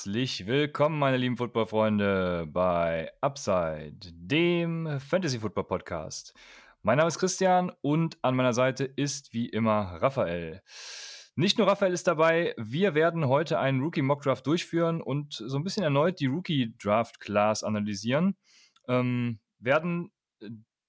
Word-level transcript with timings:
Herzlich 0.00 0.46
willkommen, 0.46 0.98
meine 0.98 1.18
lieben 1.18 1.36
Footballfreunde, 1.36 2.48
bei 2.50 3.12
Upside, 3.20 3.98
dem 4.14 4.98
Fantasy 4.98 5.38
Football 5.38 5.64
Podcast. 5.64 6.32
Mein 6.80 6.96
Name 6.96 7.08
ist 7.08 7.18
Christian 7.18 7.70
und 7.82 8.16
an 8.22 8.34
meiner 8.34 8.54
Seite 8.54 8.86
ist 8.86 9.34
wie 9.34 9.46
immer 9.46 9.98
Raphael. 10.00 10.62
Nicht 11.34 11.58
nur 11.58 11.66
Raphael 11.66 11.92
ist 11.92 12.06
dabei, 12.06 12.54
wir 12.56 12.94
werden 12.94 13.28
heute 13.28 13.58
einen 13.58 13.82
Rookie 13.82 14.00
Mock 14.00 14.22
Draft 14.22 14.46
durchführen 14.46 15.02
und 15.02 15.34
so 15.34 15.58
ein 15.58 15.64
bisschen 15.64 15.82
erneut 15.82 16.18
die 16.18 16.28
Rookie 16.28 16.74
Draft 16.82 17.20
Class 17.20 17.62
analysieren. 17.62 18.38
Ähm, 18.88 19.38
werden 19.58 20.12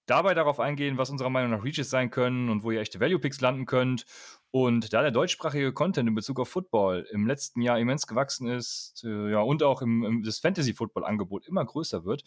dabei 0.05 0.34
darauf 0.34 0.62
eingehen, 0.62 0.98
was 0.98 1.09
unserer 1.09 1.30
Meinung 1.30 1.52
nach 1.52 1.66
Reaches 1.66 1.89
sein 1.89 2.12
können 2.12 2.50
und 2.50 2.64
wo 2.64 2.72
ihr 2.72 2.80
echte 2.80 3.02
Value 3.02 3.20
Picks 3.20 3.41
landen 3.41 3.66
könnt. 3.66 4.05
Und 4.52 4.91
da 4.91 5.02
der 5.02 5.12
deutschsprachige 5.12 5.72
Content 5.72 6.10
in 6.10 6.16
Bezug 6.16 6.40
auf 6.40 6.50
Football 6.50 7.08
im 7.12 7.26
letzten 7.26 7.62
Jahr 7.62 7.80
immens 7.80 8.05
gewachsen 8.05 8.48
ist, 8.50 9.02
äh, 9.05 9.32
ja, 9.32 9.40
und 9.40 9.64
auch 9.64 9.82
im, 9.82 10.04
im 10.04 10.23
das 10.23 10.40
Fantasy 10.40 10.73
Football 10.73 11.05
Angebot 11.05 11.48
immer 11.48 11.64
größer 11.64 12.04
wird, 12.04 12.23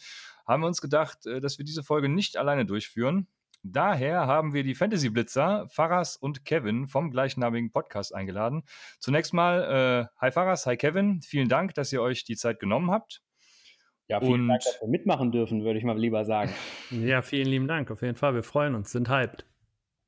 haben 0.46 0.62
wir 0.62 0.66
uns 0.66 0.80
gedacht, 0.80 1.26
äh, 1.26 1.40
dass 1.40 1.58
wir 1.58 1.66
diese 1.66 1.82
Folge 1.82 2.08
nicht 2.08 2.38
alleine 2.38 2.64
durchführen. 2.64 3.28
Daher 3.62 4.26
haben 4.26 4.54
wir 4.54 4.62
die 4.62 4.74
Fantasy 4.74 5.10
Blitzer, 5.10 5.66
Faras 5.68 6.16
und 6.16 6.44
Kevin 6.44 6.86
vom 6.86 7.10
gleichnamigen 7.10 7.72
Podcast 7.72 8.14
eingeladen. 8.14 8.62
Zunächst 8.98 9.34
mal, 9.34 10.08
äh, 10.10 10.20
hi 10.20 10.30
Faras, 10.30 10.64
hi 10.66 10.76
Kevin, 10.76 11.20
vielen 11.20 11.48
Dank, 11.48 11.74
dass 11.74 11.92
ihr 11.92 12.00
euch 12.00 12.24
die 12.24 12.36
Zeit 12.36 12.58
genommen 12.58 12.90
habt. 12.90 13.22
Ja, 14.08 14.20
vielen 14.20 14.42
und, 14.42 14.48
Dank, 14.48 14.62
dass 14.62 14.80
wir 14.80 14.88
mitmachen 14.88 15.30
dürfen, 15.30 15.64
würde 15.64 15.78
ich 15.78 15.84
mal 15.84 15.98
lieber 15.98 16.24
sagen. 16.24 16.52
Ja, 16.90 17.22
vielen 17.22 17.48
lieben 17.48 17.68
Dank, 17.68 17.90
auf 17.90 18.02
jeden 18.02 18.16
Fall. 18.16 18.34
Wir 18.34 18.42
freuen 18.42 18.74
uns, 18.74 18.92
sind 18.92 19.08
hyped. 19.08 19.46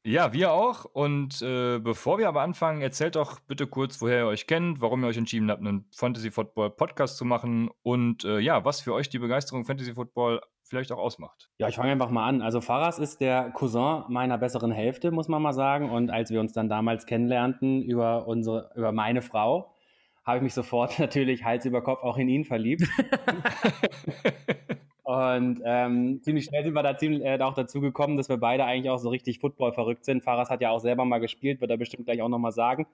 Ja, 0.06 0.32
wir 0.32 0.52
auch. 0.52 0.84
Und 0.84 1.42
äh, 1.42 1.80
bevor 1.80 2.18
wir 2.18 2.28
aber 2.28 2.42
anfangen, 2.42 2.80
erzählt 2.80 3.16
doch 3.16 3.40
bitte 3.40 3.66
kurz, 3.66 4.00
woher 4.00 4.20
ihr 4.20 4.26
euch 4.26 4.46
kennt, 4.46 4.80
warum 4.80 5.02
ihr 5.02 5.08
euch 5.08 5.16
entschieden 5.16 5.50
habt, 5.50 5.60
einen 5.60 5.84
Fantasy 5.90 6.30
Football 6.30 6.70
Podcast 6.70 7.16
zu 7.16 7.24
machen 7.24 7.70
und 7.82 8.24
äh, 8.24 8.38
ja, 8.38 8.64
was 8.64 8.80
für 8.80 8.94
euch 8.94 9.08
die 9.08 9.18
Begeisterung 9.18 9.64
Fantasy 9.64 9.94
Football 9.94 10.40
vielleicht 10.62 10.92
auch 10.92 10.98
ausmacht. 10.98 11.50
Ja, 11.58 11.66
ich 11.66 11.74
fange 11.74 11.90
einfach 11.90 12.10
mal 12.10 12.24
an. 12.24 12.40
Also 12.40 12.60
Faras 12.60 13.00
ist 13.00 13.20
der 13.20 13.50
Cousin 13.50 14.04
meiner 14.08 14.38
besseren 14.38 14.70
Hälfte, 14.70 15.10
muss 15.10 15.26
man 15.26 15.42
mal 15.42 15.52
sagen. 15.52 15.90
Und 15.90 16.10
als 16.10 16.30
wir 16.30 16.38
uns 16.38 16.52
dann 16.52 16.68
damals 16.68 17.06
kennenlernten 17.06 17.82
über 17.82 18.28
unsere, 18.28 18.70
über 18.76 18.92
meine 18.92 19.22
Frau, 19.22 19.74
habe 20.22 20.36
ich 20.36 20.42
mich 20.44 20.54
sofort 20.54 20.96
natürlich 21.00 21.42
Hals 21.42 21.64
über 21.64 21.82
Kopf 21.82 22.04
auch 22.04 22.16
in 22.16 22.28
ihn 22.28 22.44
verliebt. 22.44 22.88
und 25.06 25.62
ähm, 25.64 26.20
ziemlich 26.22 26.46
schnell 26.46 26.64
sind 26.64 26.74
wir 26.74 26.82
da 26.82 26.98
ziemlich, 26.98 27.24
äh, 27.24 27.38
auch 27.40 27.54
dazu 27.54 27.80
gekommen, 27.80 28.16
dass 28.16 28.28
wir 28.28 28.38
beide 28.38 28.64
eigentlich 28.64 28.90
auch 28.90 28.98
so 28.98 29.08
richtig 29.08 29.38
Football 29.38 29.72
verrückt 29.72 30.04
sind. 30.04 30.24
Faras 30.24 30.50
hat 30.50 30.60
ja 30.60 30.70
auch 30.70 30.80
selber 30.80 31.04
mal 31.04 31.20
gespielt, 31.20 31.60
wird 31.60 31.70
er 31.70 31.76
bestimmt 31.76 32.06
gleich 32.06 32.22
auch 32.22 32.28
nochmal 32.28 32.50
sagen. 32.50 32.88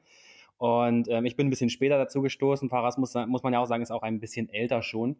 Und 0.58 1.08
ähm, 1.08 1.24
ich 1.24 1.36
bin 1.36 1.46
ein 1.46 1.50
bisschen 1.50 1.70
später 1.70 1.96
dazu 1.96 2.20
gestoßen. 2.20 2.68
Faras 2.68 2.98
muss, 2.98 3.14
muss 3.14 3.42
man 3.42 3.54
ja 3.54 3.60
auch 3.60 3.66
sagen, 3.66 3.82
ist 3.82 3.90
auch 3.90 4.02
ein 4.02 4.20
bisschen 4.20 4.50
älter 4.50 4.82
schon. 4.82 5.16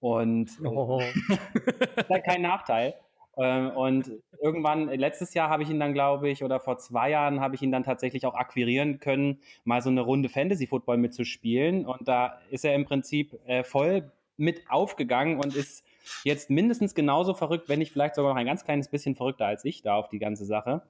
Und 0.00 0.50
äh, 0.60 0.66
oh. 0.66 1.00
ist 1.96 2.10
halt 2.10 2.24
kein 2.24 2.42
Nachteil. 2.42 2.94
Ähm, 3.36 3.70
und 3.70 4.10
irgendwann, 4.42 4.88
letztes 4.88 5.34
Jahr 5.34 5.50
habe 5.50 5.62
ich 5.62 5.70
ihn 5.70 5.78
dann, 5.78 5.94
glaube 5.94 6.28
ich, 6.28 6.42
oder 6.42 6.58
vor 6.58 6.78
zwei 6.78 7.10
Jahren 7.10 7.42
habe 7.42 7.54
ich 7.54 7.62
ihn 7.62 7.70
dann 7.70 7.84
tatsächlich 7.84 8.26
auch 8.26 8.34
akquirieren 8.34 8.98
können, 8.98 9.38
mal 9.62 9.82
so 9.82 9.88
eine 9.88 10.00
Runde 10.00 10.28
Fantasy 10.28 10.66
Football 10.66 10.96
mitzuspielen. 10.96 11.86
Und 11.86 12.08
da 12.08 12.40
ist 12.50 12.64
er 12.64 12.74
im 12.74 12.86
Prinzip 12.86 13.38
äh, 13.46 13.62
voll 13.62 14.10
mit 14.36 14.68
aufgegangen 14.68 15.36
und 15.36 15.54
ist 15.54 15.84
jetzt 16.24 16.50
mindestens 16.50 16.94
genauso 16.94 17.34
verrückt, 17.34 17.68
wenn 17.68 17.78
nicht 17.78 17.92
vielleicht 17.92 18.14
sogar 18.14 18.32
noch 18.32 18.40
ein 18.40 18.46
ganz 18.46 18.64
kleines 18.64 18.88
bisschen 18.88 19.14
verrückter 19.14 19.46
als 19.46 19.64
ich 19.64 19.82
da 19.82 19.94
auf 19.94 20.08
die 20.08 20.18
ganze 20.18 20.44
Sache. 20.44 20.82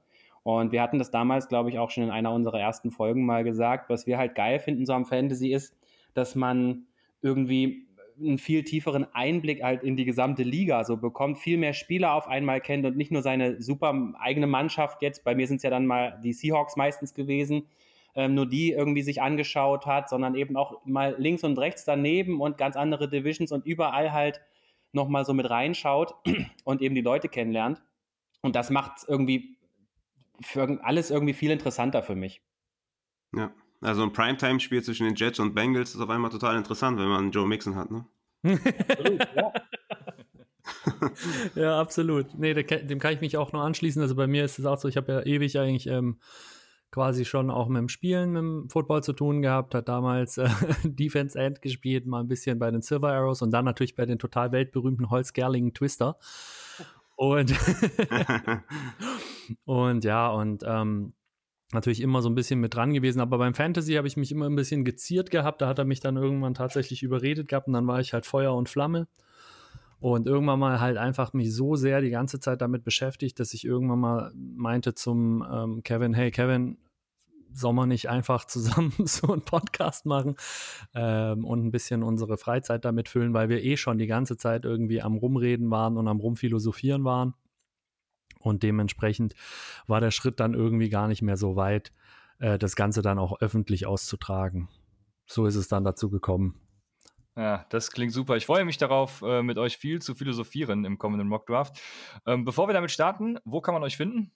Und 0.43 0.73
wir 0.73 0.83
hatten 0.83 0.99
das 0.99 1.11
damals, 1.11 1.49
glaube 1.49 1.71
ich, 1.71 1.79
auch 1.79 1.91
schon 1.91 2.05
in 2.05 2.11
einer 2.11 2.33
unserer 2.33 2.61
ersten 2.61 2.91
Folgen 2.91 3.25
mal 3.25 3.45
gesagt. 3.45 3.89
Was 3.89 4.07
wir 4.07 4.19
halt 4.19 4.35
geil 4.35 4.61
finden 4.61 4.85
so 4.85 4.93
am 4.93 5.07
Fantasy 5.07 5.53
ist, 5.53 5.75
dass 6.13 6.35
man 6.35 6.87
irgendwie 7.23 7.87
einen 8.21 8.39
viel 8.39 8.63
tieferen 8.63 9.07
Einblick 9.13 9.63
halt 9.63 9.83
in 9.83 9.97
die 9.97 10.05
gesamte 10.05 10.43
Liga 10.43 10.85
so 10.85 10.97
bekommt, 10.97 11.39
viel 11.39 11.59
mehr 11.59 11.73
Spieler 11.73 12.15
auf 12.15 12.29
einmal 12.29 12.61
kennt 12.61 12.87
und 12.87 12.97
nicht 12.97 13.11
nur 13.11 13.23
seine 13.23 13.61
super 13.61 14.13
eigene 14.21 14.47
Mannschaft 14.47 15.03
jetzt, 15.03 15.25
bei 15.25 15.35
mir 15.35 15.47
sind 15.47 15.57
es 15.57 15.63
ja 15.63 15.71
dann 15.71 15.87
mal 15.87 16.21
die 16.23 16.33
Seahawks 16.33 16.77
meistens 16.77 17.15
gewesen, 17.15 17.67
ähm, 18.15 18.35
nur 18.35 18.47
die 18.47 18.71
irgendwie 18.71 19.03
sich 19.03 19.21
angeschaut 19.21 19.87
hat, 19.87 20.09
sondern 20.09 20.35
eben 20.37 20.57
auch 20.57 20.85
mal 20.85 21.17
links 21.19 21.43
und 21.43 21.59
rechts 21.59 21.85
daneben 21.85 22.41
und 22.41 22.59
ganz 22.59 22.77
andere 22.77 23.09
Divisions 23.09 23.51
und 23.51 23.67
überall 23.67 24.13
halt 24.13 24.41
nochmal 24.95 25.25
so 25.25 25.35
mit 25.35 25.49
reinschaut 25.49 26.15
und 26.65 26.83
eben 26.83 26.95
die 26.95 27.01
Leute 27.01 27.29
kennenlernt. 27.29 27.83
Und 28.43 28.57
das 28.57 28.71
macht 28.71 29.05
irgendwie 29.07 29.57
für 30.41 30.79
alles 30.83 31.11
irgendwie 31.11 31.33
viel 31.33 31.51
interessanter 31.51 32.03
für 32.03 32.15
mich. 32.15 32.43
Ja. 33.35 33.53
Also 33.81 34.03
ein 34.03 34.13
Primetime-Spiel 34.13 34.83
zwischen 34.83 35.05
den 35.05 35.15
Jets 35.15 35.39
und 35.41 35.55
Bengals 35.55 35.95
ist 35.95 36.01
auf 36.01 36.09
einmal 36.09 36.31
total 36.31 36.57
interessant, 36.57 36.99
wenn 36.99 37.09
man 37.09 37.31
Joe 37.31 37.47
Mixon 37.47 37.77
hat, 37.77 37.91
ne? 37.91 38.07
ja. 38.43 39.53
ja, 41.55 41.81
absolut. 41.81 42.39
Nee, 42.39 42.55
dem 42.55 42.99
kann 42.99 43.13
ich 43.13 43.21
mich 43.21 43.37
auch 43.37 43.53
nur 43.53 43.63
anschließen. 43.63 44.01
Also 44.01 44.15
bei 44.15 44.27
mir 44.27 44.45
ist 44.45 44.59
es 44.59 44.65
auch 44.65 44.79
so, 44.79 44.89
ich 44.89 44.97
habe 44.97 45.13
ja 45.13 45.23
ewig 45.23 45.59
eigentlich 45.59 45.87
ähm, 45.87 46.19
quasi 46.95 47.25
schon 47.25 47.51
auch 47.51 47.67
mit 47.67 47.81
dem 47.81 47.89
Spielen, 47.89 48.31
mit 48.31 48.41
dem 48.41 48.71
Football 48.71 49.03
zu 49.03 49.15
tun 49.15 49.43
gehabt, 49.43 49.75
hat 49.75 49.89
damals 49.89 50.39
äh, 50.39 50.49
Defense 50.85 51.37
End 51.37 51.61
gespielt, 51.61 52.07
mal 52.07 52.21
ein 52.21 52.29
bisschen 52.29 52.61
bei 52.61 52.71
den 52.71 52.83
Silver 52.83 53.13
Arrows 53.13 53.43
und 53.43 53.51
dann 53.51 53.65
natürlich 53.65 53.97
bei 53.97 54.07
den 54.07 54.21
total 54.21 54.53
weltberühmten 54.53 55.11
Holzgerlingen 55.11 55.75
Twister. 55.75 56.17
Und, 57.17 57.53
und 59.65 60.05
ja, 60.05 60.29
und 60.31 60.63
ähm, 60.65 61.15
natürlich 61.73 62.01
immer 62.01 62.23
so 62.23 62.29
ein 62.29 62.37
bisschen 62.37 62.61
mit 62.61 62.77
dran 62.77 62.95
gewesen, 62.95 63.19
aber 63.19 63.39
beim 63.39 63.55
Fantasy 63.55 63.95
habe 63.95 64.07
ich 64.07 64.17
mich 64.17 64.31
immer 64.31 64.47
ein 64.47 64.55
bisschen 64.55 64.85
geziert 64.85 65.33
gehabt, 65.33 65.63
da 65.63 65.67
hat 65.67 65.81
er 65.81 65.85
mich 65.85 65.99
dann 65.99 66.17
irgendwann 66.17 66.55
tatsächlich 66.55 67.03
überredet 67.03 67.49
gehabt 67.49 67.67
und 67.67 67.73
dann 67.73 67.89
war 67.89 67.99
ich 67.99 68.13
halt 68.13 68.25
Feuer 68.25 68.55
und 68.55 68.69
Flamme. 68.69 69.09
Und 69.99 70.27
irgendwann 70.27 70.61
mal 70.61 70.81
halt 70.81 70.97
einfach 70.99 71.33
mich 71.33 71.53
so 71.53 71.75
sehr 71.75 72.03
die 72.03 72.11
ganze 72.11 72.39
Zeit 72.39 72.61
damit 72.61 72.85
beschäftigt, 72.85 73.41
dass 73.41 73.55
ich 73.55 73.65
irgendwann 73.65 73.99
mal 73.99 74.33
meinte 74.35 74.95
zum 74.95 75.45
ähm, 75.51 75.83
Kevin, 75.83 76.15
hey 76.15 76.31
Kevin, 76.31 76.77
man 77.73 77.89
nicht 77.89 78.09
einfach 78.09 78.45
zusammen 78.47 78.93
so 79.05 79.33
einen 79.33 79.43
Podcast 79.43 80.07
machen 80.07 80.37
ähm, 80.95 81.45
und 81.45 81.65
ein 81.65 81.71
bisschen 81.71 82.03
unsere 82.03 82.37
Freizeit 82.37 82.85
damit 82.85 83.09
füllen, 83.09 83.35
weil 83.35 83.49
wir 83.49 83.63
eh 83.63 83.77
schon 83.77 83.99
die 83.99 84.07
ganze 84.07 84.37
Zeit 84.37 84.65
irgendwie 84.65 85.03
am 85.03 85.17
Rumreden 85.17 85.71
waren 85.71 85.97
und 85.97 86.09
am 86.09 86.21
Rumphilosophieren 86.21 87.05
waren. 87.05 87.35
Und 88.41 88.63
dementsprechend 88.63 89.35
war 89.87 90.01
der 90.01 90.11
Schritt 90.11 90.39
dann 90.39 90.55
irgendwie 90.55 90.91
gar 90.91 91.09
nicht 91.09 91.23
mehr 91.23 91.37
so 91.37 91.57
weit, 91.57 91.93
äh, 92.39 92.59
das 92.59 92.77
Ganze 92.77 93.01
dann 93.03 93.19
auch 93.19 93.41
öffentlich 93.41 93.87
auszutragen. 93.87 94.69
So 95.27 95.47
ist 95.47 95.57
es 95.57 95.69
dann 95.69 95.85
dazu 95.85 96.11
gekommen. 96.11 96.61
Ja, 97.37 97.67
das 97.71 97.91
klingt 97.91 98.13
super. 98.13 98.37
Ich 98.37 98.47
freue 98.47 98.65
mich 98.65 98.79
darauf, 98.79 99.23
äh, 99.23 99.43
mit 99.43 99.59
euch 99.59 99.77
viel 99.77 100.01
zu 100.01 100.15
philosophieren 100.15 100.85
im 100.85 100.99
kommenden 100.99 101.27
Mockdraft. 101.27 101.81
Ähm, 102.27 102.45
bevor 102.45 102.69
wir 102.69 102.75
damit 102.75 102.93
starten, 102.93 103.39
wo 103.45 103.61
kann 103.61 103.75
man 103.75 103.83
euch 103.83 103.97
finden? 103.97 104.31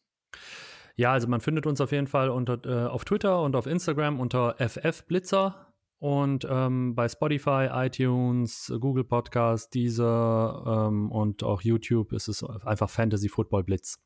Ja, 0.99 1.13
also 1.13 1.29
man 1.29 1.41
findet 1.41 1.65
uns 1.65 1.81
auf 1.81 1.93
jeden 1.93 2.09
Fall 2.09 2.29
unter, 2.29 2.59
äh, 2.67 2.89
auf 2.89 3.05
Twitter 3.05 3.41
und 3.43 3.55
auf 3.55 3.67
Instagram 3.67 4.19
unter 4.19 4.57
FFblitzer 4.59 5.73
und 6.01 6.45
ähm, 6.51 6.97
bei 6.97 7.09
Spotify, 7.09 7.69
iTunes, 7.71 8.73
Google 8.81 9.05
Podcast, 9.05 9.73
Deezer 9.73 10.89
ähm, 10.89 11.13
und 11.13 11.45
auch 11.45 11.63
YouTube 11.63 12.13
ist 12.13 12.27
es 12.27 12.43
einfach 12.43 12.91
Fantasy 12.91 13.29
Football 13.29 13.63
Blitz. 13.63 14.01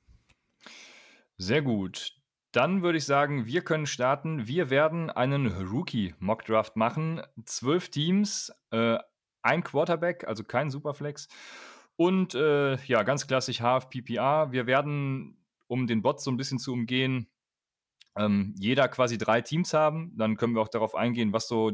Sehr 1.38 1.62
gut. 1.62 2.12
Dann 2.52 2.82
würde 2.82 2.98
ich 2.98 3.06
sagen, 3.06 3.46
wir 3.46 3.62
können 3.62 3.86
starten. 3.86 4.46
Wir 4.46 4.68
werden 4.68 5.08
einen 5.08 5.46
Rookie-Mock-Draft 5.46 6.76
machen. 6.76 7.22
Zwölf 7.46 7.88
Teams, 7.88 8.52
äh, 8.70 8.98
ein 9.40 9.64
Quarterback, 9.64 10.28
also 10.28 10.44
kein 10.44 10.68
Superflex. 10.68 11.28
Und 11.96 12.34
äh, 12.34 12.76
ja, 12.84 13.02
ganz 13.02 13.26
klassisch 13.26 13.60
HFPPA. 13.60 14.52
Wir 14.52 14.66
werden, 14.66 15.41
um 15.72 15.86
den 15.86 16.02
Bot 16.02 16.20
so 16.20 16.30
ein 16.30 16.36
bisschen 16.36 16.58
zu 16.58 16.74
umgehen, 16.74 17.28
ähm, 18.14 18.54
jeder 18.58 18.88
quasi 18.88 19.16
drei 19.16 19.40
Teams 19.40 19.72
haben. 19.72 20.12
Dann 20.18 20.36
können 20.36 20.54
wir 20.54 20.60
auch 20.60 20.68
darauf 20.68 20.94
eingehen, 20.94 21.32
was 21.32 21.48
so 21.48 21.72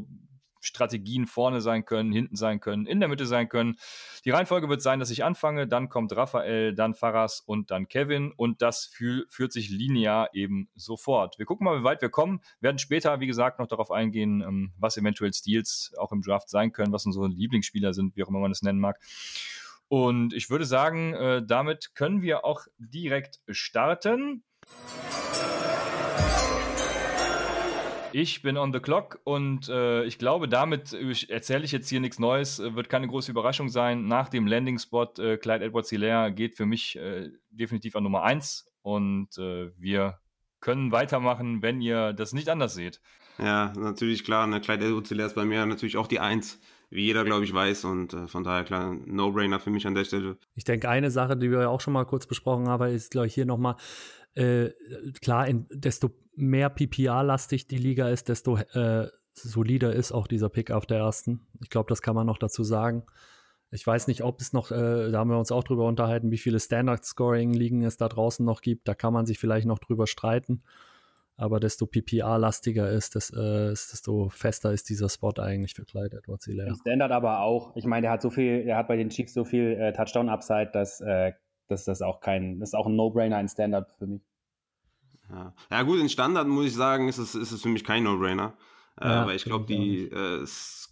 Strategien 0.60 1.26
vorne 1.26 1.60
sein 1.60 1.84
können, 1.84 2.12
hinten 2.12 2.36
sein 2.36 2.60
können, 2.60 2.86
in 2.86 3.00
der 3.00 3.08
Mitte 3.08 3.26
sein 3.26 3.48
können. 3.48 3.76
Die 4.24 4.30
Reihenfolge 4.30 4.68
wird 4.68 4.82
sein, 4.82 5.00
dass 5.00 5.10
ich 5.10 5.24
anfange, 5.24 5.66
dann 5.66 5.88
kommt 5.88 6.14
Raphael, 6.14 6.74
dann 6.74 6.94
Faras 6.94 7.40
und 7.40 7.72
dann 7.72 7.88
Kevin 7.88 8.32
und 8.36 8.62
das 8.62 8.86
führt 8.86 9.52
sich 9.52 9.68
linear 9.68 10.30
eben 10.32 10.68
sofort. 10.76 11.38
Wir 11.38 11.46
gucken 11.46 11.64
mal, 11.64 11.80
wie 11.80 11.84
weit 11.84 12.02
wir 12.02 12.08
kommen, 12.08 12.40
werden 12.60 12.78
später, 12.78 13.18
wie 13.18 13.26
gesagt, 13.26 13.58
noch 13.58 13.66
darauf 13.66 13.90
eingehen, 13.90 14.42
ähm, 14.42 14.72
was 14.78 14.96
eventuell 14.96 15.32
Steals 15.32 15.92
auch 15.98 16.12
im 16.12 16.22
Draft 16.22 16.50
sein 16.50 16.72
können, 16.72 16.92
was 16.92 17.04
unsere 17.04 17.26
Lieblingsspieler 17.26 17.94
sind, 17.94 18.16
wie 18.16 18.22
auch 18.22 18.28
immer 18.28 18.40
man 18.40 18.52
es 18.52 18.62
nennen 18.62 18.80
mag. 18.80 19.00
Und 19.88 20.34
ich 20.34 20.50
würde 20.50 20.66
sagen, 20.66 21.14
äh, 21.14 21.42
damit 21.44 21.94
können 21.94 22.22
wir 22.22 22.44
auch 22.44 22.66
direkt 22.78 23.40
starten. 23.48 24.44
Ich 28.12 28.40
bin 28.42 28.56
on 28.56 28.72
the 28.72 28.80
clock 28.80 29.20
und 29.24 29.68
äh, 29.68 30.04
ich 30.04 30.18
glaube, 30.18 30.48
damit 30.48 30.94
erzähle 31.28 31.64
ich 31.64 31.72
jetzt 31.72 31.90
hier 31.90 32.00
nichts 32.00 32.18
Neues, 32.18 32.58
äh, 32.58 32.74
wird 32.74 32.88
keine 32.88 33.06
große 33.06 33.30
Überraschung 33.30 33.68
sein. 33.68 34.06
Nach 34.06 34.28
dem 34.28 34.46
Landing-Spot 34.46 35.12
äh, 35.18 35.36
Clyde 35.36 35.66
Edwards 35.66 35.90
Hilaire 35.90 36.32
geht 36.32 36.54
für 36.54 36.64
mich 36.64 36.96
äh, 36.96 37.30
definitiv 37.50 37.96
an 37.96 38.04
Nummer 38.04 38.22
eins 38.22 38.66
und 38.82 39.36
äh, 39.36 39.70
wir 39.76 40.18
können 40.60 40.90
weitermachen, 40.90 41.62
wenn 41.62 41.80
ihr 41.80 42.12
das 42.14 42.32
nicht 42.32 42.48
anders 42.48 42.74
seht. 42.74 43.00
Ja, 43.38 43.72
natürlich 43.76 44.24
klar. 44.24 44.46
Ne, 44.46 44.60
Clyde 44.60 44.86
edwards 44.86 45.10
ist 45.10 45.34
bei 45.34 45.44
mir 45.44 45.64
natürlich 45.66 45.96
auch 45.96 46.08
die 46.08 46.18
Eins, 46.18 46.60
wie 46.90 47.04
jeder, 47.04 47.24
glaube 47.24 47.44
ich, 47.44 47.52
weiß. 47.52 47.84
Und 47.84 48.14
äh, 48.14 48.26
von 48.26 48.44
daher 48.44 48.64
klar, 48.64 48.94
No-Brainer 49.04 49.60
für 49.60 49.70
mich 49.70 49.86
an 49.86 49.94
der 49.94 50.04
Stelle. 50.04 50.38
Ich 50.54 50.64
denke, 50.64 50.88
eine 50.88 51.10
Sache, 51.10 51.36
die 51.36 51.50
wir 51.50 51.62
ja 51.62 51.68
auch 51.68 51.80
schon 51.80 51.92
mal 51.92 52.04
kurz 52.04 52.26
besprochen 52.26 52.68
haben, 52.68 52.92
ist, 52.92 53.10
glaube 53.10 53.26
ich, 53.26 53.34
hier 53.34 53.46
nochmal, 53.46 53.76
äh, 54.34 54.70
klar, 55.20 55.46
in, 55.46 55.66
desto 55.70 56.10
mehr 56.34 56.70
PPR-lastig 56.70 57.66
die 57.66 57.78
Liga 57.78 58.08
ist, 58.08 58.28
desto 58.28 58.56
äh, 58.56 59.08
solider 59.32 59.92
ist 59.92 60.12
auch 60.12 60.26
dieser 60.26 60.48
Pick 60.48 60.70
auf 60.70 60.86
der 60.86 60.98
ersten. 60.98 61.46
Ich 61.60 61.70
glaube, 61.70 61.88
das 61.88 62.02
kann 62.02 62.14
man 62.14 62.26
noch 62.26 62.38
dazu 62.38 62.64
sagen. 62.64 63.04
Ich 63.70 63.86
weiß 63.86 64.06
nicht, 64.06 64.22
ob 64.22 64.40
es 64.40 64.52
noch, 64.52 64.70
äh, 64.70 65.10
da 65.10 65.18
haben 65.18 65.30
wir 65.30 65.38
uns 65.38 65.52
auch 65.52 65.64
drüber 65.64 65.86
unterhalten, 65.86 66.30
wie 66.30 66.38
viele 66.38 66.58
Standard-Scoring-Ligen 66.58 67.82
es 67.82 67.98
da 67.98 68.08
draußen 68.08 68.44
noch 68.44 68.62
gibt. 68.62 68.88
Da 68.88 68.94
kann 68.94 69.12
man 69.12 69.26
sich 69.26 69.38
vielleicht 69.38 69.66
noch 69.66 69.78
drüber 69.78 70.06
streiten. 70.06 70.62
Aber 71.40 71.60
desto 71.60 71.86
PPA-lastiger 71.86 72.90
ist, 72.90 73.14
das, 73.14 73.30
äh, 73.30 73.68
desto 73.68 74.28
fester 74.28 74.72
ist 74.72 74.88
dieser 74.88 75.08
Spot 75.08 75.34
eigentlich 75.38 75.72
für 75.72 75.84
Clyde 75.84 76.16
Edwards 76.16 76.46
Hilaire. 76.46 76.74
Standard 76.74 77.12
aber 77.12 77.42
auch. 77.42 77.76
Ich 77.76 77.86
meine, 77.86 78.02
der 78.02 78.10
hat 78.10 78.22
so 78.22 78.30
viel, 78.30 78.64
der 78.64 78.76
hat 78.76 78.88
bei 78.88 78.96
den 78.96 79.08
Chiefs 79.08 79.34
so 79.34 79.44
viel 79.44 79.74
äh, 79.74 79.92
Touchdown-Upside, 79.92 80.70
dass, 80.72 81.00
äh, 81.00 81.32
dass 81.68 81.84
das 81.84 82.02
auch 82.02 82.18
kein, 82.18 82.58
das 82.58 82.70
ist 82.70 82.74
auch 82.74 82.86
ein 82.86 82.96
No-Brainer 82.96 83.38
in 83.38 83.46
Standard 83.46 83.88
für 83.98 84.08
mich. 84.08 84.22
Ja. 85.30 85.54
ja. 85.70 85.82
gut, 85.84 86.00
in 86.00 86.08
Standard 86.08 86.48
muss 86.48 86.66
ich 86.66 86.74
sagen, 86.74 87.06
ist 87.08 87.18
es, 87.18 87.36
ist 87.36 87.52
es 87.52 87.62
für 87.62 87.68
mich 87.68 87.84
kein 87.84 88.02
No-Brainer. 88.02 88.54
Äh, 89.00 89.06
ja, 89.06 89.26
weil 89.26 89.36
ich 89.36 89.44
glaube, 89.44 89.64
die 89.64 90.08
äh, 90.08 90.44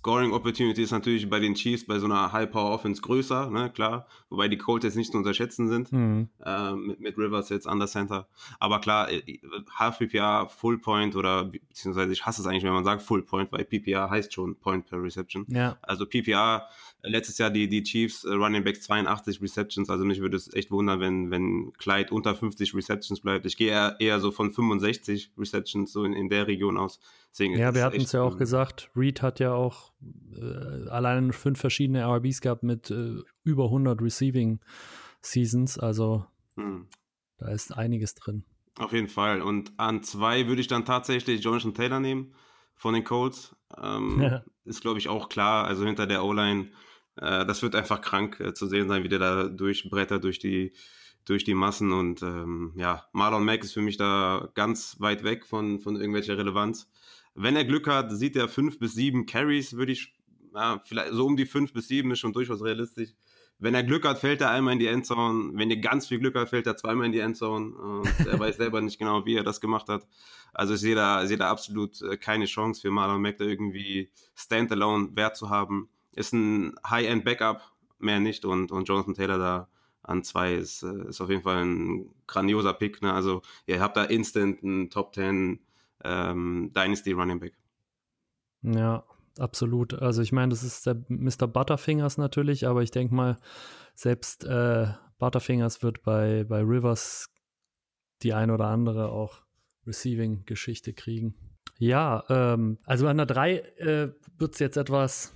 Scoring 0.07 0.33
Opportunity 0.33 0.85
ist 0.85 0.93
natürlich 0.93 1.29
bei 1.29 1.41
den 1.41 1.55
Chiefs 1.55 1.85
bei 1.85 1.99
so 1.99 2.07
einer 2.07 2.31
High 2.31 2.49
Power 2.49 2.71
Offense 2.71 3.03
größer, 3.03 3.51
ne, 3.51 3.71
klar. 3.71 4.07
Wobei 4.31 4.47
die 4.47 4.57
Colts 4.57 4.85
jetzt 4.85 4.95
nicht 4.95 5.11
zu 5.11 5.19
unterschätzen 5.19 5.69
sind. 5.69 5.91
Mhm. 5.91 6.29
Äh, 6.45 6.75
mit, 6.75 7.01
mit, 7.01 7.19
Rivers 7.19 7.49
jetzt 7.49 7.67
an 7.67 7.81
der 7.81 7.89
Center. 7.89 8.29
Aber 8.61 8.81
klar, 8.81 9.11
äh, 9.11 9.41
Half 9.75 9.99
PPR, 9.99 10.49
Full 10.49 10.79
Point 10.79 11.17
oder 11.17 11.47
beziehungsweise 11.47 12.13
ich 12.13 12.25
hasse 12.25 12.41
es 12.41 12.47
eigentlich, 12.47 12.63
wenn 12.63 12.73
man 12.73 12.85
sagt 12.85 13.03
Full 13.03 13.23
Point, 13.23 13.51
weil 13.51 13.65
PPR 13.65 14.09
heißt 14.09 14.33
schon 14.33 14.55
Point 14.55 14.87
per 14.87 15.03
Reception. 15.03 15.45
Ja. 15.49 15.77
Also 15.83 16.07
PPR, 16.07 16.69
äh, 17.03 17.09
letztes 17.09 17.39
Jahr 17.39 17.51
die, 17.51 17.69
die 17.69 17.83
Chiefs 17.83 18.23
äh, 18.23 18.31
Running 18.31 18.63
Back 18.63 18.81
82 18.81 19.43
Receptions. 19.43 19.91
Also 19.91 20.05
mich 20.05 20.21
würde 20.21 20.37
es 20.37 20.55
echt 20.55 20.71
wundern, 20.71 21.01
wenn, 21.01 21.33
wenn 21.33 21.73
Clyde 21.79 22.15
unter 22.15 22.37
50 22.37 22.77
Receptions 22.77 23.19
bleibt. 23.23 23.45
Ich 23.45 23.57
gehe 23.57 23.71
eher, 23.71 23.97
eher 23.99 24.21
so 24.21 24.31
von 24.31 24.53
65 24.53 25.33
Receptions 25.37 25.91
so 25.91 26.05
in, 26.05 26.13
in 26.13 26.29
der 26.29 26.47
Region 26.47 26.79
aus. 26.79 27.01
Deswegen 27.37 27.59
ja, 27.59 27.75
wir 27.75 27.85
hatten 27.85 28.01
es 28.01 28.13
ja 28.13 28.23
auch 28.23 28.39
gesagt, 28.39 28.91
Reed 28.97 29.21
hat 29.21 29.41
ja 29.41 29.53
auch 29.53 29.93
äh, 30.35 30.89
allein 30.89 31.35
fünf 31.35 31.61
verschiedene 31.61 32.03
RBs 32.03 32.41
gehabt 32.41 32.63
mit 32.63 32.91
äh, 32.91 33.17
über 33.45 33.65
100 33.65 34.01
Receiving 34.01 34.61
Seasons, 35.21 35.79
also 35.79 36.25
hm. 36.57 36.87
da 37.37 37.49
ist 37.51 37.77
einiges 37.77 38.15
drin. 38.15 38.45
Auf 38.79 38.95
jeden 38.95 39.09
Fall. 39.09 39.43
Und 39.43 39.75
an 39.77 40.03
zwei 40.03 40.47
würde 40.47 40.63
ich 40.63 40.67
dann 40.67 40.87
tatsächlich 40.87 41.45
Jonathan 41.45 41.75
Taylor 41.75 42.01
nehmen 42.01 42.35
von 42.75 42.95
den 42.95 43.05
Colts. 43.05 43.55
Ähm, 43.77 44.19
ja. 44.23 44.43
Ist, 44.65 44.81
glaube 44.81 44.99
ich, 44.99 45.09
auch 45.09 45.29
klar. 45.29 45.67
Also 45.67 45.85
hinter 45.85 46.07
der 46.07 46.25
O-Line, 46.25 46.71
äh, 47.17 47.45
das 47.45 47.61
wird 47.61 47.75
einfach 47.75 48.01
krank 48.01 48.41
äh, 48.41 48.55
zu 48.55 48.67
sehen 48.67 48.89
sein, 48.89 49.05
wie 49.05 49.11
der 49.11 49.19
da 49.19 49.49
durchbrettert 49.49 50.25
durch 50.25 50.39
die, 50.39 50.73
durch 51.27 51.45
die 51.45 51.55
Massen. 51.55 51.93
Und 51.93 52.23
ähm, 52.23 52.73
ja, 52.77 53.05
Marlon 53.13 53.45
Mack 53.45 53.63
ist 53.63 53.75
für 53.75 53.83
mich 53.83 53.99
da 53.99 54.49
ganz 54.55 54.97
weit 55.01 55.23
weg 55.23 55.45
von, 55.45 55.81
von 55.81 55.97
irgendwelcher 55.97 56.39
Relevanz. 56.39 56.91
Wenn 57.37 57.55
er 57.55 57.65
Glück 57.65 57.87
hat, 57.87 58.11
sieht 58.13 58.35
er 58.35 58.49
fünf 58.49 58.79
bis 58.79 58.95
sieben 58.95 59.27
Carries, 59.27 59.75
würde 59.75 59.93
ich, 59.93 60.15
ja, 60.55 60.81
vielleicht 60.85 61.13
so 61.13 61.27
um 61.27 61.37
die 61.37 61.47
fünf 61.47 61.73
bis 61.73 61.89
sieben 61.89 62.11
ist 62.11 62.19
schon 62.19 62.33
durchaus 62.33 62.63
realistisch. 62.63 63.11
Wenn 63.59 63.75
er 63.75 63.83
Glück 63.83 64.07
hat, 64.07 64.19
fällt 64.19 64.43
er 64.43 64.51
einmal 64.51 64.75
in 64.75 64.79
die 64.79 64.87
Endzone. 64.87 65.53
Wenn 65.55 65.71
er 65.71 65.79
ganz 65.79 66.07
viel 66.07 66.19
Glück 66.19 66.35
hat, 66.35 66.51
fällt 66.51 66.67
er 66.67 66.77
zweimal 66.77 67.07
in 67.07 67.13
die 67.13 67.21
Endzone. 67.21 67.75
Und 67.75 68.27
er 68.27 68.39
weiß 68.39 68.57
selber 68.59 68.81
nicht 68.81 68.99
genau, 68.99 69.25
wie 69.25 69.37
er 69.37 69.45
das 69.45 69.61
gemacht 69.61 69.89
hat. 69.89 70.07
Also 70.53 70.75
ich 70.75 70.81
sehe 70.81 70.95
da, 70.95 71.27
sehe 71.27 71.39
da 71.39 71.51
absolut 71.51 72.03
äh, 72.03 72.17
keine 72.17 72.47
Chance 72.47 72.83
für 72.83 72.91
Marlon 72.91 73.23
Mack, 73.23 73.39
da 73.39 73.45
irgendwie 73.45 74.11
Standalone 74.35 75.15
Wert 75.15 75.37
zu 75.37 75.49
haben. 75.49 75.89
Ist 76.15 76.33
ein 76.33 76.75
High-End-Backup, 76.89 77.63
mehr 77.99 78.21
nicht. 78.21 78.45
Und, 78.45 78.73
und 78.73 78.89
Jonathan 78.89 79.15
Taylor 79.15 79.39
da 79.39 79.69
an 80.03 80.23
zwei 80.23 80.55
ist, 80.55 80.83
äh, 80.83 81.09
ist 81.09 81.21
auf 81.21 81.31
jeden 81.31 81.43
Fall 81.43 81.65
ein 81.65 82.11
grandioser 82.27 82.75
Pick. 82.75 83.01
Ne? 83.03 83.13
Also 83.13 83.43
ihr 83.67 83.81
habt 83.81 83.97
da 83.97 84.05
instant 84.05 84.63
einen 84.63 84.91
Top 84.91 85.15
10 85.15 85.61
ähm, 86.05 86.73
Dynasty 86.75 87.13
Running 87.13 87.41
Back. 87.41 87.55
Ja, 88.63 89.05
absolut. 89.39 89.95
Also 89.95 90.23
ich 90.23 90.33
meine, 90.33 90.51
das 90.51 90.63
ist 90.63 90.87
der 90.87 91.03
Mr. 91.09 91.47
Butterfingers 91.47 92.19
natürlich, 92.19 92.67
aber 92.67 92.83
ich 92.83 92.91
denke 92.91 93.15
mal, 93.15 93.37
selbst 93.95 94.45
äh, 94.45 94.89
Butterfingers 95.19 95.83
wird 95.83 96.03
bei, 96.03 96.45
bei 96.45 96.61
Rivers 96.61 97.31
die 98.23 98.33
ein 98.33 98.51
oder 98.51 98.67
andere 98.67 99.11
auch 99.11 99.43
Receiving-Geschichte 99.87 100.93
kriegen. 100.95 101.35
Ja, 101.79 102.25
ähm, 102.29 102.79
also 102.85 103.07
an 103.07 103.19
der 103.19 103.27
3 103.27 103.57
äh, 103.57 104.13
wird 104.39 104.55
es 104.55 104.59
jetzt 104.59 104.77
etwas 104.77 105.35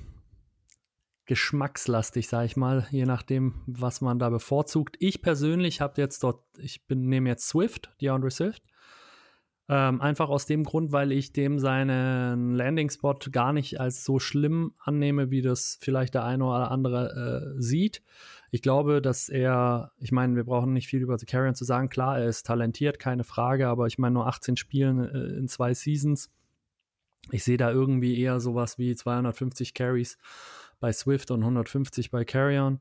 geschmackslastig, 1.27 2.27
sage 2.29 2.47
ich 2.47 2.57
mal, 2.57 2.89
je 2.91 3.05
nachdem, 3.05 3.62
was 3.67 4.01
man 4.01 4.19
da 4.19 4.31
bevorzugt. 4.31 4.97
Ich 4.99 5.23
persönlich 5.23 5.81
habe 5.81 6.01
jetzt 6.01 6.25
dort, 6.25 6.43
ich 6.59 6.83
nehme 6.89 7.29
jetzt 7.29 7.47
Swift, 7.47 7.93
DeAndre 8.01 8.31
Swift. 8.31 8.65
Ähm, 9.72 10.00
einfach 10.00 10.31
aus 10.31 10.46
dem 10.46 10.64
Grund, 10.64 10.90
weil 10.90 11.12
ich 11.12 11.32
dem 11.32 11.61
seinen 11.61 12.56
Landing-Spot 12.56 13.19
gar 13.31 13.52
nicht 13.52 13.78
als 13.78 14.05
so 14.05 14.19
schlimm 14.19 14.75
annehme, 14.81 15.31
wie 15.31 15.43
das 15.43 15.78
vielleicht 15.81 16.14
der 16.14 16.25
eine 16.25 16.44
oder 16.44 16.72
andere 16.72 17.55
äh, 17.56 17.62
sieht. 17.62 18.02
Ich 18.50 18.62
glaube, 18.62 19.00
dass 19.00 19.28
er, 19.28 19.93
ich 20.00 20.11
meine, 20.11 20.34
wir 20.34 20.43
brauchen 20.43 20.72
nicht 20.72 20.88
viel 20.88 21.02
über 21.02 21.17
The 21.17 21.26
Carrion 21.26 21.55
zu 21.55 21.64
sagen. 21.64 21.88
Klar, 21.88 22.19
er 22.19 22.26
ist 22.26 22.46
talentiert, 22.46 22.99
keine 22.99 23.22
Frage, 23.22 23.69
aber 23.69 23.87
ich 23.87 23.96
meine, 23.96 24.14
nur 24.14 24.26
18 24.26 24.56
Spielen 24.56 25.08
äh, 25.08 25.38
in 25.38 25.46
zwei 25.46 25.73
Seasons. 25.73 26.32
Ich 27.31 27.44
sehe 27.44 27.56
da 27.56 27.70
irgendwie 27.70 28.20
eher 28.20 28.40
sowas 28.40 28.76
wie 28.76 28.96
250 28.96 29.73
Carries 29.73 30.19
bei 30.81 30.93
Swift 30.93 31.31
und 31.31 31.43
150 31.43 32.11
bei 32.11 32.25
Carrion. 32.25 32.81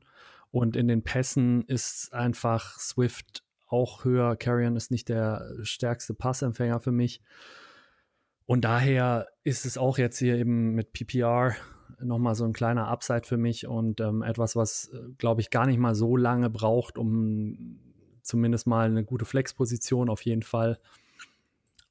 Und 0.50 0.74
in 0.74 0.88
den 0.88 1.02
Pässen 1.02 1.62
ist 1.66 2.12
einfach 2.12 2.80
Swift 2.80 3.44
auch 3.70 4.04
höher. 4.04 4.36
Carrion 4.36 4.76
ist 4.76 4.90
nicht 4.90 5.08
der 5.08 5.54
stärkste 5.62 6.14
Passempfänger 6.14 6.80
für 6.80 6.92
mich. 6.92 7.22
Und 8.46 8.64
daher 8.64 9.28
ist 9.44 9.64
es 9.64 9.78
auch 9.78 9.96
jetzt 9.96 10.18
hier 10.18 10.36
eben 10.36 10.74
mit 10.74 10.92
PPR 10.92 11.54
nochmal 12.00 12.34
so 12.34 12.44
ein 12.44 12.52
kleiner 12.52 12.88
Upside 12.88 13.22
für 13.24 13.36
mich 13.36 13.66
und 13.66 14.00
ähm, 14.00 14.22
etwas, 14.22 14.56
was, 14.56 14.88
äh, 14.92 15.12
glaube 15.18 15.40
ich, 15.40 15.50
gar 15.50 15.66
nicht 15.66 15.78
mal 15.78 15.94
so 15.94 16.16
lange 16.16 16.50
braucht, 16.50 16.98
um 16.98 17.78
zumindest 18.22 18.66
mal 18.66 18.86
eine 18.86 19.04
gute 19.04 19.24
Flexposition 19.24 20.08
auf 20.08 20.22
jeden 20.22 20.42
Fall 20.42 20.78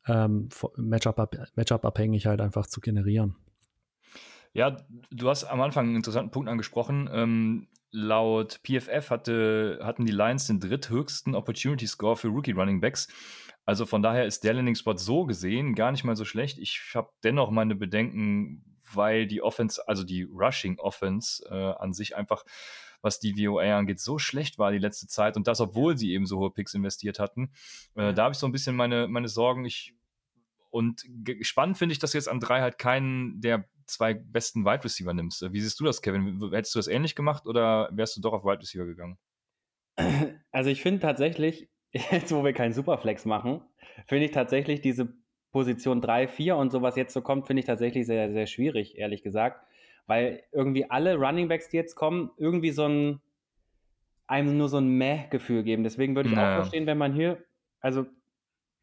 ähm, 0.07 0.49
Matchup-abhängig 0.77 1.55
Matchup 1.55 2.29
halt 2.29 2.41
einfach 2.41 2.67
zu 2.67 2.81
generieren. 2.81 3.35
Ja, 4.53 4.77
du 5.11 5.29
hast 5.29 5.43
am 5.45 5.61
Anfang 5.61 5.87
einen 5.87 5.95
interessanten 5.95 6.31
Punkt 6.31 6.49
angesprochen. 6.49 7.09
Ähm, 7.11 7.67
laut 7.91 8.59
PFF 8.63 9.09
hatte, 9.09 9.79
hatten 9.81 10.05
die 10.05 10.11
Lions 10.11 10.47
den 10.47 10.59
dritthöchsten 10.59 11.35
Opportunity 11.35 11.87
Score 11.87 12.15
für 12.15 12.27
Rookie 12.27 12.51
Running 12.51 12.81
Backs. 12.81 13.07
Also 13.65 13.85
von 13.85 14.01
daher 14.01 14.25
ist 14.25 14.43
der 14.43 14.53
Landing 14.53 14.75
Spot 14.75 14.97
so 14.97 15.25
gesehen 15.25 15.75
gar 15.75 15.91
nicht 15.91 16.03
mal 16.03 16.15
so 16.15 16.25
schlecht. 16.25 16.57
Ich 16.57 16.91
habe 16.95 17.11
dennoch 17.23 17.51
meine 17.51 17.75
Bedenken, 17.75 18.63
weil 18.93 19.27
die 19.27 19.41
Offense, 19.41 19.87
also 19.87 20.03
die 20.03 20.23
Rushing 20.23 20.79
Offense 20.79 21.43
äh, 21.49 21.73
an 21.79 21.93
sich 21.93 22.15
einfach, 22.15 22.45
was 23.01 23.19
die 23.19 23.33
VOA 23.33 23.77
angeht, 23.77 23.99
so 23.99 24.17
schlecht 24.17 24.57
war 24.57 24.71
die 24.71 24.79
letzte 24.79 25.07
Zeit 25.07 25.37
und 25.37 25.47
das, 25.47 25.61
obwohl 25.61 25.97
sie 25.97 26.11
eben 26.13 26.25
so 26.25 26.39
hohe 26.39 26.51
Picks 26.51 26.73
investiert 26.73 27.19
hatten. 27.19 27.51
Äh, 27.95 28.13
da 28.13 28.23
habe 28.23 28.33
ich 28.33 28.39
so 28.39 28.47
ein 28.47 28.51
bisschen 28.51 28.75
meine, 28.75 29.07
meine 29.07 29.27
Sorgen. 29.27 29.65
Ich, 29.65 29.95
und 30.69 31.03
spannend 31.41 31.77
finde 31.77 31.93
ich, 31.93 31.99
dass 31.99 32.13
jetzt 32.13 32.27
an 32.27 32.39
drei 32.39 32.61
halt 32.61 32.77
keinen 32.77 33.39
der 33.39 33.65
zwei 33.89 34.13
besten 34.13 34.65
Wide 34.65 34.83
Receiver 34.83 35.13
nimmst. 35.13 35.41
Wie 35.51 35.59
siehst 35.59 35.79
du 35.79 35.83
das, 35.83 36.01
Kevin? 36.01 36.39
Hättest 36.51 36.75
du 36.75 36.79
das 36.79 36.87
ähnlich 36.87 37.15
gemacht 37.15 37.45
oder 37.45 37.89
wärst 37.91 38.17
du 38.17 38.21
doch 38.21 38.33
auf 38.33 38.43
Wide 38.43 38.61
Receiver 38.61 38.85
gegangen? 38.85 39.17
Also 40.51 40.71
ich 40.71 40.81
finde 40.81 40.99
tatsächlich, 40.99 41.69
jetzt 41.91 42.31
wo 42.33 42.43
wir 42.43 42.53
keinen 42.53 42.73
Superflex 42.73 43.25
machen, 43.25 43.61
finde 44.07 44.25
ich 44.25 44.31
tatsächlich 44.31 44.81
diese 44.81 45.13
Position 45.51 46.01
3, 46.01 46.27
4 46.27 46.55
und 46.55 46.71
sowas 46.71 46.95
jetzt 46.95 47.13
so 47.13 47.21
kommt, 47.21 47.47
finde 47.47 47.59
ich 47.61 47.65
tatsächlich 47.65 48.05
sehr, 48.05 48.31
sehr 48.31 48.47
schwierig, 48.47 48.97
ehrlich 48.97 49.23
gesagt. 49.23 49.65
Weil 50.07 50.43
irgendwie 50.51 50.89
alle 50.89 51.17
Running 51.17 51.47
Backs, 51.47 51.69
die 51.69 51.77
jetzt 51.77 51.95
kommen, 51.95 52.31
irgendwie 52.37 52.71
so 52.71 52.85
ein, 52.87 53.21
einem 54.25 54.57
nur 54.57 54.69
so 54.69 54.77
ein 54.77 54.89
Meh-Gefühl 54.97 55.63
geben. 55.63 55.83
Deswegen 55.83 56.15
würde 56.15 56.29
ich 56.29 56.35
naja. 56.35 56.51
auch 56.51 56.61
verstehen, 56.61 56.87
wenn 56.87 56.97
man 56.97 57.13
hier, 57.13 57.43
also 57.79 58.05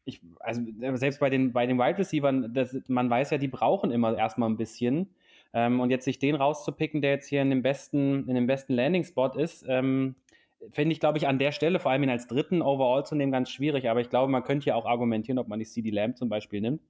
ich, 0.07 0.21
also 0.39 0.61
selbst 0.95 1.19
bei 1.19 1.29
den, 1.29 1.51
bei 1.51 1.65
den 1.65 1.77
Wide 1.77 1.97
Receivers, 1.97 2.45
das, 2.49 2.77
man 2.87 3.09
weiß 3.09 3.31
ja, 3.31 3.37
die 3.37 3.47
brauchen 3.47 3.91
immer 3.91 4.17
erstmal 4.17 4.49
ein 4.49 4.57
bisschen. 4.57 5.09
Ähm, 5.53 5.79
und 5.79 5.89
jetzt 5.89 6.05
sich 6.05 6.19
den 6.19 6.35
rauszupicken, 6.35 7.01
der 7.01 7.11
jetzt 7.11 7.27
hier 7.27 7.41
in 7.41 7.49
dem 7.49 7.61
besten, 7.61 8.27
in 8.27 8.35
dem 8.35 8.47
besten 8.47 8.73
Landing-Spot 8.73 9.33
ist, 9.37 9.65
ähm, 9.67 10.15
finde 10.71 10.93
ich, 10.93 10.99
glaube 10.99 11.17
ich, 11.17 11.27
an 11.27 11.39
der 11.39 11.51
Stelle, 11.51 11.79
vor 11.79 11.91
allem 11.91 12.03
ihn 12.03 12.09
als 12.09 12.27
dritten 12.27 12.61
Overall 12.61 13.05
zu 13.05 13.15
nehmen, 13.15 13.31
ganz 13.31 13.49
schwierig. 13.49 13.89
Aber 13.89 14.01
ich 14.01 14.09
glaube, 14.09 14.31
man 14.31 14.43
könnte 14.43 14.67
ja 14.67 14.75
auch 14.75 14.85
argumentieren, 14.85 15.39
ob 15.39 15.47
man 15.47 15.59
die 15.59 15.65
CD 15.65 15.89
Lamb 15.89 16.17
zum 16.17 16.29
Beispiel 16.29 16.61
nimmt. 16.61 16.81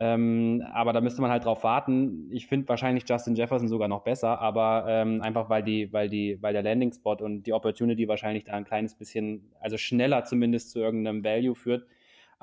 Ähm, 0.00 0.64
aber 0.72 0.92
da 0.92 1.00
müsste 1.00 1.22
man 1.22 1.30
halt 1.30 1.44
drauf 1.44 1.62
warten. 1.62 2.28
Ich 2.32 2.48
finde 2.48 2.68
wahrscheinlich 2.68 3.04
Justin 3.08 3.36
Jefferson 3.36 3.68
sogar 3.68 3.86
noch 3.86 4.02
besser, 4.02 4.40
aber 4.40 4.86
ähm, 4.88 5.22
einfach 5.22 5.48
weil 5.48 5.62
die, 5.62 5.92
weil 5.92 6.08
die, 6.08 6.36
weil 6.42 6.52
der 6.52 6.64
Landing 6.64 6.92
Spot 6.92 7.16
und 7.20 7.44
die 7.44 7.52
Opportunity 7.52 8.08
wahrscheinlich 8.08 8.44
da 8.44 8.54
ein 8.54 8.64
kleines 8.64 8.96
bisschen, 8.96 9.52
also 9.60 9.76
schneller 9.76 10.24
zumindest 10.24 10.70
zu 10.70 10.80
irgendeinem 10.80 11.22
Value 11.22 11.54
führt. 11.54 11.86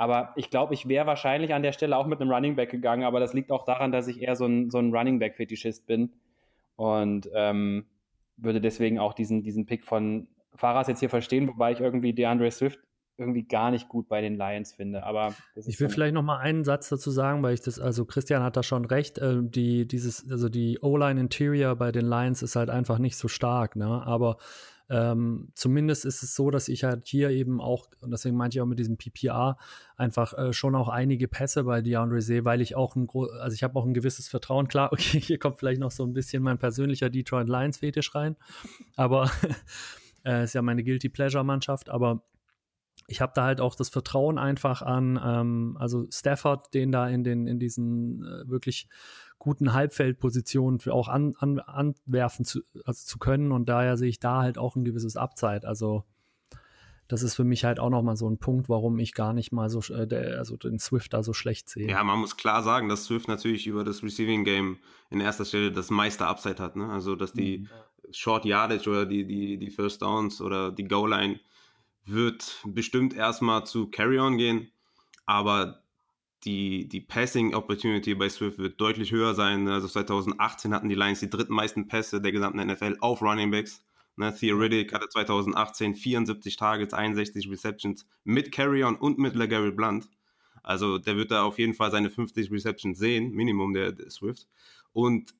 Aber 0.01 0.33
ich 0.35 0.49
glaube, 0.49 0.73
ich 0.73 0.87
wäre 0.87 1.05
wahrscheinlich 1.05 1.53
an 1.53 1.61
der 1.61 1.73
Stelle 1.73 1.95
auch 1.95 2.07
mit 2.07 2.19
einem 2.19 2.31
Running 2.31 2.55
Back 2.55 2.71
gegangen, 2.71 3.03
aber 3.03 3.19
das 3.19 3.33
liegt 3.33 3.51
auch 3.51 3.65
daran, 3.65 3.91
dass 3.91 4.07
ich 4.07 4.19
eher 4.19 4.35
so 4.35 4.47
ein, 4.47 4.71
so 4.71 4.79
ein 4.79 4.91
Running 4.91 5.19
Back-Fetischist 5.19 5.85
bin 5.85 6.13
und 6.75 7.29
ähm, 7.35 7.85
würde 8.35 8.59
deswegen 8.61 8.97
auch 8.97 9.13
diesen, 9.13 9.43
diesen 9.43 9.67
Pick 9.67 9.85
von 9.85 10.27
Fahrers 10.55 10.87
jetzt 10.87 11.01
hier 11.01 11.11
verstehen, 11.11 11.47
wobei 11.47 11.73
ich 11.73 11.81
irgendwie 11.81 12.13
DeAndre 12.13 12.49
Swift 12.49 12.79
irgendwie 13.19 13.43
gar 13.43 13.69
nicht 13.69 13.89
gut 13.89 14.09
bei 14.09 14.21
den 14.21 14.37
Lions 14.37 14.73
finde. 14.73 15.03
Aber 15.03 15.35
ich 15.67 15.79
will 15.79 15.89
vielleicht 15.89 16.15
noch 16.15 16.23
mal 16.23 16.39
einen 16.39 16.63
Satz 16.63 16.89
dazu 16.89 17.11
sagen, 17.11 17.43
weil 17.43 17.53
ich 17.53 17.61
das, 17.61 17.79
also 17.79 18.03
Christian 18.05 18.41
hat 18.41 18.57
da 18.57 18.63
schon 18.63 18.85
recht, 18.85 19.19
äh, 19.19 19.37
die, 19.43 19.87
dieses, 19.87 20.27
also 20.31 20.49
die 20.49 20.79
O-Line 20.81 21.21
Interior 21.21 21.75
bei 21.75 21.91
den 21.91 22.07
Lions 22.07 22.41
ist 22.41 22.55
halt 22.55 22.71
einfach 22.71 22.97
nicht 22.97 23.17
so 23.17 23.27
stark, 23.27 23.75
ne? 23.75 24.01
Aber 24.03 24.37
ähm, 24.91 25.47
zumindest 25.55 26.03
ist 26.03 26.21
es 26.21 26.35
so, 26.35 26.51
dass 26.51 26.67
ich 26.67 26.83
halt 26.83 27.07
hier 27.07 27.29
eben 27.29 27.61
auch, 27.61 27.87
und 28.01 28.11
deswegen 28.11 28.35
meinte 28.35 28.57
ich 28.57 28.61
auch 28.61 28.65
mit 28.65 28.77
diesem 28.77 28.97
PPA, 28.97 29.57
einfach 29.95 30.37
äh, 30.37 30.51
schon 30.51 30.75
auch 30.75 30.89
einige 30.89 31.29
Pässe 31.29 31.63
bei 31.63 31.81
DeAndre 31.81 32.21
sehe, 32.21 32.43
weil 32.43 32.59
ich 32.59 32.75
auch 32.75 32.97
ein 32.97 33.07
also 33.39 33.55
ich 33.55 33.63
habe 33.63 33.79
auch 33.79 33.85
ein 33.85 33.93
gewisses 33.93 34.27
Vertrauen. 34.27 34.67
Klar, 34.67 34.91
okay, 34.91 35.21
hier 35.21 35.39
kommt 35.39 35.59
vielleicht 35.59 35.79
noch 35.79 35.91
so 35.91 36.03
ein 36.03 36.11
bisschen 36.11 36.43
mein 36.43 36.57
persönlicher 36.57 37.09
Detroit 37.09 37.47
Lions 37.47 37.77
Fetisch 37.77 38.13
rein, 38.15 38.35
aber 38.97 39.31
äh, 40.25 40.43
ist 40.43 40.55
ja 40.55 40.61
meine 40.61 40.83
Guilty 40.83 41.07
Pleasure 41.07 41.45
Mannschaft, 41.45 41.89
aber 41.89 42.23
ich 43.07 43.21
habe 43.21 43.31
da 43.33 43.45
halt 43.45 43.61
auch 43.61 43.75
das 43.75 43.87
Vertrauen 43.87 44.37
einfach 44.37 44.81
an, 44.81 45.17
ähm, 45.23 45.77
also 45.79 46.05
Stafford, 46.11 46.73
den 46.73 46.91
da 46.91 47.07
in 47.07 47.23
den 47.23 47.47
in 47.47 47.59
diesen 47.59 48.25
äh, 48.25 48.49
wirklich 48.49 48.89
guten 49.41 49.73
Halbfeldpositionen 49.73 50.79
auch 50.91 51.07
an, 51.07 51.33
an, 51.39 51.59
anwerfen 51.59 52.45
zu, 52.45 52.61
also 52.85 53.03
zu 53.03 53.17
können 53.17 53.51
und 53.51 53.67
daher 53.67 53.97
sehe 53.97 54.09
ich 54.09 54.19
da 54.19 54.43
halt 54.43 54.59
auch 54.59 54.75
ein 54.75 54.85
gewisses 54.85 55.17
Upside. 55.17 55.67
Also 55.67 56.05
das 57.07 57.23
ist 57.23 57.33
für 57.33 57.43
mich 57.43 57.65
halt 57.65 57.79
auch 57.79 57.89
nochmal 57.89 58.17
so 58.17 58.29
ein 58.29 58.37
Punkt, 58.37 58.69
warum 58.69 58.99
ich 58.99 59.15
gar 59.15 59.33
nicht 59.33 59.51
mal 59.51 59.67
so, 59.67 59.81
äh, 59.91 60.05
der, 60.05 60.37
also 60.37 60.57
den 60.57 60.77
Swift 60.77 61.13
da 61.13 61.23
so 61.23 61.33
schlecht 61.33 61.69
sehe. 61.69 61.89
Ja, 61.89 62.03
man 62.03 62.19
muss 62.19 62.37
klar 62.37 62.61
sagen, 62.61 62.87
dass 62.87 63.05
Swift 63.05 63.27
natürlich 63.27 63.65
über 63.65 63.83
das 63.83 64.03
Receiving 64.03 64.43
Game 64.43 64.77
in 65.09 65.19
erster 65.19 65.43
Stelle 65.43 65.71
das 65.71 65.89
meiste 65.89 66.27
Upside 66.27 66.61
hat. 66.61 66.75
Ne? 66.75 66.87
Also, 66.89 67.15
dass 67.15 67.33
die 67.33 67.57
mhm. 67.57 67.69
Short 68.11 68.45
Yardage 68.45 68.87
oder 68.87 69.07
die, 69.07 69.25
die, 69.25 69.57
die 69.57 69.71
First 69.71 70.03
Downs 70.03 70.39
oder 70.39 70.71
die 70.71 70.87
Goal 70.87 71.09
Line 71.09 71.39
wird 72.05 72.61
bestimmt 72.67 73.15
erstmal 73.15 73.65
zu 73.65 73.89
Carry-On 73.89 74.37
gehen, 74.37 74.71
aber 75.25 75.81
die, 76.43 76.87
die 76.87 77.01
Passing 77.01 77.53
Opportunity 77.53 78.15
bei 78.15 78.29
Swift 78.29 78.57
wird 78.57 78.81
deutlich 78.81 79.11
höher 79.11 79.35
sein. 79.35 79.67
Also 79.67 79.87
2018 79.87 80.73
hatten 80.73 80.89
die 80.89 80.95
Lions 80.95 81.19
die 81.19 81.29
drittmeisten 81.29 81.87
Pässe 81.87 82.21
der 82.21 82.31
gesamten 82.31 82.65
NFL 82.65 82.97
auf 82.99 83.21
Running 83.21 83.51
Backs. 83.51 83.83
Ne, 84.17 84.35
Theoretic 84.35 84.93
hatte 84.93 85.07
2018 85.07 85.95
74 85.95 86.55
Targets, 86.57 86.93
61 86.93 87.49
Receptions 87.49 88.05
mit 88.23 88.51
Carry-On 88.51 88.95
und 88.95 89.19
mit 89.19 89.35
LeGarrette 89.35 89.71
Blunt. 89.71 90.09
Also 90.63 90.97
der 90.97 91.15
wird 91.15 91.31
da 91.31 91.43
auf 91.43 91.59
jeden 91.59 91.73
Fall 91.73 91.91
seine 91.91 92.09
50 92.09 92.51
Receptions 92.51 92.97
sehen, 92.97 93.31
Minimum 93.31 93.73
der, 93.73 93.91
der 93.91 94.09
Swift. 94.09 94.47
Und 94.93 95.33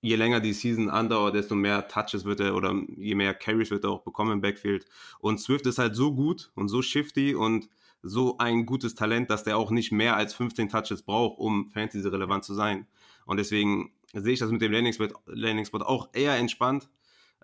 je 0.00 0.16
länger 0.16 0.40
die 0.40 0.52
Season 0.52 0.88
andauert, 0.88 1.34
desto 1.34 1.54
mehr 1.54 1.88
Touches 1.88 2.24
wird 2.24 2.40
er 2.40 2.54
oder 2.54 2.74
je 2.96 3.14
mehr 3.14 3.34
Carries 3.34 3.70
wird 3.70 3.84
er 3.84 3.90
auch 3.90 4.02
bekommen 4.02 4.32
im 4.32 4.40
Backfield. 4.40 4.86
Und 5.18 5.40
Swift 5.40 5.66
ist 5.66 5.78
halt 5.78 5.94
so 5.94 6.14
gut 6.14 6.50
und 6.54 6.68
so 6.68 6.82
shifty 6.82 7.34
und 7.34 7.68
so 8.06 8.38
ein 8.38 8.66
gutes 8.66 8.94
Talent, 8.94 9.30
dass 9.30 9.44
der 9.44 9.56
auch 9.56 9.70
nicht 9.70 9.92
mehr 9.92 10.16
als 10.16 10.34
15 10.34 10.68
Touches 10.68 11.02
braucht, 11.02 11.38
um 11.38 11.70
Fantasy-relevant 11.70 12.44
zu 12.44 12.54
sein. 12.54 12.86
Und 13.24 13.38
deswegen 13.38 13.92
sehe 14.12 14.34
ich 14.34 14.38
das 14.38 14.50
mit 14.50 14.62
dem 14.62 14.72
Landing-Spot 14.72 15.08
Landing 15.26 15.66
auch 15.82 16.08
eher 16.12 16.36
entspannt. 16.36 16.88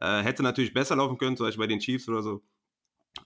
Äh, 0.01 0.23
hätte 0.23 0.43
natürlich 0.43 0.73
besser 0.73 0.97
laufen 0.97 1.19
können, 1.19 1.37
zum 1.37 1.47
Beispiel 1.47 1.65
bei 1.65 1.69
den 1.69 1.81
Chiefs 1.81 2.09
oder 2.09 2.23
so. 2.23 2.43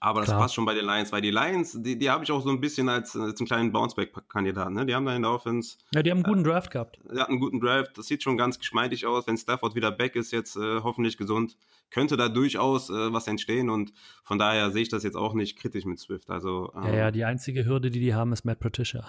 Aber 0.00 0.20
das 0.20 0.28
Klar. 0.28 0.40
passt 0.40 0.54
schon 0.54 0.64
bei 0.64 0.74
den 0.74 0.84
Lions, 0.84 1.12
weil 1.12 1.20
die 1.20 1.30
Lions, 1.30 1.80
die, 1.80 1.98
die 1.98 2.10
habe 2.10 2.22
ich 2.24 2.30
auch 2.30 2.42
so 2.42 2.50
ein 2.50 2.60
bisschen 2.60 2.88
als, 2.88 3.16
als 3.16 3.40
einen 3.40 3.46
kleinen 3.46 3.72
Bounceback-Kandidaten. 3.72 4.74
Ne? 4.74 4.84
Die 4.84 4.94
haben 4.94 5.06
da 5.06 5.14
in 5.14 5.22
der 5.22 5.30
Offense. 5.30 5.78
Ja, 5.94 6.02
die 6.02 6.10
haben 6.10 6.24
einen 6.24 6.34
guten 6.34 6.44
äh, 6.44 6.52
Draft 6.52 6.70
gehabt. 6.70 6.98
Die 7.04 7.18
hatten 7.18 7.32
einen 7.32 7.40
guten 7.40 7.60
Draft. 7.60 7.96
Das 7.96 8.06
sieht 8.06 8.22
schon 8.22 8.36
ganz 8.36 8.58
geschmeidig 8.58 9.06
aus. 9.06 9.26
Wenn 9.26 9.36
Stafford 9.36 9.74
wieder 9.74 9.90
back 9.90 10.16
ist, 10.16 10.32
jetzt 10.32 10.56
äh, 10.56 10.80
hoffentlich 10.82 11.16
gesund, 11.16 11.56
könnte 11.90 12.16
da 12.16 12.28
durchaus 12.28 12.90
äh, 12.90 13.12
was 13.12 13.26
entstehen. 13.26 13.70
Und 13.70 13.92
von 14.24 14.38
daher 14.38 14.70
sehe 14.70 14.82
ich 14.82 14.88
das 14.88 15.02
jetzt 15.02 15.16
auch 15.16 15.34
nicht 15.34 15.58
kritisch 15.58 15.84
mit 15.84 15.98
Swift. 15.98 16.30
Also, 16.30 16.72
ähm, 16.76 16.84
ja, 16.84 16.94
ja, 16.94 17.10
die 17.10 17.24
einzige 17.24 17.64
Hürde, 17.64 17.90
die 17.90 18.00
die 18.00 18.14
haben, 18.14 18.32
ist 18.32 18.44
Matt 18.44 18.60
Patricia. 18.60 19.04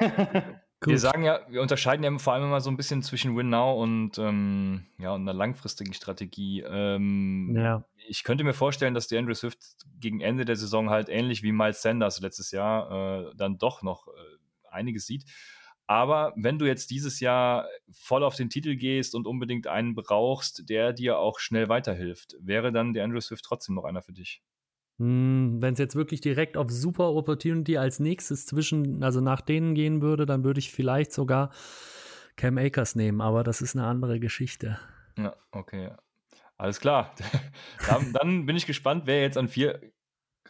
Wir 0.86 0.98
sagen 0.98 1.24
ja, 1.24 1.40
wir 1.48 1.62
unterscheiden 1.62 2.04
ja 2.04 2.18
vor 2.18 2.34
allem 2.34 2.44
immer 2.44 2.60
so 2.60 2.70
ein 2.70 2.76
bisschen 2.76 3.02
zwischen 3.02 3.36
Win 3.36 3.48
Now 3.48 3.82
und, 3.82 4.18
ähm, 4.18 4.84
ja, 4.98 5.14
und 5.14 5.22
einer 5.22 5.32
langfristigen 5.32 5.94
Strategie. 5.94 6.60
Ähm, 6.60 7.54
ja. 7.56 7.84
Ich 8.06 8.22
könnte 8.24 8.44
mir 8.44 8.54
vorstellen, 8.54 8.94
dass 8.94 9.08
der 9.08 9.18
Andrew 9.18 9.34
Swift 9.34 9.58
gegen 9.98 10.20
Ende 10.20 10.44
der 10.44 10.56
Saison 10.56 10.90
halt 10.90 11.08
ähnlich 11.08 11.42
wie 11.42 11.52
Miles 11.52 11.82
Sanders 11.82 12.20
letztes 12.20 12.50
Jahr 12.50 13.30
äh, 13.30 13.34
dann 13.36 13.58
doch 13.58 13.82
noch 13.82 14.08
äh, 14.08 14.10
einiges 14.70 15.06
sieht. 15.06 15.24
Aber 15.86 16.32
wenn 16.36 16.58
du 16.58 16.66
jetzt 16.66 16.90
dieses 16.90 17.20
Jahr 17.20 17.68
voll 17.92 18.24
auf 18.24 18.36
den 18.36 18.48
Titel 18.48 18.74
gehst 18.76 19.14
und 19.14 19.26
unbedingt 19.26 19.66
einen 19.66 19.94
brauchst, 19.94 20.68
der 20.68 20.92
dir 20.92 21.18
auch 21.18 21.38
schnell 21.38 21.68
weiterhilft, 21.68 22.36
wäre 22.40 22.72
dann 22.72 22.94
der 22.94 23.04
Andrew 23.04 23.20
Swift 23.20 23.44
trotzdem 23.44 23.74
noch 23.74 23.84
einer 23.84 24.02
für 24.02 24.12
dich? 24.12 24.42
Hm, 24.98 25.60
Wenn 25.60 25.72
es 25.74 25.78
jetzt 25.80 25.96
wirklich 25.96 26.20
direkt 26.20 26.56
auf 26.56 26.70
Super 26.70 27.10
Opportunity 27.12 27.76
als 27.78 27.98
nächstes 27.98 28.46
zwischen, 28.46 29.02
also 29.02 29.20
nach 29.20 29.40
denen 29.40 29.74
gehen 29.74 30.02
würde, 30.02 30.24
dann 30.24 30.44
würde 30.44 30.60
ich 30.60 30.70
vielleicht 30.70 31.12
sogar 31.12 31.50
Cam 32.36 32.58
Akers 32.58 32.94
nehmen, 32.94 33.20
aber 33.20 33.42
das 33.44 33.60
ist 33.60 33.76
eine 33.76 33.86
andere 33.86 34.20
Geschichte. 34.20 34.78
Ja, 35.16 35.34
okay. 35.52 35.90
Alles 36.56 36.80
klar. 36.80 37.14
dann, 37.88 38.12
dann, 38.12 38.46
bin 38.46 38.56
ich 38.56 38.66
gespannt, 38.66 39.06
wer 39.06 39.22
jetzt 39.22 39.36
an 39.36 39.48
vier, 39.48 39.92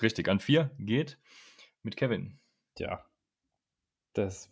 richtig, 0.02 0.28
an 0.28 0.40
vier 0.40 0.70
geht 0.78 1.18
mit 1.82 1.96
Kevin. 1.96 2.38
Tja, 2.76 3.04
das, 4.14 4.50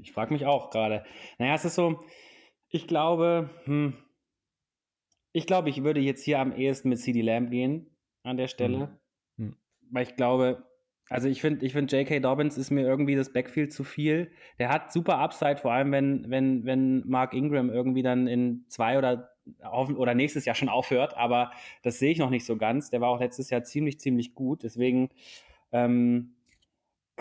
ich 0.00 0.12
frage 0.12 0.32
mich 0.32 0.46
auch 0.46 0.70
gerade. 0.70 1.04
Naja, 1.38 1.54
es 1.54 1.64
ist 1.64 1.74
so, 1.74 2.04
ich 2.68 2.86
glaube, 2.86 3.50
hm, 3.64 3.96
ich 5.32 5.46
glaube, 5.46 5.70
ich 5.70 5.84
würde 5.84 6.00
jetzt 6.00 6.24
hier 6.24 6.40
am 6.40 6.52
ehesten 6.52 6.88
mit 6.88 6.98
CD 6.98 7.20
Lamb 7.22 7.50
gehen 7.50 7.96
an 8.22 8.36
der 8.36 8.48
Stelle. 8.48 8.78
Mhm 8.78 9.00
weil 9.90 10.04
ich 10.04 10.16
glaube, 10.16 10.64
also 11.08 11.28
ich 11.28 11.40
finde, 11.40 11.66
ich 11.66 11.72
finde, 11.72 11.96
J.K. 11.96 12.20
Dobbins 12.20 12.56
ist 12.56 12.70
mir 12.70 12.82
irgendwie 12.82 13.16
das 13.16 13.32
Backfield 13.32 13.72
zu 13.72 13.82
viel. 13.82 14.30
Der 14.58 14.68
hat 14.68 14.92
super 14.92 15.18
Upside, 15.18 15.56
vor 15.56 15.72
allem 15.72 15.90
wenn, 15.92 16.30
wenn, 16.30 16.64
wenn 16.64 17.06
Mark 17.06 17.34
Ingram 17.34 17.68
irgendwie 17.70 18.02
dann 18.02 18.26
in 18.28 18.64
zwei 18.68 18.96
oder 18.96 19.32
oder 19.96 20.14
nächstes 20.14 20.44
Jahr 20.44 20.54
schon 20.54 20.68
aufhört, 20.68 21.16
aber 21.16 21.50
das 21.82 21.98
sehe 21.98 22.12
ich 22.12 22.18
noch 22.18 22.30
nicht 22.30 22.44
so 22.44 22.56
ganz. 22.56 22.90
Der 22.90 23.00
war 23.00 23.10
auch 23.10 23.20
letztes 23.20 23.50
Jahr 23.50 23.62
ziemlich, 23.62 24.00
ziemlich 24.00 24.34
gut. 24.34 24.62
Deswegen 24.62 25.10
ähm, 25.72 26.34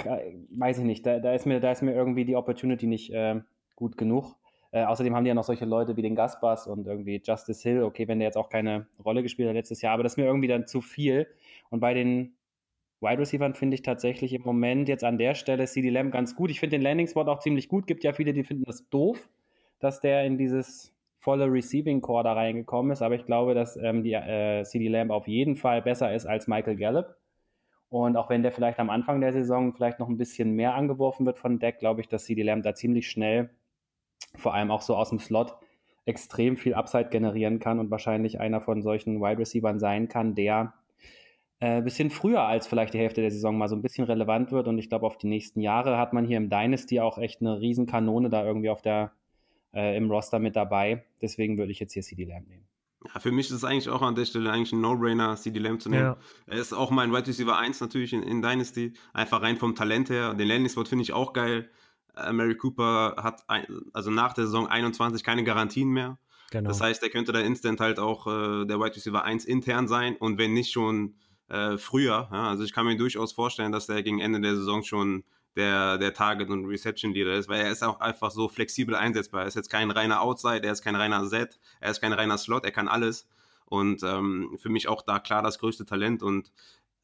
weiß 0.05 0.79
ich 0.79 0.85
nicht, 0.85 1.05
da, 1.05 1.19
da, 1.19 1.33
ist 1.33 1.45
mir, 1.45 1.59
da 1.59 1.71
ist 1.71 1.81
mir 1.81 1.93
irgendwie 1.93 2.25
die 2.25 2.35
Opportunity 2.35 2.87
nicht 2.87 3.11
äh, 3.11 3.41
gut 3.75 3.97
genug. 3.97 4.35
Äh, 4.71 4.83
außerdem 4.83 5.15
haben 5.15 5.23
die 5.23 5.29
ja 5.29 5.33
noch 5.33 5.43
solche 5.43 5.65
Leute 5.65 5.97
wie 5.97 6.01
den 6.01 6.15
Gaspers 6.15 6.67
und 6.67 6.85
irgendwie 6.85 7.21
Justice 7.23 7.67
Hill. 7.67 7.83
Okay, 7.83 8.07
wenn 8.07 8.19
der 8.19 8.27
jetzt 8.27 8.37
auch 8.37 8.49
keine 8.49 8.87
Rolle 9.03 9.23
gespielt 9.23 9.49
hat 9.49 9.55
letztes 9.55 9.81
Jahr, 9.81 9.93
aber 9.93 10.03
das 10.03 10.13
ist 10.13 10.17
mir 10.17 10.25
irgendwie 10.25 10.47
dann 10.47 10.67
zu 10.67 10.81
viel. 10.81 11.27
Und 11.69 11.79
bei 11.79 11.93
den 11.93 12.35
Wide 13.01 13.19
Receivers 13.19 13.57
finde 13.57 13.75
ich 13.75 13.81
tatsächlich 13.81 14.33
im 14.33 14.43
Moment 14.43 14.89
jetzt 14.89 15.03
an 15.03 15.17
der 15.17 15.33
Stelle 15.33 15.65
CD 15.65 15.89
Lamb 15.89 16.11
ganz 16.11 16.35
gut. 16.35 16.51
Ich 16.51 16.59
finde 16.59 16.77
den 16.77 16.83
Landing 16.83 17.07
Spot 17.07 17.21
auch 17.21 17.39
ziemlich 17.39 17.69
gut. 17.69 17.87
Gibt 17.87 18.03
ja 18.03 18.13
viele, 18.13 18.33
die 18.33 18.43
finden 18.43 18.65
das 18.65 18.89
doof, 18.89 19.29
dass 19.79 20.01
der 20.01 20.25
in 20.25 20.37
dieses 20.37 20.93
volle 21.19 21.51
Receiving 21.51 22.01
Core 22.01 22.23
da 22.23 22.33
reingekommen 22.33 22.91
ist. 22.91 23.01
Aber 23.01 23.15
ich 23.15 23.25
glaube, 23.25 23.53
dass 23.53 23.77
ähm, 23.77 24.03
die 24.03 24.13
äh, 24.13 24.63
CD 24.63 24.87
Lamb 24.87 25.11
auf 25.11 25.27
jeden 25.27 25.55
Fall 25.55 25.81
besser 25.81 26.13
ist 26.13 26.25
als 26.25 26.47
Michael 26.47 26.77
Gallup. 26.77 27.15
Und 27.89 28.17
auch 28.17 28.29
wenn 28.29 28.43
der 28.43 28.51
vielleicht 28.51 28.79
am 28.79 28.89
Anfang 28.89 29.19
der 29.19 29.33
Saison 29.33 29.73
vielleicht 29.73 29.99
noch 29.99 30.09
ein 30.09 30.17
bisschen 30.17 30.51
mehr 30.51 30.75
angeworfen 30.75 31.25
wird 31.25 31.39
von 31.39 31.59
Deck, 31.59 31.79
glaube 31.79 32.01
ich, 32.01 32.07
dass 32.07 32.25
CD 32.25 32.43
Lamb 32.43 32.63
da 32.63 32.75
ziemlich 32.75 33.09
schnell, 33.09 33.49
vor 34.35 34.53
allem 34.53 34.71
auch 34.71 34.81
so 34.81 34.95
aus 34.95 35.09
dem 35.09 35.19
Slot, 35.19 35.55
extrem 36.05 36.55
viel 36.57 36.73
Upside 36.73 37.09
generieren 37.09 37.59
kann 37.59 37.79
und 37.79 37.91
wahrscheinlich 37.91 38.39
einer 38.39 38.61
von 38.61 38.81
solchen 38.81 39.21
Wide 39.21 39.39
Receivers 39.39 39.79
sein 39.79 40.07
kann, 40.07 40.35
der 40.35 40.73
äh, 41.59 41.81
bisschen 41.81 42.09
früher 42.09 42.43
als 42.43 42.67
vielleicht 42.67 42.93
die 42.93 42.99
Hälfte 42.99 43.21
der 43.21 43.31
Saison 43.31 43.57
mal 43.57 43.67
so 43.67 43.75
ein 43.75 43.81
bisschen 43.81 44.05
relevant 44.05 44.51
wird. 44.51 44.67
Und 44.67 44.77
ich 44.77 44.89
glaube, 44.89 45.05
auf 45.05 45.17
die 45.17 45.27
nächsten 45.27 45.59
Jahre 45.59 45.97
hat 45.97 46.13
man 46.13 46.25
hier 46.25 46.37
im 46.37 46.49
Dynasty 46.49 46.99
auch 46.99 47.17
echt 47.17 47.41
eine 47.41 47.59
Riesenkanone 47.59 48.29
da 48.29 48.45
irgendwie 48.45 48.69
auf 48.69 48.81
der, 48.81 49.11
äh, 49.73 49.95
im 49.97 50.09
Roster 50.09 50.39
mit 50.39 50.55
dabei. 50.55 51.05
Deswegen 51.21 51.57
würde 51.57 51.71
ich 51.71 51.79
jetzt 51.79 51.93
hier 51.93 52.03
CD 52.03 52.25
Lamb 52.25 52.47
nehmen. 52.47 52.67
Ja, 53.13 53.19
für 53.19 53.31
mich 53.31 53.47
ist 53.47 53.53
es 53.53 53.63
eigentlich 53.63 53.89
auch 53.89 54.01
an 54.01 54.15
der 54.15 54.25
Stelle 54.25 54.51
eigentlich 54.51 54.73
ein 54.73 54.81
No-Brainer, 54.81 55.35
CD 55.37 55.59
Lamb 55.59 55.81
zu 55.81 55.89
nehmen. 55.89 56.03
Ja. 56.03 56.17
Er 56.47 56.57
ist 56.59 56.73
auch 56.73 56.91
mein 56.91 57.13
Wide 57.13 57.27
Receiver 57.27 57.57
1 57.57 57.79
natürlich 57.79 58.11
in, 58.11 58.23
in, 58.23 58.41
Dynasty. 58.41 58.93
Einfach 59.13 59.41
rein 59.41 59.57
vom 59.57 59.75
Talent 59.75 60.09
her. 60.09 60.33
Den 60.33 60.47
Landing-Spot 60.47 60.85
finde 60.85 61.03
ich 61.03 61.13
auch 61.13 61.31
geil. 61.31 61.69
Äh, 62.17 62.33
Mary 62.33 62.55
Cooper 62.55 63.15
hat 63.17 63.43
ein, 63.47 63.65
also 63.93 64.11
nach 64.11 64.33
der 64.33 64.45
Saison 64.45 64.67
21 64.67 65.23
keine 65.23 65.43
Garantien 65.43 65.89
mehr. 65.89 66.19
Genau. 66.51 66.67
Das 66.67 66.81
heißt, 66.81 67.01
er 67.03 67.09
könnte 67.09 67.31
dann 67.31 67.45
instant 67.45 67.79
halt 67.79 67.99
auch 67.99 68.27
äh, 68.27 68.65
der 68.65 68.79
Wide 68.79 68.95
Receiver 68.95 69.23
1 69.23 69.45
intern 69.45 69.87
sein 69.87 70.15
und 70.17 70.37
wenn 70.37 70.53
nicht 70.53 70.71
schon 70.71 71.15
äh, 71.47 71.77
früher. 71.77 72.27
Ja? 72.31 72.49
Also 72.49 72.63
ich 72.63 72.73
kann 72.73 72.85
mir 72.85 72.97
durchaus 72.97 73.33
vorstellen, 73.33 73.71
dass 73.71 73.87
der 73.87 74.03
gegen 74.03 74.19
Ende 74.19 74.41
der 74.41 74.55
Saison 74.55 74.83
schon 74.83 75.23
der, 75.59 75.97
der 75.97 76.13
Target- 76.13 76.49
und 76.49 76.65
Reception-Leader 76.65 77.33
ist, 77.33 77.49
weil 77.49 77.61
er 77.61 77.71
ist 77.71 77.83
auch 77.83 77.99
einfach 77.99 78.31
so 78.31 78.47
flexibel 78.47 78.95
einsetzbar. 78.95 79.41
Er 79.41 79.47
ist 79.47 79.55
jetzt 79.55 79.69
kein 79.69 79.91
reiner 79.91 80.21
Outside, 80.21 80.63
er 80.63 80.71
ist 80.71 80.81
kein 80.81 80.95
reiner 80.95 81.25
Set, 81.25 81.59
er 81.81 81.91
ist 81.91 82.01
kein 82.01 82.13
reiner 82.13 82.37
Slot, 82.37 82.63
er 82.65 82.71
kann 82.71 82.87
alles. 82.87 83.27
Und 83.65 84.01
ähm, 84.03 84.57
für 84.57 84.69
mich 84.69 84.87
auch 84.87 85.01
da 85.03 85.19
klar 85.19 85.43
das 85.43 85.59
größte 85.59 85.85
Talent 85.85 86.23
und 86.23 86.51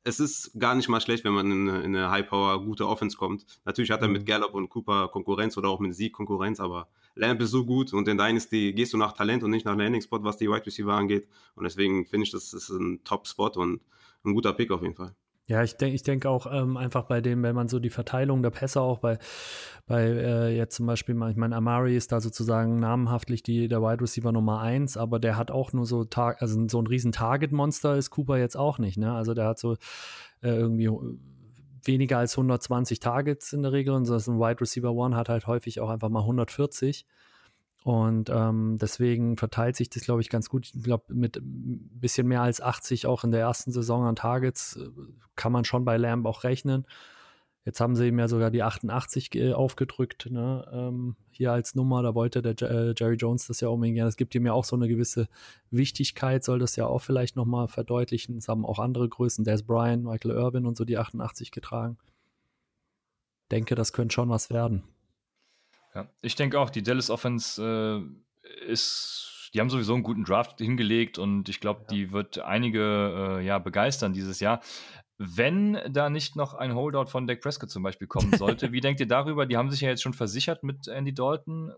es 0.07 0.19
ist 0.19 0.51
gar 0.59 0.75
nicht 0.75 0.87
mal 0.87 1.01
schlecht, 1.01 1.23
wenn 1.25 1.33
man 1.33 1.51
in 1.51 1.67
eine, 1.69 1.81
in 1.81 1.95
eine 1.95 2.11
High-Power 2.11 2.63
gute 2.63 2.87
Offense 2.87 3.17
kommt. 3.17 3.45
Natürlich 3.65 3.91
hat 3.91 4.01
er 4.03 4.07
mit 4.07 4.21
mhm. 4.21 4.25
Gallup 4.25 4.53
und 4.53 4.69
Cooper 4.69 5.09
Konkurrenz 5.09 5.57
oder 5.57 5.69
auch 5.69 5.79
mit 5.79 5.95
Sieg 5.95 6.13
Konkurrenz, 6.13 6.59
aber 6.59 6.87
Lamp 7.15 7.41
ist 7.41 7.51
so 7.51 7.65
gut 7.65 7.91
und 7.91 8.07
in 8.07 8.17
Dynasty 8.17 8.73
gehst 8.73 8.93
du 8.93 8.97
nach 8.97 9.13
Talent 9.13 9.43
und 9.43 9.51
nicht 9.51 9.65
nach 9.65 9.75
Landing-Spot, 9.75 10.23
was 10.23 10.37
die 10.37 10.49
Wide 10.49 10.65
Receiver 10.65 10.93
angeht. 10.93 11.27
Und 11.55 11.63
deswegen 11.63 12.05
finde 12.05 12.25
ich, 12.25 12.31
das 12.31 12.53
ist 12.53 12.69
ein 12.69 13.03
Top-Spot 13.03 13.51
und 13.55 13.81
ein 14.23 14.33
guter 14.33 14.53
Pick 14.53 14.71
auf 14.71 14.81
jeden 14.81 14.95
Fall. 14.95 15.15
Ja, 15.47 15.61
ich 15.61 15.77
denke 15.77 15.93
ich 15.93 16.01
denk 16.01 16.25
auch 16.25 16.47
ähm, 16.51 16.75
einfach 16.75 17.03
bei 17.03 17.21
dem, 17.21 17.43
wenn 17.43 17.53
man 17.53 17.67
so 17.67 17.77
die 17.79 17.91
Verteilung 17.91 18.41
der 18.41 18.49
Pässe 18.49 18.81
auch 18.81 18.97
bei, 18.97 19.19
bei 19.85 20.01
äh, 20.03 20.57
jetzt 20.57 20.75
zum 20.75 20.87
Beispiel, 20.87 21.15
ich 21.29 21.35
meine, 21.35 21.55
Amari 21.55 21.95
ist 21.95 22.11
da 22.11 22.19
sozusagen 22.19 22.79
namenhaftlich 22.79 23.43
die, 23.43 23.67
der 23.67 23.83
Wide 23.83 24.01
Receiver 24.01 24.31
Nummer 24.31 24.61
eins, 24.61 24.97
aber 24.97 25.19
der 25.19 25.37
hat 25.37 25.51
auch 25.51 25.71
nur 25.71 25.85
so 25.85 26.03
Tag, 26.03 26.41
also 26.41 26.67
so 26.67 26.81
ein 26.81 26.87
riesen 26.87 27.11
Target-Monster 27.11 27.95
ist 27.95 28.09
Cooper 28.09 28.37
jetzt 28.37 28.57
auch 28.57 28.79
nicht, 28.79 28.97
ne? 28.97 29.13
Also 29.13 29.35
der 29.35 29.45
hat 29.45 29.59
so 29.59 29.73
äh, 30.41 30.49
irgendwie 30.49 30.89
weniger 31.83 32.17
als 32.17 32.33
120 32.33 32.99
Targets 32.99 33.53
in 33.53 33.61
der 33.61 33.71
Regel 33.71 33.93
und 33.93 34.05
so 34.05 34.15
ein 34.15 34.39
Wide 34.39 34.61
Receiver 34.61 34.93
One 34.93 35.15
hat 35.15 35.29
halt 35.29 35.45
häufig 35.45 35.79
auch 35.79 35.89
einfach 35.89 36.09
mal 36.09 36.21
140. 36.21 37.05
Und 37.85 38.31
ähm, 38.31 38.79
deswegen 38.81 39.37
verteilt 39.37 39.75
sich 39.75 39.91
das, 39.91 40.01
glaube 40.01 40.19
ich, 40.19 40.29
ganz 40.29 40.49
gut. 40.49 40.71
Ich 40.73 40.83
glaube, 40.83 41.13
mit 41.13 41.37
ein 41.37 41.87
bisschen 41.93 42.25
mehr 42.25 42.41
als 42.41 42.59
80 42.59 43.05
auch 43.05 43.23
in 43.23 43.29
der 43.29 43.41
ersten 43.41 43.71
Saison 43.71 44.05
an 44.05 44.15
Targets 44.15 44.77
äh, 44.77 44.89
kann 45.35 45.51
man 45.51 45.65
schon 45.65 45.85
bei 45.85 45.95
Lamb 45.95 46.25
auch 46.25 46.43
rechnen. 46.43 46.87
Jetzt 47.63 47.79
haben 47.79 47.95
sie 47.95 48.07
ihm 48.07 48.17
ja 48.17 48.27
sogar 48.27 48.49
die 48.49 48.63
88 48.63 49.35
äh, 49.35 49.53
aufgedrückt, 49.53 50.31
ne? 50.31 50.67
ähm, 50.73 51.15
hier 51.29 51.51
als 51.51 51.75
Nummer. 51.75 52.01
Da 52.01 52.15
wollte 52.15 52.41
der 52.41 52.59
äh, 52.59 52.95
Jerry 52.97 53.17
Jones 53.17 53.45
das 53.45 53.61
ja 53.61 53.67
unbedingt. 53.67 53.99
Das 53.99 54.17
gibt 54.17 54.33
ihm 54.33 54.47
ja 54.47 54.53
auch 54.53 54.65
so 54.65 54.75
eine 54.75 54.87
gewisse 54.87 55.27
Wichtigkeit, 55.69 56.43
soll 56.43 56.57
das 56.57 56.75
ja 56.75 56.87
auch 56.87 57.03
vielleicht 57.03 57.35
nochmal 57.35 57.67
verdeutlichen. 57.67 58.37
Es 58.37 58.47
haben 58.47 58.65
auch 58.65 58.79
andere 58.79 59.07
Größen, 59.07 59.45
Des 59.45 59.61
Bryant, 59.61 60.03
Michael 60.05 60.31
Irvin 60.31 60.65
und 60.65 60.75
so 60.75 60.85
die 60.85 60.97
88 60.97 61.51
getragen. 61.51 61.99
Denke, 63.51 63.75
das 63.75 63.93
könnte 63.93 64.15
schon 64.15 64.29
was 64.29 64.49
werden. 64.49 64.85
Ja, 65.95 66.07
ich 66.21 66.35
denke 66.35 66.59
auch, 66.59 66.69
die 66.69 66.83
Dallas 66.83 67.09
Offense 67.09 68.05
äh, 68.43 68.69
ist, 68.69 69.49
die 69.53 69.61
haben 69.61 69.69
sowieso 69.69 69.93
einen 69.93 70.03
guten 70.03 70.25
Draft 70.25 70.59
hingelegt 70.59 71.17
und 71.17 71.47
ich 71.47 71.61
glaube, 71.61 71.81
ja. 71.81 71.87
die 71.87 72.11
wird 72.11 72.39
einige 72.39 73.37
äh, 73.39 73.45
ja, 73.45 73.57
begeistern 73.59 74.13
dieses 74.13 74.41
Jahr. 74.41 74.59
Wenn 75.17 75.79
da 75.89 76.09
nicht 76.09 76.35
noch 76.35 76.53
ein 76.53 76.75
Holdout 76.75 77.05
von 77.05 77.25
Dak 77.25 77.39
Prescott 77.39 77.69
zum 77.69 77.81
Beispiel 77.81 78.07
kommen 78.07 78.33
sollte, 78.37 78.73
wie 78.73 78.81
denkt 78.81 78.99
ihr 78.99 79.07
darüber? 79.07 79.45
Die 79.45 79.55
haben 79.55 79.71
sich 79.71 79.81
ja 79.81 79.89
jetzt 79.89 80.03
schon 80.03 80.13
versichert 80.13 80.63
mit 80.63 80.89
Andy 80.89 81.13
Dalton. 81.13 81.71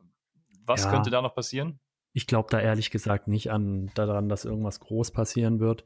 Was 0.65 0.85
ja. 0.85 0.91
könnte 0.91 1.11
da 1.11 1.21
noch 1.21 1.35
passieren? 1.35 1.79
Ich 2.13 2.25
glaube 2.25 2.49
da 2.49 2.59
ehrlich 2.59 2.89
gesagt 2.89 3.27
nicht 3.27 3.51
an 3.51 3.91
daran, 3.93 4.27
dass 4.27 4.43
irgendwas 4.43 4.79
groß 4.79 5.11
passieren 5.11 5.59
wird. 5.59 5.85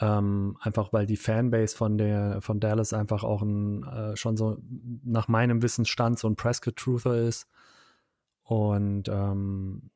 Ähm, 0.00 0.56
einfach 0.60 0.92
weil 0.92 1.06
die 1.06 1.16
Fanbase 1.16 1.76
von 1.76 1.98
der 1.98 2.40
von 2.40 2.58
Dallas 2.58 2.92
einfach 2.92 3.22
auch 3.22 3.42
ein, 3.42 3.84
äh, 3.84 4.16
schon 4.16 4.36
so 4.36 4.58
nach 5.04 5.28
meinem 5.28 5.62
Wissensstand 5.62 6.18
so 6.18 6.28
ein 6.28 6.36
Prescott-Truther 6.36 7.16
ist. 7.16 7.48
Und 8.42 9.08
ähm, 9.08 9.90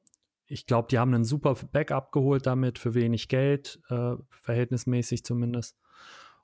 ich 0.47 0.67
glaube, 0.67 0.89
die 0.91 0.99
haben 0.99 1.15
einen 1.15 1.25
super 1.25 1.55
Backup 1.73 2.13
geholt 2.13 2.47
damit 2.47 2.79
für 2.79 2.95
wenig 2.95 3.29
Geld, 3.29 3.81
äh, 3.91 4.15
verhältnismäßig 4.31 5.25
zumindest. 5.25 5.77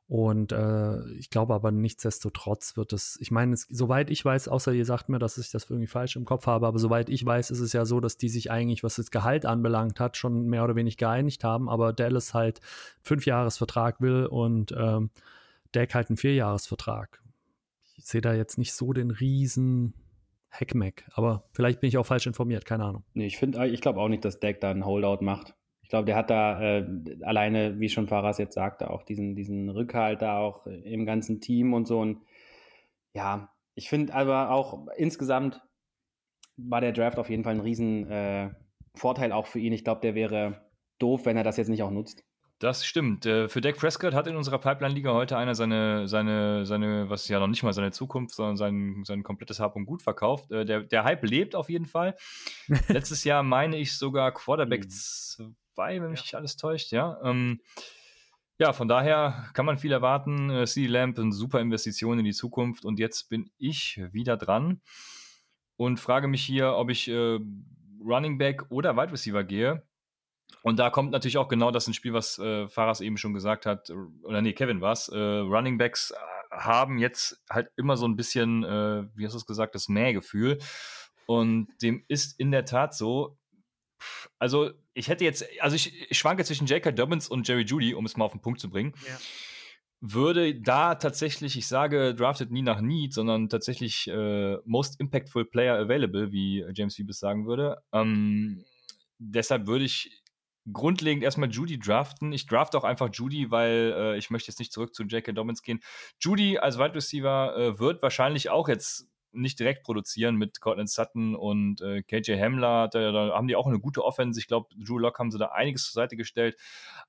Und 0.06 0.52
äh, 0.52 1.02
ich 1.12 1.30
glaube 1.30 1.54
aber 1.54 1.70
nichtsdestotrotz 1.70 2.76
wird 2.76 2.92
es, 2.92 3.16
ich 3.20 3.30
meine, 3.30 3.56
soweit 3.56 4.10
ich 4.10 4.22
weiß, 4.22 4.48
außer 4.48 4.72
ihr 4.72 4.84
sagt 4.84 5.08
mir, 5.08 5.18
dass 5.18 5.38
ich 5.38 5.50
das 5.50 5.70
irgendwie 5.70 5.86
falsch 5.86 6.16
im 6.16 6.26
Kopf 6.26 6.46
habe, 6.46 6.66
aber 6.66 6.78
soweit 6.78 7.08
ich 7.08 7.24
weiß, 7.24 7.50
ist 7.50 7.60
es 7.60 7.72
ja 7.72 7.86
so, 7.86 8.00
dass 8.00 8.18
die 8.18 8.28
sich 8.28 8.50
eigentlich, 8.50 8.84
was 8.84 8.96
das 8.96 9.10
Gehalt 9.10 9.46
anbelangt 9.46 10.00
hat, 10.00 10.18
schon 10.18 10.46
mehr 10.46 10.62
oder 10.64 10.76
weniger 10.76 10.96
geeinigt 10.96 11.42
haben, 11.42 11.70
aber 11.70 11.94
Dallas 11.94 12.34
halt 12.34 12.60
Fünfjahresvertrag 13.00 14.00
will 14.02 14.26
und 14.26 14.74
ähm, 14.76 15.10
Deck 15.74 15.94
halt 15.94 16.10
einen 16.10 16.18
Vierjahresvertrag. 16.18 17.22
Ich 17.96 18.04
sehe 18.04 18.20
da 18.20 18.34
jetzt 18.34 18.58
nicht 18.58 18.74
so 18.74 18.92
den 18.92 19.10
riesen 19.10 19.94
Hackmack, 20.50 21.04
aber 21.14 21.44
vielleicht 21.52 21.80
bin 21.80 21.88
ich 21.88 21.96
auch 21.96 22.06
falsch 22.06 22.26
informiert, 22.26 22.66
keine 22.66 22.84
Ahnung. 22.84 23.04
Nee, 23.14 23.26
ich 23.26 23.38
finde, 23.38 23.66
ich 23.68 23.80
glaube 23.80 24.00
auch 24.00 24.08
nicht, 24.08 24.24
dass 24.24 24.38
Deck 24.38 24.60
da 24.60 24.70
einen 24.70 24.84
Holdout 24.84 25.24
macht. 25.24 25.54
Ich 25.84 25.90
glaube, 25.90 26.06
der 26.06 26.16
hat 26.16 26.30
da 26.30 26.60
äh, 26.60 26.86
alleine, 27.22 27.78
wie 27.78 27.90
schon 27.90 28.08
Faras 28.08 28.38
jetzt 28.38 28.54
sagte, 28.54 28.90
auch 28.90 29.02
diesen, 29.02 29.36
diesen 29.36 29.68
Rückhalt 29.68 30.22
da 30.22 30.38
auch 30.38 30.66
im 30.66 31.04
ganzen 31.04 31.42
Team 31.42 31.74
und 31.74 31.86
so. 31.86 32.00
Und 32.00 32.22
ja, 33.12 33.50
ich 33.74 33.90
finde 33.90 34.14
aber 34.14 34.50
auch 34.50 34.88
insgesamt 34.96 35.60
war 36.56 36.80
der 36.80 36.92
Draft 36.92 37.18
auf 37.18 37.28
jeden 37.28 37.44
Fall 37.44 37.54
ein 37.54 37.60
riesen 37.60 38.10
äh, 38.10 38.50
Vorteil 38.94 39.30
auch 39.30 39.46
für 39.46 39.58
ihn. 39.58 39.74
Ich 39.74 39.84
glaube, 39.84 40.00
der 40.00 40.14
wäre 40.14 40.70
doof, 40.98 41.26
wenn 41.26 41.36
er 41.36 41.44
das 41.44 41.58
jetzt 41.58 41.68
nicht 41.68 41.82
auch 41.82 41.90
nutzt. 41.90 42.24
Das 42.60 42.86
stimmt. 42.86 43.26
Äh, 43.26 43.48
für 43.48 43.60
Dak 43.60 43.76
Prescott 43.76 44.14
hat 44.14 44.26
in 44.26 44.36
unserer 44.36 44.58
Pipeline-Liga 44.58 45.12
heute 45.12 45.36
einer 45.36 45.54
seine, 45.54 46.08
seine, 46.08 46.64
seine, 46.64 47.10
was 47.10 47.28
ja 47.28 47.40
noch 47.40 47.48
nicht 47.48 47.62
mal 47.62 47.74
seine 47.74 47.90
Zukunft, 47.90 48.34
sondern 48.34 48.56
sein, 48.56 49.02
sein 49.04 49.22
komplettes 49.22 49.60
Hab 49.60 49.76
und 49.76 49.84
Gut 49.84 50.00
verkauft. 50.00 50.50
Äh, 50.50 50.64
der, 50.64 50.80
der 50.80 51.04
Hype 51.04 51.24
lebt 51.24 51.56
auf 51.56 51.68
jeden 51.68 51.86
Fall. 51.86 52.16
Letztes 52.88 53.24
Jahr 53.24 53.42
meine 53.42 53.76
ich 53.76 53.98
sogar 53.98 54.32
Quarterback 54.32 54.86
mhm 55.76 55.84
zwei, 55.84 56.00
wenn 56.00 56.10
mich 56.10 56.22
nicht 56.22 56.34
alles 56.34 56.56
täuscht, 56.56 56.92
ja. 56.92 57.18
Ähm, 57.22 57.60
ja, 58.58 58.72
von 58.72 58.86
daher 58.86 59.48
kann 59.52 59.66
man 59.66 59.78
viel 59.78 59.92
erwarten. 59.92 60.50
Äh, 60.50 60.66
CD 60.66 60.86
Lamp, 60.86 61.18
eine 61.18 61.32
super 61.32 61.60
Investition 61.60 62.18
in 62.18 62.24
die 62.24 62.32
Zukunft. 62.32 62.84
Und 62.84 62.98
jetzt 62.98 63.28
bin 63.28 63.50
ich 63.58 64.00
wieder 64.12 64.36
dran 64.36 64.80
und 65.76 65.98
frage 65.98 66.28
mich 66.28 66.44
hier, 66.44 66.74
ob 66.74 66.90
ich 66.90 67.08
äh, 67.08 67.38
Running 68.00 68.38
Back 68.38 68.70
oder 68.70 68.96
Wide 68.96 69.12
Receiver 69.12 69.42
gehe. 69.42 69.82
Und 70.62 70.78
da 70.78 70.90
kommt 70.90 71.10
natürlich 71.10 71.36
auch 71.36 71.48
genau 71.48 71.70
das 71.70 71.86
ins 71.86 71.96
Spiel, 71.96 72.12
was 72.12 72.38
äh, 72.38 72.68
Faras 72.68 73.00
eben 73.00 73.16
schon 73.16 73.34
gesagt 73.34 73.66
hat, 73.66 73.90
oder 74.22 74.40
nee, 74.40 74.52
Kevin 74.52 74.80
war 74.80 74.92
es. 74.92 75.08
Äh, 75.08 75.18
Running 75.18 75.78
Backs 75.78 76.12
äh, 76.12 76.14
haben 76.56 76.98
jetzt 76.98 77.42
halt 77.50 77.70
immer 77.76 77.96
so 77.96 78.06
ein 78.06 78.16
bisschen, 78.16 78.62
äh, 78.62 79.04
wie 79.14 79.24
hast 79.26 79.32
du 79.32 79.38
es 79.38 79.46
gesagt, 79.46 79.74
das 79.74 79.88
Mähgefühl. 79.88 80.58
Und 81.26 81.68
dem 81.82 82.04
ist 82.06 82.38
in 82.38 82.52
der 82.52 82.66
Tat 82.66 82.94
so, 82.94 83.36
also 84.38 84.70
ich 84.94 85.08
hätte 85.08 85.24
jetzt, 85.24 85.44
also 85.60 85.76
ich, 85.76 86.10
ich 86.10 86.18
schwanke 86.18 86.44
zwischen 86.44 86.66
J.K. 86.66 86.92
Dobbins 86.92 87.28
und 87.28 87.46
Jerry 87.46 87.62
Judy, 87.62 87.94
um 87.94 88.04
es 88.06 88.16
mal 88.16 88.24
auf 88.24 88.32
den 88.32 88.40
Punkt 88.40 88.60
zu 88.60 88.70
bringen. 88.70 88.94
Ja. 89.06 89.18
Würde 90.00 90.54
da 90.60 90.96
tatsächlich, 90.96 91.56
ich 91.56 91.66
sage, 91.66 92.14
drafted 92.14 92.50
nie 92.50 92.62
nach 92.62 92.80
Need, 92.80 93.14
sondern 93.14 93.48
tatsächlich 93.48 94.06
äh, 94.08 94.56
most 94.64 95.00
impactful 95.00 95.46
player 95.46 95.78
available, 95.78 96.30
wie 96.30 96.64
James 96.74 96.98
Wiebes 96.98 97.18
sagen 97.18 97.46
würde. 97.46 97.82
Ähm, 97.92 98.64
deshalb 99.18 99.66
würde 99.66 99.86
ich 99.86 100.22
grundlegend 100.72 101.24
erstmal 101.24 101.50
Judy 101.50 101.78
draften. 101.78 102.32
Ich 102.32 102.46
draft 102.46 102.74
auch 102.74 102.84
einfach 102.84 103.08
Judy, 103.12 103.50
weil 103.50 103.94
äh, 103.96 104.18
ich 104.18 104.30
möchte 104.30 104.50
jetzt 104.50 104.58
nicht 104.58 104.72
zurück 104.72 104.94
zu 104.94 105.04
J.K. 105.04 105.32
Dobbins 105.32 105.62
gehen. 105.62 105.80
Judy 106.20 106.58
als 106.58 106.78
Wide 106.78 106.94
Receiver 106.94 107.56
äh, 107.56 107.78
wird 107.78 108.02
wahrscheinlich 108.02 108.50
auch 108.50 108.68
jetzt 108.68 109.06
nicht 109.34 109.58
direkt 109.58 109.82
produzieren 109.82 110.36
mit 110.36 110.60
Cortland 110.60 110.90
Sutton 110.90 111.34
und 111.34 111.80
äh, 111.80 112.02
KJ 112.02 112.38
Hamler. 112.38 112.88
Da, 112.88 113.12
da, 113.12 113.34
haben 113.34 113.48
die 113.48 113.56
auch 113.56 113.66
eine 113.66 113.80
gute 113.80 114.04
Offense. 114.04 114.38
Ich 114.38 114.46
glaube, 114.46 114.68
Drew 114.76 114.98
Lock 114.98 115.18
haben 115.18 115.30
sie 115.30 115.38
da 115.38 115.46
einiges 115.46 115.84
zur 115.84 116.02
Seite 116.02 116.16
gestellt. 116.16 116.56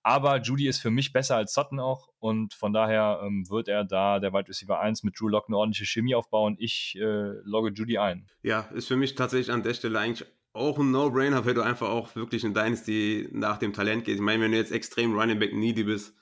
Aber 0.03 0.41
Judy 0.41 0.67
ist 0.67 0.79
für 0.79 0.91
mich 0.91 1.13
besser 1.13 1.35
als 1.35 1.53
Sutton 1.53 1.79
auch. 1.79 2.09
Und 2.19 2.53
von 2.53 2.73
daher 2.73 3.21
ähm, 3.23 3.49
wird 3.49 3.67
er 3.67 3.83
da 3.83 4.19
der 4.19 4.33
Wide 4.33 4.49
Receiver 4.49 4.79
1 4.79 5.03
mit 5.03 5.19
Drew 5.19 5.29
Lock 5.29 5.45
eine 5.47 5.57
ordentliche 5.57 5.85
Chemie 5.85 6.15
aufbauen. 6.15 6.55
Ich 6.59 6.97
äh, 6.99 7.31
logge 7.43 7.71
Judy 7.71 7.97
ein. 7.97 8.27
Ja, 8.43 8.61
ist 8.73 8.87
für 8.87 8.97
mich 8.97 9.15
tatsächlich 9.15 9.51
an 9.51 9.63
der 9.63 9.73
Stelle 9.73 9.99
eigentlich 9.99 10.27
auch 10.53 10.79
ein 10.79 10.91
No-Brainer, 10.91 11.45
weil 11.45 11.53
du 11.53 11.61
einfach 11.61 11.89
auch 11.89 12.15
wirklich 12.15 12.43
in 12.43 12.53
Dynasty 12.53 13.27
nach 13.31 13.57
dem 13.57 13.73
Talent 13.73 14.05
gehst. 14.05 14.15
Ich 14.15 14.21
meine, 14.21 14.43
wenn 14.43 14.51
du 14.51 14.57
jetzt 14.57 14.71
extrem 14.71 15.13
Running 15.13 15.37
Back 15.37 15.53
needy 15.53 15.83
bist, 15.83 16.15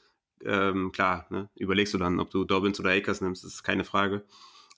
ähm, 0.44 0.92
klar, 0.92 1.28
ne, 1.30 1.50
überlegst 1.56 1.94
du 1.94 1.98
dann, 1.98 2.20
ob 2.20 2.32
du 2.32 2.44
Dobbins 2.44 2.80
oder 2.80 2.92
Akers 2.92 3.22
nimmst, 3.22 3.44
das 3.44 3.54
ist 3.54 3.64
keine 3.64 3.84
Frage. 3.84 4.26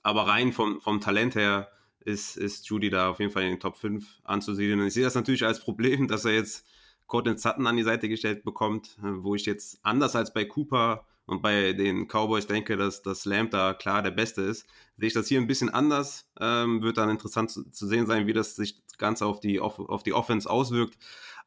Aber 0.06 0.28
rein 0.28 0.54
vom, 0.54 0.82
vom 0.82 1.02
Talent 1.02 1.34
her 1.34 1.72
ist, 2.02 2.38
ist 2.38 2.68
Judy 2.68 2.92
da 2.92 3.10
auf 3.10 3.20
jeden 3.20 3.32
Fall 3.32 3.42
in 3.42 3.50
den 3.50 3.60
Top 3.60 3.76
5 3.76 4.22
anzusiedeln. 4.24 4.80
Und 4.80 4.86
ich 4.86 4.94
sehe 4.94 5.04
das 5.04 5.16
natürlich 5.16 5.44
als 5.44 5.60
Problem, 5.60 6.08
dass 6.08 6.26
er 6.26 6.34
jetzt 6.34 6.64
Cortland 7.08 7.40
Sutton 7.40 7.66
an 7.66 7.76
die 7.76 7.82
Seite 7.82 8.08
gestellt 8.08 8.44
bekommt, 8.44 9.00
wo 9.02 9.34
ich 9.34 9.48
jetzt 9.48 9.80
anders 9.82 10.16
als 10.16 10.32
bei 10.32 10.46
Cooper 10.46 11.08
und 11.28 11.42
bei 11.42 11.74
den 11.74 12.08
Cowboys 12.08 12.46
denke, 12.46 12.78
dass 12.78 13.02
das 13.02 13.26
Lamb 13.26 13.52
da 13.52 13.74
klar 13.74 14.04
der 14.04 14.12
Beste 14.12 14.42
ist, 14.42 14.68
sehe 14.98 15.08
ich 15.08 15.14
das 15.14 15.28
hier 15.28 15.40
ein 15.40 15.48
bisschen 15.48 15.70
anders. 15.70 16.30
Ähm, 16.40 16.84
wird 16.84 16.98
dann 16.98 17.10
interessant 17.10 17.50
zu, 17.50 17.70
zu, 17.72 17.88
sehen 17.88 18.06
sein, 18.06 18.28
wie 18.28 18.34
das 18.34 18.56
sich 18.56 18.82
ganz 18.98 19.22
auf 19.22 19.40
die, 19.40 19.60
auf, 19.60 19.80
auf 19.80 20.04
die 20.04 20.14
Offense 20.14 20.50
auswirkt. 20.50 20.98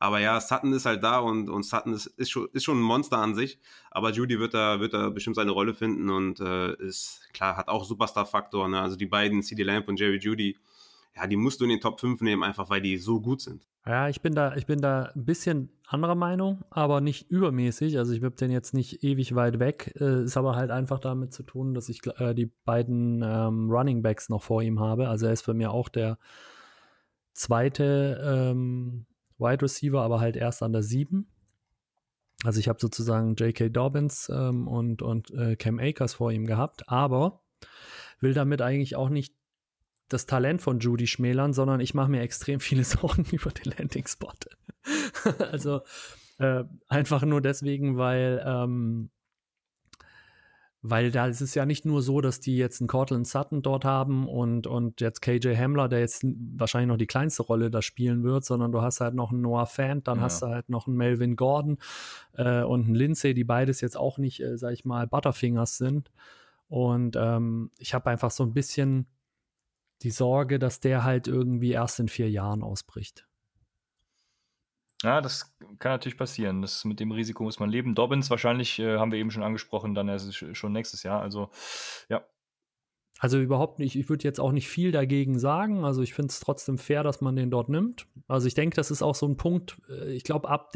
Aber 0.01 0.21
ja, 0.21 0.41
Sutton 0.41 0.73
ist 0.73 0.85
halt 0.87 1.03
da 1.03 1.19
und, 1.19 1.49
und 1.49 1.65
Sutton 1.65 1.93
ist, 1.93 2.07
ist, 2.07 2.31
schon, 2.31 2.49
ist 2.53 2.65
schon 2.65 2.79
ein 2.79 2.83
Monster 2.83 3.19
an 3.19 3.35
sich. 3.35 3.59
Aber 3.91 4.11
Judy 4.11 4.39
wird 4.39 4.55
da, 4.55 4.81
wird 4.81 4.95
da 4.95 5.11
bestimmt 5.11 5.37
seine 5.37 5.53
Rolle 5.53 5.75
finden 5.75 6.11
und 6.11 6.41
äh, 6.41 6.75
ist 6.77 7.29
klar, 7.33 7.57
hat 7.57 7.69
auch 7.69 7.85
Superstar-Faktor. 7.85 8.69
Ne? 8.69 8.81
Also 8.81 8.97
die 8.97 9.07
beiden, 9.07 9.43
CD 9.43 9.63
Lamp 9.63 9.89
und 9.89 9.99
Jerry 9.99 10.19
Judy, 10.19 10.57
ja, 11.17 11.27
die 11.27 11.37
musst 11.37 11.61
du 11.61 11.65
in 11.65 11.71
den 11.71 11.81
Top 11.81 12.01
5 12.01 12.21
nehmen, 12.21 12.43
einfach 12.43 12.71
weil 12.71 12.81
die 12.81 12.97
so 12.99 13.21
gut 13.21 13.41
sind. 13.41 13.67
Ja, 13.87 14.09
ich 14.09 14.21
bin 14.21 14.35
da, 14.35 14.55
ich 14.55 14.67
bin 14.67 14.81
da 14.81 15.11
ein 15.15 15.25
bisschen 15.25 15.71
anderer 15.87 16.15
Meinung, 16.15 16.63
aber 16.69 17.01
nicht 17.01 17.31
übermäßig. 17.31 17.97
Also 17.97 18.13
ich 18.13 18.21
würde 18.21 18.37
den 18.37 18.51
jetzt 18.51 18.75
nicht 18.75 19.03
ewig 19.03 19.35
weit 19.35 19.59
weg. 19.59 19.95
Äh, 19.99 20.25
ist 20.25 20.37
aber 20.37 20.57
halt 20.57 20.71
einfach 20.71 21.01
damit 21.01 21.33
zu 21.33 21.43
tun, 21.43 21.75
dass 21.75 21.89
ich 21.89 22.07
äh, 22.19 22.35
die 22.35 22.53
beiden 22.65 23.23
ähm, 23.25 23.71
Running 23.71 24.03
Backs 24.03 24.29
noch 24.29 24.43
vor 24.43 24.63
ihm 24.63 24.79
habe. 24.81 25.09
Also 25.09 25.27
er 25.27 25.33
ist 25.33 25.43
für 25.43 25.55
mir 25.55 25.71
auch 25.71 25.89
der 25.89 26.19
zweite 27.33 28.21
ähm, 28.23 29.07
Wide 29.39 29.63
Receiver, 29.63 30.03
aber 30.03 30.21
halt 30.21 30.37
erst 30.37 30.63
an 30.63 30.73
der 30.73 30.83
7. 30.83 31.27
Also 32.45 32.61
ich 32.61 32.69
habe 32.69 32.79
sozusagen 32.81 33.35
J.K. 33.37 33.71
Dobbins 33.71 34.31
ähm, 34.33 34.69
und, 34.69 35.03
und 35.03 35.31
äh, 35.31 35.57
Cam 35.57 35.79
Akers 35.79 36.15
vor 36.15 36.31
ihm 36.31 36.47
gehabt, 36.47 36.89
aber 36.89 37.41
will 38.21 38.35
damit 38.35 38.63
eigentlich 38.63 38.97
auch 38.97 39.09
nicht 39.09 39.35
das 40.09 40.27
Talent 40.27 40.63
von 40.63 40.81
Judy 40.81 41.07
schmälern, 41.07 41.53
sondern 41.53 41.81
ich 41.81 41.95
mache 41.95 42.11
mir 42.11 42.21
extrem 42.21 42.61
viele 42.61 42.85
Sorgen 42.85 43.25
über 43.31 43.51
den 43.51 43.73
Landing-Spot. 43.77 44.33
also 45.51 45.81
äh, 46.39 46.65
einfach 46.89 47.23
nur 47.23 47.41
deswegen, 47.41 47.97
weil 47.97 48.43
ähm, 48.47 49.11
weil 50.81 51.11
da 51.11 51.27
ist 51.27 51.41
es 51.41 51.55
ja 51.55 51.67
nicht 51.67 51.85
nur 51.85 52.03
so, 52.03 52.21
dass 52.21 52.39
die 52.39 52.57
jetzt 52.57 52.81
einen 52.81 52.87
Cortland 52.87 53.27
Sutton 53.27 53.63
dort 53.63 53.85
haben 53.85 54.29
und, 54.29 54.69
und 54.69 55.01
jetzt 55.01 55.21
KJ 55.21 55.57
Hamler, 55.57 55.89
der 55.89 56.01
jetzt 56.01 56.25
wahrscheinlich 56.25 56.89
noch 56.89 56.97
die 56.97 57.09
kleinste 57.09 57.43
Rolle 57.43 57.71
da 57.71 57.83
spielen 57.83 58.23
wird, 58.23 58.45
sondern 58.45 58.71
du 58.71 58.81
hast 58.81 59.01
halt 59.01 59.15
noch 59.15 59.33
einen 59.33 59.41
Noah 59.41 59.67
Fant, 59.67 60.07
dann 60.07 60.19
ja. 60.19 60.25
hast 60.25 60.43
du 60.43 60.47
halt 60.47 60.69
noch 60.69 60.87
einen 60.87 60.97
Melvin 60.97 61.35
Gordon 61.35 61.79
äh, 62.35 62.63
und 62.63 62.85
einen 62.85 62.95
Lindsay, 62.95 63.35
die 63.35 63.45
beides 63.45 63.81
jetzt 63.81 63.97
auch 63.97 64.19
nicht, 64.19 64.41
äh, 64.41 64.57
sag 64.57 64.73
ich 64.73 64.85
mal, 64.85 65.09
Butterfingers 65.09 65.79
sind. 65.79 66.13
Und 66.69 67.17
ähm, 67.17 67.71
ich 67.79 67.93
habe 67.95 68.11
einfach 68.11 68.31
so 68.31 68.45
ein 68.45 68.53
bisschen 68.53 69.07
die 70.03 70.11
Sorge, 70.11 70.59
dass 70.59 70.81
der 70.81 71.05
halt 71.05 71.29
irgendwie 71.29 71.73
erst 71.73 72.01
in 72.01 72.09
vier 72.09 72.31
Jahren 72.31 72.63
ausbricht. 72.63 73.27
Ja, 75.03 75.21
das 75.21 75.57
kann 75.79 75.93
natürlich 75.93 76.19
passieren. 76.19 76.61
Das, 76.61 76.85
mit 76.85 76.99
dem 76.99 77.13
Risiko 77.13 77.45
muss 77.45 77.61
man 77.61 77.71
leben. 77.71 77.95
Dobbins 77.95 78.31
wahrscheinlich, 78.31 78.79
äh, 78.81 78.99
haben 78.99 79.13
wir 79.13 79.19
eben 79.19 79.31
schon 79.31 79.45
angesprochen, 79.45 79.95
dann 79.95 80.09
erst 80.09 80.35
schon 80.57 80.73
nächstes 80.73 81.05
Jahr. 81.05 81.21
Also, 81.23 81.51
ja. 82.09 82.27
Also 83.21 83.41
überhaupt 83.41 83.81
nicht, 83.81 83.97
ich 83.97 84.09
würde 84.09 84.25
jetzt 84.25 84.39
auch 84.39 84.53
nicht 84.53 84.69
viel 84.69 84.93
dagegen 84.93 85.39
sagen. 85.39 85.85
Also 85.85 86.03
ich 86.03 86.15
finde 86.15 86.31
es 86.31 86.41
trotzdem 86.41 86.79
fair, 86.79 87.03
dass 87.03 87.21
man 87.21 87.37
den 87.37 87.51
dort 87.51 87.69
nimmt. 87.69 88.07
Also 88.29 88.47
ich 88.47 88.55
denke, 88.55 88.77
das 88.77 88.91
ist 88.91 89.03
auch 89.03 89.15
so 89.15 89.27
ein 89.27 89.37
Punkt, 89.37 89.81
äh, 89.89 90.13
ich 90.13 90.25
glaube, 90.25 90.49
ab, 90.49 90.73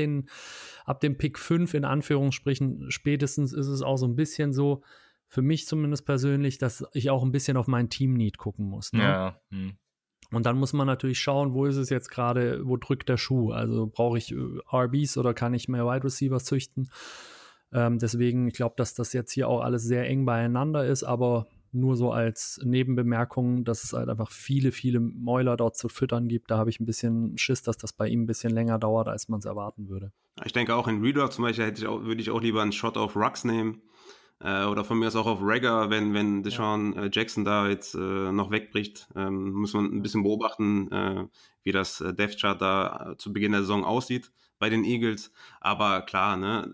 ab 0.85 1.01
dem 1.01 1.19
Pick 1.19 1.39
5 1.39 1.75
in 1.75 1.85
Anführungsstrichen 1.85 2.91
spätestens 2.91 3.53
ist 3.53 3.69
es 3.69 3.83
auch 3.83 3.97
so 3.97 4.07
ein 4.07 4.17
bisschen 4.17 4.53
so, 4.53 4.83
für 5.33 5.41
mich 5.41 5.67
zumindest 5.67 6.05
persönlich, 6.05 6.59
dass 6.59 6.85
ich 6.93 7.09
auch 7.09 7.23
ein 7.23 7.33
bisschen 7.33 7.57
auf 7.57 7.67
mein 7.67 7.89
Team-Need 7.89 8.37
gucken 8.37 8.67
muss. 8.67 8.93
Ne? 8.93 9.03
Ja. 9.03 9.41
Hm. 9.51 9.79
Und 10.31 10.45
dann 10.45 10.59
muss 10.59 10.75
man 10.75 10.87
natürlich 10.87 11.21
schauen, 11.21 11.55
wo 11.55 11.65
ist 11.65 11.77
es 11.77 11.89
jetzt 11.89 12.11
gerade, 12.11 12.61
wo 12.67 12.77
drückt 12.77 13.09
der 13.09 13.17
Schuh? 13.17 13.51
Also 13.51 13.87
brauche 13.87 14.19
ich 14.19 14.33
äh, 14.33 14.37
RBs 14.71 15.17
oder 15.17 15.33
kann 15.33 15.55
ich 15.55 15.69
mehr 15.69 15.87
Wide 15.87 16.05
Receivers 16.05 16.45
züchten? 16.45 16.91
Ähm, 17.73 17.99
deswegen, 17.99 18.47
ich 18.49 18.53
glaube, 18.53 18.75
dass 18.77 18.93
das 18.93 19.15
jetzt 19.15 19.33
hier 19.33 19.49
auch 19.49 19.63
alles 19.63 19.85
sehr 19.85 20.07
eng 20.07 20.27
beieinander 20.27 20.85
ist, 20.85 21.03
aber 21.03 21.47
nur 21.73 21.97
so 21.97 22.13
als 22.13 22.61
Nebenbemerkung, 22.63 23.65
dass 23.65 23.85
es 23.85 23.95
halt 23.95 24.11
einfach 24.11 24.31
viele, 24.31 24.71
viele 24.71 25.01
Mäuler 25.01 25.57
dort 25.57 25.79
zu 25.79 25.89
füttern 25.89 26.29
gibt. 26.29 26.51
Da 26.51 26.59
habe 26.59 26.69
ich 26.69 26.79
ein 26.79 26.85
bisschen 26.85 27.39
Schiss, 27.39 27.63
dass 27.63 27.79
das 27.79 27.95
bei 27.95 28.07
ihm 28.07 28.25
ein 28.25 28.27
bisschen 28.27 28.53
länger 28.53 28.79
dauert, 28.79 29.09
als 29.09 29.31
man 29.31 29.39
es 29.39 29.47
erwarten 29.47 29.89
würde. 29.89 30.13
Ich 30.45 30.53
denke 30.53 30.75
auch 30.75 30.89
in 30.89 31.01
Reader 31.01 31.31
zum 31.31 31.45
Beispiel 31.45 31.65
hätte 31.65 31.81
ich 31.81 31.87
auch, 31.87 32.03
würde 32.03 32.21
ich 32.21 32.29
auch 32.29 32.43
lieber 32.43 32.61
einen 32.61 32.73
Shot 32.73 32.99
auf 32.99 33.17
Rux 33.17 33.45
nehmen. 33.45 33.81
Äh, 34.43 34.65
oder 34.65 34.85
von 34.85 34.99
mir 34.99 35.07
aus 35.07 35.17
auch 35.17 35.27
auf 35.27 35.41
Regger, 35.43 35.89
wenn, 35.91 36.15
wenn 36.15 36.43
Deshaun 36.43 36.95
ja. 36.95 37.05
äh, 37.05 37.11
Jackson 37.13 37.45
da 37.45 37.69
jetzt 37.69 37.95
äh, 37.95 37.99
noch 38.33 38.51
wegbricht, 38.51 39.09
ähm, 39.15 39.53
muss 39.53 39.73
man 39.73 39.87
ein 39.87 40.03
bisschen 40.03 40.25
beobachten, 40.25 40.91
äh, 40.91 41.27
wie 41.63 41.73
das 41.73 42.01
äh, 42.01 42.13
Death 42.13 42.41
Chart 42.41 42.61
da 42.61 43.13
äh, 43.13 43.17
zu 43.17 43.33
Beginn 43.33 43.53
der 43.53 43.61
Saison 43.61 43.85
aussieht 43.85 44.33
bei 44.59 44.69
den 44.69 44.85
Eagles. 44.85 45.33
Aber 45.61 46.03
klar, 46.03 46.37
ne, 46.37 46.73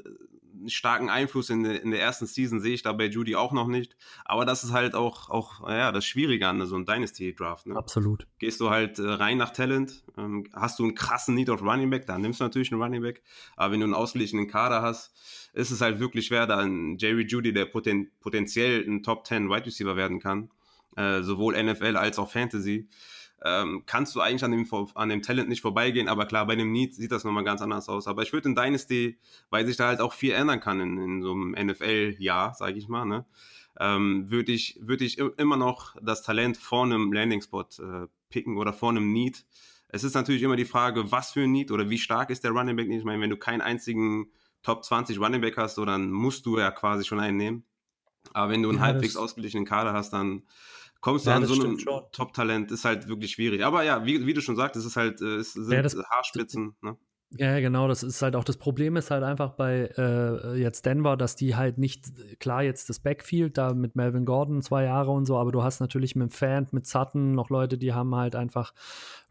starken 0.67 1.11
Einfluss 1.11 1.51
in, 1.51 1.65
in 1.65 1.91
der 1.91 2.01
ersten 2.01 2.27
Season 2.27 2.61
sehe 2.61 2.75
ich 2.75 2.83
da 2.83 2.93
bei 2.93 3.07
Judy 3.07 3.37
auch 3.37 3.53
noch 3.53 3.69
nicht. 3.69 3.97
Aber 4.25 4.45
das 4.45 4.65
ist 4.65 4.73
halt 4.73 4.95
auch, 4.95 5.31
auch 5.31 5.69
ja, 5.69 5.93
das 5.93 6.05
Schwierige 6.05 6.49
an 6.49 6.65
so 6.67 6.75
einem 6.75 6.85
Dynasty-Draft. 6.85 7.67
Ne? 7.67 7.77
Absolut. 7.77 8.27
Gehst 8.39 8.61
du 8.61 8.71
halt 8.71 8.99
äh, 8.99 9.03
rein 9.03 9.39
nach 9.39 9.51
Talent, 9.51 10.05
ähm, 10.17 10.45
hast 10.53 10.79
du 10.79 10.85
einen 10.85 10.95
krassen 10.95 11.35
Need 11.35 11.51
auf 11.51 11.63
Running 11.63 11.91
Back, 11.91 12.07
dann 12.07 12.21
nimmst 12.21 12.41
du 12.41 12.45
natürlich 12.45 12.73
einen 12.73 12.83
Running 12.83 13.03
Back. 13.03 13.23
Aber 13.57 13.73
wenn 13.73 13.81
du 13.81 13.85
einen 13.85 13.95
ausgeglichenen 13.95 14.49
Kader 14.49 14.83
hast, 14.83 15.13
ist 15.53 15.71
es 15.71 15.81
halt 15.81 16.01
wirklich 16.01 16.27
schwer, 16.27 16.47
da 16.47 16.59
ein 16.59 16.99
Jerry 16.99 17.27
Judy, 17.27 17.53
der 17.53 17.67
poten 17.67 18.11
potenziell 18.21 18.85
ein 18.87 19.03
Top 19.03 19.27
10 19.27 19.49
Wide 19.49 19.67
Receiver 19.67 19.97
werden 19.97 20.21
kann, 20.21 20.51
äh, 20.97 21.23
sowohl 21.23 21.61
NFL 21.63 21.97
als 21.97 22.19
auch 22.19 22.31
Fantasy 22.31 22.89
ähm, 23.45 23.85
kannst 23.87 24.15
du 24.15 24.21
eigentlich 24.21 24.45
an 24.45 24.51
dem, 24.51 24.67
an 24.95 25.09
dem 25.09 25.23
Talent 25.23 25.49
nicht 25.49 25.63
vorbeigehen. 25.63 26.09
Aber 26.09 26.27
klar, 26.27 26.47
bei 26.47 26.57
dem 26.57 26.73
Need 26.73 26.95
sieht 26.95 27.13
das 27.13 27.25
nochmal 27.25 27.45
ganz 27.45 27.63
anders 27.63 27.89
aus. 27.89 28.07
Aber 28.07 28.23
ich 28.23 28.33
würde 28.33 28.49
in 28.49 28.55
Dynasty, 28.55 29.19
weil 29.51 29.67
sich 29.67 29.77
da 29.77 29.87
halt 29.87 30.01
auch 30.01 30.13
viel 30.13 30.33
ändern 30.33 30.61
kann 30.61 30.81
in, 30.81 30.99
in 30.99 31.23
so 31.23 31.33
einem 31.33 31.53
NFL-Jahr, 31.53 32.55
sage 32.55 32.79
ich 32.79 32.89
mal, 32.89 33.05
ne? 33.05 33.27
ähm, 33.81 34.31
würde 34.31 34.53
ich, 34.53 34.79
würd 34.81 35.03
ich 35.03 35.19
immer 35.19 35.57
noch 35.57 35.97
das 36.03 36.23
Talent 36.23 36.57
vor 36.57 36.85
einem 36.85 37.13
Landing-Spot 37.13 37.67
äh, 37.79 38.09
picken 38.29 38.57
oder 38.57 38.73
vor 38.73 38.91
einem 38.91 39.13
Need. 39.13 39.45
Es 39.89 40.05
ist 40.05 40.15
natürlich 40.15 40.43
immer 40.43 40.57
die 40.57 40.65
Frage, 40.65 41.11
was 41.13 41.33
für 41.33 41.43
ein 41.43 41.53
Need 41.53 41.71
oder 41.71 41.89
wie 41.89 41.99
stark 41.99 42.31
ist 42.31 42.45
der 42.45 42.51
Running 42.51 42.77
Back 42.77 42.89
nicht. 42.89 42.99
Ich 42.99 43.05
meine, 43.05 43.23
wenn 43.23 43.31
du 43.31 43.37
keinen 43.37 43.61
einzigen 43.61 44.31
Top 44.63 44.85
20 44.85 45.19
Running 45.21 45.41
Back 45.41 45.57
hast, 45.57 45.77
so, 45.77 45.85
dann 45.85 46.11
musst 46.11 46.45
du 46.45 46.59
ja 46.59 46.71
quasi 46.71 47.05
schon 47.05 47.21
einen 47.21 47.37
nehmen. 47.37 47.65
Aber 48.35 48.53
wenn 48.53 48.63
du 48.63 48.69
einen 48.69 48.79
ja, 48.79 48.85
halbwegs 48.85 49.17
ausgeglichenen 49.17 49.65
Kader 49.65 49.93
hast, 49.93 50.13
dann 50.13 50.43
kommst 51.01 51.27
du 51.27 51.31
ja, 51.31 51.37
an 51.37 51.47
so 51.47 51.55
einem 51.55 51.79
Top-Talent, 52.13 52.71
ist 52.71 52.85
halt 52.85 53.09
wirklich 53.09 53.33
schwierig. 53.33 53.65
Aber 53.65 53.83
ja, 53.83 54.05
wie, 54.05 54.27
wie 54.27 54.35
du 54.35 54.41
schon 54.41 54.57
sagst, 54.57 54.77
es 54.77 54.85
ist 54.85 54.97
halt, 54.97 55.21
äh, 55.21 55.37
es 55.37 55.53
sind 55.53 55.73
ja, 55.73 56.05
Haarspitzen. 56.11 56.77
Ne? 56.83 56.97
Ja, 57.37 57.61
genau, 57.61 57.89
das 57.89 58.03
ist 58.03 58.23
halt 58.23 58.35
auch 58.35 58.45
das 58.45 58.57
Problem 58.57 58.97
ist 58.97 59.11
halt 59.11 59.23
einfach 59.23 59.51
bei 59.51 59.91
äh, 59.99 60.59
jetzt 60.59 60.87
Denver, 60.87 61.15
dass 61.15 61.37
die 61.37 61.57
halt 61.57 61.77
nicht, 61.77 62.07
klar, 62.41 62.63
jetzt 62.63 62.89
das 62.89 63.01
Backfield 63.01 63.59
da 63.59 63.75
mit 63.75 63.97
Melvin 63.97 64.25
Gordon 64.25 64.63
zwei 64.63 64.85
Jahre 64.85 65.11
und 65.11 65.27
so, 65.27 65.37
aber 65.37 65.53
du 65.53 65.63
hast 65.63 65.81
natürlich 65.81 66.17
mit 66.17 66.33
Fan, 66.33 66.67
mit 66.71 66.87
Sutton 66.87 67.33
noch 67.33 67.51
Leute, 67.51 67.77
die 67.77 67.93
haben 67.93 68.15
halt 68.15 68.35
einfach 68.35 68.73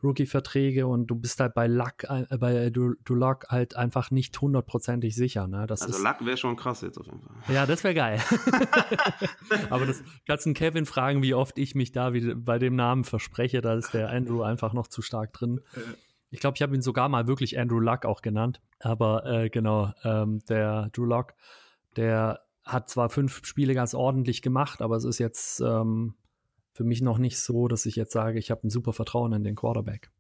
Rookie-Verträge 0.04 0.86
und 0.86 1.08
du 1.08 1.16
bist 1.16 1.40
halt 1.40 1.56
bei 1.56 1.66
Luck, 1.66 2.04
äh, 2.04 2.38
bei 2.38 2.70
du, 2.70 2.94
du 3.04 3.16
Luck 3.16 3.48
halt 3.50 3.76
einfach 3.76 4.12
nicht 4.12 4.40
hundertprozentig 4.40 5.16
sicher. 5.16 5.48
Ne? 5.48 5.66
Das 5.66 5.82
also 5.82 5.98
ist, 5.98 6.04
Luck 6.04 6.24
wäre 6.24 6.38
schon 6.38 6.56
krass 6.56 6.82
jetzt 6.82 7.00
auf 7.00 7.08
jeden 7.08 7.22
Fall. 7.22 7.56
Ja, 7.56 7.66
das 7.66 7.84
wäre 7.84 7.96
geil. 7.96 8.20
aber 9.72 9.88
das 9.88 10.04
kannst 10.28 10.46
du 10.46 10.54
Kevin 10.54 10.86
fragen, 10.86 11.24
wie 11.24 11.34
oft 11.34 11.58
ich 11.58 11.74
mich 11.74 11.94
da 11.94 12.14
wie, 12.14 12.36
bei 12.36 12.60
dem 12.60 12.76
Namen 12.76 13.06
verspreche, 13.06 13.62
da 13.62 13.74
ist 13.74 13.96
der 13.96 14.10
Andrew 14.12 14.44
einfach 14.44 14.74
noch 14.74 14.88
zu 14.88 15.02
stark 15.02 15.34
drin. 15.34 15.62
Ich 16.30 16.40
glaube, 16.40 16.56
ich 16.56 16.62
habe 16.62 16.76
ihn 16.76 16.82
sogar 16.82 17.10
mal 17.10 17.28
wirklich 17.28 17.58
Andrew 17.58 17.80
Luck 17.80 18.06
auch 18.06 18.22
genannt. 18.22 18.62
Aber 18.80 19.26
äh, 19.26 19.50
genau, 19.50 19.94
ähm, 20.04 20.40
der 20.50 20.90
Drew 20.94 21.06
Luck, 21.06 21.34
der 21.96 22.42
hat 22.64 22.90
zwar 22.90 23.10
fünf 23.10 23.46
Spiele 23.46 23.74
ganz 23.74 23.94
ordentlich 23.94 24.42
gemacht, 24.42 24.82
aber 24.82 24.98
es 24.98 25.06
ist 25.06 25.20
jetzt 25.20 25.62
ähm, 25.62 26.16
für 26.74 26.84
mich 26.84 27.02
noch 27.02 27.18
nicht 27.18 27.40
so, 27.40 27.68
dass 27.68 27.86
ich 27.86 27.96
jetzt 27.96 28.12
sage, 28.12 28.40
ich 28.40 28.52
habe 28.52 28.68
ein 28.68 28.70
super 28.70 28.94
Vertrauen 28.94 29.34
in 29.34 29.44
den 29.44 29.56
Quarterback. 29.56 30.12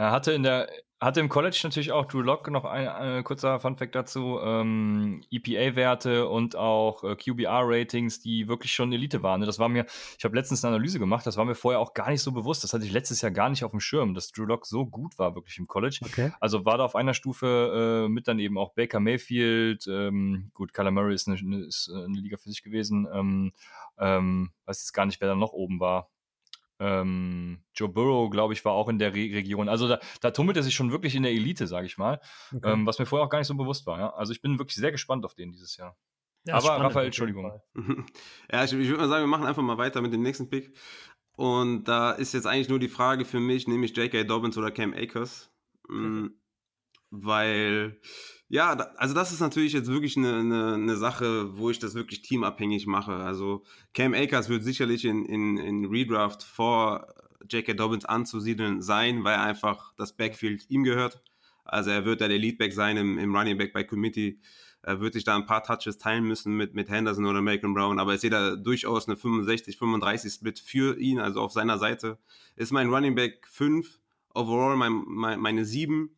Er 0.00 0.12
hatte 0.12 0.32
in 0.32 0.42
der 0.42 0.66
hatte 0.98 1.20
im 1.20 1.28
College 1.28 1.58
natürlich 1.62 1.92
auch 1.92 2.06
Drew 2.06 2.20
Lock 2.20 2.50
noch 2.50 2.64
ein, 2.64 2.86
ein 2.88 3.24
kurzer 3.24 3.58
Funfact 3.60 3.94
dazu, 3.94 4.38
ähm, 4.42 5.22
EPA-Werte 5.30 6.28
und 6.28 6.56
auch 6.56 7.04
äh, 7.04 7.16
QBR-Ratings, 7.16 8.20
die 8.20 8.48
wirklich 8.48 8.72
schon 8.72 8.92
Elite 8.92 9.22
waren. 9.22 9.40
Ne? 9.40 9.46
Das 9.46 9.58
war 9.58 9.70
mir, 9.70 9.86
ich 10.18 10.24
habe 10.24 10.36
letztens 10.36 10.62
eine 10.62 10.74
Analyse 10.74 10.98
gemacht, 10.98 11.26
das 11.26 11.38
war 11.38 11.46
mir 11.46 11.54
vorher 11.54 11.80
auch 11.80 11.94
gar 11.94 12.10
nicht 12.10 12.22
so 12.22 12.32
bewusst. 12.32 12.64
Das 12.64 12.74
hatte 12.74 12.84
ich 12.84 12.92
letztes 12.92 13.22
Jahr 13.22 13.30
gar 13.30 13.48
nicht 13.48 13.64
auf 13.64 13.70
dem 13.70 13.80
Schirm, 13.80 14.14
dass 14.14 14.30
Drew 14.30 14.44
Lock 14.44 14.66
so 14.66 14.86
gut 14.86 15.18
war 15.18 15.34
wirklich 15.34 15.58
im 15.58 15.66
College. 15.66 16.00
Okay. 16.02 16.32
Also 16.38 16.66
war 16.66 16.76
da 16.76 16.84
auf 16.84 16.96
einer 16.96 17.14
Stufe 17.14 18.04
äh, 18.06 18.08
mit 18.08 18.28
dann 18.28 18.38
eben 18.38 18.58
auch 18.58 18.74
Baker 18.74 19.00
Mayfield, 19.00 19.86
ähm, 19.86 20.50
gut, 20.54 20.74
Kyler 20.74 20.90
Murray 20.90 21.14
ist 21.14 21.28
eine, 21.28 21.64
ist 21.64 21.90
eine 21.90 22.18
Liga 22.18 22.36
für 22.36 22.50
sich 22.50 22.62
gewesen. 22.62 23.06
Ähm, 23.12 23.52
ähm, 23.98 24.50
weiß 24.66 24.80
jetzt 24.80 24.92
gar 24.92 25.06
nicht, 25.06 25.20
wer 25.20 25.28
da 25.28 25.34
noch 25.34 25.52
oben 25.52 25.80
war. 25.80 26.10
Ähm, 26.80 27.62
Joe 27.74 27.90
Burrow, 27.90 28.30
glaube 28.30 28.54
ich, 28.54 28.64
war 28.64 28.72
auch 28.72 28.88
in 28.88 28.98
der 28.98 29.14
Re 29.14 29.34
Region. 29.34 29.68
Also 29.68 29.86
da, 29.86 30.00
da 30.22 30.30
tummelt 30.30 30.56
er 30.56 30.62
sich 30.62 30.74
schon 30.74 30.90
wirklich 30.90 31.14
in 31.14 31.22
der 31.22 31.32
Elite, 31.32 31.66
sage 31.66 31.86
ich 31.86 31.98
mal. 31.98 32.20
Okay. 32.54 32.72
Ähm, 32.72 32.86
was 32.86 32.98
mir 32.98 33.06
vorher 33.06 33.26
auch 33.26 33.30
gar 33.30 33.38
nicht 33.38 33.48
so 33.48 33.54
bewusst 33.54 33.86
war. 33.86 33.98
Ja? 33.98 34.10
Also 34.14 34.32
ich 34.32 34.40
bin 34.40 34.58
wirklich 34.58 34.76
sehr 34.76 34.90
gespannt 34.90 35.26
auf 35.26 35.34
den 35.34 35.52
dieses 35.52 35.76
Jahr. 35.76 35.96
Ja, 36.44 36.54
Aber 36.54 36.64
spannend, 36.64 36.84
Raphael, 36.86 37.06
Entschuldigung. 37.06 37.60
ja, 38.50 38.64
ich, 38.64 38.72
ich 38.72 38.88
würde 38.88 39.02
mal 39.02 39.08
sagen, 39.08 39.24
wir 39.24 39.28
machen 39.28 39.46
einfach 39.46 39.62
mal 39.62 39.76
weiter 39.76 40.00
mit 40.00 40.12
dem 40.12 40.22
nächsten 40.22 40.48
Pick. 40.48 40.74
Und 41.36 41.84
da 41.84 42.12
ist 42.12 42.32
jetzt 42.32 42.46
eigentlich 42.46 42.70
nur 42.70 42.78
die 42.78 42.88
Frage 42.88 43.24
für 43.26 43.40
mich, 43.40 43.68
nehme 43.68 43.84
ich 43.84 43.96
J.K. 43.96 44.24
Dobbins 44.24 44.56
oder 44.56 44.70
Cam 44.70 44.94
Akers? 44.94 45.50
Mhm. 45.88 46.34
Weil 47.10 48.00
ja, 48.50 48.72
also 48.96 49.14
das 49.14 49.30
ist 49.30 49.38
natürlich 49.38 49.72
jetzt 49.72 49.86
wirklich 49.86 50.16
eine, 50.16 50.40
eine, 50.40 50.74
eine 50.74 50.96
Sache, 50.96 51.56
wo 51.56 51.70
ich 51.70 51.78
das 51.78 51.94
wirklich 51.94 52.22
teamabhängig 52.22 52.84
mache. 52.88 53.12
Also 53.12 53.62
Cam 53.94 54.12
Akers 54.12 54.48
wird 54.48 54.64
sicherlich 54.64 55.04
in, 55.04 55.24
in, 55.24 55.56
in 55.56 55.84
Redraft 55.84 56.42
vor 56.42 57.06
J.K. 57.48 57.74
Dobbins 57.74 58.04
anzusiedeln 58.04 58.82
sein, 58.82 59.22
weil 59.22 59.36
einfach 59.36 59.92
das 59.96 60.16
Backfield 60.16 60.68
ihm 60.68 60.82
gehört. 60.82 61.22
Also 61.64 61.90
er 61.90 62.04
wird 62.04 62.20
da 62.20 62.26
der 62.26 62.40
Leadback 62.40 62.72
sein 62.72 62.96
im, 62.96 63.18
im 63.18 63.36
Running 63.36 63.56
Back 63.56 63.72
bei 63.72 63.84
Committee. 63.84 64.40
Er 64.82 65.00
wird 65.00 65.12
sich 65.14 65.22
da 65.22 65.36
ein 65.36 65.46
paar 65.46 65.62
Touches 65.62 65.98
teilen 65.98 66.24
müssen 66.24 66.56
mit, 66.56 66.74
mit 66.74 66.88
Henderson 66.88 67.26
oder 67.26 67.42
Malcolm 67.42 67.72
Brown, 67.72 68.00
aber 68.00 68.14
ich 68.14 68.20
sehe 68.20 68.30
da 68.30 68.56
durchaus 68.56 69.06
eine 69.06 69.16
65-35 69.16 70.34
Split 70.34 70.58
für 70.58 70.98
ihn, 70.98 71.20
also 71.20 71.40
auf 71.40 71.52
seiner 71.52 71.78
Seite. 71.78 72.18
Ist 72.56 72.72
mein 72.72 72.88
Running 72.88 73.14
Back 73.14 73.46
5, 73.48 74.00
overall 74.34 74.76
mein, 74.76 75.04
mein, 75.06 75.38
meine 75.38 75.64
7 75.64 76.10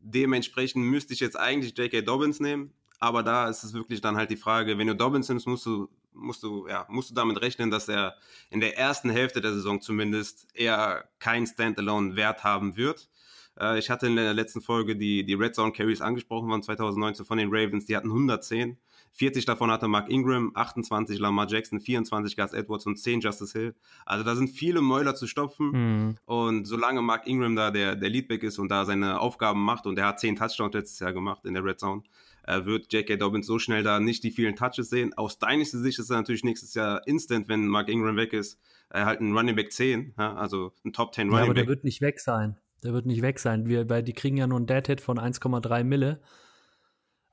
Dementsprechend 0.00 0.84
müsste 0.84 1.12
ich 1.12 1.20
jetzt 1.20 1.38
eigentlich 1.38 1.76
J.K. 1.76 2.02
Dobbins 2.02 2.40
nehmen, 2.40 2.72
aber 3.00 3.22
da 3.22 3.48
ist 3.48 3.64
es 3.64 3.74
wirklich 3.74 4.00
dann 4.00 4.16
halt 4.16 4.30
die 4.30 4.36
Frage, 4.36 4.78
wenn 4.78 4.86
du 4.86 4.96
Dobbins 4.96 5.28
nimmst, 5.28 5.46
musst 5.46 5.66
du, 5.66 5.88
musst 6.12 6.42
du, 6.42 6.66
ja, 6.68 6.86
musst 6.88 7.10
du 7.10 7.14
damit 7.14 7.40
rechnen, 7.40 7.70
dass 7.70 7.88
er 7.88 8.16
in 8.50 8.60
der 8.60 8.76
ersten 8.78 9.10
Hälfte 9.10 9.40
der 9.40 9.52
Saison 9.52 9.80
zumindest 9.80 10.46
eher 10.54 11.08
keinen 11.18 11.46
Standalone-Wert 11.46 12.44
haben 12.44 12.76
wird. 12.76 13.08
Äh, 13.58 13.78
ich 13.78 13.90
hatte 13.90 14.06
in 14.06 14.16
der 14.16 14.34
letzten 14.34 14.60
Folge 14.60 14.96
die, 14.96 15.24
die 15.24 15.34
Red 15.34 15.54
Zone 15.54 15.72
Carries 15.72 16.00
angesprochen 16.00 16.48
von 16.48 16.62
2019 16.62 17.24
von 17.24 17.38
den 17.38 17.48
Ravens. 17.50 17.86
Die 17.86 17.96
hatten 17.96 18.08
110. 18.08 18.78
40 19.12 19.44
davon 19.44 19.70
hatte 19.70 19.88
Mark 19.88 20.10
Ingram, 20.10 20.52
28 20.54 21.18
Lamar 21.18 21.48
Jackson, 21.48 21.80
24 21.80 22.36
Gus 22.36 22.52
Edwards 22.52 22.86
und 22.86 22.96
10 22.96 23.20
Justice 23.20 23.58
Hill. 23.58 23.74
Also 24.06 24.24
da 24.24 24.34
sind 24.34 24.48
viele 24.48 24.80
Mäuler 24.80 25.14
zu 25.14 25.26
stopfen. 25.26 25.70
Mhm. 25.70 26.16
Und 26.24 26.64
solange 26.66 27.02
Mark 27.02 27.26
Ingram 27.26 27.56
da 27.56 27.70
der, 27.70 27.96
der 27.96 28.08
Leadback 28.08 28.42
ist 28.42 28.58
und 28.58 28.68
da 28.68 28.84
seine 28.84 29.20
Aufgaben 29.20 29.64
macht 29.64 29.86
und 29.86 29.98
er 29.98 30.06
hat 30.06 30.20
10 30.20 30.36
Touchdowns 30.36 30.74
letztes 30.74 30.98
Jahr 31.00 31.12
gemacht 31.12 31.44
in 31.44 31.54
der 31.54 31.64
Red 31.64 31.80
Zone, 31.80 32.02
äh, 32.44 32.64
wird 32.64 32.92
J.K. 32.92 33.16
Dobbins 33.16 33.46
so 33.46 33.58
schnell 33.58 33.82
da 33.82 34.00
nicht 34.00 34.24
die 34.24 34.30
vielen 34.30 34.56
Touches 34.56 34.90
sehen. 34.90 35.12
Aus 35.16 35.38
Dynasty 35.38 35.78
Sicht 35.78 35.98
ist 35.98 36.10
er 36.10 36.16
natürlich 36.16 36.44
nächstes 36.44 36.74
Jahr 36.74 37.06
instant, 37.06 37.48
wenn 37.48 37.66
Mark 37.66 37.88
Ingram 37.88 38.16
weg 38.16 38.32
ist, 38.32 38.58
halt 38.90 39.20
ein 39.20 39.36
Running 39.36 39.54
Back 39.54 39.72
10, 39.72 40.14
ja, 40.18 40.34
also 40.34 40.72
ein 40.84 40.92
Top 40.92 41.14
10 41.14 41.28
Running 41.28 41.36
ja, 41.36 41.44
aber 41.44 41.54
Back. 41.54 41.64
der 41.64 41.68
wird 41.68 41.84
nicht 41.84 42.00
weg 42.00 42.20
sein. 42.20 42.56
Der 42.84 42.92
wird 42.92 43.06
nicht 43.06 43.22
weg 43.22 43.38
sein, 43.38 43.66
wir, 43.66 43.88
weil 43.90 44.02
die 44.02 44.12
kriegen 44.12 44.36
ja 44.36 44.46
nur 44.46 44.58
einen 44.58 44.66
Dead-Hit 44.66 45.00
von 45.00 45.18
1,3 45.18 45.84
Mille. 45.84 46.20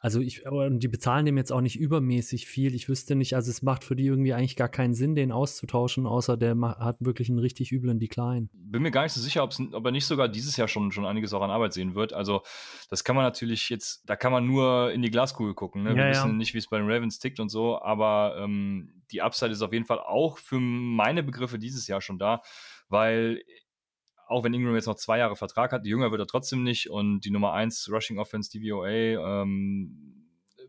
Also 0.06 0.20
ich, 0.20 0.46
und 0.46 0.82
die 0.82 0.88
bezahlen 0.88 1.26
dem 1.26 1.36
jetzt 1.36 1.52
auch 1.52 1.62
nicht 1.62 1.80
übermäßig 1.80 2.46
viel. 2.46 2.76
Ich 2.76 2.88
wüsste 2.88 3.16
nicht, 3.16 3.36
also 3.36 3.50
es 3.50 3.64
macht 3.64 3.84
für 3.84 3.96
die 3.96 4.06
irgendwie 4.06 4.36
eigentlich 4.36 4.56
gar 4.56 4.70
keinen 4.70 4.94
Sinn, 4.94 5.16
den 5.16 5.32
auszutauschen, 5.32 6.06
außer 6.06 6.38
der 6.38 6.56
hat 6.78 6.98
wirklich 7.00 7.28
einen 7.30 7.40
richtig 7.40 7.72
üblen 7.72 7.98
Decline. 7.98 8.48
Bin 8.54 8.84
mir 8.84 8.92
gar 8.92 9.02
nicht 9.02 9.14
so 9.14 9.20
sicher, 9.20 9.44
ob 9.44 9.84
er 9.84 9.92
nicht 9.92 10.06
sogar 10.06 10.30
dieses 10.30 10.58
Jahr 10.58 10.68
schon, 10.68 10.92
schon 10.92 11.08
einiges 11.08 11.34
auch 11.34 11.42
an 11.42 11.50
Arbeit 11.50 11.74
sehen 11.74 11.96
wird. 11.96 12.14
Also 12.14 12.44
das 12.92 13.04
kann 13.04 13.16
man 13.16 13.26
natürlich 13.26 13.68
jetzt, 13.72 14.08
da 14.08 14.16
kann 14.16 14.32
man 14.32 14.46
nur 14.46 14.92
in 14.92 15.02
die 15.02 15.10
Glaskugel 15.10 15.56
gucken. 15.56 15.82
Ne? 15.82 15.96
Wir 15.96 16.04
ja, 16.04 16.10
wissen 16.12 16.30
ja. 16.30 16.38
nicht, 16.38 16.54
wie 16.54 16.60
es 16.60 16.68
bei 16.68 16.78
den 16.78 16.88
Ravens 16.88 17.18
tickt 17.18 17.40
und 17.40 17.50
so, 17.50 17.82
aber 17.82 18.36
ähm, 18.38 19.02
die 19.10 19.24
Upside 19.24 19.54
ist 19.54 19.64
auf 19.64 19.74
jeden 19.74 19.86
Fall 19.86 20.00
auch 20.00 20.38
für 20.38 20.60
meine 20.60 21.24
Begriffe 21.24 21.58
dieses 21.58 21.88
Jahr 21.88 22.02
schon 22.02 22.20
da, 22.20 22.44
weil 22.90 23.42
auch 24.28 24.44
wenn 24.44 24.54
Ingram 24.54 24.76
jetzt 24.76 24.88
noch 24.88 24.96
zwei 24.96 25.20
Jahre 25.20 25.36
Vertrag 25.36 25.72
hat, 25.72 25.86
jünger 25.86 26.12
wird 26.12 26.22
er 26.22 26.28
trotzdem 26.28 26.64
nicht 26.64 26.90
und 26.90 27.22
die 27.22 27.32
Nummer 27.32 27.54
1 27.54 27.90
Rushing 27.92 28.18
Offense, 28.18 28.50
DVOA, 28.52 28.90
ähm, 28.90 30.16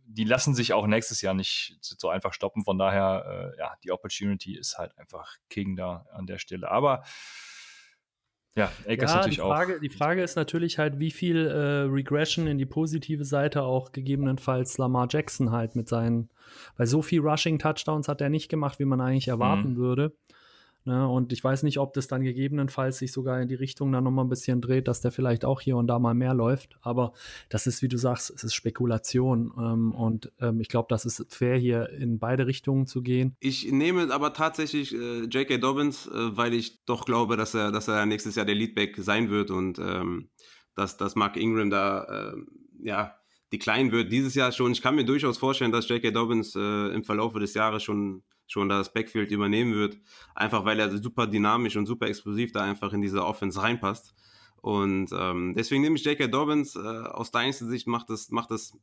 die 0.09 0.25
lassen 0.25 0.55
sich 0.55 0.73
auch 0.73 0.87
nächstes 0.87 1.21
Jahr 1.21 1.35
nicht 1.35 1.79
so 1.81 2.09
einfach 2.09 2.33
stoppen. 2.33 2.65
Von 2.65 2.79
daher, 2.79 3.53
äh, 3.55 3.59
ja, 3.59 3.75
die 3.83 3.91
Opportunity 3.91 4.57
ist 4.57 4.79
halt 4.79 4.97
einfach 4.99 5.37
King 5.51 5.77
da 5.77 6.07
an 6.13 6.27
der 6.27 6.39
Stelle. 6.39 6.71
Aber 6.71 7.03
ja, 8.55 8.73
Akers 8.89 9.11
ja, 9.11 9.17
natürlich 9.17 9.37
die 9.37 9.43
Frage, 9.43 9.77
auch. 9.77 9.81
Die 9.81 9.91
Frage 9.91 10.23
ist 10.23 10.37
natürlich 10.37 10.79
halt, 10.79 10.99
wie 10.99 11.11
viel 11.11 11.47
äh, 11.47 11.83
Regression 11.83 12.47
in 12.47 12.57
die 12.57 12.65
positive 12.65 13.25
Seite 13.25 13.63
auch 13.63 13.93
gegebenenfalls 13.93 14.79
Lamar 14.79 15.09
Jackson 15.11 15.51
halt 15.51 15.77
mit 15.77 15.89
seinen, 15.89 16.31
weil 16.79 16.87
so 16.87 17.03
viel 17.03 17.21
Rushing 17.21 17.59
Touchdowns 17.59 18.09
hat 18.09 18.23
er 18.23 18.31
nicht 18.31 18.49
gemacht, 18.49 18.79
wie 18.79 18.87
man 18.87 19.03
eigentlich 19.03 19.29
erwarten 19.29 19.73
mhm. 19.73 19.77
würde. 19.77 20.17
Ne? 20.87 21.07
Und 21.09 21.33
ich 21.33 21.43
weiß 21.43 21.65
nicht, 21.65 21.79
ob 21.79 21.95
das 21.95 22.07
dann 22.07 22.23
gegebenenfalls 22.23 22.99
sich 22.99 23.11
sogar 23.11 23.41
in 23.43 23.49
die 23.49 23.57
Richtung 23.57 23.91
dann 23.91 24.05
nochmal 24.05 24.25
ein 24.25 24.29
bisschen 24.29 24.61
dreht, 24.61 24.87
dass 24.87 25.01
der 25.01 25.11
vielleicht 25.11 25.45
auch 25.45 25.61
hier 25.61 25.77
und 25.77 25.89
da 25.89 25.99
mal 25.99 26.15
mehr 26.15 26.33
läuft. 26.33 26.79
Aber 26.81 27.13
das 27.49 27.67
ist, 27.67 27.83
wie 27.83 27.89
du 27.89 27.99
sagst, 27.99 28.31
es 28.31 28.45
ist 28.45 28.55
Spekulation. 28.55 29.53
Ähm, 29.59 29.93
und 29.93 30.33
ähm, 30.41 30.61
ich 30.61 30.69
glaube, 30.69 30.87
das 30.89 31.05
ist 31.05 31.27
fair, 31.35 31.57
hier 31.57 31.91
in 31.91 32.21
beide 32.21 32.47
Richtungen 32.47 32.87
zu 32.87 33.03
gehen. 33.03 33.37
Ich 33.41 33.71
nehme 33.73 34.13
aber 34.15 34.33
tatsächlich 34.33 34.95
äh, 34.95 35.25
J.K. 35.25 35.59
Dobbins, 35.59 36.07
äh, 36.07 36.37
weil 36.37 36.55
ich 36.55 36.85
doch 36.85 37.05
glaube, 37.05 37.37
dass 37.37 37.55
er, 37.55 37.73
dass 37.73 37.89
er 37.89 38.07
nächstes 38.07 38.37
Jahr 38.37 38.47
der 38.47 38.55
Leadback 38.55 38.97
sein 38.99 39.29
wird 39.29 39.51
und 39.51 39.81
ähm, 39.81 40.29
dass, 40.77 40.97
dass 40.97 41.17
Mark 41.17 41.37
Ingram 41.37 41.71
da, 41.71 42.05
äh, 42.05 42.37
ja, 42.81 43.17
die 43.51 43.59
klein 43.59 43.91
wird 43.91 44.13
dieses 44.13 44.35
Jahr 44.37 44.53
schon. 44.53 44.71
Ich 44.71 44.83
kann 44.83 44.95
mir 44.95 45.05
durchaus 45.05 45.39
vorstellen, 45.39 45.73
dass 45.73 45.89
J.K. 45.89 46.13
Dobbins 46.13 46.55
äh, 46.55 46.95
im 46.95 47.03
Verlauf 47.03 47.33
des 47.35 47.55
Jahres 47.55 47.83
schon 47.83 48.23
schon 48.47 48.69
das 48.69 48.93
Backfield 48.93 49.31
übernehmen 49.31 49.75
wird, 49.75 49.99
einfach 50.35 50.65
weil 50.65 50.79
er 50.79 50.97
super 50.99 51.27
dynamisch 51.27 51.77
und 51.77 51.87
super 51.87 52.07
explosiv 52.07 52.53
da 52.53 52.63
einfach 52.63 52.93
in 52.93 53.03
diese 53.03 53.25
Offense 53.25 53.61
reinpasst. 53.61 54.15
Und 54.63 55.11
ähm, 55.13 55.55
deswegen 55.55 55.83
nehme 55.83 55.97
ich 55.97 56.05
J.K. 56.05 56.29
Dobbins. 56.29 56.77
Äh, 56.77 56.81
aus 56.81 57.31
Dynasty 57.31 57.67
Sicht 57.67 57.87
macht 57.87 58.11
es 58.11 58.31
macht 58.31 58.51
es 58.51 58.77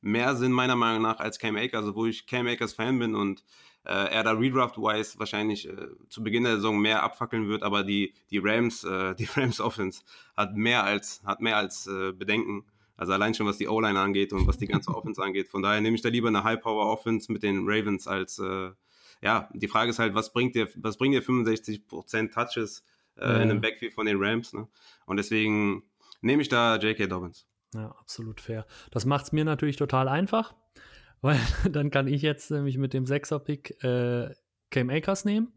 mehr 0.00 0.36
Sinn 0.36 0.52
meiner 0.52 0.76
Meinung 0.76 1.02
nach 1.02 1.18
als 1.18 1.38
Cam 1.38 1.56
Akers, 1.56 1.80
also 1.80 1.94
wo 1.94 2.06
ich 2.06 2.26
Cam 2.26 2.46
Akers 2.46 2.74
Fan 2.74 2.98
bin 2.98 3.14
und 3.14 3.44
äh, 3.84 4.12
er 4.12 4.24
da 4.24 4.32
Redraft-wise 4.32 5.18
wahrscheinlich 5.18 5.68
äh, 5.68 5.88
zu 6.08 6.22
Beginn 6.22 6.44
der 6.44 6.56
Saison 6.56 6.78
mehr 6.78 7.02
abfackeln 7.02 7.48
wird, 7.48 7.62
aber 7.62 7.84
die, 7.84 8.14
die 8.30 8.38
Rams, 8.38 8.84
äh, 8.84 9.14
die 9.18 9.28
Rams 9.34 9.60
Offense 9.60 10.02
hat 10.36 10.54
mehr 10.54 10.84
als, 10.84 11.22
hat 11.24 11.40
mehr 11.40 11.56
als 11.56 11.86
äh, 11.86 12.12
Bedenken. 12.12 12.64
Also 12.96 13.12
allein 13.12 13.34
schon 13.34 13.46
was 13.46 13.58
die 13.58 13.68
O-Line 13.68 13.98
angeht 13.98 14.32
und 14.32 14.46
was 14.46 14.58
die 14.58 14.66
ganze 14.66 14.90
Offense 14.94 15.22
angeht. 15.22 15.48
Von 15.48 15.62
daher 15.62 15.80
nehme 15.80 15.96
ich 15.96 16.02
da 16.02 16.08
lieber 16.08 16.28
eine 16.28 16.44
High-Power-Offense 16.44 17.30
mit 17.30 17.42
den 17.42 17.68
Ravens 17.68 18.06
als, 18.08 18.38
äh, 18.38 18.70
ja, 19.22 19.48
die 19.52 19.68
Frage 19.68 19.90
ist 19.90 19.98
halt, 19.98 20.14
was 20.14 20.32
bringt 20.32 20.54
dir, 20.54 20.68
was 20.76 20.96
bringt 20.98 21.14
dir 21.14 21.22
65% 21.22 22.32
Touches 22.32 22.84
äh, 23.16 23.24
ja. 23.24 23.36
in 23.36 23.50
einem 23.50 23.60
Backfield 23.60 23.94
von 23.94 24.06
den 24.06 24.16
Rams? 24.18 24.52
Ne? 24.52 24.68
Und 25.06 25.16
deswegen 25.16 25.82
nehme 26.20 26.42
ich 26.42 26.48
da 26.48 26.76
J.K. 26.76 27.06
Dobbins. 27.06 27.46
Ja, 27.74 27.90
absolut 27.98 28.40
fair. 28.40 28.66
Das 28.90 29.04
macht 29.04 29.26
es 29.26 29.32
mir 29.32 29.44
natürlich 29.44 29.76
total 29.76 30.08
einfach, 30.08 30.54
weil 31.20 31.40
dann 31.70 31.90
kann 31.90 32.08
ich 32.08 32.22
jetzt 32.22 32.50
nämlich 32.50 32.78
mit 32.78 32.92
dem 32.92 33.06
Sechser-Pick 33.06 33.82
äh, 33.82 34.34
Cam 34.70 34.90
Akers 34.90 35.24
nehmen. 35.24 35.52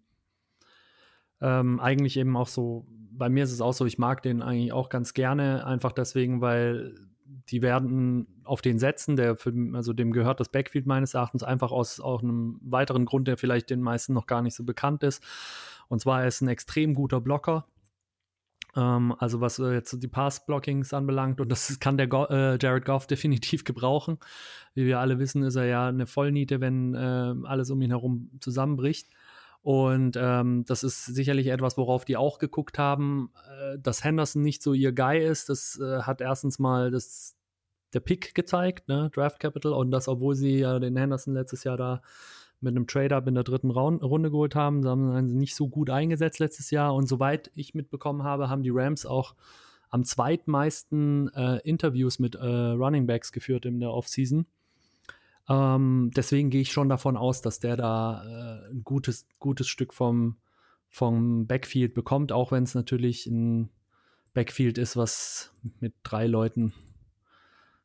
Ähm, 1.42 1.80
eigentlich 1.80 2.18
eben 2.18 2.36
auch 2.36 2.48
so, 2.48 2.86
bei 2.90 3.30
mir 3.30 3.44
ist 3.44 3.52
es 3.52 3.62
auch 3.62 3.74
so, 3.74 3.86
ich 3.86 3.98
mag 3.98 4.22
den 4.22 4.42
eigentlich 4.42 4.74
auch 4.74 4.90
ganz 4.90 5.14
gerne, 5.14 5.66
einfach 5.66 5.94
deswegen, 5.94 6.42
weil 6.42 7.09
die 7.50 7.62
werden 7.62 8.28
auf 8.44 8.62
den 8.62 8.80
setzen, 8.80 9.16
der 9.16 9.36
für, 9.36 9.54
also 9.74 9.94
dem 9.94 10.12
gehört 10.12 10.40
das 10.40 10.50
Backfield 10.50 10.86
meines 10.86 11.14
Erachtens 11.14 11.44
einfach 11.44 11.72
aus 11.72 12.00
auch 12.00 12.24
einem 12.24 12.60
weiteren 12.64 13.06
Grund, 13.06 13.28
der 13.28 13.38
vielleicht 13.38 13.70
den 13.70 13.82
meisten 13.82 14.14
noch 14.14 14.28
gar 14.28 14.42
nicht 14.42 14.56
so 14.56 14.64
bekannt 14.64 15.04
ist. 15.04 15.24
Und 15.88 16.00
zwar 16.00 16.22
er 16.22 16.28
ist 16.28 16.42
ein 16.42 16.48
extrem 16.48 16.94
guter 16.94 17.22
Blocker. 17.22 17.66
Ähm, 18.76 19.16
also 19.18 19.42
was 19.42 19.60
äh, 19.60 19.74
jetzt 19.74 20.02
die 20.02 20.08
Pass-Blockings 20.08 20.94
anbelangt 20.94 21.42
und 21.42 21.50
das 21.50 21.80
kann 21.80 21.98
der 21.98 22.08
Go 22.08 22.26
äh, 22.26 22.58
Jared 22.62 22.86
Goff 22.86 23.08
definitiv 23.08 23.64
gebrauchen. 23.64 24.18
Wie 24.74 24.86
wir 24.86 25.00
alle 25.00 25.20
wissen, 25.20 25.44
ist 25.44 25.56
er 25.56 25.66
ja 25.66 25.88
eine 25.88 26.08
Vollniete, 26.08 26.62
wenn 26.62 26.94
äh, 26.94 27.36
alles 27.44 27.70
um 27.72 27.82
ihn 27.82 27.92
herum 27.92 28.30
zusammenbricht. 28.40 29.10
Und 29.62 30.18
ähm, 30.20 30.64
das 30.66 30.84
ist 30.84 31.06
sicherlich 31.06 31.48
etwas, 31.48 31.78
worauf 31.78 32.06
die 32.06 32.18
auch 32.18 32.40
geguckt 32.40 32.80
haben. 32.80 33.32
Äh, 33.60 33.80
dass 33.80 34.04
Henderson 34.04 34.42
nicht 34.42 34.64
so 34.64 34.74
ihr 34.74 34.94
Guy 34.94 35.20
ist, 35.20 35.50
das 35.50 35.80
äh, 35.80 36.02
hat 36.02 36.22
erstens 36.22 36.60
mal 36.60 36.92
das, 36.92 37.36
der 37.94 38.00
Pick 38.00 38.34
gezeigt, 38.36 38.88
ne? 38.88 39.10
Draft 39.14 39.40
Capital. 39.40 39.74
Und 39.74 39.92
das, 39.92 40.08
obwohl 40.08 40.36
sie 40.36 40.60
ja 40.60 40.80
den 40.80 40.96
Henderson 40.96 41.34
letztes 41.34 41.64
Jahr 41.64 41.78
da 41.78 42.02
mit 42.62 42.76
einem 42.76 42.88
Trade-Up 42.88 43.28
in 43.28 43.36
der 43.36 43.44
dritten 43.44 43.72
Runde 43.72 44.32
geholt 44.32 44.56
haben. 44.56 44.84
Sie 44.84 44.90
haben 44.90 45.28
sie 45.28 45.36
nicht 45.36 45.56
so 45.56 45.70
gut 45.70 45.90
eingesetzt 45.90 46.40
letztes 46.40 46.72
Jahr. 46.72 46.94
Und 46.94 47.08
soweit 47.08 47.52
ich 47.56 47.74
mitbekommen 47.74 48.24
habe, 48.24 48.50
haben 48.50 48.64
die 48.64 48.72
Rams 48.72 49.06
auch 49.06 49.36
am 49.90 50.04
zweitmeisten 50.04 51.34
äh, 51.34 51.60
Interviews 51.64 52.20
mit 52.20 52.36
äh, 52.36 52.46
Running 52.46 53.08
Backs 53.08 53.32
geführt 53.32 53.66
in 53.66 53.80
der 53.80 53.92
Offseason. 53.92 54.46
Ähm, 55.50 56.12
deswegen 56.16 56.52
gehe 56.52 56.62
ich 56.62 56.72
schon 56.72 56.90
davon 56.90 57.18
aus, 57.18 57.42
dass 57.42 57.60
der 57.60 57.76
da 57.76 58.24
äh, 58.24 58.72
ein 58.72 58.84
gutes, 58.84 59.28
gutes 59.40 59.68
Stück 59.68 59.94
vom, 59.94 60.38
vom 60.88 61.48
Backfield 61.48 61.94
bekommt, 61.94 62.32
auch 62.32 62.52
wenn 62.52 62.64
es 62.64 62.76
natürlich 62.76 63.26
ein 63.26 63.70
Backfield 64.34 64.78
ist, 64.78 64.96
was 64.96 65.54
mit 65.80 65.94
drei 66.04 66.28
Leuten 66.28 66.74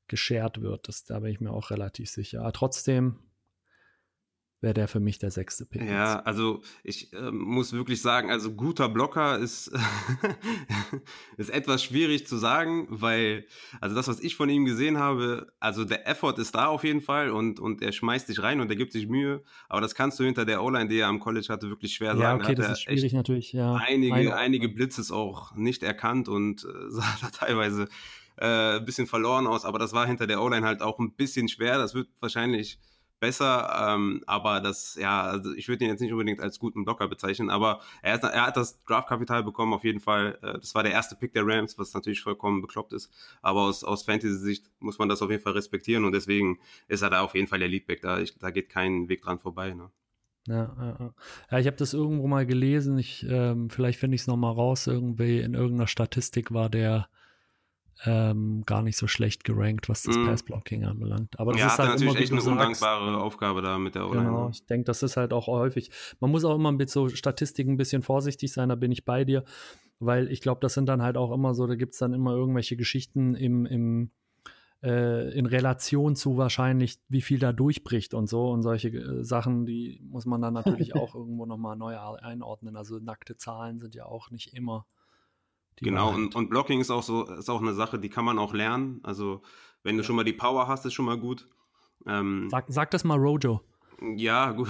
geshared 0.09 0.61
wird. 0.61 0.89
Das, 0.89 1.05
da 1.05 1.21
bin 1.21 1.33
ich 1.33 1.41
mir 1.41 1.53
auch 1.53 1.71
relativ 1.71 2.11
sicher. 2.11 2.41
Aber 2.41 2.53
trotzdem 2.53 3.19
wäre 4.65 4.75
der 4.75 4.89
für 4.89 4.99
mich 4.99 5.19
der 5.19 5.31
sechste 5.31 5.67
Pick. 5.67 5.83
Ja, 5.83 6.21
also 6.21 6.63
ich 6.83 7.13
äh, 7.13 7.31
muss 7.31 7.73
wirklich 7.73 8.03
sagen, 8.03 8.31
also 8.31 8.53
guter 8.53 8.89
Blocker 8.89 9.39
ist, 9.39 9.71
ist 11.37 11.51
etwas 11.51 11.85
schwierig 11.85 12.27
zu 12.27 12.37
sagen, 12.37 12.87
weil, 12.91 13.47
also 13.81 13.95
das, 13.95 14.09
was 14.09 14.21
ich 14.21 14.35
von 14.35 14.49
ihm 14.49 14.65
gesehen 14.65 14.99
habe, 14.99 15.53
also 15.61 15.85
der 15.85 16.09
Effort 16.09 16.39
ist 16.39 16.55
da 16.55 16.67
auf 16.67 16.83
jeden 16.83 17.03
Fall 17.03 17.31
und, 17.31 17.61
und 17.61 17.83
er 17.83 17.93
schmeißt 17.93 18.27
sich 18.27 18.43
rein 18.43 18.61
und 18.61 18.71
er 18.71 18.77
gibt 18.77 18.93
sich 18.93 19.07
Mühe, 19.07 19.45
aber 19.69 19.83
das 19.83 19.95
kannst 19.95 20.19
du 20.19 20.25
hinter 20.25 20.45
der 20.45 20.63
O-Line, 20.63 20.89
die 20.89 20.99
er 20.99 21.09
am 21.09 21.21
College 21.21 21.47
hatte, 21.51 21.69
wirklich 21.69 21.95
schwer 21.95 22.15
ja, 22.15 22.17
sagen. 22.17 22.41
Ja, 22.41 22.45
okay, 22.47 22.55
das 22.55 22.73
ist 22.73 22.81
schwierig 22.81 23.13
natürlich, 23.13 23.53
ja. 23.53 23.75
Einige, 23.75 24.35
einige 24.35 24.69
Blitzes 24.69 25.13
auch 25.13 25.55
nicht 25.55 25.83
erkannt 25.83 26.29
und 26.29 26.65
äh, 26.65 26.69
sah 26.89 27.17
da 27.21 27.29
teilweise 27.29 27.87
äh, 28.37 28.79
ein 28.79 28.85
bisschen 28.85 29.07
verloren 29.07 29.47
aus, 29.47 29.67
aber 29.67 29.79
das 29.79 29.93
war 29.93 30.07
hinter 30.07 30.27
der 30.27 30.43
O-Line 30.43 30.67
halt 30.67 30.81
auch 30.81 30.99
ein 30.99 31.13
bisschen 31.13 31.49
schwer, 31.49 31.77
das 31.77 31.95
wird 31.95 32.09
wahrscheinlich 32.21 32.79
besser, 33.25 33.95
ähm, 33.95 34.23
aber 34.27 34.61
das, 34.61 34.97
ja, 35.01 35.23
also 35.23 35.55
ich 35.55 35.67
würde 35.69 35.85
ihn 35.85 35.91
jetzt 35.91 36.01
nicht 36.01 36.13
unbedingt 36.13 36.41
als 36.41 36.59
guten 36.59 36.85
Blocker 36.85 37.09
bezeichnen, 37.09 37.49
aber 37.49 37.81
er, 38.03 38.15
hat, 38.15 38.25
er 38.25 38.47
hat 38.47 38.57
das 38.59 38.85
Draftkapital 38.85 39.43
bekommen, 39.43 39.73
auf 39.73 39.83
jeden 39.83 40.01
Fall. 40.01 40.39
Äh, 40.43 40.59
das 40.59 40.75
war 40.75 40.83
der 40.83 40.93
erste 40.93 41.17
Pick 41.17 41.33
der 41.33 41.47
Rams, 41.47 41.79
was 41.79 41.95
natürlich 41.95 42.21
vollkommen 42.21 42.61
bekloppt 42.61 42.93
ist, 42.93 43.11
aber 43.41 43.63
aus, 43.63 43.83
aus 43.83 44.03
Fantasy-Sicht 44.03 44.71
muss 44.79 44.99
man 44.99 45.09
das 45.09 45.23
auf 45.23 45.31
jeden 45.31 45.43
Fall 45.43 45.55
respektieren 45.55 46.05
und 46.05 46.13
deswegen 46.13 46.59
ist 46.87 47.01
er 47.01 47.09
da 47.09 47.23
auf 47.23 47.35
jeden 47.35 47.47
Fall 47.47 47.61
der 47.61 47.69
Leadback, 47.69 48.03
da, 48.03 48.19
ich, 48.19 48.39
da 48.39 48.51
geht 48.51 48.69
kein 48.69 49.09
Weg 49.09 49.23
dran 49.23 49.39
vorbei. 49.39 49.73
Ne? 49.73 49.91
Ja, 50.47 50.77
ja, 50.79 51.13
ja. 51.51 51.59
ich 51.59 51.67
habe 51.67 51.77
das 51.79 51.95
irgendwo 51.95 52.27
mal 52.27 52.45
gelesen. 52.45 52.99
Ich, 52.99 53.25
ähm, 53.27 53.71
vielleicht 53.71 53.99
finde 53.99 54.17
ich 54.17 54.21
es 54.21 54.27
nochmal 54.27 54.53
raus. 54.53 54.87
Irgendwie 54.87 55.41
in 55.41 55.55
irgendeiner 55.55 55.87
Statistik 55.87 56.53
war 56.53 56.69
der 56.69 57.09
ähm, 58.07 58.63
gar 58.67 58.83
nicht 58.83 58.97
so 58.97 59.07
schlecht 59.07 59.45
gerankt, 59.45 59.89
was 59.89 60.03
das 60.03 60.17
mm. 60.17 60.27
Passblocking 60.27 60.85
anbelangt. 60.85 61.39
Aber 61.39 61.53
das 61.53 61.61
ja, 61.61 61.67
ist 61.69 61.79
halt 61.79 61.89
natürlich 61.91 62.13
immer, 62.13 62.21
echt 62.21 62.33
eine 62.33 62.41
sagst, 62.41 62.53
undankbare 62.53 63.19
Aufgabe 63.19 63.63
da 63.63 63.79
mit 63.79 63.95
der 63.95 64.09
O-Line. 64.09 64.25
Genau, 64.25 64.51
ich 64.51 64.67
denke, 64.67 64.85
das 64.85 65.03
ist 65.03 65.17
halt 65.17 65.33
auch 65.33 65.47
häufig. 65.47 65.91
Man 66.21 66.31
muss 66.31 66.45
auch 66.45 66.55
immer 66.55 66.73
mit 66.73 66.91
so 66.91 67.09
Statistiken 67.09 67.73
ein 67.73 67.77
bisschen 67.77 68.03
vorsichtig 68.03 68.53
sein, 68.53 68.69
da 68.69 68.75
bin 68.75 68.93
ich 68.93 69.05
bei 69.05 69.25
dir. 69.25 69.45
weil 70.01 70.31
ich 70.31 70.41
glaube, 70.41 70.61
das 70.61 70.75
sind 70.75 70.87
dann 70.87 71.03
halt 71.03 71.17
auch 71.17 71.33
immer 71.33 71.55
so, 71.55 71.67
da 71.67 71.77
gibt 71.77 71.95
es 71.95 71.99
dann 71.99 72.13
immer 72.13 72.33
irgendwelche 72.33 72.77
Geschichten 72.77 73.35
im, 73.35 73.65
im 73.65 74.11
äh, 74.83 75.31
in 75.37 75.47
Relation 75.47 76.15
zu 76.15 76.37
wahrscheinlich, 76.37 76.99
wie 77.09 77.23
viel 77.23 77.39
da 77.39 77.53
durchbricht 77.53 78.13
und 78.13 78.29
so 78.29 78.51
und 78.51 78.63
solche 78.63 78.89
äh, 78.89 79.25
Sachen, 79.25 79.65
die 79.65 80.03
muss 80.05 80.27
man 80.27 80.43
dann 80.43 80.53
natürlich 80.53 80.95
auch 80.95 81.15
irgendwo 81.15 81.47
nochmal 81.47 81.77
neu 81.77 81.99
einordnen. 81.99 82.77
Also 82.77 82.99
nackte 82.99 83.37
Zahlen 83.37 83.81
sind 83.81 83.95
ja 83.95 84.05
auch 84.05 84.31
nicht 84.31 84.53
immer. 84.53 84.87
Genau, 85.81 86.13
und, 86.13 86.35
und, 86.35 86.51
Blocking 86.51 86.81
ist 86.81 86.91
auch 86.91 87.03
so, 87.03 87.25
ist 87.25 87.51
auch 87.51 87.61
eine 87.61 87.75
Sache, 87.75 87.99
die 87.99 88.09
kann 88.09 88.25
man 88.25 88.39
auch 88.39 88.55
lernen. 88.55 89.01
Also 89.03 89.43
wenn 89.83 89.97
du 89.97 90.03
ja. 90.03 90.07
schon 90.07 90.17
mal 90.17 90.25
die 90.25 90.33
Power 90.33 90.69
hast, 90.69 90.85
ist 90.87 90.95
schon 90.95 91.07
mal 91.07 91.19
gut. 91.19 91.47
Ähm, 92.07 92.49
sag, 92.51 92.67
sag 92.69 92.91
das 92.91 93.05
mal 93.05 93.19
Rojo. 93.19 93.61
Ja, 94.17 94.53
gut. 94.53 94.69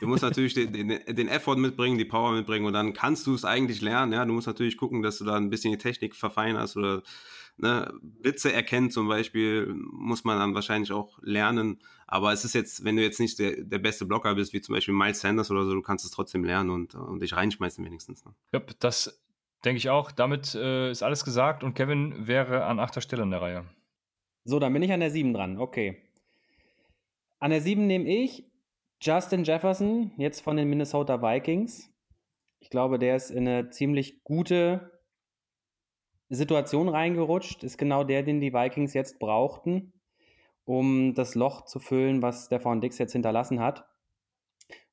Du 0.00 0.06
musst 0.06 0.22
natürlich 0.22 0.54
den, 0.54 0.72
den, 0.72 0.88
den, 0.88 1.28
Effort 1.28 1.56
mitbringen, 1.56 1.98
die 1.98 2.06
Power 2.06 2.32
mitbringen 2.32 2.64
und 2.64 2.72
dann 2.72 2.94
kannst 2.94 3.26
du 3.26 3.34
es 3.34 3.44
eigentlich 3.44 3.82
lernen. 3.82 4.12
Ja, 4.12 4.24
du 4.24 4.32
musst 4.32 4.46
natürlich 4.46 4.78
gucken, 4.78 5.02
dass 5.02 5.18
du 5.18 5.24
da 5.24 5.36
ein 5.36 5.50
bisschen 5.50 5.72
die 5.72 5.78
Technik 5.78 6.16
verfeinerst 6.16 6.76
oder 6.76 7.02
ne, 7.58 7.92
Blitze 8.00 8.52
erkennen 8.52 8.90
zum 8.90 9.08
Beispiel, 9.08 9.72
muss 9.74 10.24
man 10.24 10.38
dann 10.38 10.54
wahrscheinlich 10.54 10.92
auch 10.92 11.18
lernen. 11.22 11.80
Aber 12.06 12.32
es 12.32 12.44
ist 12.44 12.54
jetzt, 12.54 12.82
wenn 12.82 12.96
du 12.96 13.02
jetzt 13.02 13.20
nicht 13.20 13.38
der, 13.38 13.62
der 13.62 13.78
beste 13.78 14.06
Blocker 14.06 14.34
bist, 14.34 14.52
wie 14.52 14.60
zum 14.60 14.74
Beispiel 14.74 14.94
Miles 14.94 15.20
Sanders 15.20 15.50
oder 15.50 15.64
so, 15.64 15.74
du 15.74 15.82
kannst 15.82 16.04
es 16.04 16.10
trotzdem 16.10 16.44
lernen 16.44 16.70
und, 16.70 16.94
und 16.94 17.20
dich 17.20 17.36
reinschmeißen 17.36 17.84
wenigstens. 17.84 18.24
Ne? 18.24 18.34
Ja, 18.52 18.62
das 18.80 19.20
denke 19.64 19.78
ich 19.78 19.90
auch. 19.90 20.10
Damit 20.10 20.54
äh, 20.54 20.90
ist 20.90 21.02
alles 21.02 21.24
gesagt 21.24 21.64
und 21.64 21.74
Kevin 21.74 22.26
wäre 22.26 22.64
an 22.64 22.78
achter 22.78 23.00
Stelle 23.00 23.22
in 23.22 23.30
der 23.30 23.42
Reihe. 23.42 23.64
So, 24.44 24.58
dann 24.58 24.72
bin 24.72 24.82
ich 24.82 24.92
an 24.92 25.00
der 25.00 25.10
7 25.10 25.34
dran. 25.34 25.58
Okay. 25.58 26.02
An 27.38 27.50
der 27.50 27.60
7 27.60 27.86
nehme 27.86 28.08
ich 28.08 28.44
Justin 29.02 29.44
Jefferson, 29.44 30.12
jetzt 30.16 30.40
von 30.40 30.56
den 30.56 30.68
Minnesota 30.68 31.22
Vikings. 31.22 31.90
Ich 32.58 32.68
glaube, 32.68 32.98
der 32.98 33.16
ist 33.16 33.30
in 33.30 33.48
eine 33.48 33.70
ziemlich 33.70 34.22
gute 34.24 35.00
Situation 36.28 36.88
reingerutscht. 36.88 37.64
Ist 37.64 37.78
genau 37.78 38.04
der, 38.04 38.22
den 38.22 38.40
die 38.40 38.52
Vikings 38.52 38.94
jetzt 38.94 39.18
brauchten, 39.18 39.92
um 40.64 41.14
das 41.14 41.34
Loch 41.34 41.64
zu 41.64 41.80
füllen, 41.80 42.22
was 42.22 42.46
Stefan 42.46 42.80
Dix 42.80 42.98
jetzt 42.98 43.12
hinterlassen 43.12 43.60
hat. 43.60 43.89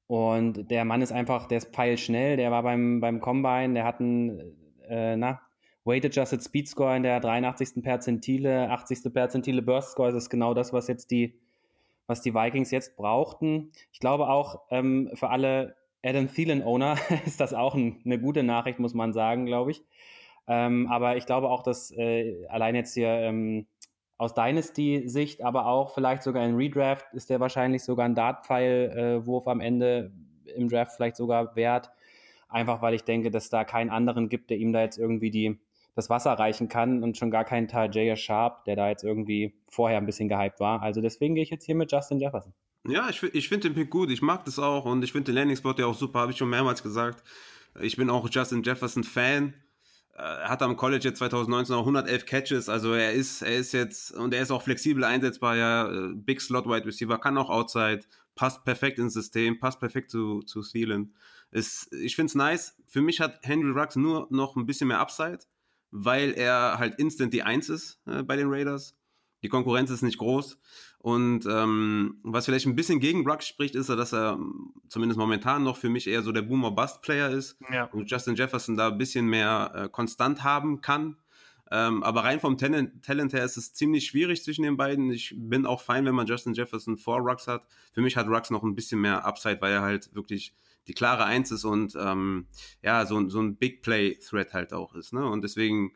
Und 0.08 0.72
der 0.72 0.86
Mann 0.86 1.02
ist 1.02 1.12
einfach, 1.12 1.48
der 1.48 1.60
ist 1.60 1.74
pfeilschnell. 1.74 2.38
Der 2.38 2.50
war 2.52 2.64
beim, 2.64 3.02
beim 3.02 3.20
Combine, 3.20 3.74
der 3.74 3.84
hat 3.84 4.00
einen, 4.00 4.56
äh, 4.88 5.16
na, 5.16 5.42
Weight 5.84 6.06
Adjusted 6.06 6.44
Speed 6.44 6.68
Score 6.68 6.96
in 6.96 7.04
der 7.04 7.20
83. 7.20 7.82
Perzentile, 7.82 8.70
80. 8.70 9.14
Perzentile 9.14 9.62
Burst 9.62 9.92
Score. 9.92 10.12
Das 10.12 10.24
ist 10.24 10.30
genau 10.30 10.54
das, 10.54 10.74
was 10.74 10.88
jetzt 10.88 11.12
die 11.12 11.40
was 12.08 12.22
die 12.22 12.34
Vikings 12.34 12.72
jetzt 12.72 12.96
brauchten. 12.96 13.72
Ich 13.92 14.00
glaube 14.00 14.30
auch 14.30 14.62
ähm, 14.72 15.12
für 15.14 15.30
alle 15.30 15.76
Adam 16.04 16.34
Thielen-Owner 16.34 16.98
ist 17.26 17.40
das 17.40 17.54
auch 17.54 17.76
ein, 17.76 18.02
eine 18.06 18.20
gute 18.20 18.44
Nachricht, 18.44 18.80
muss 18.80 18.94
man 18.94 19.14
sagen, 19.14 19.46
glaube 19.46 19.72
ich. 19.72 19.84
Ähm, 20.48 20.88
aber 20.90 21.18
ich 21.18 21.26
glaube 21.26 21.50
auch, 21.50 21.62
dass 21.62 21.92
äh, 21.92 22.46
allein 22.48 22.76
jetzt 22.76 22.94
hier 22.94 23.10
ähm, 23.10 23.68
aus 24.18 24.34
Dynasty-Sicht, 24.34 25.44
aber 25.44 25.68
auch 25.68 25.94
vielleicht 25.94 26.24
sogar 26.24 26.46
in 26.46 26.56
Redraft 26.56 27.14
ist 27.14 27.30
der 27.30 27.40
wahrscheinlich 27.40 27.84
sogar 27.84 28.06
ein 28.06 28.16
Dart-Pfeil-Wurf 28.16 29.46
äh, 29.46 29.50
am 29.50 29.60
Ende 29.60 30.12
im 30.56 30.70
Draft 30.70 30.94
vielleicht 30.96 31.16
sogar 31.16 31.56
wert. 31.56 31.92
Einfach 32.50 32.82
weil 32.82 32.94
ich 32.94 33.04
denke, 33.04 33.30
dass 33.30 33.50
da 33.50 33.64
keinen 33.64 33.90
anderen 33.90 34.30
gibt, 34.30 34.50
der 34.50 34.58
ihm 34.58 34.74
da 34.74 34.82
jetzt 34.82 34.98
irgendwie 34.98 35.30
die, 35.30 35.60
das 35.96 36.10
Wasser 36.10 36.34
reichen 36.34 36.70
kann 36.70 37.04
und 37.04 37.18
schon 37.18 37.30
gar 37.30 37.44
kein 37.44 37.68
Tajay 37.68 38.16
Sharp, 38.16 38.64
der 38.66 38.76
da 38.76 38.90
jetzt 38.90 39.04
irgendwie 39.04 39.54
vorher 39.70 39.98
ein 39.98 40.06
bisschen 40.06 40.30
gehypt 40.30 40.60
war. 40.60 40.82
Also 40.82 41.02
deswegen 41.02 41.36
gehe 41.36 41.44
ich 41.44 41.50
jetzt 41.50 41.66
hier 41.66 41.76
mit 41.76 41.92
Justin 41.92 42.20
Jefferson. 42.20 42.54
Ja, 42.88 43.10
ich, 43.10 43.22
ich 43.22 43.50
finde 43.50 43.70
den 43.70 43.76
Pick 43.76 43.90
gut. 43.90 44.10
Ich 44.10 44.22
mag 44.22 44.46
das 44.46 44.60
auch 44.60 44.86
und 44.86 45.04
ich 45.04 45.12
finde 45.12 45.32
den 45.32 45.36
Landing-Spot 45.36 45.74
ja 45.78 45.86
auch 45.86 45.96
super, 45.96 46.22
habe 46.22 46.32
ich 46.32 46.38
schon 46.38 46.50
mehrmals 46.50 46.82
gesagt. 46.82 47.22
Ich 47.82 47.98
bin 47.98 48.10
auch 48.10 48.28
Justin 48.32 48.64
Jefferson 48.64 49.04
Fan. 49.04 49.50
Äh, 49.50 49.67
er 50.18 50.50
hat 50.50 50.62
am 50.62 50.76
College 50.76 51.06
jetzt 51.06 51.20
2019 51.20 51.76
auch 51.76 51.82
111 51.82 52.26
Catches, 52.26 52.70
also 52.70 52.94
er 52.94 53.14
ist, 53.14 53.42
er 53.42 53.58
ist 53.58 53.72
jetzt, 53.72 54.12
und 54.12 54.34
er 54.34 54.42
ist 54.42 54.52
auch 54.52 54.64
flexibel 54.64 55.04
einsetzbar, 55.04 55.56
ja, 55.56 55.92
äh, 55.92 56.14
Big 56.16 56.42
Slot 56.42 56.66
Wide 56.66 56.86
Receiver, 56.86 57.18
kann 57.20 57.38
auch 57.38 57.50
Outside, 57.50 58.02
passt 58.36 58.64
perfekt 58.66 59.00
ins 59.00 59.14
System, 59.14 59.60
passt 59.60 59.80
perfekt 59.80 60.12
zu, 60.12 60.42
zu 60.42 60.62
Thielen. 60.62 61.16
Ist, 61.52 61.94
ich 61.94 62.16
finde 62.16 62.32
es 62.32 62.36
nice. 62.36 62.76
Für 62.88 63.02
mich 63.02 63.22
hat 63.22 63.40
Henry 63.44 63.72
Rux 63.72 63.96
nur 63.96 64.28
noch 64.30 64.56
ein 64.56 64.66
bisschen 64.66 64.90
mehr 64.90 65.00
Upside 65.00 65.40
weil 65.92 66.34
er 66.34 66.78
halt 66.78 66.96
instant 67.00 67.34
die 67.34 67.44
Eins 67.44 67.70
ist 67.70 68.00
äh, 68.06 68.24
bei 68.24 68.36
den 68.36 68.50
Raiders. 68.50 68.96
Die 69.44 69.50
Konkurrenz 69.50 69.90
ist 69.90 70.02
nicht 70.02 70.18
groß. 70.18 70.58
Und 71.08 71.46
ähm, 71.50 72.20
was 72.24 72.44
vielleicht 72.44 72.66
ein 72.66 72.76
bisschen 72.76 73.00
gegen 73.00 73.26
Rux 73.26 73.48
spricht, 73.48 73.76
ist, 73.76 73.88
dass 73.88 74.14
er 74.14 74.38
zumindest 74.90 75.18
momentan 75.18 75.64
noch 75.64 75.78
für 75.78 75.88
mich 75.88 76.06
eher 76.06 76.22
so 76.22 76.34
der 76.34 76.42
Boomer-Bust-Player 76.42 77.30
ist. 77.30 77.58
Ja. 77.72 77.86
Und 77.86 78.12
Justin 78.12 78.36
Jefferson 78.36 78.76
da 78.76 78.90
ein 78.90 78.98
bisschen 78.98 79.26
mehr 79.26 79.72
äh, 79.74 79.88
konstant 79.88 80.44
haben 80.44 80.82
kann. 80.82 81.16
Ähm, 81.72 82.04
aber 82.04 82.26
rein 82.26 82.42
vom 82.42 82.58
Talent, 82.58 83.06
Talent, 83.06 83.32
her 83.32 83.46
ist 83.46 83.56
es 83.56 83.74
ziemlich 83.74 84.06
schwierig 84.08 84.44
zwischen 84.44 84.64
den 84.64 84.76
beiden. 84.76 85.10
Ich 85.10 85.34
bin 85.38 85.66
auch 85.66 85.80
fein, 85.80 86.04
wenn 86.04 86.14
man 86.14 86.28
Justin 86.28 86.54
Jefferson 86.54 86.98
vor 86.98 87.20
Rux 87.20 87.48
hat. 87.48 87.66
Für 87.94 88.02
mich 88.02 88.18
hat 88.18 88.28
Rux 88.28 88.50
noch 88.50 88.64
ein 88.64 88.76
bisschen 88.76 89.00
mehr 89.00 89.24
Upside, 89.24 89.62
weil 89.62 89.72
er 89.72 89.84
halt 89.84 90.14
wirklich 90.14 90.54
die 90.90 90.94
klare 90.94 91.24
Eins 91.24 91.52
ist 91.52 91.64
und 91.64 91.96
ähm, 91.98 92.48
ja, 92.84 93.06
so, 93.06 93.30
so 93.30 93.40
ein 93.40 93.56
Big 93.56 93.82
Play-Threat 93.82 94.54
halt 94.54 94.74
auch 94.74 94.94
ist. 94.94 95.14
Ne? 95.14 95.26
Und 95.26 95.42
deswegen 95.42 95.94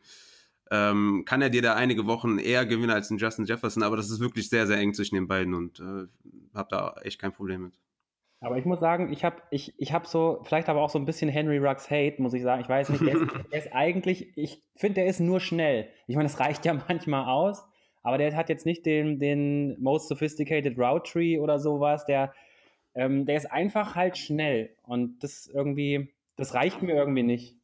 ähm, 0.72 1.24
kann 1.26 1.42
er 1.42 1.50
dir 1.50 1.60
da 1.60 1.74
einige 1.74 2.06
Wochen 2.06 2.38
eher 2.38 2.64
gewinnen 2.64 2.90
als 2.90 3.10
ein 3.10 3.18
Justin 3.18 3.44
Jefferson, 3.44 3.82
aber 3.82 3.96
das 3.96 4.10
ist 4.10 4.20
wirklich 4.20 4.48
sehr, 4.48 4.66
sehr 4.66 4.78
eng 4.78 4.94
zwischen 4.94 5.16
den 5.16 5.28
beiden 5.28 5.52
und 5.52 5.80
äh, 5.80 6.06
habe 6.54 6.68
da 6.70 6.94
echt 7.02 7.20
kein 7.20 7.32
Problem 7.32 7.64
mit. 7.64 7.78
Aber 8.40 8.56
ich 8.56 8.64
muss 8.64 8.80
sagen, 8.80 9.12
ich 9.12 9.22
habe 9.22 9.36
ich, 9.50 9.74
ich 9.78 9.92
hab 9.92 10.06
so, 10.06 10.40
vielleicht 10.44 10.70
aber 10.70 10.80
auch 10.80 10.88
so 10.88 10.98
ein 10.98 11.04
bisschen 11.04 11.28
Henry 11.28 11.58
Rux 11.58 11.90
Hate, 11.90 12.20
muss 12.20 12.32
ich 12.32 12.42
sagen. 12.42 12.62
Ich 12.62 12.70
weiß 12.70 12.88
nicht, 12.88 13.02
der 13.02 13.14
ist, 13.14 13.22
der 13.52 13.58
ist 13.58 13.72
eigentlich, 13.72 14.36
ich 14.36 14.62
finde, 14.74 14.94
der 14.94 15.06
ist 15.06 15.20
nur 15.20 15.40
schnell. 15.40 15.88
Ich 16.06 16.16
meine, 16.16 16.28
das 16.28 16.40
reicht 16.40 16.64
ja 16.64 16.72
manchmal 16.88 17.28
aus, 17.28 17.62
aber 18.02 18.16
der 18.16 18.34
hat 18.34 18.48
jetzt 18.48 18.64
nicht 18.64 18.86
den, 18.86 19.18
den 19.18 19.78
Most 19.78 20.08
Sophisticated 20.08 20.78
Route 20.78 21.12
Tree 21.12 21.38
oder 21.38 21.58
sowas. 21.58 22.06
Der, 22.06 22.32
ähm, 22.94 23.26
der 23.26 23.36
ist 23.36 23.52
einfach 23.52 23.94
halt 23.94 24.16
schnell 24.16 24.74
und 24.84 25.22
das 25.22 25.46
irgendwie, 25.46 26.08
das 26.36 26.54
reicht 26.54 26.80
mir 26.80 26.94
irgendwie 26.94 27.24
nicht. 27.24 27.61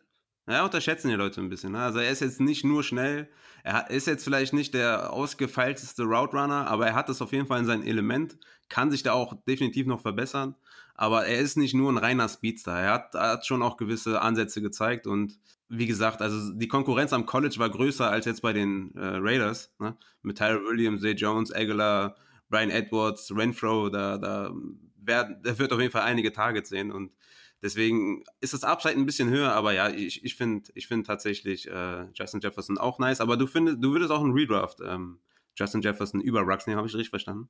Ja, 0.49 0.65
unterschätzen 0.65 1.09
die 1.09 1.15
Leute 1.15 1.43
ein 1.43 1.51
bisschen. 1.51 1.73
Ne? 1.73 1.81
Also 1.81 1.99
er 1.99 2.11
ist 2.11 2.21
jetzt 2.21 2.41
nicht 2.41 2.65
nur 2.65 2.83
schnell, 2.83 3.29
er 3.65 3.91
ist 3.91 4.07
jetzt 4.07 4.25
vielleicht 4.25 4.55
nicht 4.55 4.73
der 4.73 5.13
ausgefeilteste 5.13 6.05
Route 6.05 6.35
Runner, 6.39 6.67
aber 6.67 6.87
er 6.87 6.95
hat 6.95 7.11
das 7.11 7.21
auf 7.21 7.33
jeden 7.33 7.47
Fall 7.47 7.61
in 7.61 7.67
seinem 7.67 7.83
Element, 7.83 8.39
kann 8.71 8.91
sich 8.91 9.03
da 9.03 9.13
auch 9.13 9.35
definitiv 9.47 9.87
noch 9.87 10.01
verbessern. 10.01 10.55
Aber 10.95 11.27
er 11.27 11.39
ist 11.39 11.59
nicht 11.59 11.75
nur 11.75 11.93
ein 11.93 11.99
reiner 11.99 12.29
Speedster. 12.29 12.73
Er 12.73 12.93
hat, 12.95 13.15
hat 13.15 13.47
schon 13.47 13.63
auch 13.63 13.77
gewisse 13.77 14.23
Ansätze 14.23 14.63
gezeigt 14.63 15.07
und 15.07 15.39
wie 15.69 15.87
gesagt, 15.87 16.23
also 16.23 16.55
die 16.55 16.67
Konkurrenz 16.67 17.13
am 17.13 17.27
College 17.27 17.57
war 17.59 17.69
größer 17.69 18.11
als 18.11 18.25
jetzt 18.25 18.41
bei 18.41 18.55
den 18.55 18.95
äh, 18.97 19.17
Raiders. 19.17 19.71
Ne? 19.79 19.97
Mit 20.23 20.39
Tyler 20.39 20.63
Williams, 20.65 21.03
Zay 21.03 21.13
Jones, 21.13 21.53
Aguilar, 21.55 22.17
Brian 22.49 22.71
Edwards, 22.71 23.31
Renfro, 23.37 23.91
da, 23.91 24.17
da 24.17 24.51
werden, 24.97 25.43
der 25.43 25.59
wird 25.59 25.75
auf 25.75 25.81
jeden 25.81 25.93
Fall 25.93 26.03
einige 26.03 26.33
Targets 26.33 26.71
sehen 26.71 26.91
und 26.91 27.13
deswegen 27.63 28.25
ist 28.41 28.55
das 28.55 28.65
Upside 28.65 28.95
ein 28.95 29.07
bisschen 29.07 29.31
höher, 29.31 29.53
aber 29.53 29.73
ja, 29.73 29.89
ich, 29.89 30.25
ich 30.25 30.35
finde 30.37 30.71
ich 30.75 30.87
find 30.87 31.07
tatsächlich 31.07 31.69
äh, 31.69 32.07
Justin 32.15 32.41
Jefferson 32.41 32.79
auch 32.79 32.99
nice, 32.99 33.21
aber 33.21 33.37
du 33.37 33.47
findest, 33.47 33.79
du 33.83 33.93
würdest 33.93 34.11
auch 34.11 34.23
einen 34.23 34.33
Redraft 34.33 34.79
ähm, 34.85 35.21
Justin 35.57 35.83
Jefferson 35.83 36.21
über 36.21 36.41
Rux 36.43 36.67
nehmen, 36.67 36.79
habe 36.79 36.89
ich 36.89 36.95
richtig 36.95 37.11
verstanden? 37.11 37.49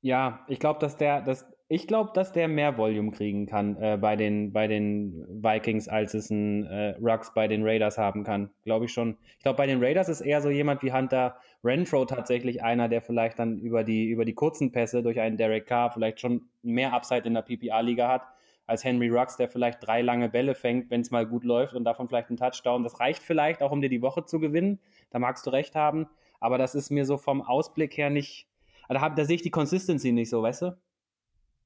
Ja, 0.00 0.44
ich 0.46 0.60
glaube, 0.60 0.78
dass 0.78 0.96
der, 0.96 1.22
dass, 1.22 1.44
ich 1.66 1.88
glaube, 1.88 2.12
dass 2.14 2.30
der 2.32 2.46
mehr 2.46 2.78
Volume 2.78 3.10
kriegen 3.10 3.46
kann 3.46 3.76
äh, 3.76 3.98
bei, 4.00 4.14
den, 4.14 4.52
bei 4.52 4.68
den 4.68 5.26
Vikings, 5.42 5.88
als 5.88 6.14
es 6.14 6.30
ein 6.30 6.64
äh, 6.66 6.94
Rux 7.00 7.34
bei 7.34 7.48
den 7.48 7.64
Raiders 7.64 7.98
haben 7.98 8.22
kann. 8.22 8.50
Glaube 8.64 8.84
ich 8.84 8.92
schon. 8.92 9.16
Ich 9.38 9.42
glaube, 9.42 9.56
bei 9.56 9.66
den 9.66 9.82
Raiders 9.82 10.08
ist 10.08 10.20
eher 10.20 10.40
so 10.40 10.50
jemand 10.50 10.84
wie 10.84 10.92
Hunter 10.92 11.36
Renfro 11.64 12.04
tatsächlich 12.04 12.62
einer, 12.62 12.88
der 12.88 13.02
vielleicht 13.02 13.40
dann 13.40 13.58
über 13.58 13.82
die, 13.82 14.06
über 14.06 14.24
die 14.24 14.34
kurzen 14.34 14.70
Pässe 14.70 15.02
durch 15.02 15.18
einen 15.18 15.36
Derek 15.36 15.66
Carr 15.66 15.90
vielleicht 15.90 16.20
schon 16.20 16.48
mehr 16.62 16.92
Upside 16.92 17.26
in 17.26 17.34
der 17.34 17.42
PPA-Liga 17.42 18.08
hat, 18.08 18.22
als 18.68 18.84
Henry 18.84 19.08
Rux, 19.08 19.36
der 19.36 19.48
vielleicht 19.48 19.84
drei 19.84 20.02
lange 20.02 20.28
Bälle 20.28 20.54
fängt, 20.54 20.90
wenn 20.90 21.00
es 21.00 21.10
mal 21.10 21.26
gut 21.26 21.42
läuft 21.42 21.74
und 21.74 21.84
davon 21.84 22.08
vielleicht 22.08 22.28
einen 22.28 22.36
Touchdown. 22.36 22.84
Das 22.84 23.00
reicht 23.00 23.22
vielleicht 23.22 23.62
auch, 23.62 23.72
um 23.72 23.80
dir 23.80 23.88
die 23.88 24.02
Woche 24.02 24.24
zu 24.24 24.38
gewinnen. 24.38 24.78
Da 25.10 25.18
magst 25.18 25.46
du 25.46 25.50
recht 25.50 25.74
haben. 25.74 26.06
Aber 26.38 26.58
das 26.58 26.76
ist 26.76 26.90
mir 26.90 27.04
so 27.04 27.16
vom 27.16 27.42
Ausblick 27.42 27.96
her 27.96 28.10
nicht 28.10 28.48
also 28.88 29.00
da, 29.00 29.10
da 29.10 29.24
sehe 29.24 29.36
ich 29.36 29.42
die 29.42 29.50
Consistency 29.50 30.12
nicht 30.12 30.30
so, 30.30 30.42
weißt 30.42 30.62
du? 30.62 30.78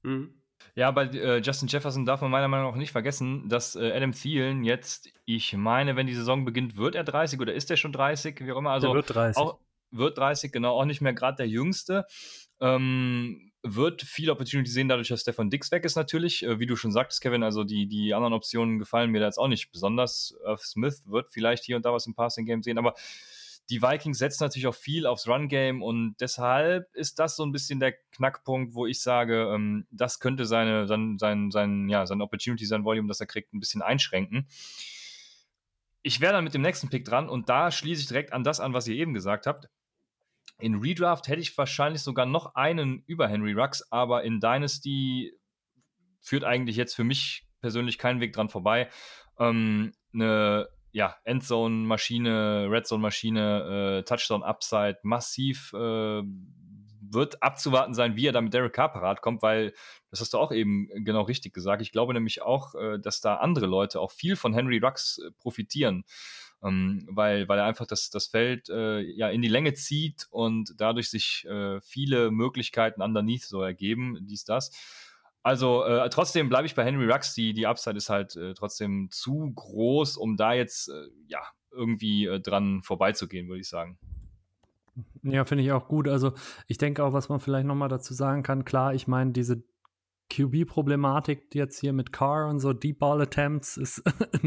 Mhm. 0.03 0.35
Ja, 0.74 0.91
bei 0.91 1.07
äh, 1.07 1.39
Justin 1.39 1.68
Jefferson 1.68 2.05
darf 2.05 2.20
man 2.20 2.31
meiner 2.31 2.49
Meinung 2.49 2.70
nach 2.70 2.79
nicht 2.79 2.93
vergessen, 2.93 3.49
dass 3.49 3.74
äh, 3.74 3.93
Adam 3.93 4.12
Thielen 4.12 4.64
jetzt, 4.64 5.12
ich 5.24 5.57
meine, 5.57 5.97
wenn 5.97 6.07
die 6.07 6.14
Saison 6.14 6.45
beginnt, 6.45 6.76
wird 6.76 6.95
er 6.95 7.05
30 7.05 7.41
oder 7.41 7.53
ist 7.53 7.70
er 7.70 7.76
schon 7.76 7.93
30, 7.93 8.41
wie 8.41 8.53
auch 8.53 8.59
immer. 8.59 8.70
Also 8.70 8.89
der 8.89 8.97
wird 8.97 9.14
30. 9.14 9.43
Auch, 9.43 9.59
wird 9.91 10.18
30, 10.18 10.53
genau, 10.53 10.79
auch 10.79 10.85
nicht 10.85 11.01
mehr 11.01 11.12
gerade 11.12 11.37
der 11.37 11.49
Jüngste. 11.49 12.07
Ähm, 12.61 13.51
wird 13.63 14.03
viel 14.03 14.31
Opportunity 14.31 14.71
sehen, 14.71 14.89
dadurch, 14.89 15.09
dass 15.09 15.21
Stefan 15.21 15.51
Dix 15.51 15.71
weg 15.71 15.85
ist 15.85 15.97
natürlich. 15.97 16.43
Äh, 16.43 16.59
wie 16.59 16.67
du 16.67 16.77
schon 16.77 16.93
sagtest, 16.93 17.21
Kevin, 17.21 17.43
also 17.43 17.65
die, 17.65 17.87
die 17.87 18.15
anderen 18.15 18.33
Optionen 18.33 18.79
gefallen 18.79 19.11
mir 19.11 19.21
da 19.21 19.27
jetzt 19.27 19.39
auch 19.39 19.49
nicht 19.49 19.71
besonders. 19.71 20.35
Smith 20.59 21.03
wird 21.07 21.31
vielleicht 21.31 21.65
hier 21.65 21.77
und 21.77 21.85
da 21.85 21.93
was 21.93 22.07
im 22.07 22.15
Passing-Game 22.15 22.63
sehen, 22.63 22.79
aber 22.79 22.95
die 23.71 23.81
Vikings 23.81 24.19
setzen 24.19 24.45
natürlich 24.45 24.67
auch 24.67 24.75
viel 24.75 25.07
aufs 25.07 25.29
Run-Game 25.29 25.83
und 25.83 26.17
deshalb 26.21 26.93
ist 26.95 27.19
das 27.19 27.37
so 27.37 27.45
ein 27.45 27.53
bisschen 27.53 27.81
der 27.81 27.93
Knackpunkt, 28.13 28.75
wo 28.75 28.87
ich 28.87 29.01
sage, 29.01 29.51
ähm, 29.55 29.87
das 29.91 30.21
könnte 30.21 30.45
seine, 30.45 30.87
sein, 30.87 31.17
sein, 31.19 31.51
sein, 31.51 31.89
ja, 31.89 32.05
sein 32.07 32.21
Opportunity, 32.21 32.67
sein 32.67 32.85
Volume, 32.85 33.09
das 33.09 33.21
er 33.21 33.27
kriegt, 33.27 33.55
ein 33.55 33.61
bisschen 33.61 33.83
einschränken. 33.83 34.49
ich 36.03 36.21
wäre 36.21 36.33
dann 36.33 36.45
mit 36.45 36.55
dem 36.55 36.63
nächsten 36.63 36.89
Pick 36.89 37.05
dran 37.05 37.29
und 37.29 37.49
da 37.49 37.71
schließe 37.71 38.03
ich 38.03 38.09
direkt 38.09 38.33
an 38.33 38.45
das 38.45 38.61
an, 38.61 38.75
was 38.75 38.89
ihr 38.89 38.97
eben 38.97 39.15
gesagt 39.15 39.47
habt. 39.47 39.69
In 40.63 40.77
Redraft 40.77 41.27
hätte 41.27 41.41
ich 41.41 41.59
wahrscheinlich 41.59 42.03
sogar 42.03 42.25
noch 42.25 42.55
einen 42.55 43.03
über 43.09 43.27
Henry 43.27 43.53
Rux, 43.53 43.83
aber 43.91 44.23
in 44.23 44.39
Dynasty 44.39 45.33
führt 46.21 46.45
eigentlich 46.45 46.77
jetzt 46.77 46.95
für 46.95 47.03
mich 47.03 47.49
persönlich 47.61 47.99
keinen 47.99 48.21
Weg 48.21 48.33
dran 48.33 48.49
vorbei. 48.49 48.89
Ähm, 49.41 49.93
eine 50.15 50.69
ja, 50.93 51.17
Endzone-Maschine, 51.25 52.69
Redzone-Maschine, 52.71 53.99
äh, 53.99 54.03
Touchdown-Upside, 54.05 54.99
massiv 55.03 55.73
äh, 55.73 56.23
wird 56.23 57.43
abzuwarten 57.43 57.95
sein, 57.95 58.15
wie 58.15 58.29
er 58.29 58.33
da 58.33 58.41
mit 58.41 58.55
Derek 58.55 58.73
Carr 58.73 58.93
parat 58.93 59.21
kommt, 59.21 59.43
weil, 59.43 59.75
das 60.11 60.21
hast 60.21 60.33
du 60.33 60.39
auch 60.39 60.53
eben 60.53 60.89
genau 61.05 61.23
richtig 61.23 61.53
gesagt, 61.53 61.83
ich 61.83 61.91
glaube 61.91 62.15
nämlich 62.15 62.41
auch, 62.41 62.77
äh, 62.77 63.01
dass 63.01 63.21
da 63.21 63.37
andere 63.39 63.67
Leute 63.67 63.99
auch 63.99 64.13
viel 64.13 64.37
von 64.37 64.55
Henry 64.55 64.79
Rux 64.79 65.19
äh, 65.19 65.33
profitieren, 65.41 66.05
ähm, 66.63 67.07
weil, 67.11 67.49
weil 67.49 67.59
er 67.59 67.65
einfach 67.65 67.87
das, 67.87 68.11
das 68.11 68.27
Feld 68.27 68.69
äh, 68.69 69.01
ja 69.01 69.29
in 69.29 69.43
die 69.43 69.49
Länge 69.49 69.75
zieht 69.75 70.27
und 70.31 70.75
dadurch 70.79 71.11
sich 71.11 71.45
äh, 71.47 71.81
viele 71.81 72.31
Möglichkeiten 72.31 73.03
underneath 73.03 73.43
so 73.43 73.63
ergeben, 73.63 74.19
dies, 74.23 74.45
das. 74.45 74.71
Also 75.43 75.85
äh, 75.85 76.09
trotzdem 76.09 76.49
bleibe 76.49 76.67
ich 76.67 76.75
bei 76.75 76.85
Henry 76.85 77.11
Rux. 77.11 77.35
Die, 77.35 77.53
die 77.53 77.67
Upside 77.67 77.97
ist 77.97 78.09
halt 78.09 78.37
äh, 78.37 78.55
trotzdem 78.55 79.09
zu 79.11 79.53
groß, 79.55 80.17
um 80.17 80.37
da 80.37 80.53
jetzt 80.53 80.89
äh, 80.89 81.09
ja 81.27 81.41
irgendwie 81.73 82.27
äh, 82.27 82.41
dran 82.41 82.83
vorbeizugehen, 82.83 83.49
würde 83.49 83.61
ich 83.61 83.69
sagen. 83.69 83.99
Ja, 85.23 85.45
finde 85.45 85.65
ich 85.65 85.73
auch 85.73 85.89
gut. 85.89 86.07
Also 86.07 86.33
ich 86.69 86.79
denke 86.79 87.03
auch, 87.03 87.13
was 87.13 87.29
man 87.29 87.41
vielleicht 87.41 87.67
nochmal 87.67 87.89
dazu 87.89 88.15
sagen 88.15 88.43
kann, 88.43 88.65
klar, 88.65 88.95
ich 88.95 89.09
meine, 89.09 89.33
diese 89.33 89.65
QB-Problematik 90.33 91.55
jetzt 91.55 91.78
hier 91.78 91.93
mit 91.93 92.11
Carr 92.11 92.49
und 92.49 92.59
so 92.59 92.72
Deep 92.72 92.99
Ball 92.99 93.20
Attempts 93.20 93.76
ist 93.76 94.03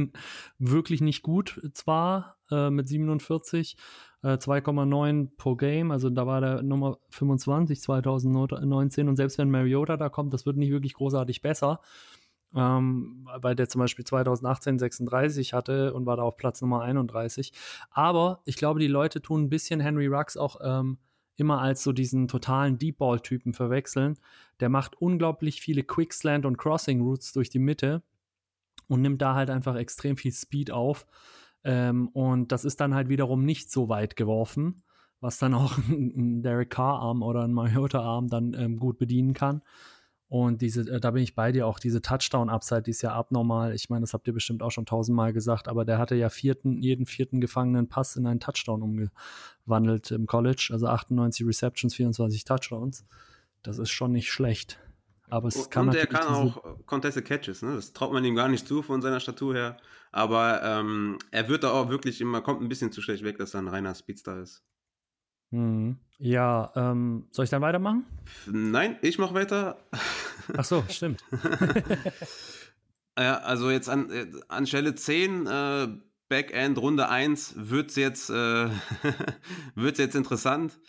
wirklich 0.57 1.01
nicht 1.01 1.21
gut, 1.21 1.61
zwar 1.73 2.37
äh, 2.49 2.71
mit 2.71 2.87
47, 2.87 3.77
äh, 4.23 4.27
2,9 4.29 5.29
pro 5.37 5.55
Game, 5.55 5.91
also 5.91 6.09
da 6.09 6.25
war 6.25 6.41
der 6.41 6.63
Nummer 6.63 6.97
25 7.09 7.81
2019 7.81 9.07
und 9.07 9.15
selbst 9.15 9.37
wenn 9.37 9.51
Mariota 9.51 9.95
da 9.95 10.09
kommt, 10.09 10.33
das 10.33 10.47
wird 10.47 10.57
nicht 10.57 10.71
wirklich 10.71 10.95
großartig 10.95 11.41
besser. 11.41 11.81
Ähm, 12.55 13.27
weil 13.39 13.53
der 13.53 13.67
zum 13.67 13.79
Beispiel 13.79 14.05
2018 14.05 14.79
36 14.79 15.53
hatte 15.53 15.93
und 15.93 16.05
war 16.05 16.15
da 16.15 16.23
auf 16.23 16.37
Platz 16.37 16.61
Nummer 16.61 16.83
31. 16.83 17.51
Aber 17.91 18.41
ich 18.45 18.55
glaube, 18.55 18.79
die 18.79 18.87
Leute 18.87 19.21
tun 19.21 19.43
ein 19.43 19.49
bisschen 19.49 19.81
Henry 19.81 20.07
Rux 20.07 20.37
auch 20.37 20.61
ähm, 20.63 20.97
immer 21.37 21.61
als 21.61 21.83
so 21.83 21.91
diesen 21.91 22.27
totalen 22.27 22.77
Deep 22.77 22.97
Ball-Typen 22.97 23.53
verwechseln. 23.53 24.17
Der 24.59 24.69
macht 24.69 25.01
unglaublich 25.01 25.61
viele 25.61 25.83
Quickslant 25.83 26.45
und 26.45 26.57
Crossing 26.57 27.01
Routes 27.01 27.33
durch 27.33 27.49
die 27.49 27.59
Mitte 27.59 28.03
und 28.87 29.01
nimmt 29.01 29.21
da 29.21 29.35
halt 29.35 29.49
einfach 29.49 29.75
extrem 29.75 30.17
viel 30.17 30.31
Speed 30.31 30.71
auf. 30.71 31.05
Ähm, 31.63 32.09
und 32.09 32.51
das 32.51 32.65
ist 32.65 32.79
dann 32.79 32.93
halt 32.93 33.09
wiederum 33.09 33.43
nicht 33.43 33.71
so 33.71 33.89
weit 33.89 34.15
geworfen, 34.15 34.83
was 35.19 35.37
dann 35.39 35.53
auch 35.53 35.77
ein 35.89 36.41
Derek 36.41 36.69
Carr-Arm 36.69 37.23
oder 37.23 37.43
ein 37.43 37.53
Mariota-Arm 37.53 38.27
dann 38.29 38.53
ähm, 38.53 38.77
gut 38.77 38.97
bedienen 38.97 39.33
kann. 39.33 39.61
Und 40.27 40.61
diese, 40.61 40.81
äh, 40.89 40.99
da 40.99 41.11
bin 41.11 41.23
ich 41.23 41.35
bei 41.35 41.51
dir 41.51 41.67
auch, 41.67 41.79
diese 41.79 42.01
Touchdown-Upside, 42.01 42.83
die 42.83 42.91
ist 42.91 43.01
ja 43.01 43.13
abnormal. 43.13 43.75
Ich 43.75 43.89
meine, 43.89 44.01
das 44.01 44.13
habt 44.13 44.27
ihr 44.27 44.33
bestimmt 44.33 44.63
auch 44.63 44.71
schon 44.71 44.85
tausendmal 44.85 45.33
gesagt, 45.33 45.67
aber 45.67 45.85
der 45.85 45.97
hatte 45.97 46.15
ja 46.15 46.29
vierten, 46.29 46.81
jeden 46.81 47.05
vierten 47.05 47.41
gefangenen 47.41 47.87
Pass 47.87 48.15
in 48.15 48.25
einen 48.25 48.39
Touchdown 48.39 48.81
umgewandelt 48.81 50.11
im 50.11 50.25
College. 50.25 50.69
Also 50.71 50.87
98 50.87 51.45
Receptions, 51.45 51.95
24 51.95 52.43
Touchdowns. 52.43 53.05
Das 53.61 53.77
ist 53.77 53.91
schon 53.91 54.11
nicht 54.11 54.31
schlecht. 54.31 54.79
Aber 55.29 55.47
es 55.47 55.69
kann 55.69 55.89
Und 55.89 55.95
er 55.95 56.07
kann 56.07 56.27
auch 56.27 56.85
Contested 56.85 57.25
Catches, 57.25 57.61
ne? 57.63 57.75
Das 57.75 57.93
traut 57.93 58.13
man 58.13 58.23
ihm 58.23 58.35
gar 58.35 58.47
nicht 58.47 58.67
zu 58.67 58.83
von 58.83 59.01
seiner 59.01 59.19
Statur 59.19 59.55
her. 59.55 59.77
Aber 60.11 60.61
ähm, 60.63 61.17
er 61.31 61.49
wird 61.49 61.63
da 61.63 61.71
auch 61.71 61.89
wirklich 61.89 62.21
immer, 62.21 62.41
kommt 62.41 62.61
ein 62.61 62.69
bisschen 62.69 62.91
zu 62.91 63.01
schlecht 63.01 63.23
weg, 63.23 63.37
dass 63.37 63.53
er 63.53 63.61
ein 63.61 63.67
reiner 63.67 63.95
Speedstar 63.95 64.39
ist. 64.39 64.63
Mhm. 65.55 65.97
Ja, 66.17 66.71
ähm, 66.75 67.27
soll 67.31 67.45
ich 67.45 67.51
dann 67.51 67.61
weitermachen? 67.61 68.05
Nein, 68.45 68.97
ich 69.01 69.17
mache 69.17 69.33
weiter. 69.33 69.77
Ach 70.55 70.63
so, 70.63 70.83
stimmt. 70.89 71.23
ja, 73.17 73.37
also 73.39 73.69
jetzt 73.69 73.89
an, 73.89 74.09
äh, 74.11 74.27
an 74.47 74.65
Stelle 74.65 74.95
10, 74.95 75.47
äh, 75.47 75.87
Backend 76.29 76.77
Runde 76.77 77.09
1, 77.09 77.55
wird 77.57 77.89
es 77.89 77.95
jetzt, 77.95 78.29
äh, 78.29 78.69
jetzt 79.75 80.15
interessant. 80.15 80.79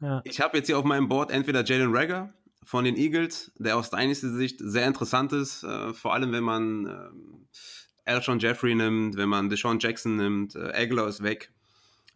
Ja. 0.00 0.20
Ich 0.24 0.40
habe 0.40 0.56
jetzt 0.56 0.66
hier 0.66 0.78
auf 0.78 0.84
meinem 0.84 1.08
Board 1.08 1.30
entweder 1.30 1.64
Jalen 1.64 1.94
Rager 1.94 2.32
von 2.64 2.84
den 2.84 2.96
Eagles, 2.96 3.52
der 3.56 3.76
aus 3.76 3.90
Dynasty 3.90 4.28
Sicht 4.28 4.58
sehr 4.60 4.86
interessant 4.86 5.32
ist, 5.32 5.64
äh, 5.64 5.92
vor 5.92 6.14
allem 6.14 6.32
wenn 6.32 6.44
man 6.44 6.86
äh, 6.86 8.10
Alshon 8.10 8.38
Jeffrey 8.38 8.74
nimmt, 8.74 9.16
wenn 9.16 9.28
man 9.28 9.48
Deshaun 9.48 9.78
Jackson 9.80 10.16
nimmt, 10.16 10.54
äh, 10.54 10.72
Aguilar 10.72 11.08
ist 11.08 11.22
weg. 11.22 11.52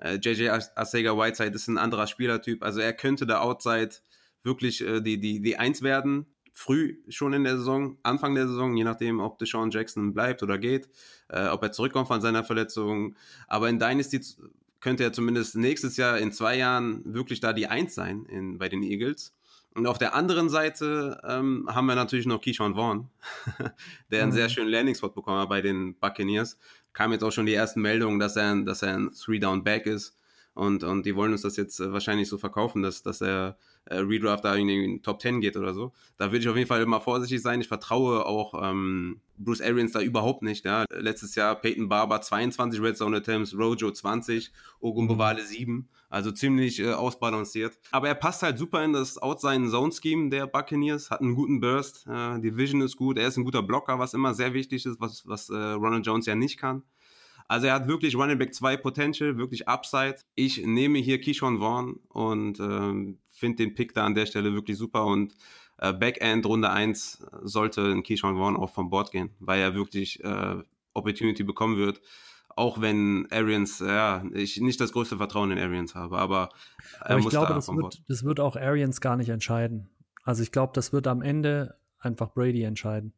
JJ 0.03 0.43
äh, 0.43 0.61
Arcega 0.75 1.17
Whiteside 1.17 1.55
ist 1.55 1.69
ein 1.69 1.79
anderer 1.79 2.07
Spielertyp. 2.07 2.63
Also 2.63 2.81
er 2.81 2.93
könnte 2.93 3.27
da 3.27 3.41
Outside 3.41 3.91
wirklich 4.43 4.83
äh, 4.87 5.01
die, 5.01 5.19
die, 5.19 5.41
die 5.41 5.57
Eins 5.57 5.83
werden. 5.83 6.27
Früh 6.53 6.97
schon 7.09 7.35
in 7.35 7.45
der 7.45 7.59
Saison, 7.59 7.99
Anfang 8.03 8.35
der 8.35 8.49
Saison, 8.49 8.75
je 8.77 8.85
nachdem, 8.85 9.21
ob 9.21 9.39
Deshaun 9.39 9.71
Jackson 9.71 10.15
bleibt 10.15 10.43
oder 10.43 10.57
geht, 10.57 10.89
äh, 11.29 11.49
ob 11.49 11.63
er 11.63 11.73
zurückkommt 11.73 12.09
von 12.09 12.23
seiner 12.23 12.45
Verletzung. 12.45 13.15
Aber 13.47 13.69
in 13.69 13.79
Dynasty 13.79 14.21
könnte 14.81 15.05
er 15.05 15.13
zumindest 15.13 15.57
nächstes 15.57 15.99
Jahr 15.99 16.19
in 16.19 16.33
zwei 16.33 16.57
Jahren 16.57 17.03
wirklich 17.05 17.41
da 17.41 17.53
die 17.53 17.67
Eins 17.67 17.95
sein 17.95 18.25
in, 18.27 18.57
bei 18.57 18.71
den 18.71 18.83
Eagles. 18.83 19.35
Und 19.75 19.87
auf 19.87 19.99
der 19.99 20.15
anderen 20.15 20.49
Seite 20.49 21.21
ähm, 21.29 21.69
haben 21.69 21.87
wir 21.87 21.95
natürlich 21.95 22.25
noch 22.25 22.41
Keyshawn 22.41 22.77
Vaughn, 22.77 23.11
der 24.11 24.23
einen 24.23 24.31
mhm. 24.31 24.37
sehr 24.37 24.49
schönen 24.49 24.71
Landing-Spot 24.71 25.11
bekommen 25.11 25.41
hat 25.41 25.51
bei 25.51 25.61
den 25.61 25.95
Buccaneers 25.99 26.57
kam 26.97 27.13
jetzt 27.13 27.23
auch 27.23 27.31
schon 27.31 27.45
die 27.45 27.53
ersten 27.53 27.83
Meldungen, 27.83 28.19
dass 28.19 28.37
er, 28.37 28.57
dass 28.63 28.81
er 28.81 28.95
ein 28.95 29.11
Three-Down-Back 29.13 29.85
ist. 29.85 30.17
Und, 30.55 30.83
und 30.83 31.05
die 31.05 31.15
wollen 31.15 31.33
uns 31.33 31.43
das 31.43 31.59
jetzt 31.59 31.79
äh, 31.79 31.93
wahrscheinlich 31.93 32.27
so 32.27 32.39
verkaufen, 32.39 32.81
dass, 32.81 33.03
dass 33.03 33.21
er 33.21 33.59
äh, 33.87 33.99
Redraft 33.99 34.45
da 34.45 34.55
in 34.55 34.69
den 34.69 35.03
Top 35.03 35.21
10 35.21 35.41
geht 35.41 35.57
oder 35.57 35.75
so. 35.75 35.93
Da 36.19 36.27
würde 36.27 36.39
ich 36.39 36.49
auf 36.49 36.57
jeden 36.57 36.69
Fall 36.69 36.83
immer 36.83 37.01
vorsichtig 37.01 37.43
sein. 37.43 37.61
Ich 37.61 37.69
vertraue 37.69 38.27
auch 38.27 38.55
ähm, 38.63 39.21
Bruce 39.39 39.61
Arians 39.61 39.93
da 39.93 40.01
überhaupt 40.01 40.43
nicht. 40.43 40.65
Ja. 40.65 40.85
Letztes 40.91 41.35
Jahr 41.35 41.55
Peyton 41.55 41.89
Barber 41.89 42.21
22 42.21 42.81
Red 42.81 42.97
Zone 42.97 43.17
Attempts, 43.17 43.57
Rojo 43.57 43.91
20, 43.91 44.53
Ogumbowale 44.81 45.45
7. 45.45 45.89
Also 46.09 46.31
ziemlich 46.31 46.81
äh, 46.81 46.93
ausbalanciert. 46.93 47.79
Aber 47.91 48.09
er 48.09 48.15
passt 48.15 48.43
halt 48.43 48.59
super 48.59 48.85
in 48.85 48.93
das 48.93 49.19
Outside-Zone-Scheme 49.19 50.31
der 50.31 50.47
Buccaneers, 50.47 51.11
hat 51.11 51.21
einen 51.21 51.35
guten 51.35 51.61
Burst, 51.61 52.07
äh, 52.07 52.41
die 52.41 52.57
Vision 52.57 52.81
ist 52.81 52.97
gut, 52.97 53.19
er 53.19 53.27
ist 53.27 53.37
ein 53.37 53.45
guter 53.45 53.63
Blocker, 53.63 53.99
was 53.99 54.15
immer 54.15 54.33
sehr 54.33 54.55
wichtig 54.55 54.87
ist, 54.87 55.01
was, 55.01 55.27
was 55.27 55.51
äh, 55.51 55.57
Ronald 55.57 56.07
Jones 56.07 56.27
ja 56.27 56.37
nicht 56.37 56.59
kann. 56.59 56.85
Also 57.49 57.69
er 57.69 57.75
hat 57.75 57.89
wirklich 57.89 58.17
Running 58.17 58.39
Back 58.39 58.55
2 58.55 58.77
Potential, 58.79 59.39
wirklich 59.39 59.69
Upside. 59.69 60.17
Ich 60.35 60.65
nehme 60.65 60.99
hier 60.99 61.21
Keyshawn 61.21 61.59
Vaughn 61.59 62.01
und 62.09 62.59
ähm, 62.61 63.19
finde 63.29 63.57
den 63.59 63.75
Pick 63.75 63.95
da 63.95 64.05
an 64.05 64.15
der 64.15 64.27
Stelle 64.27 64.53
wirklich 64.53 64.77
super 64.77 65.05
und 65.05 65.35
äh, 65.79 65.93
Backend 65.93 66.47
Runde 66.47 66.71
1 66.71 67.25
sollte 67.43 67.83
ein 67.93 68.03
Keyshawn 68.03 68.37
Vaughn 68.37 68.57
auch 68.57 68.71
vom 68.71 68.91
Board 68.91 69.13
gehen, 69.13 69.31
weil 69.39 69.61
er 69.61 69.75
wirklich 69.75 70.23
äh, 70.25 70.57
Opportunity 70.95 71.45
bekommen 71.45 71.77
wird. 71.77 72.01
Auch 72.49 72.81
wenn 72.81 73.29
Arians, 73.31 73.81
ja, 73.81 74.25
ich 74.33 74.59
nicht 74.61 74.81
das 74.81 74.93
größte 74.93 75.19
Vertrauen 75.19 75.51
in 75.51 75.59
Arians 75.59 75.95
habe, 75.95 76.17
aber 76.17 76.49
er 77.01 77.11
aber 77.11 77.19
ich 77.19 77.25
muss 77.25 77.33
glaube, 77.33 77.49
da 77.49 77.55
das 77.55 77.69
wird, 77.69 78.03
das 78.09 78.25
wird 78.25 78.41
auch 78.41 78.57
Arians 78.57 79.03
gar 79.03 79.17
nicht 79.17 79.29
entscheiden. 79.29 79.91
Also 80.25 80.43
ich 80.43 80.53
glaube, 80.53 80.73
das 80.75 80.93
wird 80.93 81.07
am 81.07 81.21
Ende 81.21 81.77
einfach 81.99 82.33
Brady 82.33 82.63
entscheiden. 82.63 83.13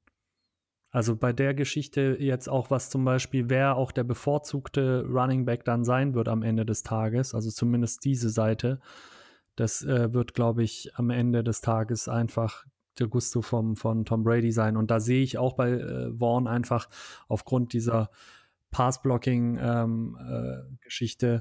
Also 0.91 1.17
bei 1.17 1.33
der 1.33 1.55
Geschichte 1.55 2.17
jetzt 2.19 2.49
auch, 2.49 2.71
was 2.71 2.89
zum 2.89 3.05
Beispiel, 3.05 3.51
wer 3.51 3.77
auch 3.77 3.93
der 3.93 4.05
bevorzugte 4.05 5.05
Running 5.07 5.45
Back 5.45 5.65
dann 5.65 5.85
sein 5.85 6.15
wird 6.15 6.29
am 6.29 6.43
Ende 6.43 6.65
des 6.65 6.83
Tages, 6.83 7.35
also 7.35 7.51
zumindest 7.51 8.05
diese 8.05 8.31
Seite, 8.31 8.81
das 9.55 9.85
äh, 9.85 10.13
wird, 10.15 10.35
glaube 10.35 10.63
ich, 10.63 10.93
am 10.95 11.11
Ende 11.11 11.45
des 11.45 11.61
Tages 11.61 12.09
einfach 12.09 12.65
der 12.99 13.09
Gusto 13.09 13.43
vom, 13.43 13.77
von 13.77 14.05
Tom 14.05 14.23
Brady 14.23 14.53
sein. 14.53 14.77
Und 14.77 14.91
da 14.91 15.01
sehe 15.01 15.23
ich 15.23 15.39
auch 15.39 15.55
bei 15.55 15.71
äh, 15.73 16.13
Vaughn 16.17 16.47
einfach 16.47 16.89
aufgrund 17.29 17.73
dieser 17.73 18.11
Pass-Blocking-Geschichte 18.71 21.27
ähm, 21.27 21.37
äh, 21.37 21.41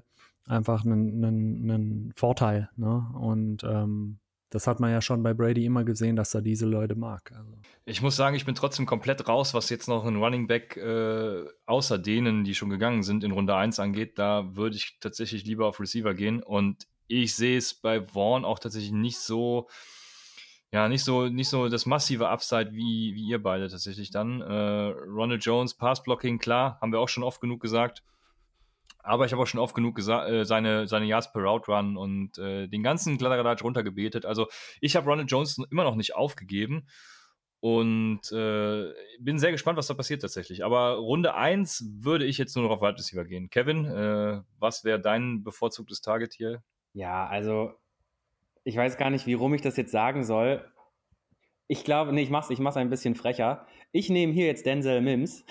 einfach 0.52 0.86
einen, 0.86 1.24
einen, 1.24 1.70
einen 1.70 2.12
Vorteil. 2.16 2.70
Ne? 2.76 3.06
Und 3.14 3.64
ähm, 3.64 4.18
das 4.50 4.66
hat 4.66 4.80
man 4.80 4.92
ja 4.92 5.02
schon 5.02 5.24
bei 5.24 5.34
Brady 5.34 5.66
immer 5.66 5.84
gesehen, 5.84 6.16
dass 6.16 6.34
er 6.34 6.42
diese 6.42 6.66
Leute 6.66 6.96
mag. 6.96 7.32
Also. 7.36 7.52
Ich 7.86 8.02
muss 8.02 8.16
sagen, 8.16 8.36
ich 8.36 8.46
bin 8.46 8.56
trotzdem 8.56 8.86
komplett 8.86 9.28
raus, 9.28 9.54
was 9.54 9.70
jetzt 9.70 9.88
noch 9.88 10.06
ein 10.06 10.16
Running 10.16 10.48
Back 10.48 10.78
äh, 10.78 11.46
außer 11.66 11.98
denen, 11.98 12.44
die 12.44 12.56
schon 12.56 12.70
gegangen 12.70 13.04
sind, 13.04 13.24
in 13.24 13.32
Runde 13.32 13.56
1 13.56 13.80
angeht. 13.80 14.18
Da 14.18 14.56
würde 14.56 14.78
ich 14.78 15.00
tatsächlich 15.00 15.44
lieber 15.46 15.68
auf 15.68 15.80
Receiver 15.80 16.14
gehen. 16.14 16.42
Und 16.42 16.88
ich 17.08 17.36
sehe 17.36 17.58
es 17.58 17.74
bei 17.74 18.02
Vaughn 18.02 18.46
auch 18.46 18.60
tatsächlich 18.60 18.94
nicht 18.94 19.20
so, 19.20 19.68
ja, 20.72 20.88
nicht 20.88 21.04
so, 21.04 21.28
nicht 21.28 21.50
so 21.50 21.68
das 21.68 21.86
massive 21.86 22.30
Upside 22.30 22.72
wie, 22.72 23.16
wie 23.16 23.28
ihr 23.28 23.44
beide 23.44 23.68
tatsächlich 23.68 24.12
dann. 24.12 24.42
Äh, 24.42 24.46
Ronald 24.46 25.44
Jones, 25.44 25.74
Pass-Blocking, 25.74 26.40
klar, 26.40 26.78
haben 26.82 26.94
wir 26.94 27.00
auch 27.00 27.10
schon 27.10 27.24
oft 27.24 27.42
genug 27.42 27.62
gesagt. 27.62 28.02
Aber 29.08 29.26
ich 29.26 29.32
habe 29.32 29.42
auch 29.42 29.48
schon 29.48 29.62
oft 29.62 29.74
genug 29.74 29.98
äh, 30.00 30.44
seine, 30.44 30.86
seine 30.88 31.06
Yards 31.06 31.32
per 31.32 31.42
Route 31.42 31.72
Run 31.72 31.96
und 31.96 32.38
äh, 32.38 32.68
den 32.68 32.84
ganzen 32.84 33.18
Kladderadatsch 33.18 33.64
runtergebetet. 33.64 34.26
Also 34.26 34.48
ich 34.82 34.96
habe 34.96 35.10
Ronald 35.10 35.32
Jones 35.32 35.58
immer 35.72 35.86
noch 35.86 35.96
nicht 35.96 36.16
aufgegeben. 36.16 36.88
Und 37.60 38.32
äh, 38.32 38.94
bin 39.20 39.40
sehr 39.40 39.52
gespannt, 39.52 39.78
was 39.78 39.88
da 39.88 39.96
passiert 39.96 40.22
tatsächlich. 40.22 40.64
Aber 40.64 40.98
Runde 40.98 41.34
1 41.34 41.90
würde 42.02 42.26
ich 42.26 42.38
jetzt 42.38 42.56
nur 42.56 42.66
noch 42.66 42.72
auf 42.72 42.82
Wide 42.82 42.98
Receiver 42.98 43.26
gehen. 43.26 43.50
Kevin, 43.50 43.86
äh, 43.86 44.42
was 44.60 44.84
wäre 44.84 45.00
dein 45.00 45.44
bevorzugtes 45.44 46.02
Target 46.02 46.34
hier? 46.34 46.62
Ja, 46.94 47.26
also 47.26 47.74
ich 48.64 48.76
weiß 48.76 48.98
gar 48.98 49.10
nicht, 49.10 49.26
wie 49.26 49.34
rum 49.34 49.54
ich 49.54 49.62
das 49.62 49.76
jetzt 49.78 49.92
sagen 49.92 50.24
soll. 50.24 50.64
Ich 51.68 51.84
glaube, 51.84 52.14
nee, 52.14 52.22
ich 52.22 52.30
mach's, 52.30 52.50
ich 52.50 52.60
mach's 52.60 52.78
ein 52.78 52.90
bisschen 52.90 53.16
frecher. 53.16 53.66
Ich 53.92 54.10
nehme 54.10 54.34
hier 54.34 54.46
jetzt 54.46 54.66
Denzel 54.66 55.02
Mims. 55.02 55.44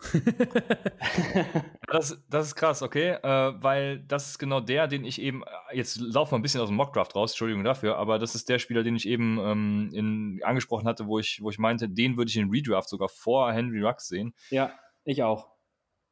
das, 1.94 2.22
das 2.28 2.48
ist 2.48 2.54
krass, 2.56 2.82
okay, 2.82 3.10
äh, 3.22 3.52
weil 3.62 4.00
das 4.00 4.30
ist 4.30 4.38
genau 4.38 4.60
der, 4.60 4.88
den 4.88 5.04
ich 5.04 5.20
eben, 5.20 5.42
äh, 5.42 5.76
jetzt 5.76 6.00
laufen 6.00 6.32
wir 6.32 6.38
ein 6.38 6.42
bisschen 6.42 6.60
aus 6.60 6.68
dem 6.68 6.76
Mockdraft 6.76 7.14
raus, 7.14 7.32
Entschuldigung 7.32 7.62
dafür, 7.62 7.96
aber 7.96 8.18
das 8.18 8.34
ist 8.34 8.48
der 8.48 8.58
Spieler, 8.58 8.82
den 8.82 8.96
ich 8.96 9.06
eben 9.06 9.38
ähm, 9.38 9.90
in, 9.94 10.40
angesprochen 10.42 10.88
hatte, 10.88 11.06
wo 11.06 11.18
ich, 11.18 11.40
wo 11.40 11.50
ich 11.50 11.58
meinte, 11.58 11.88
den 11.88 12.16
würde 12.16 12.30
ich 12.30 12.36
in 12.36 12.50
Redraft 12.50 12.88
sogar 12.88 13.08
vor 13.08 13.52
Henry 13.52 13.80
Rux 13.80 14.08
sehen. 14.08 14.34
Ja, 14.50 14.72
ich 15.04 15.22
auch. 15.22 15.48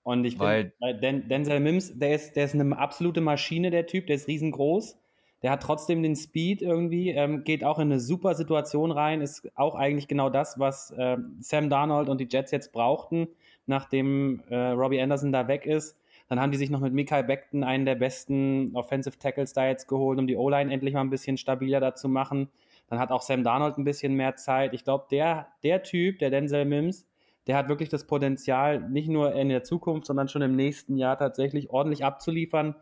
Und 0.05 0.24
ich 0.24 0.37
finde, 0.37 0.72
Den, 1.01 1.28
Denzel 1.28 1.61
Mims, 1.61 1.99
der 1.99 2.14
ist, 2.14 2.35
der 2.35 2.45
ist 2.45 2.55
eine 2.55 2.76
absolute 2.76 3.20
Maschine, 3.20 3.70
der 3.70 3.87
Typ, 3.87 4.07
der 4.07 4.16
ist 4.16 4.28
riesengroß. 4.28 4.99
Der 5.43 5.51
hat 5.51 5.62
trotzdem 5.62 6.03
den 6.05 6.14
Speed 6.14 6.62
irgendwie, 6.62 7.11
ähm, 7.11 7.43
geht 7.43 7.64
auch 7.64 7.78
in 7.78 7.91
eine 7.91 7.99
super 7.99 8.35
Situation 8.35 8.93
rein, 8.93 9.20
ist 9.20 9.49
auch 9.57 9.74
eigentlich 9.74 10.07
genau 10.07 10.30
das, 10.30 10.59
was 10.61 10.93
äh, 10.93 11.16
Sam 11.41 11.68
Darnold 11.68 12.09
und 12.09 12.20
die 12.20 12.28
Jets 12.30 12.53
jetzt 12.53 12.72
brauchten 12.72 13.28
nachdem 13.66 14.42
äh, 14.48 14.56
Robbie 14.56 15.00
Anderson 15.00 15.32
da 15.32 15.48
weg 15.48 15.66
ist. 15.66 15.98
Dann 16.28 16.40
haben 16.40 16.50
die 16.50 16.58
sich 16.58 16.70
noch 16.70 16.80
mit 16.80 16.94
Mikael 16.94 17.24
Beckton 17.24 17.62
einen 17.64 17.84
der 17.84 17.94
besten 17.94 18.74
Offensive 18.74 19.18
Tackles 19.18 19.52
da 19.52 19.66
jetzt 19.66 19.86
geholt, 19.86 20.18
um 20.18 20.26
die 20.26 20.36
O-Line 20.36 20.72
endlich 20.72 20.94
mal 20.94 21.02
ein 21.02 21.10
bisschen 21.10 21.36
stabiler 21.36 21.80
da 21.80 21.94
zu 21.94 22.08
machen. 22.08 22.48
Dann 22.88 22.98
hat 22.98 23.10
auch 23.10 23.22
Sam 23.22 23.44
Darnold 23.44 23.78
ein 23.78 23.84
bisschen 23.84 24.14
mehr 24.14 24.36
Zeit. 24.36 24.74
Ich 24.74 24.84
glaube, 24.84 25.06
der, 25.10 25.48
der 25.62 25.82
Typ, 25.82 26.18
der 26.18 26.30
Denzel 26.30 26.64
Mims, 26.64 27.06
der 27.46 27.56
hat 27.56 27.68
wirklich 27.68 27.88
das 27.88 28.06
Potenzial, 28.06 28.88
nicht 28.88 29.08
nur 29.08 29.34
in 29.34 29.48
der 29.48 29.64
Zukunft, 29.64 30.06
sondern 30.06 30.28
schon 30.28 30.42
im 30.42 30.56
nächsten 30.56 30.96
Jahr 30.96 31.18
tatsächlich 31.18 31.70
ordentlich 31.70 32.04
abzuliefern. 32.04 32.76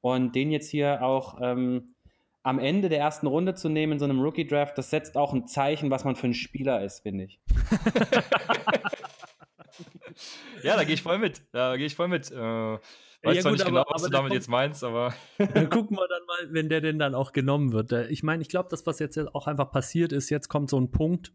Und 0.00 0.34
den 0.34 0.50
jetzt 0.50 0.70
hier 0.70 1.02
auch 1.02 1.38
ähm, 1.40 1.94
am 2.42 2.60
Ende 2.60 2.88
der 2.88 3.00
ersten 3.00 3.26
Runde 3.26 3.54
zu 3.54 3.68
nehmen 3.68 3.94
in 3.94 3.98
so 3.98 4.04
einem 4.04 4.20
Rookie-Draft, 4.20 4.78
das 4.78 4.90
setzt 4.90 5.16
auch 5.16 5.32
ein 5.32 5.48
Zeichen, 5.48 5.90
was 5.90 6.04
man 6.04 6.14
für 6.14 6.28
ein 6.28 6.34
Spieler 6.34 6.82
ist, 6.84 7.00
finde 7.00 7.24
ich. 7.24 7.40
ja, 10.62 10.76
da 10.76 10.84
gehe 10.84 10.94
ich 10.94 11.02
voll 11.02 11.18
mit. 11.18 11.42
Da 11.52 11.76
gehe 11.76 11.86
ich 11.86 11.94
voll 11.94 12.08
mit. 12.08 12.30
Äh, 12.30 12.36
weiß 12.36 12.80
ja, 13.22 13.42
zwar 13.42 13.52
nicht 13.52 13.64
genau, 13.64 13.84
was 13.88 14.02
du 14.02 14.10
damit 14.10 14.32
jetzt 14.32 14.48
meinst, 14.48 14.84
aber. 14.84 15.14
dann 15.38 15.70
gucken 15.70 15.96
wir 15.96 16.08
dann 16.08 16.24
mal, 16.26 16.54
wenn 16.54 16.68
der 16.68 16.80
denn 16.80 16.98
dann 16.98 17.14
auch 17.14 17.32
genommen 17.32 17.72
wird. 17.72 17.92
Ich 18.10 18.22
meine, 18.22 18.42
ich 18.42 18.48
glaube, 18.48 18.68
das, 18.70 18.86
was 18.86 18.98
jetzt 18.98 19.18
auch 19.34 19.46
einfach 19.46 19.70
passiert 19.70 20.12
ist, 20.12 20.30
jetzt 20.30 20.48
kommt 20.48 20.70
so 20.70 20.80
ein 20.80 20.90
Punkt, 20.90 21.32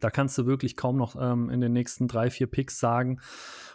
da 0.00 0.10
kannst 0.10 0.38
du 0.38 0.46
wirklich 0.46 0.76
kaum 0.76 0.96
noch 0.96 1.16
ähm, 1.20 1.50
in 1.50 1.60
den 1.60 1.72
nächsten 1.72 2.08
drei, 2.08 2.30
vier 2.30 2.46
Picks 2.46 2.78
sagen 2.78 3.20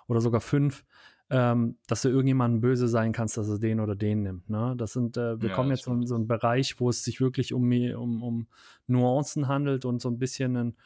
oder 0.08 0.22
sogar 0.22 0.42
fünf, 0.42 0.86
ähm, 1.30 1.78
dass 1.88 2.02
du 2.02 2.10
irgendjemandem 2.10 2.62
böse 2.62 2.88
sein 2.88 3.12
kannst, 3.12 3.38
dass 3.38 3.50
er 3.50 3.60
den 3.60 3.80
oder 3.80 3.96
den 3.96 4.24
nimmt. 4.24 4.50
Ne? 4.50 4.76
Das 4.78 4.94
sind, 4.94 5.18
äh, 5.18 5.42
wir 5.42 5.50
ja, 5.50 5.56
kommen 5.56 5.72
jetzt 5.72 5.88
in 5.88 6.06
so 6.06 6.16
einen 6.16 6.28
Bereich, 6.28 6.80
wo 6.80 6.90
es 6.90 7.04
sich 7.04 7.22
wirklich 7.22 7.54
um, 7.54 7.72
um, 7.72 8.24
um 8.24 8.48
Nuancen 8.88 9.48
handelt 9.48 9.86
und 9.86 10.02
so 10.02 10.10
ein 10.10 10.20
bisschen 10.20 10.56
einen 10.56 10.78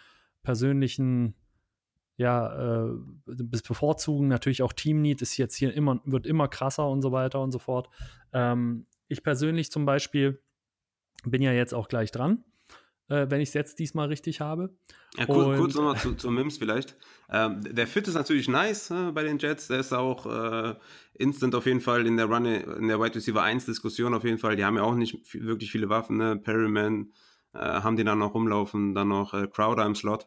persönlichen 0.44 1.36
ja, 2.18 2.86
äh, 2.86 2.90
bevorzugen. 3.26 4.28
Natürlich 4.28 4.64
auch 4.64 4.74
Team 4.74 5.02
Need 5.02 5.22
ist 5.22 5.38
jetzt 5.38 5.56
hier 5.56 5.74
immer, 5.74 6.02
wird 6.04 6.26
immer 6.26 6.48
krasser 6.48 6.90
und 6.90 7.02
so 7.02 7.12
weiter 7.12 7.42
und 7.42 7.52
so 7.52 7.60
fort. 7.60 7.90
Ähm, 8.34 8.88
ich 9.08 9.24
persönlich 9.24 9.72
zum 9.72 9.86
Beispiel 9.86 10.42
bin 11.24 11.42
ja 11.42 11.52
jetzt 11.52 11.74
auch 11.74 11.88
gleich 11.88 12.12
dran, 12.12 12.44
äh, 13.08 13.28
wenn 13.30 13.40
ich 13.40 13.50
es 13.50 13.54
jetzt 13.54 13.78
diesmal 13.80 14.08
richtig 14.08 14.42
habe. 14.42 14.76
Ja, 15.16 15.28
kurz, 15.28 15.58
kurz 15.58 15.76
nochmal 15.76 15.98
zu, 15.98 16.16
zu 16.16 16.32
Mims 16.32 16.58
vielleicht. 16.58 16.98
Ähm, 17.30 17.64
der 17.64 17.88
Fit 17.88 18.08
ist 18.08 18.16
natürlich 18.16 18.48
nice 18.48 18.90
äh, 18.90 19.12
bei 19.12 19.24
den 19.24 19.38
Jets. 19.38 19.68
Der 19.68 19.80
ist 19.80 19.94
auch 19.94 20.26
äh, 20.26 20.76
instant 21.14 21.54
auf 21.54 21.68
jeden 21.68 21.82
Fall 21.82 22.08
in 22.08 22.18
der 22.18 22.26
Run, 22.26 22.46
in 22.46 22.88
der 22.88 23.00
Wide 23.00 23.16
Receiver 23.16 23.44
1 23.44 23.66
Diskussion 23.66 24.16
auf 24.16 24.24
jeden 24.24 24.40
Fall. 24.40 24.56
Die 24.56 24.66
haben 24.66 24.76
ja 24.76 24.84
auch 24.84 24.96
nicht 24.96 25.34
wirklich 25.34 25.72
viele 25.72 25.90
Waffen, 25.90 26.18
ne? 26.18 26.36
Perryman, 26.36 27.12
haben 27.60 27.96
die 27.96 28.04
dann 28.04 28.20
noch 28.20 28.34
rumlaufen, 28.34 28.94
dann 28.94 29.10
noch 29.10 29.34
äh, 29.34 29.48
Crowder 29.48 29.86
im 29.86 29.96
Slot. 29.96 30.26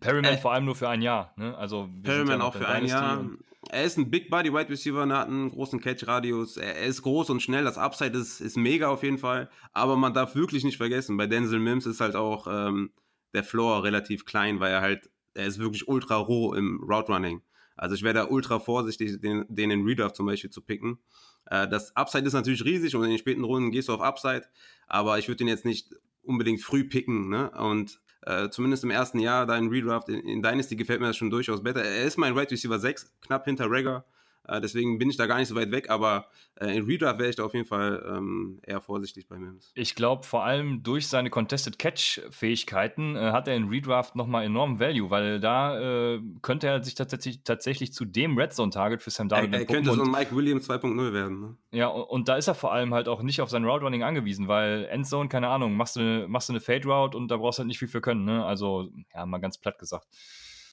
Perryman 0.00 0.34
äh, 0.34 0.38
vor 0.38 0.52
allem 0.52 0.64
nur 0.64 0.74
für 0.74 0.88
ein 0.88 1.02
Jahr, 1.02 1.32
ne? 1.36 1.56
Also 1.56 1.88
Perryman 2.02 2.40
ja 2.40 2.44
auch 2.44 2.54
für 2.54 2.68
ein 2.68 2.86
Jahr. 2.86 3.24
Er 3.70 3.84
ist 3.84 3.96
ein 3.96 4.10
Big 4.10 4.30
Body 4.30 4.52
Wide 4.52 4.68
Receiver, 4.68 5.06
er 5.06 5.18
hat 5.18 5.28
einen 5.28 5.50
großen 5.50 5.80
Catch-Radius. 5.80 6.58
Er 6.58 6.82
ist 6.82 7.02
groß 7.02 7.30
und 7.30 7.40
schnell, 7.40 7.64
das 7.64 7.78
Upside 7.78 8.16
ist, 8.18 8.40
ist 8.40 8.56
mega 8.56 8.88
auf 8.88 9.02
jeden 9.02 9.18
Fall. 9.18 9.48
Aber 9.72 9.96
man 9.96 10.12
darf 10.12 10.34
wirklich 10.34 10.64
nicht 10.64 10.76
vergessen, 10.76 11.16
bei 11.16 11.26
Denzel 11.26 11.60
Mims 11.60 11.86
ist 11.86 12.00
halt 12.00 12.14
auch 12.14 12.46
ähm, 12.48 12.90
der 13.32 13.44
Floor 13.44 13.82
relativ 13.82 14.26
klein, 14.26 14.60
weil 14.60 14.72
er 14.72 14.80
halt, 14.80 15.10
er 15.34 15.46
ist 15.46 15.58
wirklich 15.58 15.88
ultra 15.88 16.16
roh 16.16 16.52
im 16.52 16.82
Route 16.82 17.12
Running. 17.12 17.42
Also 17.76 17.94
ich 17.94 18.02
wäre 18.02 18.14
da 18.14 18.26
ultra 18.28 18.60
vorsichtig, 18.60 19.20
den, 19.20 19.44
den 19.48 19.70
in 19.70 19.84
Redraft 19.84 20.16
zum 20.16 20.26
Beispiel 20.26 20.50
zu 20.50 20.60
picken. 20.60 20.98
Äh, 21.46 21.68
das 21.68 21.94
Upside 21.96 22.26
ist 22.26 22.32
natürlich 22.32 22.64
riesig 22.64 22.94
und 22.94 23.04
in 23.04 23.10
den 23.10 23.18
späten 23.18 23.44
Runden 23.44 23.70
gehst 23.70 23.88
du 23.88 23.94
auf 23.94 24.00
Upside, 24.00 24.44
aber 24.86 25.18
ich 25.18 25.28
würde 25.28 25.38
den 25.38 25.48
jetzt 25.48 25.64
nicht 25.64 25.94
unbedingt 26.24 26.60
früh 26.62 26.84
picken. 26.84 27.28
Ne? 27.28 27.50
Und 27.50 28.00
äh, 28.22 28.48
zumindest 28.50 28.84
im 28.84 28.90
ersten 28.90 29.18
Jahr, 29.18 29.46
dein 29.46 29.68
Redraft 29.68 30.08
in, 30.08 30.20
in 30.20 30.42
Dynasty 30.42 30.76
gefällt 30.76 31.00
mir 31.00 31.08
das 31.08 31.16
schon 31.16 31.30
durchaus 31.30 31.62
besser. 31.62 31.84
Er 31.84 32.04
ist 32.04 32.16
mein 32.16 32.36
Right 32.36 32.50
Receiver 32.50 32.78
6, 32.78 33.12
knapp 33.22 33.44
hinter 33.44 33.70
Regger. 33.70 34.04
Äh, 34.46 34.60
deswegen 34.60 34.98
bin 34.98 35.10
ich 35.10 35.16
da 35.16 35.26
gar 35.26 35.38
nicht 35.38 35.48
so 35.48 35.54
weit 35.54 35.70
weg, 35.70 35.90
aber 35.90 36.26
äh, 36.56 36.76
in 36.76 36.84
Redraft 36.84 37.18
wäre 37.18 37.30
ich 37.30 37.36
da 37.36 37.44
auf 37.44 37.54
jeden 37.54 37.66
Fall 37.66 38.04
ähm, 38.06 38.60
eher 38.62 38.80
vorsichtig 38.80 39.26
bei 39.26 39.38
Mims. 39.38 39.72
Ich 39.74 39.94
glaube, 39.94 40.24
vor 40.24 40.44
allem 40.44 40.82
durch 40.82 41.08
seine 41.08 41.30
Contested 41.30 41.78
Catch-Fähigkeiten 41.78 43.16
äh, 43.16 43.32
hat 43.32 43.48
er 43.48 43.56
in 43.56 43.68
Redraft 43.68 44.16
nochmal 44.16 44.44
enormen 44.44 44.78
Value, 44.78 45.10
weil 45.10 45.40
da 45.40 46.14
äh, 46.14 46.20
könnte 46.42 46.66
er 46.66 46.84
sich 46.84 46.94
tatsächlich, 46.94 47.42
tatsächlich 47.42 47.92
zu 47.92 48.04
dem 48.04 48.36
Red 48.36 48.52
Zone-Target 48.52 49.02
für 49.02 49.10
Sam 49.10 49.28
Darnold 49.28 49.52
Er, 49.54 49.60
er 49.60 49.66
könnte 49.66 49.92
so 49.92 50.02
ein 50.02 50.10
Mike 50.10 50.36
Williams 50.36 50.68
2.0 50.68 51.12
werden. 51.12 51.40
Ne? 51.40 51.56
Ja, 51.72 51.88
und, 51.88 52.04
und, 52.04 52.28
da 52.28 52.36
ist 52.36 52.48
er 52.48 52.54
vor 52.54 52.72
allem 52.72 52.92
halt 52.92 53.08
auch 53.08 53.22
nicht 53.22 53.40
auf 53.40 53.50
sein 53.50 53.64
Route 53.64 53.84
Running 53.84 54.02
angewiesen, 54.02 54.48
weil 54.48 54.84
Endzone, 54.90 55.28
keine 55.28 55.48
Ahnung, 55.48 55.76
machst 55.76 55.96
du, 55.96 56.26
machst 56.28 56.48
du 56.48 56.52
eine 56.52 56.60
Fade 56.60 56.86
Route 56.86 57.16
und 57.16 57.28
da 57.28 57.38
brauchst 57.38 57.58
du 57.58 57.60
halt 57.60 57.68
nicht 57.68 57.78
viel 57.78 57.88
für 57.88 58.00
können. 58.00 58.24
Ne? 58.24 58.44
Also, 58.44 58.90
ja, 59.14 59.24
mal 59.24 59.38
ganz 59.38 59.58
platt 59.58 59.78
gesagt. 59.78 60.06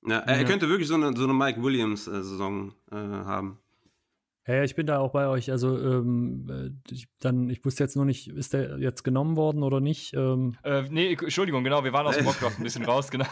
Ja, 0.05 0.17
er 0.19 0.41
ja. 0.41 0.43
könnte 0.47 0.67
wirklich 0.67 0.87
so 0.87 0.95
eine, 0.95 1.15
so 1.15 1.23
eine 1.23 1.33
Mike 1.33 1.61
Williams-Saison 1.61 2.73
äh, 2.91 2.95
haben. 2.95 3.59
Ja, 4.55 4.63
ich 4.63 4.75
bin 4.75 4.87
da 4.87 4.99
auch 4.99 5.11
bei 5.11 5.27
euch. 5.27 5.51
Also 5.51 5.77
ähm, 5.77 6.47
äh, 6.49 6.93
ich, 6.93 7.07
dann, 7.19 7.49
ich 7.49 7.63
wusste 7.63 7.83
jetzt 7.83 7.95
nur 7.95 8.05
nicht, 8.05 8.27
ist 8.27 8.53
der 8.53 8.77
jetzt 8.79 9.03
genommen 9.03 9.35
worden 9.35 9.63
oder 9.63 9.79
nicht? 9.79 10.13
Ähm. 10.13 10.55
Äh, 10.63 10.83
nee, 10.89 11.13
Entschuldigung, 11.13 11.63
genau, 11.63 11.83
wir 11.83 11.93
waren 11.93 12.07
aus 12.07 12.15
dem 12.15 12.25
Mockdraft 12.25 12.59
ein 12.59 12.63
bisschen 12.63 12.85
raus, 12.85 13.09
genau. 13.11 13.25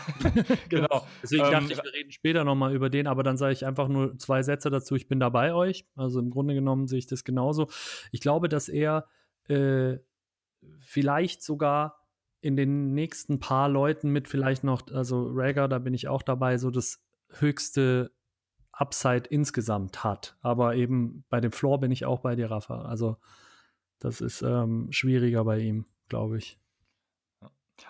genau. 0.70 1.06
Deswegen 1.24 1.46
ähm, 1.46 1.52
dachte 1.52 1.74
ich, 1.74 1.84
wir 1.84 1.94
reden 1.94 2.12
später 2.12 2.44
nochmal 2.44 2.74
über 2.74 2.90
den, 2.90 3.08
aber 3.08 3.24
dann 3.24 3.38
sage 3.38 3.54
ich 3.54 3.66
einfach 3.66 3.88
nur 3.88 4.18
zwei 4.18 4.44
Sätze 4.44 4.70
dazu. 4.70 4.96
Ich 4.96 5.08
bin 5.08 5.20
da 5.20 5.30
bei 5.30 5.54
euch. 5.54 5.86
Also 5.96 6.20
im 6.20 6.30
Grunde 6.30 6.54
genommen 6.54 6.88
sehe 6.88 7.00
ich 7.00 7.08
das 7.08 7.24
genauso. 7.24 7.70
Ich 8.12 8.22
glaube, 8.22 8.50
dass 8.50 8.70
er 8.70 9.08
äh, 9.48 9.98
vielleicht 10.80 11.44
sogar 11.44 12.00
in 12.42 12.56
den 12.56 12.94
nächsten 12.94 13.40
paar 13.40 13.68
Leuten 13.68 14.10
mit 14.10 14.28
vielleicht 14.28 14.64
noch, 14.64 14.88
also 14.92 15.30
Rager, 15.34 15.68
da 15.68 15.80
bin 15.80 15.94
ich 15.94 16.08
auch 16.08 16.24
dabei, 16.24 16.58
so 16.58 16.72
das 16.72 17.04
höchste 17.30 18.12
Upside 18.80 19.28
insgesamt 19.30 20.04
hat. 20.04 20.38
Aber 20.42 20.76
eben 20.76 21.26
bei 21.30 21.42
dem 21.42 21.52
Floor 21.52 21.80
bin 21.80 21.92
ich 21.92 22.06
auch 22.06 22.22
bei 22.22 22.36
dir, 22.36 22.50
Rafa. 22.50 22.84
Also 22.84 23.18
das 24.00 24.22
ist 24.22 24.42
ähm, 24.42 24.88
schwieriger 24.92 25.44
bei 25.44 25.60
ihm, 25.60 25.86
glaube 26.08 26.38
ich. 26.38 26.58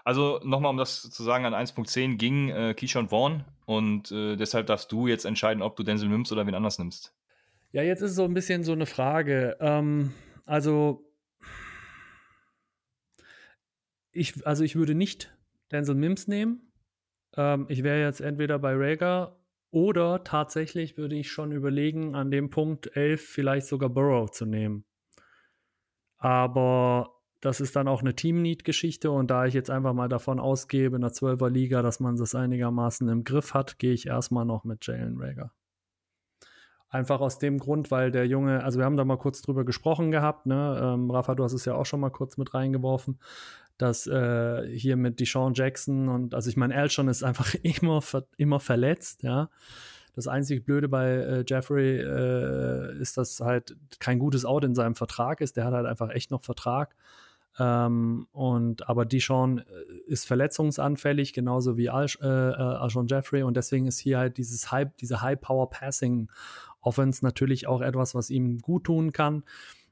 Also 0.03 0.39
nochmal, 0.43 0.71
um 0.71 0.77
das 0.77 1.09
zu 1.09 1.23
sagen, 1.23 1.45
an 1.45 1.53
1.10 1.53 2.17
ging 2.17 2.49
äh, 2.49 2.73
Keyshawn 2.73 3.09
Vaughn 3.09 3.43
und 3.65 4.11
äh, 4.11 4.35
deshalb 4.35 4.67
darfst 4.67 4.91
du 4.91 5.07
jetzt 5.07 5.25
entscheiden, 5.25 5.61
ob 5.61 5.75
du 5.75 5.83
Denzel 5.83 6.09
nimmst 6.09 6.31
oder 6.31 6.45
wen 6.45 6.55
anders 6.55 6.79
nimmst. 6.79 7.13
Ja, 7.71 7.83
jetzt 7.83 8.01
ist 8.01 8.15
so 8.15 8.23
ein 8.23 8.33
bisschen 8.33 8.63
so 8.63 8.71
eine 8.71 8.87
Frage. 8.87 9.57
Ähm, 9.59 10.13
also 10.45 11.05
ich, 14.11 14.45
also 14.45 14.63
ich 14.63 14.75
würde 14.75 14.95
nicht 14.95 15.35
Denzel 15.71 15.95
Mims 15.95 16.27
nehmen. 16.27 16.71
Ähm, 17.35 17.67
ich 17.69 17.83
wäre 17.83 18.01
jetzt 18.01 18.21
entweder 18.21 18.57
bei 18.57 18.73
Rager 18.75 19.38
oder 19.71 20.23
tatsächlich 20.23 20.97
würde 20.97 21.15
ich 21.15 21.31
schon 21.31 21.51
überlegen, 21.51 22.15
an 22.15 22.31
dem 22.31 22.49
Punkt 22.49 22.95
11 22.95 23.21
vielleicht 23.21 23.67
sogar 23.67 23.89
Burrow 23.89 24.29
zu 24.29 24.45
nehmen. 24.45 24.85
Aber 26.17 27.15
das 27.41 27.61
ist 27.61 27.75
dann 27.75 27.87
auch 27.87 28.01
eine 28.01 28.15
Team-Need-Geschichte 28.15 29.11
und 29.11 29.31
da 29.31 29.45
ich 29.45 29.53
jetzt 29.53 29.69
einfach 29.69 29.93
mal 29.93 30.09
davon 30.09 30.39
ausgebe, 30.39 30.95
in 30.95 31.01
der 31.01 31.11
12er 31.11 31.49
Liga, 31.49 31.81
dass 31.81 31.99
man 31.99 32.17
das 32.17 32.35
einigermaßen 32.35 33.07
im 33.07 33.23
Griff 33.23 33.53
hat, 33.53 33.79
gehe 33.79 33.93
ich 33.93 34.07
erstmal 34.07 34.45
noch 34.45 34.65
mit 34.65 34.85
Jalen 34.85 35.17
Rager. 35.21 35.53
Einfach 36.89 37.21
aus 37.21 37.37
dem 37.37 37.59
Grund, 37.59 37.91
weil 37.91 38.09
der 38.09 38.25
Junge, 38.25 38.63
also 38.63 38.79
wir 38.79 38.85
haben 38.85 38.97
da 38.97 39.05
mal 39.05 39.17
kurz 39.17 39.43
drüber 39.43 39.63
gesprochen 39.63 40.09
gehabt, 40.09 40.47
ne? 40.47 40.79
Ähm, 40.81 41.11
Rafa, 41.11 41.35
du 41.35 41.43
hast 41.43 41.53
es 41.53 41.65
ja 41.65 41.75
auch 41.75 41.85
schon 41.85 41.99
mal 41.99 42.09
kurz 42.09 42.37
mit 42.37 42.55
reingeworfen 42.55 43.19
dass 43.79 44.07
äh, 44.07 44.67
hier 44.77 44.97
mit 44.97 45.19
Deshaun 45.19 45.53
Jackson 45.55 46.09
und 46.09 46.35
also 46.35 46.49
ich 46.49 46.57
meine, 46.57 46.75
Elshon 46.75 47.07
ist 47.07 47.23
einfach 47.23 47.55
immer, 47.63 48.03
immer 48.37 48.59
verletzt, 48.59 49.23
ja. 49.23 49.49
Das 50.15 50.27
einzige 50.27 50.61
Blöde 50.61 50.89
bei 50.89 51.11
äh, 51.11 51.43
Jeffrey 51.47 51.97
äh, 51.97 52.99
ist, 52.99 53.17
dass 53.17 53.39
halt 53.39 53.77
kein 53.99 54.19
gutes 54.19 54.43
Out 54.43 54.65
in 54.65 54.75
seinem 54.75 54.95
Vertrag 54.95 55.39
ist. 55.39 55.55
Der 55.55 55.63
hat 55.63 55.73
halt 55.73 55.85
einfach 55.85 56.09
echt 56.09 56.29
noch 56.29 56.43
Vertrag. 56.43 56.93
Ähm, 57.57 58.27
und 58.33 58.89
aber 58.89 59.05
Deshaun 59.05 59.59
äh, 59.59 59.63
ist 60.07 60.27
verletzungsanfällig, 60.27 61.31
genauso 61.31 61.77
wie 61.77 61.89
Al, 61.89 62.07
äh, 62.21 62.25
äh, 62.25 62.53
Alshon 62.53 63.07
Jeffrey. 63.07 63.43
Und 63.43 63.55
deswegen 63.55 63.87
ist 63.87 63.99
hier 63.99 64.17
halt 64.17 64.37
dieses 64.37 64.73
High, 64.73 64.89
diese 64.99 65.21
High-Power-Passing-Offense 65.21 67.23
natürlich 67.23 67.67
auch 67.67 67.79
etwas, 67.79 68.13
was 68.13 68.29
ihm 68.29 68.59
gut 68.59 68.85
tun 68.85 69.13
kann. 69.13 69.43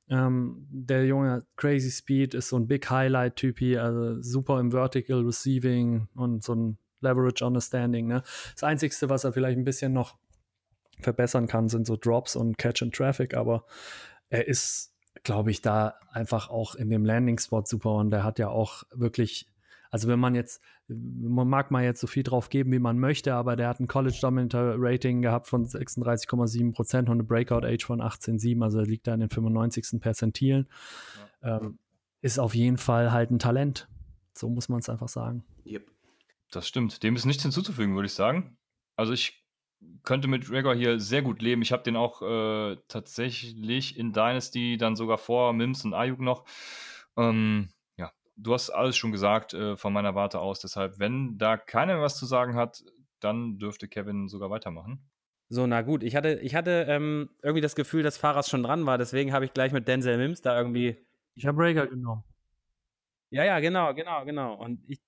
Ähm, 0.09 0.67
der 0.69 1.05
junge 1.05 1.45
Crazy 1.55 1.91
Speed 1.91 2.33
ist 2.33 2.49
so 2.49 2.57
ein 2.57 2.67
Big 2.67 2.89
Highlight-Typi, 2.89 3.77
also 3.77 4.21
super 4.21 4.59
im 4.59 4.71
Vertical 4.71 5.21
Receiving 5.25 6.07
und 6.15 6.43
so 6.43 6.55
ein 6.55 6.77
Leverage 7.01 7.45
Understanding. 7.45 8.07
Ne? 8.07 8.23
Das 8.53 8.63
Einzige, 8.63 8.95
was 9.09 9.23
er 9.23 9.33
vielleicht 9.33 9.57
ein 9.57 9.65
bisschen 9.65 9.93
noch 9.93 10.17
verbessern 11.01 11.47
kann, 11.47 11.69
sind 11.69 11.85
so 11.85 11.95
Drops 11.95 12.35
und 12.35 12.57
Catch 12.57 12.81
and 12.81 12.95
Traffic, 12.95 13.35
aber 13.35 13.65
er 14.29 14.47
ist 14.47 14.97
glaube 15.23 15.51
ich, 15.51 15.61
da 15.61 15.95
einfach 16.11 16.49
auch 16.49 16.75
in 16.75 16.89
dem 16.89 17.05
Landing-Spot 17.05 17.63
super 17.65 17.95
und 17.95 18.11
der 18.11 18.23
hat 18.23 18.39
ja 18.39 18.49
auch 18.49 18.83
wirklich, 18.91 19.49
also 19.91 20.07
wenn 20.07 20.19
man 20.19 20.35
jetzt, 20.35 20.61
man 20.87 21.47
mag 21.47 21.71
mal 21.71 21.83
jetzt 21.83 21.99
so 22.01 22.07
viel 22.07 22.23
drauf 22.23 22.49
geben, 22.49 22.71
wie 22.71 22.79
man 22.79 22.99
möchte, 22.99 23.33
aber 23.33 23.55
der 23.55 23.67
hat 23.67 23.79
ein 23.79 23.87
College 23.87 24.17
Dominator 24.21 24.75
Rating 24.77 25.21
gehabt 25.21 25.47
von 25.47 25.65
36,7 25.65 26.73
Prozent 26.73 27.09
und 27.09 27.15
eine 27.15 27.23
Breakout 27.23 27.65
Age 27.65 27.85
von 27.85 28.01
18,7, 28.01 28.63
also 28.63 28.81
liegt 28.81 29.07
da 29.07 29.13
in 29.13 29.21
den 29.21 29.29
95. 29.29 29.99
Perzentilen. 30.01 30.67
Ja. 31.41 31.57
Ähm, 31.57 31.79
ist 32.21 32.39
auf 32.39 32.55
jeden 32.55 32.77
Fall 32.77 33.11
halt 33.11 33.31
ein 33.31 33.39
Talent. 33.39 33.87
So 34.33 34.49
muss 34.49 34.69
man 34.69 34.79
es 34.79 34.89
einfach 34.89 35.07
sagen. 35.07 35.43
Yep. 35.65 35.85
Das 36.51 36.67
stimmt. 36.67 37.03
Dem 37.03 37.15
ist 37.15 37.25
nichts 37.25 37.43
hinzuzufügen, 37.43 37.95
würde 37.95 38.07
ich 38.07 38.13
sagen. 38.13 38.57
Also 38.95 39.13
ich 39.13 39.43
könnte 40.03 40.27
mit 40.27 40.45
Gregor 40.45 40.75
hier 40.75 40.99
sehr 40.99 41.21
gut 41.21 41.41
leben. 41.41 41.61
Ich 41.61 41.71
habe 41.71 41.83
den 41.83 41.95
auch 41.95 42.21
äh, 42.21 42.77
tatsächlich 42.87 43.97
in 43.97 44.13
Dynasty 44.13 44.77
dann 44.77 44.95
sogar 44.95 45.17
vor 45.17 45.53
Mims 45.53 45.85
und 45.85 45.93
Ayuk 45.93 46.19
noch. 46.19 46.45
Ähm, 47.15 47.69
du 48.37 48.53
hast 48.53 48.69
alles 48.69 48.95
schon 48.95 49.11
gesagt 49.11 49.53
äh, 49.53 49.75
von 49.75 49.91
meiner 49.93 50.15
Warte 50.15 50.39
aus. 50.39 50.59
Deshalb, 50.59 50.99
wenn 50.99 51.37
da 51.37 51.57
keiner 51.57 52.01
was 52.01 52.17
zu 52.17 52.25
sagen 52.25 52.55
hat, 52.55 52.83
dann 53.19 53.57
dürfte 53.57 53.87
Kevin 53.87 54.27
sogar 54.27 54.49
weitermachen. 54.49 55.09
So, 55.49 55.65
na 55.65 55.81
gut. 55.81 56.03
Ich 56.03 56.15
hatte, 56.15 56.39
ich 56.41 56.55
hatte 56.55 56.85
ähm, 56.89 57.29
irgendwie 57.41 57.61
das 57.61 57.75
Gefühl, 57.75 58.03
dass 58.03 58.17
Fahrers 58.17 58.49
schon 58.49 58.63
dran 58.63 58.85
war. 58.85 58.97
Deswegen 58.97 59.33
habe 59.33 59.45
ich 59.45 59.53
gleich 59.53 59.71
mit 59.71 59.87
Denzel 59.87 60.17
Mims 60.17 60.41
da 60.41 60.57
irgendwie. 60.57 60.97
Ich 61.35 61.45
habe 61.45 61.61
Rager 61.61 61.87
genommen. 61.87 62.23
Ja, 63.29 63.43
ja, 63.43 63.59
genau, 63.59 63.93
genau, 63.93 64.25
genau. 64.25 64.53
Und 64.55 64.81
ich 64.87 64.99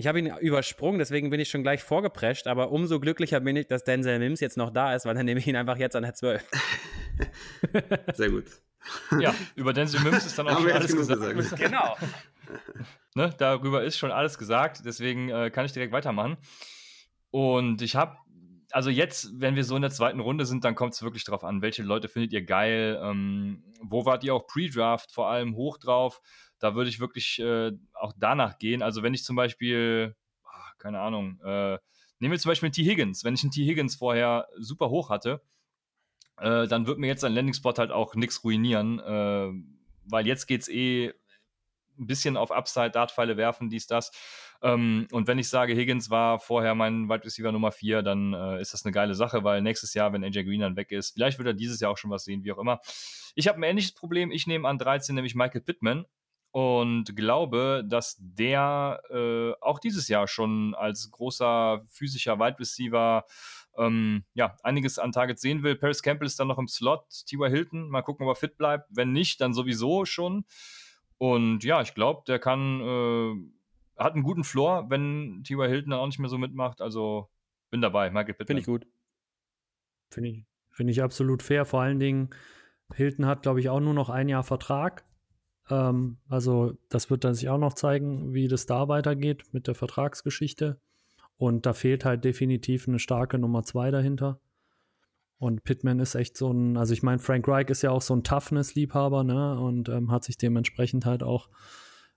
ich 0.00 0.06
habe 0.06 0.18
ihn 0.18 0.34
übersprungen, 0.40 0.98
deswegen 0.98 1.30
bin 1.30 1.40
ich 1.40 1.50
schon 1.50 1.62
gleich 1.62 1.82
vorgeprescht, 1.82 2.46
aber 2.46 2.70
umso 2.70 3.00
glücklicher 3.00 3.40
bin 3.40 3.56
ich, 3.56 3.66
dass 3.66 3.84
Denzel 3.84 4.18
Mims 4.18 4.40
jetzt 4.40 4.56
noch 4.56 4.70
da 4.70 4.94
ist, 4.94 5.04
weil 5.04 5.14
dann 5.14 5.26
nehme 5.26 5.40
ich 5.40 5.46
ihn 5.46 5.56
einfach 5.56 5.76
jetzt 5.76 5.94
an 5.96 6.04
der 6.04 6.14
12. 6.14 6.42
Sehr 8.14 8.30
gut. 8.30 8.44
Ja, 9.18 9.34
über 9.56 9.74
Denzel 9.74 10.00
Mims 10.00 10.24
ist 10.24 10.38
dann 10.38 10.48
auch 10.48 10.60
schon 10.60 10.70
alles 10.70 10.96
gesagt. 10.96 11.36
gesagt. 11.36 11.60
Genau. 11.60 11.96
ne, 13.14 13.34
darüber 13.38 13.82
ist 13.82 13.98
schon 13.98 14.12
alles 14.12 14.38
gesagt, 14.38 14.82
deswegen 14.84 15.28
äh, 15.28 15.50
kann 15.50 15.66
ich 15.66 15.72
direkt 15.72 15.92
weitermachen. 15.92 16.36
Und 17.30 17.82
ich 17.82 17.96
habe, 17.96 18.16
also 18.70 18.90
jetzt, 18.90 19.30
wenn 19.40 19.56
wir 19.56 19.64
so 19.64 19.76
in 19.76 19.82
der 19.82 19.90
zweiten 19.90 20.20
Runde 20.20 20.46
sind, 20.46 20.64
dann 20.64 20.74
kommt 20.74 20.94
es 20.94 21.02
wirklich 21.02 21.24
drauf 21.24 21.44
an, 21.44 21.62
welche 21.62 21.82
Leute 21.82 22.08
findet 22.08 22.32
ihr 22.32 22.44
geil, 22.44 23.00
ähm, 23.02 23.62
wo 23.82 24.04
wart 24.04 24.24
ihr 24.24 24.34
auch 24.34 24.46
Pre-Draft 24.46 25.12
vor 25.12 25.28
allem 25.28 25.54
hoch 25.56 25.78
drauf, 25.78 26.20
da 26.58 26.74
würde 26.74 26.90
ich 26.90 27.00
wirklich 27.00 27.38
äh, 27.40 27.72
auch 27.94 28.12
danach 28.16 28.58
gehen. 28.58 28.82
Also 28.82 29.02
wenn 29.02 29.14
ich 29.14 29.24
zum 29.24 29.36
Beispiel, 29.36 30.14
ach, 30.44 30.76
keine 30.78 31.00
Ahnung, 31.00 31.40
äh, 31.44 31.78
nehmen 32.18 32.32
wir 32.32 32.38
zum 32.38 32.50
Beispiel 32.50 32.70
T. 32.70 32.84
Higgins. 32.84 33.24
Wenn 33.24 33.34
ich 33.34 33.42
einen 33.42 33.50
T. 33.50 33.64
Higgins 33.64 33.96
vorher 33.96 34.46
super 34.58 34.90
hoch 34.90 35.08
hatte, 35.08 35.42
äh, 36.36 36.68
dann 36.68 36.86
wird 36.86 36.98
mir 36.98 37.06
jetzt 37.06 37.24
ein 37.24 37.32
Landing-Spot 37.32 37.74
halt 37.78 37.90
auch 37.90 38.14
nichts 38.14 38.44
ruinieren, 38.44 38.98
äh, 39.00 39.50
weil 40.04 40.26
jetzt 40.26 40.46
geht 40.46 40.62
es 40.62 40.68
eh 40.68 41.12
ein 42.00 42.06
bisschen 42.06 42.36
auf 42.36 42.50
Upside, 42.50 42.90
Dartpfeile 42.90 43.36
werfen, 43.36 43.68
dies, 43.68 43.86
das. 43.86 44.10
Ähm, 44.62 45.06
und 45.12 45.26
wenn 45.26 45.38
ich 45.38 45.48
sage, 45.48 45.74
Higgins 45.74 46.10
war 46.10 46.38
vorher 46.38 46.74
mein 46.74 47.08
Wide 47.08 47.24
Receiver 47.24 47.52
Nummer 47.52 47.72
4, 47.72 48.02
dann 48.02 48.32
äh, 48.32 48.60
ist 48.60 48.72
das 48.72 48.84
eine 48.84 48.92
geile 48.92 49.14
Sache, 49.14 49.44
weil 49.44 49.62
nächstes 49.62 49.94
Jahr, 49.94 50.12
wenn 50.12 50.24
AJ 50.24 50.44
Green 50.44 50.60
dann 50.60 50.76
weg 50.76 50.90
ist, 50.90 51.12
vielleicht 51.12 51.38
wird 51.38 51.46
er 51.48 51.54
dieses 51.54 51.80
Jahr 51.80 51.92
auch 51.92 51.98
schon 51.98 52.10
was 52.10 52.24
sehen, 52.24 52.44
wie 52.44 52.52
auch 52.52 52.58
immer. 52.58 52.80
Ich 53.34 53.48
habe 53.48 53.58
ein 53.58 53.62
ähnliches 53.62 53.92
Problem. 53.92 54.32
Ich 54.32 54.46
nehme 54.46 54.68
an 54.68 54.78
13, 54.78 55.14
nämlich 55.14 55.34
Michael 55.34 55.60
Pittman 55.60 56.06
und 56.52 57.14
glaube, 57.14 57.84
dass 57.86 58.16
der 58.18 59.00
äh, 59.10 59.52
auch 59.60 59.78
dieses 59.78 60.08
Jahr 60.08 60.26
schon 60.26 60.74
als 60.74 61.10
großer 61.10 61.84
physischer 61.88 62.38
Wide 62.38 62.58
Receiver 62.58 63.24
ähm, 63.78 64.24
ja, 64.34 64.56
einiges 64.62 64.98
an 64.98 65.12
Targets 65.12 65.42
sehen 65.42 65.62
will. 65.62 65.76
Paris 65.76 66.02
Campbell 66.02 66.26
ist 66.26 66.40
dann 66.40 66.48
noch 66.48 66.58
im 66.58 66.66
Slot, 66.66 67.04
T.Y. 67.26 67.50
Hilton, 67.50 67.88
mal 67.88 68.02
gucken, 68.02 68.26
ob 68.26 68.32
er 68.32 68.40
fit 68.40 68.56
bleibt. 68.56 68.88
Wenn 68.90 69.12
nicht, 69.12 69.40
dann 69.40 69.54
sowieso 69.54 70.04
schon. 70.04 70.44
Und 71.20 71.64
ja, 71.64 71.82
ich 71.82 71.94
glaube, 71.94 72.22
der 72.26 72.38
kann, 72.38 72.80
äh, 72.80 74.02
hat 74.02 74.14
einen 74.14 74.22
guten 74.22 74.42
Floor, 74.42 74.88
wenn 74.88 75.44
T.Y. 75.44 75.68
Hilton 75.68 75.90
dann 75.90 76.00
auch 76.00 76.06
nicht 76.06 76.18
mehr 76.18 76.30
so 76.30 76.38
mitmacht. 76.38 76.80
Also 76.80 77.28
bin 77.70 77.82
dabei, 77.82 78.08
Michael 78.08 78.32
Pittman. 78.32 78.46
Finde 78.46 78.60
ich 78.60 78.66
gut. 78.66 78.86
Finde 80.10 80.30
ich, 80.30 80.44
find 80.70 80.88
ich 80.88 81.02
absolut 81.02 81.42
fair. 81.42 81.66
Vor 81.66 81.82
allen 81.82 82.00
Dingen, 82.00 82.30
Hilton 82.94 83.26
hat, 83.26 83.42
glaube 83.42 83.60
ich, 83.60 83.68
auch 83.68 83.80
nur 83.80 83.92
noch 83.92 84.08
ein 84.08 84.30
Jahr 84.30 84.44
Vertrag. 84.44 85.04
Ähm, 85.68 86.16
also 86.30 86.72
das 86.88 87.10
wird 87.10 87.24
dann 87.24 87.34
sich 87.34 87.50
auch 87.50 87.58
noch 87.58 87.74
zeigen, 87.74 88.32
wie 88.32 88.48
das 88.48 88.64
da 88.64 88.88
weitergeht 88.88 89.44
mit 89.52 89.66
der 89.66 89.74
Vertragsgeschichte. 89.74 90.80
Und 91.36 91.66
da 91.66 91.74
fehlt 91.74 92.06
halt 92.06 92.24
definitiv 92.24 92.88
eine 92.88 92.98
starke 92.98 93.38
Nummer 93.38 93.62
zwei 93.62 93.90
dahinter. 93.90 94.40
Und 95.40 95.64
Pittman 95.64 96.00
ist 96.00 96.14
echt 96.14 96.36
so 96.36 96.52
ein, 96.52 96.76
also 96.76 96.92
ich 96.92 97.02
meine, 97.02 97.18
Frank 97.18 97.48
Reich 97.48 97.70
ist 97.70 97.80
ja 97.80 97.90
auch 97.90 98.02
so 98.02 98.14
ein 98.14 98.22
Toughness-Liebhaber, 98.22 99.24
ne? 99.24 99.58
Und 99.58 99.88
ähm, 99.88 100.10
hat 100.10 100.22
sich 100.22 100.36
dementsprechend 100.36 101.06
halt 101.06 101.22
auch 101.22 101.48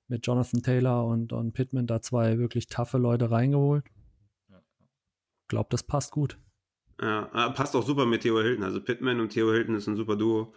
mit 0.10 0.28
Jonathan 0.28 0.62
Taylor 0.62 1.06
und, 1.06 1.32
und 1.32 1.54
Pittman 1.54 1.88
da 1.88 2.02
zwei 2.02 2.38
wirklich 2.38 2.68
taffe 2.68 2.98
Leute 2.98 3.32
reingeholt. 3.32 3.86
Ich 4.50 5.48
glaube, 5.48 5.70
das 5.72 5.84
passt 5.84 6.12
gut. 6.12 6.38
Ja, 7.02 7.30
ah, 7.32 7.50
passt 7.52 7.78
auch 7.78 7.86
super 7.86 8.06
mit 8.06 8.24
Theo 8.24 8.42
Hilton. 8.42 8.66
Also 8.66 8.82
Pittman 8.82 9.22
und 9.22 9.30
Theo 9.30 9.54
Hilton 9.54 9.76
ist 9.76 9.88
ein 9.88 9.96
super 9.96 10.18
Duo. 10.18 10.54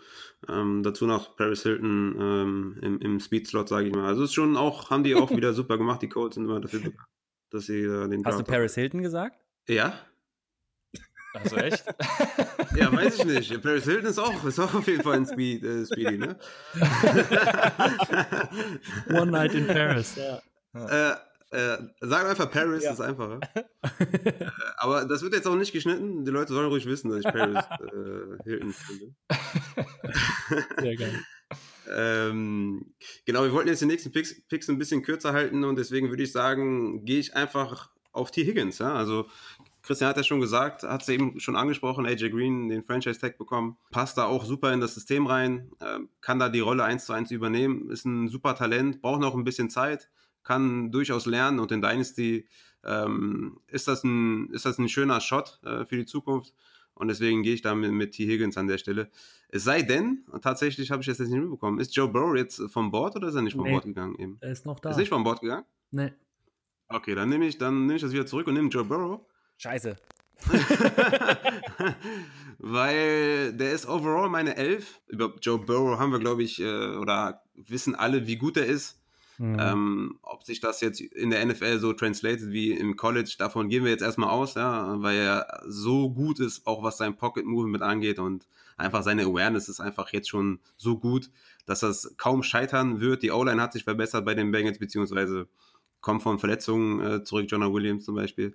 Ähm, 0.49 0.83
dazu 0.83 1.07
noch 1.07 1.37
Paris 1.37 1.63
Hilton 1.63 2.17
ähm, 2.21 2.79
im, 2.83 3.01
im 3.01 3.21
Speed-Slot, 3.21 3.69
sage 3.69 3.87
ich 3.87 3.95
mal. 3.95 4.07
Also 4.07 4.25
ist 4.25 4.35
schon 4.35 4.57
auch, 4.57 4.91
haben 4.91 5.05
die 5.05 5.15
auch 5.15 5.31
wieder 5.37 5.53
super 5.53 5.79
gemacht. 5.79 6.03
Die 6.03 6.09
Colts 6.09 6.35
sind 6.35 6.47
immer 6.47 6.61
dafür 6.61 6.81
bekannt, 6.81 7.09
dass 7.51 7.67
sie 7.67 7.79
äh, 7.83 8.09
den 8.09 8.25
Hast 8.25 8.39
Draft 8.39 8.49
du 8.49 8.53
Paris 8.53 8.73
haben. 8.77 8.81
Hilton 8.81 9.03
gesagt? 9.03 9.41
Ja. 9.69 9.95
Also 11.43 11.57
echt? 11.57 11.85
ja, 12.77 12.93
weiß 12.93 13.19
ich 13.19 13.25
nicht. 13.25 13.63
Paris 13.63 13.85
Hilton 13.85 14.07
ist 14.07 14.19
auch, 14.19 14.45
ist 14.45 14.59
auch 14.59 14.75
auf 14.75 14.87
jeden 14.87 15.03
Fall 15.03 15.15
ein 15.15 15.27
Speed, 15.27 15.65
äh, 15.65 15.87
Speedy, 15.87 16.19
ne? 16.19 16.37
One 19.11 19.31
Night 19.31 19.55
in 19.55 19.67
Paris, 19.67 20.17
ja. 20.17 20.43
Äh, 20.75 21.17
äh, 21.51 21.79
sagen 22.01 22.29
einfach 22.29 22.51
Paris, 22.51 22.85
ja. 22.85 22.93
ist 22.93 23.01
einfacher. 23.01 23.41
äh, 23.55 23.63
aber 24.79 25.05
das 25.05 25.23
wird 25.23 25.35
jetzt 25.35 25.47
auch 25.47 25.55
nicht 25.55 25.73
geschnitten. 25.73 26.25
Die 26.25 26.31
Leute 26.31 26.53
sollen 26.53 26.69
ruhig 26.69 26.87
wissen, 26.87 27.11
dass 27.11 27.21
ich 27.21 27.25
Paris 27.25 27.65
äh, 27.81 28.43
Hilton 28.45 28.73
finde. 28.73 29.15
Sehr 30.81 30.97
geil. 30.97 31.25
ähm, 31.89 32.95
genau, 33.25 33.45
wir 33.45 33.53
wollten 33.53 33.69
jetzt 33.69 33.83
die 33.83 33.87
nächsten 33.87 34.11
Picks, 34.11 34.43
Picks 34.49 34.69
ein 34.69 34.79
bisschen 34.79 35.03
kürzer 35.03 35.33
halten 35.33 35.65
und 35.65 35.77
deswegen 35.77 36.11
würde 36.11 36.25
ich 36.25 36.33
sagen, 36.33 37.05
gehe 37.05 37.21
ich 37.21 37.37
einfach 37.37 37.91
auf 38.13 38.31
T. 38.31 38.45
Higgins. 38.45 38.79
Ja? 38.79 38.95
Also 38.95 39.27
Christian 39.87 40.11
hat 40.11 40.17
ja 40.17 40.25
schon 40.25 40.41
gesagt, 40.41 40.83
hat 40.83 41.03
es 41.03 41.09
eben 41.09 41.39
schon 41.39 41.55
angesprochen, 41.55 42.07
AJ 42.07 42.31
Green 42.31 42.69
den 42.69 42.83
Franchise-Tag 42.83 43.39
bekommen, 43.39 43.77
passt 43.91 44.19
da 44.19 44.25
auch 44.25 44.45
super 44.45 44.73
in 44.73 44.81
das 44.81 44.95
System 44.95 45.27
rein, 45.27 45.71
äh, 45.81 46.01
kann 46.21 46.39
da 46.39 46.49
die 46.49 46.61
Rolle 46.61 46.85
1 46.85 47.07
zu 47.07 47.13
1 47.13 47.31
übernehmen, 47.31 47.91
ist 47.91 48.05
ein 48.05 48.29
super 48.29 48.57
Talent, 48.57 49.01
braucht 49.01 49.21
noch 49.21 49.35
ein 49.35 49.45
bisschen 49.45 49.71
Zeit, 49.71 50.11
kann 50.43 50.91
durchaus 50.91 51.27
lernen 51.27 51.61
und 51.61 51.71
in 51.71 51.81
Dynasty 51.81 52.49
ähm, 52.85 53.61
ist, 53.69 53.87
das 53.89 54.03
ein, 54.05 54.51
ist 54.51 54.67
das 54.67 54.79
ein 54.79 54.89
schöner 54.89 55.21
Shot 55.21 55.61
äh, 55.65 55.85
für 55.85 55.97
die 55.97 56.07
Zukunft. 56.07 56.53
Und 56.95 57.09
deswegen 57.09 57.43
gehe 57.43 57.53
ich 57.53 57.61
da 57.61 57.75
mit, 57.75 57.93
mit 57.93 58.13
T. 58.13 58.27
Higgins 58.27 58.57
an 58.57 58.69
der 58.69 58.79
Stelle. 58.79 59.11
Es 59.51 59.65
sei 59.65 59.83
denn, 59.83 60.25
tatsächlich 60.41 60.91
habe 60.91 61.03
ich 61.03 61.07
das 61.07 61.19
jetzt 61.19 61.29
nicht 61.29 61.41
mitbekommen, 61.41 61.79
ist 61.79 61.95
Joe 61.95 62.09
Burrow 62.09 62.35
jetzt 62.37 62.63
vom 62.71 62.91
Bord 62.91 63.17
oder 63.17 63.29
ist 63.29 63.35
er 63.35 63.43
nicht 63.43 63.55
vom 63.55 63.65
nee, 63.65 63.73
Bord 63.73 63.85
gegangen 63.85 64.17
eben? 64.19 64.39
Er 64.41 64.53
ist 64.53 64.65
noch 64.65 64.81
da. 64.81 64.91
Ist 64.91 64.97
nicht 64.97 65.11
vom 65.11 65.23
Bord 65.23 65.41
gegangen? 65.41 65.67
Nee. 65.91 66.13
Okay, 66.89 67.15
dann 67.15 67.29
nehme 67.29 67.47
ich, 67.47 67.61
nehm 67.61 67.91
ich 67.91 68.01
das 68.01 68.13
wieder 68.13 68.25
zurück 68.25 68.47
und 68.47 68.55
nehme 68.55 68.69
Joe 68.69 68.85
Burrow. 68.85 69.21
Scheiße. 69.59 69.97
Weil 72.59 73.53
der 73.55 73.73
ist 73.73 73.87
overall 73.87 74.29
meine 74.29 74.57
Elf. 74.57 75.01
Über 75.09 75.35
Joe 75.41 75.59
Burrow 75.59 75.99
haben 75.99 76.13
wir, 76.13 76.19
glaube 76.19 76.43
ich, 76.43 76.61
äh, 76.61 76.97
oder 76.97 77.43
wissen 77.55 77.95
alle, 77.95 78.27
wie 78.27 78.37
gut 78.37 78.57
er 78.57 78.67
ist. 78.67 79.01
Mhm. 79.39 79.57
Ähm, 79.61 80.19
ob 80.23 80.45
sich 80.45 80.61
das 80.61 80.81
jetzt 80.81 81.01
in 81.01 81.31
der 81.31 81.45
NFL 81.45 81.79
so 81.79 81.93
translated 81.93 82.51
wie 82.53 82.73
im 82.73 82.97
College, 82.97 83.35
davon 83.39 83.69
gehen 83.69 83.85
wir 83.85 83.91
jetzt 83.91 84.03
erstmal 84.03 84.31
aus, 84.31 84.55
ja, 84.55 84.95
weil 85.03 85.19
er 85.19 85.63
so 85.67 86.11
gut 86.11 86.41
ist, 86.41 86.67
auch 86.67 86.83
was 86.83 86.97
sein 86.97 87.17
Pocket 87.17 87.45
Movement 87.45 87.83
angeht 87.83 88.19
und 88.19 88.47
einfach 88.79 89.03
seine 89.03 89.25
Awareness 89.25 89.69
ist 89.69 89.81
einfach 89.81 90.11
jetzt 90.13 90.31
schon 90.31 90.61
so 90.77 90.99
gut, 90.99 91.31
dass 91.67 91.81
das 91.81 92.15
kaum 92.17 92.43
scheitern 92.43 93.01
wird. 93.01 93.23
Die 93.23 93.31
O-Line 93.31 93.61
hat 93.61 93.75
sich 93.75 93.85
verbessert 93.85 94.25
bei 94.25 94.35
den 94.35 94.51
Bengals, 94.53 94.79
beziehungsweise 94.79 95.49
kommt 96.01 96.23
von 96.23 96.39
Verletzungen 96.39 97.01
äh, 97.01 97.25
zurück, 97.25 97.47
Jonah 97.49 97.73
Williams 97.73 98.05
zum 98.05 98.15
Beispiel. 98.15 98.55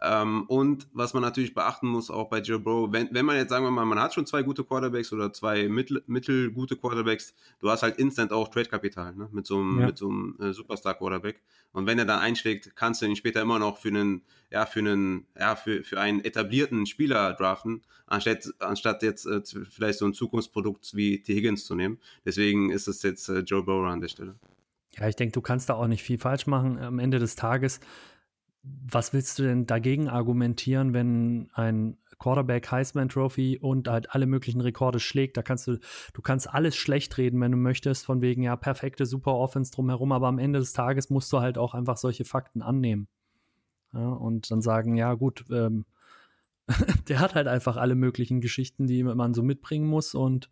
Ähm, 0.00 0.44
und 0.46 0.86
was 0.92 1.12
man 1.12 1.22
natürlich 1.22 1.54
beachten 1.54 1.88
muss, 1.88 2.10
auch 2.10 2.28
bei 2.28 2.40
Joe 2.40 2.58
Burrow, 2.58 2.92
wenn, 2.92 3.08
wenn 3.12 3.26
man 3.26 3.36
jetzt 3.36 3.50
sagen 3.50 3.64
wir 3.64 3.70
mal, 3.70 3.84
man 3.84 4.00
hat 4.00 4.14
schon 4.14 4.26
zwei 4.26 4.42
gute 4.42 4.62
Quarterbacks 4.62 5.12
oder 5.12 5.32
zwei 5.32 5.68
mittel, 5.68 6.02
mittelgute 6.06 6.76
Quarterbacks, 6.76 7.34
du 7.60 7.68
hast 7.68 7.82
halt 7.82 7.98
instant 7.98 8.32
auch 8.32 8.48
Trade-Kapital 8.48 9.14
ne? 9.16 9.28
mit 9.32 9.46
so 9.46 9.58
einem, 9.58 9.80
ja. 9.80 9.86
mit 9.86 9.98
so 9.98 10.08
einem 10.08 10.36
äh, 10.40 10.52
Superstar-Quarterback. 10.52 11.40
Und 11.72 11.86
wenn 11.86 11.98
er 11.98 12.04
dann 12.04 12.20
einschlägt, 12.20 12.74
kannst 12.76 13.02
du 13.02 13.06
ihn 13.06 13.16
später 13.16 13.42
immer 13.42 13.58
noch 13.58 13.78
für 13.78 13.88
einen, 13.88 14.22
ja, 14.50 14.66
für 14.66 14.80
einen, 14.80 15.26
ja, 15.38 15.56
für, 15.56 15.82
für 15.82 16.00
einen 16.00 16.24
etablierten 16.24 16.86
Spieler 16.86 17.34
draften, 17.34 17.82
anstatt, 18.06 18.48
anstatt 18.60 19.02
jetzt 19.02 19.26
äh, 19.26 19.42
vielleicht 19.68 19.98
so 19.98 20.06
ein 20.06 20.14
Zukunftsprodukt 20.14 20.94
wie 20.94 21.22
T. 21.22 21.34
Higgins 21.34 21.64
zu 21.64 21.74
nehmen. 21.74 21.98
Deswegen 22.24 22.70
ist 22.70 22.88
es 22.88 23.02
jetzt 23.02 23.28
äh, 23.28 23.40
Joe 23.40 23.62
Burrow 23.62 23.86
an 23.86 24.00
der 24.00 24.08
Stelle. 24.08 24.36
Ja, 24.98 25.08
ich 25.08 25.16
denke, 25.16 25.32
du 25.32 25.40
kannst 25.40 25.68
da 25.68 25.74
auch 25.74 25.86
nicht 25.86 26.02
viel 26.02 26.18
falsch 26.18 26.46
machen. 26.46 26.78
Am 26.78 26.98
Ende 26.98 27.18
des 27.18 27.36
Tages, 27.36 27.80
was 28.62 29.12
willst 29.12 29.38
du 29.38 29.44
denn 29.44 29.66
dagegen 29.66 30.08
argumentieren, 30.08 30.92
wenn 30.92 31.50
ein 31.52 31.96
Quarterback 32.18 32.70
Heisman 32.70 33.08
Trophy 33.08 33.58
und 33.58 33.88
halt 33.88 34.14
alle 34.14 34.26
möglichen 34.26 34.60
Rekorde 34.60 34.98
schlägt? 34.98 35.36
Da 35.36 35.42
kannst 35.42 35.68
du, 35.68 35.78
du 36.12 36.22
kannst 36.22 36.52
alles 36.52 36.74
schlecht 36.74 37.16
reden, 37.16 37.40
wenn 37.40 37.52
du 37.52 37.58
möchtest, 37.58 38.04
von 38.04 38.20
wegen, 38.20 38.42
ja, 38.42 38.56
perfekte 38.56 39.06
Super 39.06 39.34
Offense 39.34 39.72
drumherum, 39.72 40.10
aber 40.10 40.26
am 40.26 40.38
Ende 40.38 40.58
des 40.58 40.72
Tages 40.72 41.10
musst 41.10 41.32
du 41.32 41.40
halt 41.40 41.58
auch 41.58 41.74
einfach 41.74 41.96
solche 41.96 42.24
Fakten 42.24 42.62
annehmen. 42.62 43.08
Ja, 43.92 44.08
und 44.08 44.50
dann 44.50 44.60
sagen, 44.60 44.96
ja, 44.96 45.14
gut, 45.14 45.44
ähm, 45.50 45.86
der 47.08 47.20
hat 47.20 47.34
halt 47.34 47.46
einfach 47.46 47.76
alle 47.76 47.94
möglichen 47.94 48.40
Geschichten, 48.40 48.86
die 48.86 49.02
man 49.02 49.32
so 49.32 49.42
mitbringen 49.42 49.86
muss 49.86 50.14
und 50.14 50.50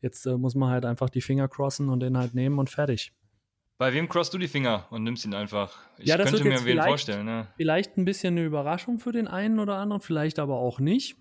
jetzt 0.00 0.26
äh, 0.26 0.36
muss 0.36 0.54
man 0.54 0.70
halt 0.70 0.84
einfach 0.84 1.10
die 1.10 1.22
Finger 1.22 1.48
crossen 1.48 1.88
und 1.88 2.00
den 2.00 2.16
halt 2.18 2.34
nehmen 2.34 2.58
und 2.58 2.70
fertig. 2.70 3.15
Bei 3.78 3.92
wem 3.92 4.08
crossst 4.08 4.32
du 4.32 4.38
die 4.38 4.48
Finger 4.48 4.86
und 4.90 5.02
nimmst 5.02 5.24
ihn 5.24 5.34
einfach? 5.34 5.78
Ich 5.98 6.08
ja, 6.08 6.16
könnte 6.16 6.42
mir 6.44 6.64
wen 6.64 6.80
vorstellen. 6.80 7.26
Ne? 7.26 7.48
Vielleicht 7.56 7.98
ein 7.98 8.06
bisschen 8.06 8.34
eine 8.34 8.46
Überraschung 8.46 8.98
für 8.98 9.12
den 9.12 9.28
einen 9.28 9.58
oder 9.58 9.76
anderen, 9.76 10.00
vielleicht 10.00 10.38
aber 10.38 10.56
auch 10.56 10.80
nicht. 10.80 11.16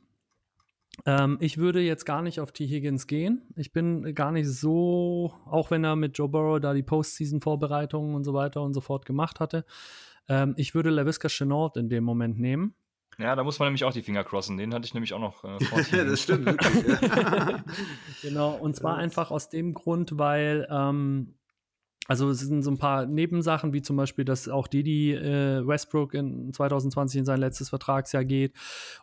Ähm, 1.05 1.37
ich 1.41 1.57
würde 1.57 1.81
jetzt 1.81 2.05
gar 2.05 2.21
nicht 2.21 2.39
auf 2.39 2.53
T. 2.53 2.65
Higgins 2.65 3.07
gehen. 3.07 3.41
Ich 3.57 3.73
bin 3.73 4.15
gar 4.15 4.31
nicht 4.31 4.47
so, 4.47 5.33
auch 5.45 5.69
wenn 5.69 5.83
er 5.83 5.97
mit 5.97 6.17
Joe 6.17 6.29
Burrow 6.29 6.59
da 6.61 6.73
die 6.73 6.83
Postseason-Vorbereitungen 6.83 8.15
und 8.15 8.23
so 8.23 8.33
weiter 8.33 8.61
und 8.61 8.73
so 8.73 8.79
fort 8.79 9.05
gemacht 9.05 9.41
hatte. 9.41 9.65
Ähm, 10.29 10.53
ich 10.57 10.73
würde 10.73 10.91
LaVisca 10.91 11.27
Chenault 11.27 11.75
in 11.75 11.89
dem 11.89 12.05
Moment 12.05 12.39
nehmen. 12.39 12.73
Ja, 13.17 13.35
da 13.35 13.43
muss 13.43 13.59
man 13.59 13.67
nämlich 13.67 13.83
auch 13.83 13.93
die 13.93 14.01
Finger 14.01 14.23
crossen. 14.23 14.57
Den 14.57 14.73
hatte 14.73 14.85
ich 14.85 14.93
nämlich 14.93 15.13
auch 15.13 15.19
noch 15.19 15.43
äh, 15.43 15.59
vor. 15.65 15.81
das 15.81 16.21
stimmt 16.21 16.45
wirklich. 16.45 16.99
genau, 18.21 18.55
und 18.55 18.75
zwar 18.75 18.95
einfach 18.97 19.31
aus 19.31 19.49
dem 19.49 19.73
Grund, 19.73 20.17
weil 20.17 20.67
ähm, 20.69 21.35
also 22.07 22.29
es 22.29 22.39
sind 22.39 22.61
so 22.61 22.69
ein 22.69 22.77
paar 22.77 23.05
Nebensachen, 23.05 23.73
wie 23.73 23.81
zum 23.81 23.97
Beispiel, 23.97 24.25
dass 24.25 24.47
auch 24.47 24.67
Didi 24.67 25.13
äh, 25.13 25.65
Westbrook 25.65 26.13
in 26.13 26.53
2020 26.53 27.19
in 27.19 27.25
sein 27.25 27.39
letztes 27.39 27.69
Vertragsjahr 27.69 28.23
geht. 28.23 28.53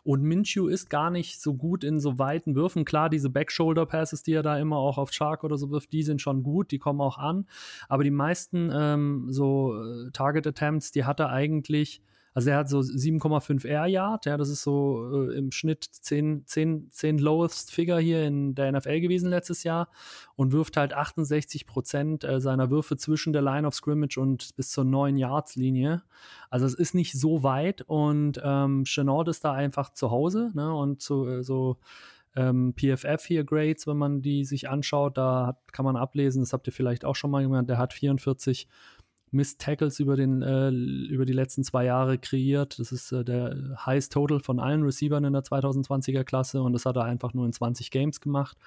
Und 0.03 0.23
Minshew 0.23 0.67
ist 0.67 0.89
gar 0.89 1.09
nicht 1.09 1.41
so 1.41 1.53
gut 1.53 1.83
in 1.83 1.99
so 1.99 2.17
weiten 2.17 2.55
Würfen. 2.55 2.85
Klar, 2.85 3.09
diese 3.09 3.29
Back-Shoulder-Passes, 3.29 4.23
die 4.23 4.33
er 4.33 4.43
da 4.43 4.57
immer 4.57 4.77
auch 4.77 4.97
auf 4.97 5.11
Shark 5.11 5.43
oder 5.43 5.57
so 5.57 5.69
wirft, 5.69 5.91
die 5.91 6.03
sind 6.03 6.21
schon 6.21 6.43
gut, 6.43 6.71
die 6.71 6.79
kommen 6.79 7.01
auch 7.01 7.17
an. 7.17 7.45
Aber 7.89 8.03
die 8.03 8.11
meisten 8.11 8.71
ähm, 8.73 9.27
so 9.29 9.75
äh, 9.75 10.11
Target-Attempts, 10.11 10.91
die 10.91 11.03
hat 11.03 11.19
er 11.19 11.29
eigentlich 11.29 12.01
also 12.33 12.49
er 12.49 12.57
hat 12.57 12.69
so 12.69 12.79
7,5 12.79 13.65
Air 13.65 13.85
Yard, 13.85 14.25
ja, 14.25 14.37
das 14.37 14.49
ist 14.49 14.63
so 14.63 15.27
äh, 15.29 15.37
im 15.37 15.51
Schnitt 15.51 15.83
10, 15.83 16.43
10, 16.45 16.89
10 16.91 17.17
lowest 17.19 17.71
Figure 17.71 17.99
hier 17.99 18.23
in 18.25 18.55
der 18.55 18.71
NFL 18.71 19.01
gewesen 19.01 19.29
letztes 19.29 19.63
Jahr 19.63 19.89
und 20.35 20.51
wirft 20.51 20.77
halt 20.77 20.93
68 20.93 21.67
Prozent 21.67 22.23
äh, 22.23 22.41
seiner 22.41 22.69
Würfe 22.69 22.97
zwischen 22.97 23.33
der 23.33 23.41
Line 23.41 23.67
of 23.67 23.75
Scrimmage 23.75 24.17
und 24.17 24.55
bis 24.55 24.71
zur 24.71 24.83
9 24.83 25.15
Yards 25.15 25.55
Linie. 25.55 26.03
Also 26.49 26.65
es 26.65 26.73
ist 26.73 26.95
nicht 26.95 27.13
so 27.13 27.43
weit 27.43 27.81
und 27.81 28.41
ähm, 28.43 28.83
Chenault 28.85 29.27
ist 29.27 29.43
da 29.43 29.53
einfach 29.53 29.93
zu 29.93 30.11
Hause 30.11 30.51
ne, 30.53 30.73
und 30.73 31.01
so, 31.01 31.27
äh, 31.27 31.43
so 31.43 31.77
ähm, 32.35 32.73
PFF 32.75 33.25
hier 33.25 33.43
Grades, 33.43 33.85
wenn 33.85 33.97
man 33.97 34.21
die 34.21 34.43
sich 34.45 34.69
anschaut, 34.69 35.17
da 35.17 35.47
hat, 35.47 35.73
kann 35.73 35.85
man 35.85 35.95
ablesen, 35.95 36.41
das 36.41 36.53
habt 36.53 36.67
ihr 36.67 36.73
vielleicht 36.73 37.05
auch 37.05 37.15
schon 37.15 37.31
mal 37.31 37.43
gemacht, 37.43 37.69
der 37.69 37.77
hat 37.77 37.93
44 37.93 38.67
Miss 39.33 39.57
Tackles 39.57 39.99
über, 39.99 40.15
den, 40.15 40.41
äh, 40.41 40.69
über 40.69 41.25
die 41.25 41.33
letzten 41.33 41.63
zwei 41.63 41.85
Jahre 41.85 42.17
kreiert. 42.17 42.79
Das 42.79 42.91
ist 42.91 43.11
äh, 43.11 43.25
der 43.25 43.75
Highest 43.85 44.13
Total 44.13 44.39
von 44.39 44.59
allen 44.59 44.83
Receivern 44.83 45.23
in 45.23 45.33
der 45.33 45.43
2020er 45.43 46.23
Klasse 46.23 46.61
und 46.61 46.73
das 46.73 46.85
hat 46.85 46.95
er 46.95 47.05
einfach 47.05 47.33
nur 47.33 47.45
in 47.45 47.53
20 47.53 47.91
Games 47.91 48.21
gemacht. 48.21 48.57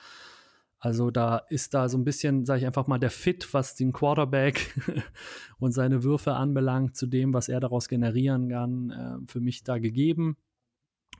Also 0.79 1.11
da 1.11 1.39
ist 1.39 1.75
da 1.75 1.89
so 1.89 1.97
ein 1.97 2.05
bisschen, 2.05 2.45
sage 2.45 2.61
ich 2.61 2.67
einfach 2.67 2.87
mal, 2.87 2.99
der 2.99 3.11
Fit, 3.11 3.53
was 3.55 3.75
den 3.75 3.93
Quarterback 3.93 4.75
und 5.59 5.73
seine 5.73 6.03
Würfe 6.03 6.35
anbelangt, 6.35 6.97
zu 6.97 7.07
dem, 7.07 7.33
was 7.33 7.49
er 7.49 7.61
daraus 7.61 7.89
generieren 7.89 8.49
kann, 8.51 8.91
äh, 8.91 9.31
für 9.31 9.41
mich 9.41 9.65
da 9.65 9.79
gegeben. 9.79 10.37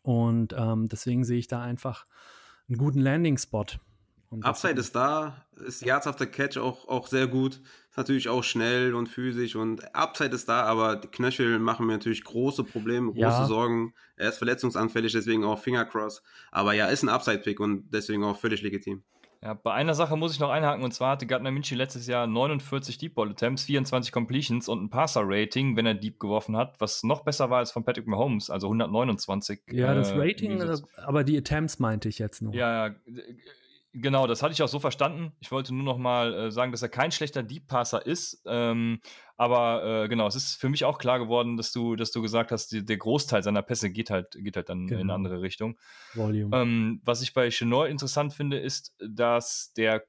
Und 0.03 0.55
ähm, 0.57 0.89
deswegen 0.89 1.25
sehe 1.25 1.39
ich 1.39 1.49
da 1.49 1.63
einfach 1.63 2.07
einen 2.69 2.79
guten 2.79 3.01
Landing-Spot. 3.01 3.67
Upside 4.43 4.81
ist 4.81 4.95
da, 4.95 5.47
ist 5.67 5.85
Yards 5.85 6.07
after 6.07 6.27
Catch 6.27 6.59
auch, 6.59 6.89
auch 6.89 7.07
sehr 7.07 7.27
gut, 7.27 7.61
ist 7.91 7.97
natürlich 7.97 8.29
auch 8.29 8.43
schnell 8.43 8.95
und 8.95 9.09
physisch 9.09 9.57
und 9.57 9.95
Upside 9.95 10.35
ist 10.35 10.49
da, 10.49 10.65
aber 10.65 10.97
die 10.97 11.09
Knöchel 11.09 11.59
machen 11.59 11.87
mir 11.87 11.95
natürlich 11.95 12.25
große 12.25 12.65
Probleme, 12.65 13.13
große 13.13 13.21
ja. 13.21 13.47
Sorgen. 13.47 13.95
Er 14.17 14.31
ist 14.31 14.39
verletzungsanfällig, 14.39 15.13
deswegen 15.13 15.45
auch 15.45 15.59
Fingercross. 15.59 16.23
Aber 16.51 16.73
ja, 16.73 16.87
ist 16.87 17.03
ein 17.03 17.09
Upside-Pick 17.09 17.61
und 17.61 17.91
deswegen 17.91 18.25
auch 18.25 18.37
völlig 18.37 18.63
legitim. 18.63 19.03
Ja, 19.43 19.55
bei 19.55 19.73
einer 19.73 19.95
Sache 19.95 20.17
muss 20.17 20.33
ich 20.33 20.41
noch 20.41 20.51
einhaken 20.51 20.83
und 20.83 20.93
zwar 20.93 21.13
hatte 21.13 21.27
Gardner 21.27 21.51
Minshew 21.51 21.77
letztes 21.77 22.07
Jahr 22.07 22.27
49 22.27 22.99
Deep 22.99 23.15
Ball 23.15 23.31
Attempts, 23.31 23.65
24 23.65 24.11
Completions 24.11 24.69
und 24.69 24.83
ein 24.83 24.91
Passer 24.91 25.23
Rating, 25.25 25.77
wenn 25.77 25.87
er 25.87 25.95
Deep 25.95 26.19
geworfen 26.19 26.57
hat, 26.57 26.81
was 26.81 27.03
noch 27.03 27.23
besser 27.23 27.51
war 27.51 27.59
als 27.59 27.71
von 27.71 27.85
Patrick 27.85 28.07
Mahomes, 28.07 28.51
also 28.51 28.67
129. 28.67 29.61
Ja, 29.71 29.95
das 29.95 30.11
äh, 30.11 30.19
Rating, 30.19 30.61
aber 30.97 31.23
die 31.23 31.37
Attempts 31.37 31.79
meinte 31.79 32.09
ich 32.09 32.19
jetzt 32.19 32.43
nur. 32.43 32.55
Ja, 32.55 32.89
ja 32.89 32.95
Genau, 33.99 34.27
das 34.27 34.43
hatte 34.43 34.53
ich 34.53 34.63
auch 34.63 34.69
so 34.69 34.79
verstanden. 34.79 35.33
Ich 35.41 35.51
wollte 35.51 35.75
nur 35.75 35.85
noch 35.85 35.97
mal 35.97 36.35
äh, 36.35 36.51
sagen, 36.51 36.71
dass 36.71 36.83
er 36.83 36.91
kein 36.91 37.13
schlechter 37.13 37.43
Deep 37.43 37.67
Passer 37.67 38.05
ist. 38.05 38.43
Ähm, 38.45 39.01
aber 39.39 40.05
äh, 40.05 40.09
genau, 40.09 40.27
es 40.27 40.35
ist 40.35 40.57
für 40.57 40.69
mich 40.69 40.85
auch 40.85 40.99
klar 40.99 41.19
geworden, 41.19 41.57
dass 41.57 41.73
du, 41.73 41.97
dass 41.97 42.11
du 42.11 42.21
gesagt 42.21 42.53
hast, 42.53 42.73
die, 42.73 42.85
der 42.85 42.99
Großteil 42.99 43.43
seiner 43.43 43.63
Pässe 43.63 43.91
geht 43.91 44.11
halt, 44.11 44.37
geht 44.39 44.57
halt 44.57 44.69
dann 44.69 44.87
genau. 44.87 44.91
in 44.91 44.95
eine 44.95 45.03
genau. 45.03 45.15
andere 45.15 45.41
Richtung. 45.41 45.79
Volume. 46.13 46.55
Ähm, 46.55 47.01
was 47.05 47.23
ich 47.23 47.33
bei 47.33 47.49
Chenol 47.49 47.89
interessant 47.89 48.35
finde, 48.35 48.59
ist, 48.59 48.95
dass 48.99 49.73
der 49.75 50.05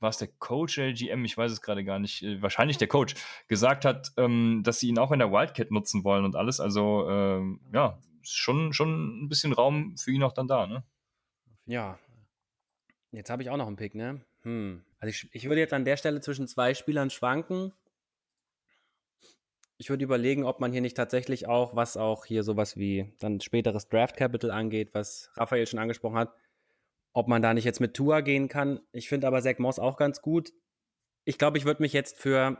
war 0.00 0.10
es 0.10 0.18
der 0.18 0.28
Coach 0.28 0.78
oder 0.78 0.92
GM, 0.92 1.24
ich 1.24 1.36
weiß 1.36 1.50
es 1.50 1.60
gerade 1.60 1.84
gar 1.84 1.98
nicht, 1.98 2.22
äh, 2.22 2.40
wahrscheinlich 2.40 2.78
der 2.78 2.88
Coach, 2.88 3.14
gesagt 3.48 3.84
hat, 3.84 4.12
ähm, 4.16 4.62
dass 4.64 4.78
sie 4.78 4.88
ihn 4.88 4.98
auch 4.98 5.12
in 5.12 5.18
der 5.18 5.32
Wildcat 5.32 5.70
nutzen 5.70 6.02
wollen 6.04 6.24
und 6.24 6.34
alles. 6.34 6.60
Also 6.60 7.06
ähm, 7.10 7.60
ja, 7.74 7.98
schon, 8.22 8.72
schon 8.72 9.24
ein 9.24 9.28
bisschen 9.28 9.52
Raum 9.52 9.96
für 9.98 10.12
ihn 10.12 10.22
auch 10.22 10.32
dann 10.32 10.46
da, 10.46 10.66
ne? 10.66 10.84
Ja, 11.66 11.98
Jetzt 13.10 13.30
habe 13.30 13.42
ich 13.42 13.50
auch 13.50 13.56
noch 13.56 13.66
einen 13.66 13.76
Pick, 13.76 13.94
ne? 13.94 14.20
Hm. 14.42 14.84
Also 15.00 15.10
ich, 15.10 15.28
ich 15.32 15.44
würde 15.48 15.60
jetzt 15.60 15.72
an 15.72 15.84
der 15.84 15.96
Stelle 15.96 16.20
zwischen 16.20 16.46
zwei 16.46 16.74
Spielern 16.74 17.10
schwanken. 17.10 17.72
Ich 19.78 19.90
würde 19.90 20.04
überlegen, 20.04 20.44
ob 20.44 20.60
man 20.60 20.72
hier 20.72 20.80
nicht 20.80 20.96
tatsächlich 20.96 21.46
auch, 21.46 21.76
was 21.76 21.96
auch 21.96 22.24
hier 22.24 22.42
sowas 22.42 22.76
wie 22.76 23.14
dann 23.20 23.40
späteres 23.40 23.88
Draft 23.88 24.16
Capital 24.16 24.50
angeht, 24.50 24.90
was 24.92 25.30
Raphael 25.34 25.66
schon 25.66 25.78
angesprochen 25.78 26.18
hat, 26.18 26.34
ob 27.12 27.28
man 27.28 27.42
da 27.42 27.54
nicht 27.54 27.64
jetzt 27.64 27.80
mit 27.80 27.94
Tua 27.94 28.20
gehen 28.20 28.48
kann. 28.48 28.80
Ich 28.92 29.08
finde 29.08 29.26
aber 29.28 29.40
Zach 29.40 29.58
Moss 29.58 29.78
auch 29.78 29.96
ganz 29.96 30.20
gut. 30.20 30.52
Ich 31.24 31.38
glaube, 31.38 31.58
ich 31.58 31.64
würde 31.64 31.82
mich 31.82 31.92
jetzt 31.92 32.18
für 32.18 32.58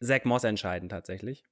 Zach 0.00 0.24
Moss 0.24 0.44
entscheiden 0.44 0.88
tatsächlich. 0.88 1.44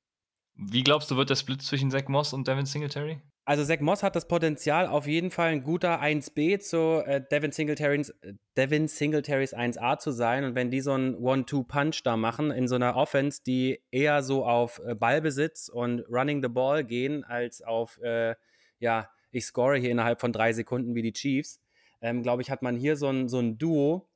Wie 0.55 0.85
glaubst 0.85 1.11
du, 1.11 1.16
wird 1.16 1.31
der 1.31 1.37
Split 1.37 1.62
zwischen 1.62 1.91
Zach 1.91 2.09
Moss 2.09 2.35
und 2.35 2.47
Devin 2.47 2.66
Singletary? 2.66 3.20
Also 3.45 3.64
Zach 3.64 3.80
Moss 3.80 4.03
hat 4.03 4.14
das 4.14 4.28
Potenzial, 4.28 4.86
auf 4.86 5.07
jeden 5.07 5.30
Fall 5.30 5.49
ein 5.49 5.64
guter 5.64 6.01
1B 6.01 6.61
zu 6.61 7.03
äh, 7.05 7.22
Devin, 7.32 7.53
Singletary's, 7.53 8.14
Devin 8.57 8.86
Singletary's 8.86 9.57
1A 9.57 9.99
zu 9.99 10.12
sein. 10.12 10.45
Und 10.45 10.55
wenn 10.55 10.70
die 10.70 10.80
so 10.80 10.93
einen 10.93 11.16
One-Two-Punch 11.16 12.03
da 12.05 12.16
machen, 12.16 12.51
in 12.51 12.68
so 12.68 12.74
einer 12.74 12.97
Offense, 12.97 13.41
die 13.45 13.80
eher 13.91 14.22
so 14.22 14.45
auf 14.45 14.80
äh, 14.84 14.95
Ballbesitz 14.95 15.68
und 15.68 16.05
Running 16.09 16.43
the 16.43 16.49
Ball 16.49 16.84
gehen, 16.84 17.24
als 17.24 17.62
auf, 17.62 17.99
äh, 18.03 18.34
ja, 18.78 19.09
ich 19.32 19.47
score 19.47 19.76
hier 19.78 19.91
innerhalb 19.91 20.20
von 20.20 20.32
drei 20.32 20.53
Sekunden 20.53 20.95
wie 20.95 21.03
die 21.03 21.12
Chiefs, 21.12 21.61
ähm, 22.03 22.22
glaube 22.22 22.43
ich, 22.43 22.51
hat 22.51 22.62
man 22.62 22.76
hier 22.76 22.97
so 22.97 23.09
ein, 23.09 23.28
so 23.28 23.38
ein 23.38 23.59
Duo, 23.59 24.10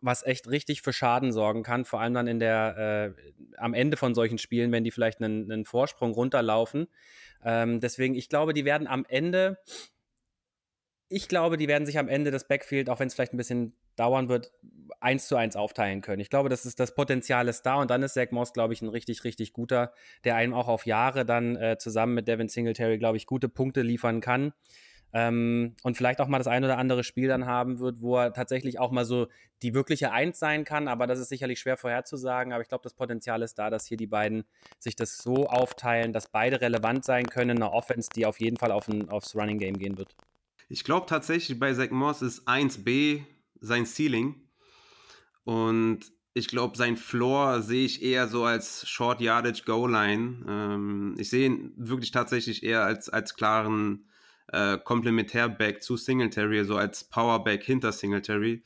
was 0.00 0.24
echt 0.24 0.48
richtig 0.48 0.82
für 0.82 0.92
Schaden 0.92 1.32
sorgen 1.32 1.62
kann, 1.62 1.84
vor 1.84 2.00
allem 2.00 2.14
dann 2.14 2.26
in 2.26 2.38
der, 2.38 3.14
äh, 3.16 3.56
am 3.56 3.74
Ende 3.74 3.96
von 3.96 4.14
solchen 4.14 4.38
Spielen, 4.38 4.72
wenn 4.72 4.84
die 4.84 4.90
vielleicht 4.90 5.20
einen, 5.20 5.50
einen 5.50 5.64
Vorsprung 5.64 6.12
runterlaufen. 6.12 6.88
Ähm, 7.44 7.80
deswegen, 7.80 8.14
ich 8.14 8.28
glaube, 8.28 8.52
die 8.52 8.64
werden 8.64 8.86
am 8.86 9.04
Ende, 9.08 9.58
ich 11.08 11.28
glaube, 11.28 11.56
die 11.56 11.68
werden 11.68 11.86
sich 11.86 11.98
am 11.98 12.08
Ende 12.08 12.30
das 12.30 12.48
Backfield, 12.48 12.90
auch 12.90 12.98
wenn 12.98 13.06
es 13.06 13.14
vielleicht 13.14 13.32
ein 13.32 13.38
bisschen 13.38 13.74
dauern 13.94 14.28
wird, 14.28 14.52
eins 15.00 15.28
zu 15.28 15.36
eins 15.36 15.56
aufteilen 15.56 16.00
können. 16.00 16.20
Ich 16.20 16.30
glaube, 16.30 16.48
das 16.48 16.66
ist 16.66 16.80
das 16.80 16.94
Potenzial 16.94 17.48
ist 17.48 17.62
da 17.62 17.76
und 17.76 17.90
dann 17.90 18.02
ist 18.02 18.14
Zach 18.14 18.30
Moss, 18.30 18.52
glaube 18.52 18.72
ich, 18.72 18.82
ein 18.82 18.88
richtig, 18.88 19.24
richtig 19.24 19.52
guter, 19.52 19.92
der 20.24 20.36
einem 20.36 20.54
auch 20.54 20.68
auf 20.68 20.86
Jahre 20.86 21.24
dann 21.24 21.56
äh, 21.56 21.78
zusammen 21.78 22.14
mit 22.14 22.28
Devin 22.28 22.48
Singletary, 22.48 22.98
glaube 22.98 23.16
ich, 23.16 23.26
gute 23.26 23.48
Punkte 23.48 23.82
liefern 23.82 24.20
kann. 24.20 24.52
Ähm, 25.12 25.76
und 25.82 25.96
vielleicht 25.96 26.20
auch 26.20 26.28
mal 26.28 26.38
das 26.38 26.46
ein 26.46 26.64
oder 26.64 26.78
andere 26.78 27.04
Spiel 27.04 27.28
dann 27.28 27.46
haben 27.46 27.78
wird, 27.78 28.00
wo 28.00 28.16
er 28.16 28.32
tatsächlich 28.32 28.78
auch 28.78 28.90
mal 28.90 29.04
so 29.04 29.28
die 29.62 29.74
wirkliche 29.74 30.12
Eins 30.12 30.38
sein 30.38 30.64
kann. 30.64 30.88
Aber 30.88 31.06
das 31.06 31.18
ist 31.18 31.28
sicherlich 31.28 31.58
schwer 31.58 31.76
vorherzusagen. 31.76 32.52
Aber 32.52 32.62
ich 32.62 32.68
glaube, 32.68 32.82
das 32.82 32.94
Potenzial 32.94 33.42
ist 33.42 33.58
da, 33.58 33.70
dass 33.70 33.86
hier 33.86 33.96
die 33.96 34.06
beiden 34.06 34.44
sich 34.78 34.96
das 34.96 35.18
so 35.18 35.46
aufteilen, 35.46 36.12
dass 36.12 36.28
beide 36.28 36.60
relevant 36.60 37.04
sein 37.04 37.26
können. 37.26 37.62
Eine 37.62 37.72
Offense, 37.72 38.10
die 38.14 38.26
auf 38.26 38.40
jeden 38.40 38.56
Fall 38.56 38.72
auf 38.72 38.88
ein, 38.88 39.08
aufs 39.08 39.34
Running 39.34 39.58
Game 39.58 39.78
gehen 39.78 39.96
wird. 39.96 40.14
Ich 40.68 40.84
glaube 40.84 41.06
tatsächlich, 41.06 41.58
bei 41.58 41.72
Zach 41.72 41.90
Moss 41.90 42.22
ist 42.22 42.48
1B 42.48 43.22
sein 43.60 43.86
Ceiling. 43.86 44.34
Und 45.44 46.12
ich 46.34 46.48
glaube, 46.48 46.76
sein 46.76 46.96
Floor 46.96 47.62
sehe 47.62 47.86
ich 47.86 48.02
eher 48.02 48.28
so 48.28 48.44
als 48.44 48.86
Short 48.86 49.22
Yardage 49.22 49.62
Goal 49.64 49.90
Line. 49.90 50.44
Ähm, 50.46 51.14
ich 51.18 51.30
sehe 51.30 51.46
ihn 51.46 51.72
wirklich 51.76 52.10
tatsächlich 52.10 52.62
eher 52.62 52.84
als, 52.84 53.08
als 53.08 53.36
klaren 53.36 54.10
äh, 54.56 54.78
Komplementärback 54.82 55.82
zu 55.82 55.96
Singletary, 55.96 56.64
so 56.64 56.76
als 56.76 57.04
Powerback 57.04 57.62
hinter 57.62 57.92
Singletary. 57.92 58.62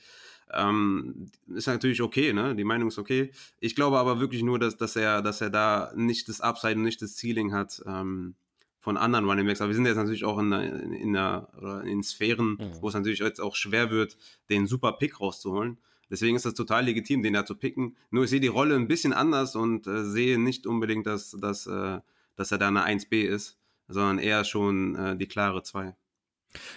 Ähm, 0.52 1.26
ist 1.48 1.66
natürlich 1.66 2.00
okay, 2.02 2.32
ne? 2.32 2.54
Die 2.54 2.64
Meinung 2.64 2.88
ist 2.88 2.98
okay. 2.98 3.32
Ich 3.60 3.74
glaube 3.74 3.98
aber 3.98 4.20
wirklich 4.20 4.42
nur, 4.42 4.58
dass, 4.58 4.76
dass 4.76 4.96
er, 4.96 5.22
dass 5.22 5.40
er 5.40 5.50
da 5.50 5.92
nicht 5.96 6.28
das 6.28 6.40
Upside 6.40 6.74
und 6.74 6.82
nicht 6.82 7.02
das 7.02 7.16
Ceiling 7.16 7.52
hat 7.52 7.82
ähm, 7.86 8.34
von 8.78 8.96
anderen 8.96 9.24
Running 9.26 9.46
Backs. 9.46 9.60
Aber 9.60 9.70
wir 9.70 9.74
sind 9.74 9.86
jetzt 9.86 9.96
natürlich 9.96 10.24
auch 10.24 10.38
in, 10.38 10.52
in, 10.52 10.92
in, 10.92 11.12
der, 11.12 11.48
in 11.84 12.02
Sphären, 12.02 12.52
mhm. 12.52 12.72
wo 12.80 12.88
es 12.88 12.94
natürlich 12.94 13.20
jetzt 13.20 13.40
auch 13.40 13.56
schwer 13.56 13.90
wird, 13.90 14.16
den 14.48 14.66
super 14.66 14.92
Pick 14.92 15.20
rauszuholen. 15.20 15.78
Deswegen 16.08 16.34
ist 16.34 16.44
das 16.44 16.54
total 16.54 16.84
legitim, 16.84 17.22
den 17.22 17.34
da 17.34 17.44
zu 17.44 17.54
picken. 17.54 17.96
Nur 18.10 18.24
ich 18.24 18.30
sehe 18.30 18.40
die 18.40 18.48
Rolle 18.48 18.74
ein 18.74 18.88
bisschen 18.88 19.12
anders 19.12 19.54
und 19.54 19.86
äh, 19.86 20.04
sehe 20.04 20.40
nicht 20.40 20.66
unbedingt, 20.66 21.06
dass, 21.06 21.36
dass, 21.40 21.66
äh, 21.66 22.00
dass 22.34 22.50
er 22.50 22.58
da 22.58 22.68
eine 22.68 22.84
1B 22.84 23.22
ist, 23.22 23.59
sondern 23.90 24.18
eher 24.18 24.44
schon 24.44 24.96
äh, 24.96 25.16
die 25.16 25.26
klare 25.26 25.62
2. 25.62 25.94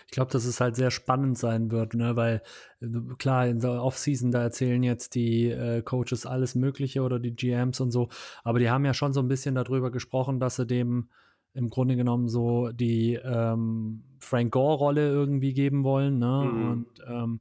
Ich 0.06 0.12
glaube, 0.12 0.32
dass 0.32 0.46
es 0.46 0.62
halt 0.62 0.76
sehr 0.76 0.92
spannend 0.92 1.38
sein 1.38 1.72
wird, 1.72 1.96
ne? 1.96 2.16
weil 2.16 2.44
äh, 2.82 2.88
klar, 3.18 3.48
in 3.48 3.60
der 3.60 3.82
Offseason, 3.84 4.32
da 4.32 4.42
erzählen 4.42 4.84
jetzt 4.84 5.16
die 5.16 5.50
äh, 5.50 5.82
Coaches 5.82 6.26
alles 6.26 6.56
Mögliche 6.56 7.02
oder 7.02 7.20
die 7.20 7.36
GMs 7.36 7.80
und 7.80 7.92
so, 7.92 8.10
aber 8.44 8.60
die 8.60 8.70
haben 8.70 8.86
ja 8.86 8.94
schon 8.94 9.14
so 9.14 9.22
ein 9.22 9.28
bisschen 9.28 9.56
darüber 9.56 9.92
gesprochen, 9.92 10.40
dass 10.40 10.58
sie 10.58 10.68
dem 10.68 11.10
im 11.56 11.70
Grunde 11.70 11.96
genommen 11.96 12.28
so 12.28 12.72
die 12.72 13.14
ähm, 13.14 14.04
Frank 14.20 14.52
Gore-Rolle 14.52 15.08
irgendwie 15.08 15.54
geben 15.54 15.84
wollen. 15.84 16.18
Ne? 16.18 16.50
Mhm. 16.52 16.72
Und 16.72 16.88
ähm, 17.08 17.40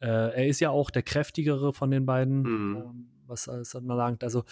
äh, 0.00 0.06
er 0.06 0.46
ist 0.46 0.60
ja 0.60 0.70
auch 0.70 0.90
der 0.90 1.02
kräftigere 1.02 1.74
von 1.74 1.90
den 1.90 2.06
beiden, 2.06 2.42
mhm. 2.42 2.76
ähm, 2.76 3.06
was 3.26 3.48
alles 3.48 3.74
anbelangt. 3.76 4.24
Also 4.24 4.44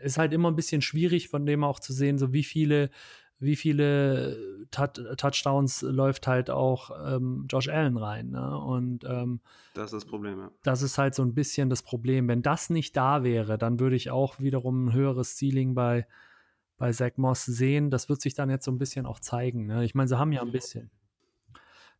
ist 0.00 0.18
halt 0.18 0.34
immer 0.34 0.50
ein 0.50 0.56
bisschen 0.56 0.82
schwierig, 0.82 1.28
von 1.28 1.46
dem 1.46 1.64
auch 1.64 1.80
zu 1.80 1.94
sehen, 1.94 2.18
so 2.18 2.34
wie 2.34 2.44
viele, 2.44 2.90
wie 3.38 3.56
viele 3.56 4.66
Touchdowns 4.70 5.82
läuft 5.82 6.26
halt 6.26 6.50
auch 6.50 6.90
ähm, 7.06 7.46
Josh 7.48 7.68
Allen 7.68 7.96
rein. 7.96 8.30
Ne? 8.30 8.58
Und 8.58 9.04
ähm, 9.04 9.40
das 9.74 9.86
ist 9.86 9.92
das 9.92 10.04
Problem, 10.06 10.38
ja. 10.38 10.50
Das 10.62 10.82
ist 10.82 10.96
halt 10.96 11.14
so 11.14 11.22
ein 11.22 11.34
bisschen 11.34 11.68
das 11.68 11.82
Problem. 11.82 12.28
Wenn 12.28 12.42
das 12.42 12.70
nicht 12.70 12.96
da 12.96 13.24
wäre, 13.24 13.58
dann 13.58 13.78
würde 13.78 13.96
ich 13.96 14.10
auch 14.10 14.40
wiederum 14.40 14.86
ein 14.86 14.92
höheres 14.92 15.36
Ceiling 15.36 15.74
bei, 15.74 16.06
bei 16.78 16.92
Zach 16.92 17.12
Moss 17.16 17.44
sehen. 17.44 17.90
Das 17.90 18.08
wird 18.08 18.22
sich 18.22 18.34
dann 18.34 18.48
jetzt 18.48 18.64
so 18.64 18.70
ein 18.70 18.78
bisschen 18.78 19.04
auch 19.04 19.20
zeigen. 19.20 19.66
Ne? 19.66 19.84
Ich 19.84 19.94
meine, 19.94 20.08
sie 20.08 20.18
haben 20.18 20.32
ja 20.32 20.40
ein 20.40 20.52
bisschen. 20.52 20.90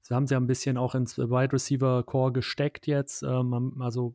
Sie 0.00 0.14
haben 0.14 0.26
sie 0.26 0.34
ja 0.34 0.40
ein 0.40 0.46
bisschen 0.46 0.78
auch 0.78 0.94
ins 0.94 1.18
Wide 1.18 1.52
Receiver 1.52 2.02
Core 2.04 2.32
gesteckt 2.32 2.86
jetzt. 2.86 3.22
Ähm, 3.22 3.76
also 3.80 4.14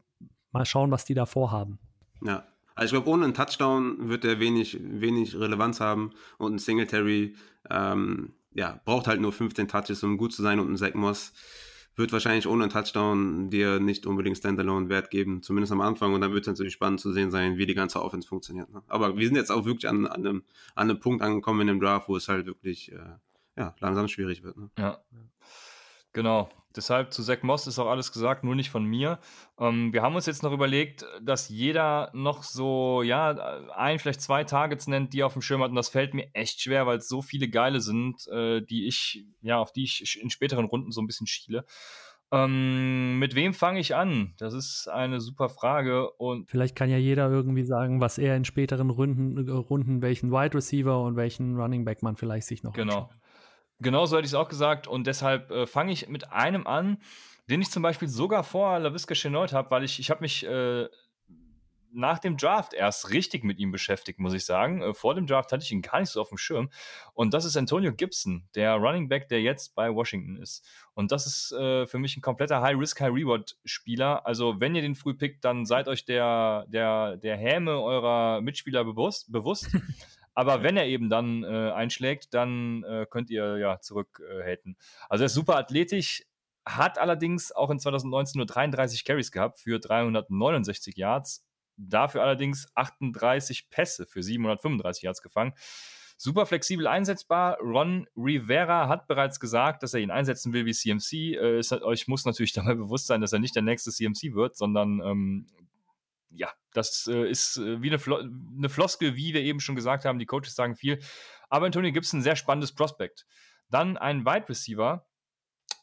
mal 0.51 0.65
schauen, 0.65 0.89
was 0.89 1.05
die 1.05 1.13
da 1.13 1.25
vorhaben. 1.27 1.77
Ja, 2.23 2.45
also 2.75 2.85
ich 2.85 3.03
glaube, 3.03 3.09
ohne 3.09 3.25
einen 3.25 3.33
Touchdown 3.33 4.09
wird 4.09 4.25
er 4.25 4.39
wenig, 4.39 4.77
wenig 4.81 5.35
Relevanz 5.35 5.79
haben 5.79 6.11
und 6.37 6.55
ein 6.55 6.59
Singletary 6.59 7.35
ähm, 7.69 8.33
ja, 8.53 8.81
braucht 8.85 9.07
halt 9.07 9.21
nur 9.21 9.31
15 9.31 9.67
Touches, 9.67 10.03
um 10.03 10.17
gut 10.17 10.33
zu 10.33 10.41
sein 10.41 10.59
und 10.59 10.71
ein 10.71 10.77
Zach 10.77 10.93
Moss 10.93 11.33
wird 11.95 12.13
wahrscheinlich 12.13 12.47
ohne 12.47 12.63
einen 12.63 12.71
Touchdown 12.71 13.49
dir 13.49 13.79
nicht 13.79 14.05
unbedingt 14.05 14.37
Standalone 14.37 14.89
Wert 14.89 15.09
geben, 15.09 15.43
zumindest 15.43 15.73
am 15.73 15.81
Anfang. 15.81 16.13
Und 16.13 16.21
dann 16.21 16.31
wird 16.33 16.43
es 16.43 16.47
natürlich 16.47 16.73
spannend 16.73 17.01
zu 17.01 17.11
sehen 17.11 17.31
sein, 17.31 17.57
wie 17.57 17.65
die 17.65 17.73
ganze 17.73 18.01
Offense 18.01 18.27
funktioniert. 18.27 18.69
Ne? 18.69 18.81
Aber 18.87 19.17
wir 19.17 19.25
sind 19.25 19.35
jetzt 19.35 19.51
auch 19.51 19.65
wirklich 19.65 19.89
an, 19.89 20.07
an, 20.07 20.25
einem, 20.25 20.43
an 20.75 20.89
einem 20.89 20.99
Punkt 20.99 21.21
angekommen 21.21 21.61
in 21.61 21.67
dem 21.67 21.79
Draft, 21.79 22.07
wo 22.07 22.15
es 22.15 22.27
halt 22.27 22.45
wirklich 22.45 22.91
äh, 22.91 22.99
ja, 23.57 23.75
langsam 23.79 24.07
schwierig 24.07 24.43
wird. 24.43 24.57
Ne? 24.57 24.69
Ja. 24.77 25.03
Genau. 26.13 26.49
Deshalb 26.75 27.11
zu 27.11 27.21
Zach 27.21 27.41
Moss 27.41 27.67
ist 27.67 27.79
auch 27.79 27.87
alles 27.87 28.13
gesagt, 28.13 28.43
nur 28.43 28.55
nicht 28.55 28.69
von 28.69 28.85
mir. 28.85 29.19
Ähm, 29.59 29.91
wir 29.91 30.01
haben 30.01 30.15
uns 30.15 30.25
jetzt 30.25 30.41
noch 30.41 30.53
überlegt, 30.53 31.05
dass 31.21 31.49
jeder 31.49 32.09
noch 32.13 32.43
so, 32.43 33.01
ja, 33.01 33.31
ein, 33.75 33.99
vielleicht 33.99 34.21
zwei 34.21 34.45
Targets 34.45 34.87
nennt, 34.87 35.13
die 35.13 35.19
er 35.21 35.25
auf 35.25 35.33
dem 35.33 35.41
Schirm 35.41 35.61
hat. 35.61 35.69
Und 35.69 35.75
das 35.75 35.89
fällt 35.89 36.13
mir 36.13 36.29
echt 36.33 36.61
schwer, 36.61 36.85
weil 36.87 36.99
es 36.99 37.09
so 37.09 37.21
viele 37.21 37.49
geile 37.49 37.81
sind, 37.81 38.25
äh, 38.29 38.61
die 38.61 38.87
ich, 38.87 39.25
ja, 39.41 39.57
auf 39.57 39.73
die 39.73 39.83
ich 39.83 40.21
in 40.21 40.29
späteren 40.29 40.65
Runden 40.65 40.91
so 40.91 41.01
ein 41.01 41.07
bisschen 41.07 41.27
schiele. 41.27 41.65
Ähm, 42.33 43.19
mit 43.19 43.35
wem 43.35 43.53
fange 43.53 43.81
ich 43.81 43.93
an? 43.93 44.33
Das 44.37 44.53
ist 44.53 44.87
eine 44.87 45.19
super 45.19 45.49
Frage. 45.49 46.09
Und 46.11 46.49
Vielleicht 46.49 46.77
kann 46.77 46.89
ja 46.89 46.97
jeder 46.97 47.29
irgendwie 47.29 47.65
sagen, 47.65 47.99
was 47.99 48.17
er 48.17 48.37
in 48.37 48.45
späteren 48.45 48.89
Runden, 48.89 49.49
äh, 49.49 49.51
Runden 49.51 50.01
welchen 50.01 50.31
Wide 50.31 50.55
Receiver 50.55 51.01
und 51.01 51.17
welchen 51.17 51.57
Running 51.57 51.83
Back 51.83 52.01
man 52.01 52.15
vielleicht 52.15 52.47
sich 52.47 52.63
noch 52.63 52.71
Genau. 52.71 52.93
Anschaut. 52.93 53.20
Genau 53.81 54.05
so 54.05 54.15
hätte 54.15 54.25
ich 54.25 54.31
es 54.31 54.35
auch 54.35 54.49
gesagt. 54.49 54.87
Und 54.87 55.07
deshalb 55.07 55.51
äh, 55.51 55.65
fange 55.65 55.91
ich 55.91 56.07
mit 56.07 56.31
einem 56.31 56.67
an, 56.67 56.97
den 57.49 57.61
ich 57.61 57.71
zum 57.71 57.83
Beispiel 57.83 58.07
sogar 58.07 58.43
vor 58.43 58.79
LaVisca 58.79 59.13
Chenault 59.15 59.53
habe, 59.53 59.71
weil 59.71 59.83
ich, 59.83 59.99
ich 59.99 60.09
habe 60.09 60.21
mich 60.21 60.45
äh, 60.45 60.87
nach 61.93 62.19
dem 62.19 62.37
Draft 62.37 62.73
erst 62.73 63.09
richtig 63.09 63.43
mit 63.43 63.59
ihm 63.59 63.71
beschäftigt, 63.71 64.19
muss 64.19 64.33
ich 64.33 64.45
sagen. 64.45 64.81
Äh, 64.81 64.93
vor 64.93 65.15
dem 65.15 65.27
Draft 65.27 65.51
hatte 65.51 65.63
ich 65.63 65.71
ihn 65.71 65.81
gar 65.81 65.99
nicht 65.99 66.09
so 66.09 66.21
auf 66.21 66.29
dem 66.29 66.37
Schirm. 66.37 66.69
Und 67.13 67.33
das 67.33 67.45
ist 67.45 67.57
Antonio 67.57 67.93
Gibson, 67.93 68.47
der 68.55 68.75
Running 68.75 69.09
Back, 69.09 69.27
der 69.27 69.41
jetzt 69.41 69.75
bei 69.75 69.93
Washington 69.93 70.37
ist. 70.37 70.65
Und 70.93 71.11
das 71.11 71.25
ist 71.25 71.51
äh, 71.53 71.87
für 71.87 71.99
mich 71.99 72.15
ein 72.17 72.21
kompletter 72.21 72.61
High-Risk, 72.61 73.01
High-Reward-Spieler. 73.01 74.25
Also, 74.25 74.59
wenn 74.59 74.75
ihr 74.75 74.81
den 74.81 74.95
früh 74.95 75.13
pickt, 75.13 75.43
dann 75.43 75.65
seid 75.65 75.87
euch 75.87 76.05
der, 76.05 76.65
der, 76.69 77.17
der 77.17 77.37
Häme 77.37 77.81
eurer 77.81 78.41
Mitspieler 78.41 78.83
bewusst. 78.83 79.31
bewusst. 79.31 79.67
Aber 80.33 80.63
wenn 80.63 80.77
er 80.77 80.85
eben 80.87 81.09
dann 81.09 81.43
äh, 81.43 81.71
einschlägt, 81.71 82.33
dann 82.33 82.83
äh, 82.83 83.05
könnt 83.09 83.29
ihr 83.29 83.57
ja 83.57 83.79
zurückhaten. 83.79 84.73
Äh, 84.73 85.05
also 85.09 85.23
er 85.23 85.25
ist 85.25 85.33
super 85.33 85.57
athletisch, 85.57 86.23
hat 86.65 86.97
allerdings 86.97 87.51
auch 87.51 87.69
in 87.69 87.79
2019 87.79 88.39
nur 88.39 88.45
33 88.45 89.03
Carries 89.03 89.31
gehabt 89.31 89.59
für 89.59 89.79
369 89.79 90.95
Yards. 90.95 91.45
Dafür 91.77 92.21
allerdings 92.21 92.67
38 92.75 93.69
Pässe 93.69 94.05
für 94.05 94.21
735 94.21 95.03
Yards 95.03 95.21
gefangen. 95.21 95.53
Super 96.17 96.45
flexibel 96.45 96.85
einsetzbar. 96.85 97.57
Ron 97.59 98.07
Rivera 98.15 98.87
hat 98.87 99.07
bereits 99.07 99.39
gesagt, 99.39 99.81
dass 99.81 99.95
er 99.95 100.01
ihn 100.01 100.11
einsetzen 100.11 100.53
will 100.53 100.67
wie 100.67 100.73
CMC. 100.73 101.13
Äh, 101.13 101.59
ist, 101.59 101.71
euch 101.71 102.07
muss 102.07 102.25
natürlich 102.25 102.53
dabei 102.53 102.75
bewusst 102.75 103.07
sein, 103.07 103.21
dass 103.21 103.33
er 103.33 103.39
nicht 103.39 103.55
der 103.55 103.63
nächste 103.63 103.91
CMC 103.91 104.35
wird, 104.35 104.55
sondern 104.55 105.01
ähm, 105.03 105.47
ja, 106.33 106.51
das 106.73 107.07
äh, 107.07 107.29
ist 107.29 107.57
äh, 107.57 107.81
wie 107.81 107.89
eine, 107.89 107.99
Flo 107.99 108.17
eine, 108.17 108.69
Floskel, 108.69 109.15
wie 109.15 109.33
wir 109.33 109.41
eben 109.41 109.59
schon 109.59 109.75
gesagt 109.75 110.05
haben. 110.05 110.19
Die 110.19 110.25
Coaches 110.25 110.55
sagen 110.55 110.75
viel. 110.75 110.99
Aber 111.49 111.65
Antonio 111.65 111.91
Gibson, 111.91 112.19
ein 112.19 112.23
sehr 112.23 112.35
spannendes 112.35 112.73
Prospekt. 112.73 113.25
Dann 113.69 113.97
ein 113.97 114.25
Wide 114.25 114.47
Receiver, 114.49 115.05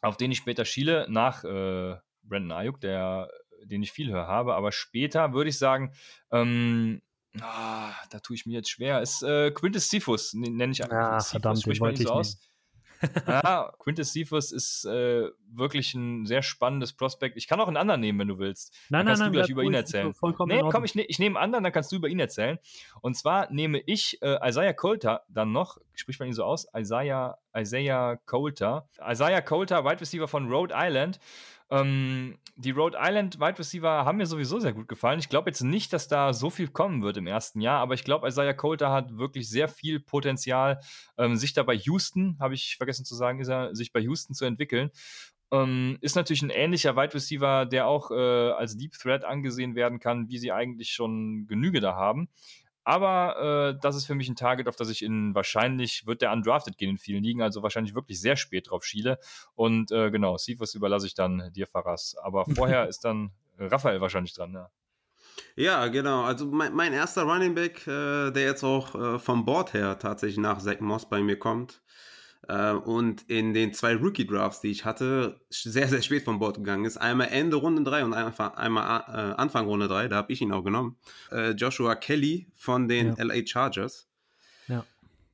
auf 0.03 0.17
den 0.17 0.31
ich 0.31 0.39
später 0.39 0.65
schiele, 0.65 1.07
nach 1.09 1.45
äh, 1.45 1.97
Brandon 2.23 2.53
Ayuk, 2.53 2.81
der, 2.81 3.31
den 3.65 3.83
ich 3.83 3.93
viel 3.93 4.11
höher 4.11 4.27
habe. 4.27 4.55
Aber 4.55 4.73
später 4.73 5.33
würde 5.33 5.51
ich 5.51 5.59
sagen, 5.59 5.93
ähm, 6.31 7.03
ah, 7.41 7.93
da 8.11 8.21
tue 8.21 8.37
ich 8.37 8.47
mir 8.47 8.55
jetzt 8.55 8.71
schwer, 8.71 9.01
ist 9.03 9.23
äh, 9.23 9.51
Quintus 9.51 9.89
Cephus, 9.89 10.35
nenne 10.35 10.73
ich 10.73 10.83
einfach. 10.83 10.97
Ja, 10.97 11.21
verdammt, 11.21 11.63
spricht 11.63 11.81
man 11.81 11.91
ihn 11.91 11.97
so 11.97 12.11
aus. 12.11 12.39
Ja, 13.27 13.73
Quintus 13.79 14.13
Cephas 14.13 14.53
ist 14.53 14.85
äh, 14.85 15.29
wirklich 15.51 15.95
ein 15.95 16.27
sehr 16.27 16.43
spannendes 16.43 16.93
Prospekt. 16.93 17.37
Ich 17.37 17.47
kann 17.47 17.61
auch 17.61 17.69
einen 17.69 17.77
anderen 17.77 18.01
nehmen, 18.01 18.19
wenn 18.19 18.29
du 18.29 18.39
willst. 18.39 18.75
Nein, 18.89 19.01
dann 19.01 19.07
kannst 19.07 19.23
nein, 19.23 19.33
du 19.33 19.39
gleich 19.39 19.51
über 19.51 19.63
ihn 19.63 19.75
erzählen. 19.75 20.15
Nee, 20.47 20.63
komm, 20.71 20.85
ich, 20.85 20.95
ne, 20.95 21.03
ich 21.05 21.19
nehme 21.19 21.39
einen 21.39 21.45
anderen, 21.45 21.65
dann 21.65 21.73
kannst 21.73 21.93
du 21.93 21.97
über 21.97 22.09
ihn 22.09 22.19
erzählen. 22.19 22.59
Und 23.01 23.17
zwar 23.17 23.51
nehme 23.53 23.81
ich 23.87 24.21
äh, 24.23 24.39
Isaiah 24.49 24.73
Coulter 24.73 25.23
dann 25.29 25.53
noch, 25.53 25.79
spricht 25.95 26.21
man 26.21 26.29
ihn 26.29 26.35
so 26.35 26.45
aus? 26.45 26.67
Isaiah, 26.77 27.39
Isaiah 27.57 28.17
Coulter. 28.27 28.89
Isaiah 29.07 29.41
Coulter, 29.43 29.85
Wide 29.85 30.01
Receiver 30.01 30.29
von 30.29 30.51
Rhode 30.51 30.75
Island. 30.77 31.21
Ähm, 31.71 32.39
die 32.59 32.73
Rhode 32.73 32.99
Island 33.01 33.39
Wide 33.39 33.59
Receiver 33.59 34.05
haben 34.05 34.19
mir 34.19 34.27
sowieso 34.27 34.59
sehr 34.59 34.73
gut 34.73 34.89
gefallen. 34.89 35.21
Ich 35.21 35.29
glaube 35.29 35.49
jetzt 35.49 35.63
nicht, 35.63 35.93
dass 35.93 36.09
da 36.09 36.33
so 36.33 36.51
viel 36.51 36.67
kommen 36.67 37.03
wird 37.03 37.17
im 37.17 37.29
ersten 37.29 37.61
Jahr, 37.61 37.79
aber 37.79 37.95
ich 37.95 38.03
glaube, 38.03 38.27
Isaiah 38.27 38.53
Coulter 38.53 38.91
hat 38.91 39.17
wirklich 39.17 39.49
sehr 39.49 39.69
viel 39.69 40.01
Potenzial, 40.01 40.81
ähm, 41.17 41.37
sich 41.37 41.53
da 41.53 41.63
bei 41.63 41.75
Houston, 41.75 42.37
habe 42.41 42.55
ich 42.55 42.77
vergessen 42.77 43.05
zu 43.05 43.15
sagen, 43.15 43.39
ist 43.39 43.49
er, 43.49 43.77
sich 43.77 43.93
bei 43.93 44.01
Houston 44.01 44.35
zu 44.35 44.45
entwickeln. 44.45 44.91
Ähm, 45.53 45.99
ist 46.01 46.17
natürlich 46.17 46.43
ein 46.43 46.51
ähnlicher 46.51 46.97
Wide 46.97 47.15
Receiver, 47.15 47.65
der 47.65 47.87
auch 47.87 48.11
äh, 48.11 48.15
als 48.51 48.77
Deep 48.77 48.93
Threat 48.93 49.25
angesehen 49.25 49.77
werden 49.77 50.01
kann, 50.01 50.29
wie 50.29 50.39
sie 50.39 50.51
eigentlich 50.51 50.91
schon 50.91 51.47
Genüge 51.47 51.81
da 51.81 51.95
haben. 51.95 52.29
Aber 52.89 53.75
äh, 53.77 53.79
das 53.83 53.97
ist 53.97 54.07
für 54.07 54.15
mich 54.15 54.31
ein 54.31 54.35
Target, 54.35 54.67
auf 54.67 54.75
das 54.75 54.89
ich 54.89 55.03
in 55.03 55.35
wahrscheinlich 55.35 56.07
wird 56.07 56.23
der 56.23 56.33
undrafted 56.33 56.79
gehen 56.79 56.89
in 56.89 56.97
vielen 56.97 57.23
Ligen, 57.23 57.43
also 57.43 57.63
wahrscheinlich 57.63 57.95
wirklich 57.95 58.19
sehr 58.19 58.35
spät 58.35 58.71
drauf 58.71 58.83
schiele. 58.83 59.19
Und 59.55 59.93
äh, 59.93 60.11
genau, 60.11 60.39
Sifus 60.39 60.75
überlasse 60.75 61.07
ich 61.07 61.15
dann 61.15 61.53
dir, 61.53 61.67
Faras. 61.67 62.17
Aber 62.23 62.47
vorher 62.55 62.89
ist 62.89 63.05
dann 63.05 63.33
Raphael 63.59 64.01
wahrscheinlich 64.01 64.33
dran, 64.33 64.55
ja. 64.55 64.71
Ja, 65.55 65.89
genau. 65.89 66.23
Also 66.23 66.47
mein, 66.47 66.73
mein 66.75 66.95
erster 66.95 67.25
Running 67.25 67.55
Back, 67.55 67.87
äh, 67.87 68.31
der 68.31 68.45
jetzt 68.45 68.65
auch 68.65 68.95
äh, 68.95 69.19
vom 69.19 69.45
Board 69.45 69.75
her 69.75 69.99
tatsächlich 69.99 70.39
nach 70.39 70.59
Zach 70.59 70.81
Moss 70.81 71.07
bei 71.07 71.21
mir 71.21 71.39
kommt, 71.39 71.83
Äh, 71.83 72.18
und 72.55 73.23
in 73.29 73.53
den 73.53 73.75
zwei 73.75 73.95
Rookie-Drafts, 73.95 74.61
die 74.63 74.71
ich 74.71 74.85
hatte, 74.85 75.41
sehr, 75.51 75.89
sehr 75.89 76.01
spät 76.01 76.25
vom 76.25 76.39
Bord 76.39 76.57
gegangen 76.57 76.87
ist. 76.87 76.97
Einmal 76.97 77.29
Ende 77.31 77.57
Runde 77.57 77.83
3 77.83 78.05
und 78.05 78.15
einmal, 78.15 78.53
einmal 78.57 79.01
äh, 79.09 79.35
Anfang 79.41 79.67
Runde 79.67 79.87
3, 79.87 80.09
da 80.09 80.17
habe 80.17 80.33
ich 80.33 80.41
ihn 80.41 80.53
auch 80.53 80.65
genommen. 80.65 80.97
Äh, 81.31 81.51
Joshua 81.51 81.95
Kelly 81.95 82.47
von 82.55 82.89
den 82.89 83.17
ja. 83.17 83.23
LA 83.23 83.47
Chargers. 83.47 84.09
Ja. 84.67 84.85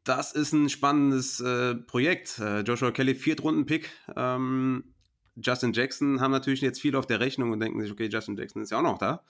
Das 0.02 0.32
ist 0.32 0.52
ein 0.52 0.68
spannendes 0.68 1.40
äh, 1.40 1.76
Projekt. 1.76 2.38
Äh, 2.40 2.60
Joshua 2.60 2.90
Kelly, 2.90 3.14
Viertrunden-Pick. 3.14 3.90
Ähm, 4.16 4.84
Justin 5.36 5.72
Jackson 5.72 6.20
haben 6.20 6.32
natürlich 6.32 6.60
jetzt 6.60 6.80
viel 6.80 6.96
auf 6.96 7.06
der 7.06 7.20
Rechnung 7.20 7.52
und 7.52 7.60
denken 7.60 7.80
sich, 7.80 7.90
okay, 7.90 8.08
Justin 8.10 8.36
Jackson 8.36 8.62
ist 8.62 8.70
ja 8.70 8.78
auch 8.78 8.82
noch 8.82 8.98
da. 8.98 9.22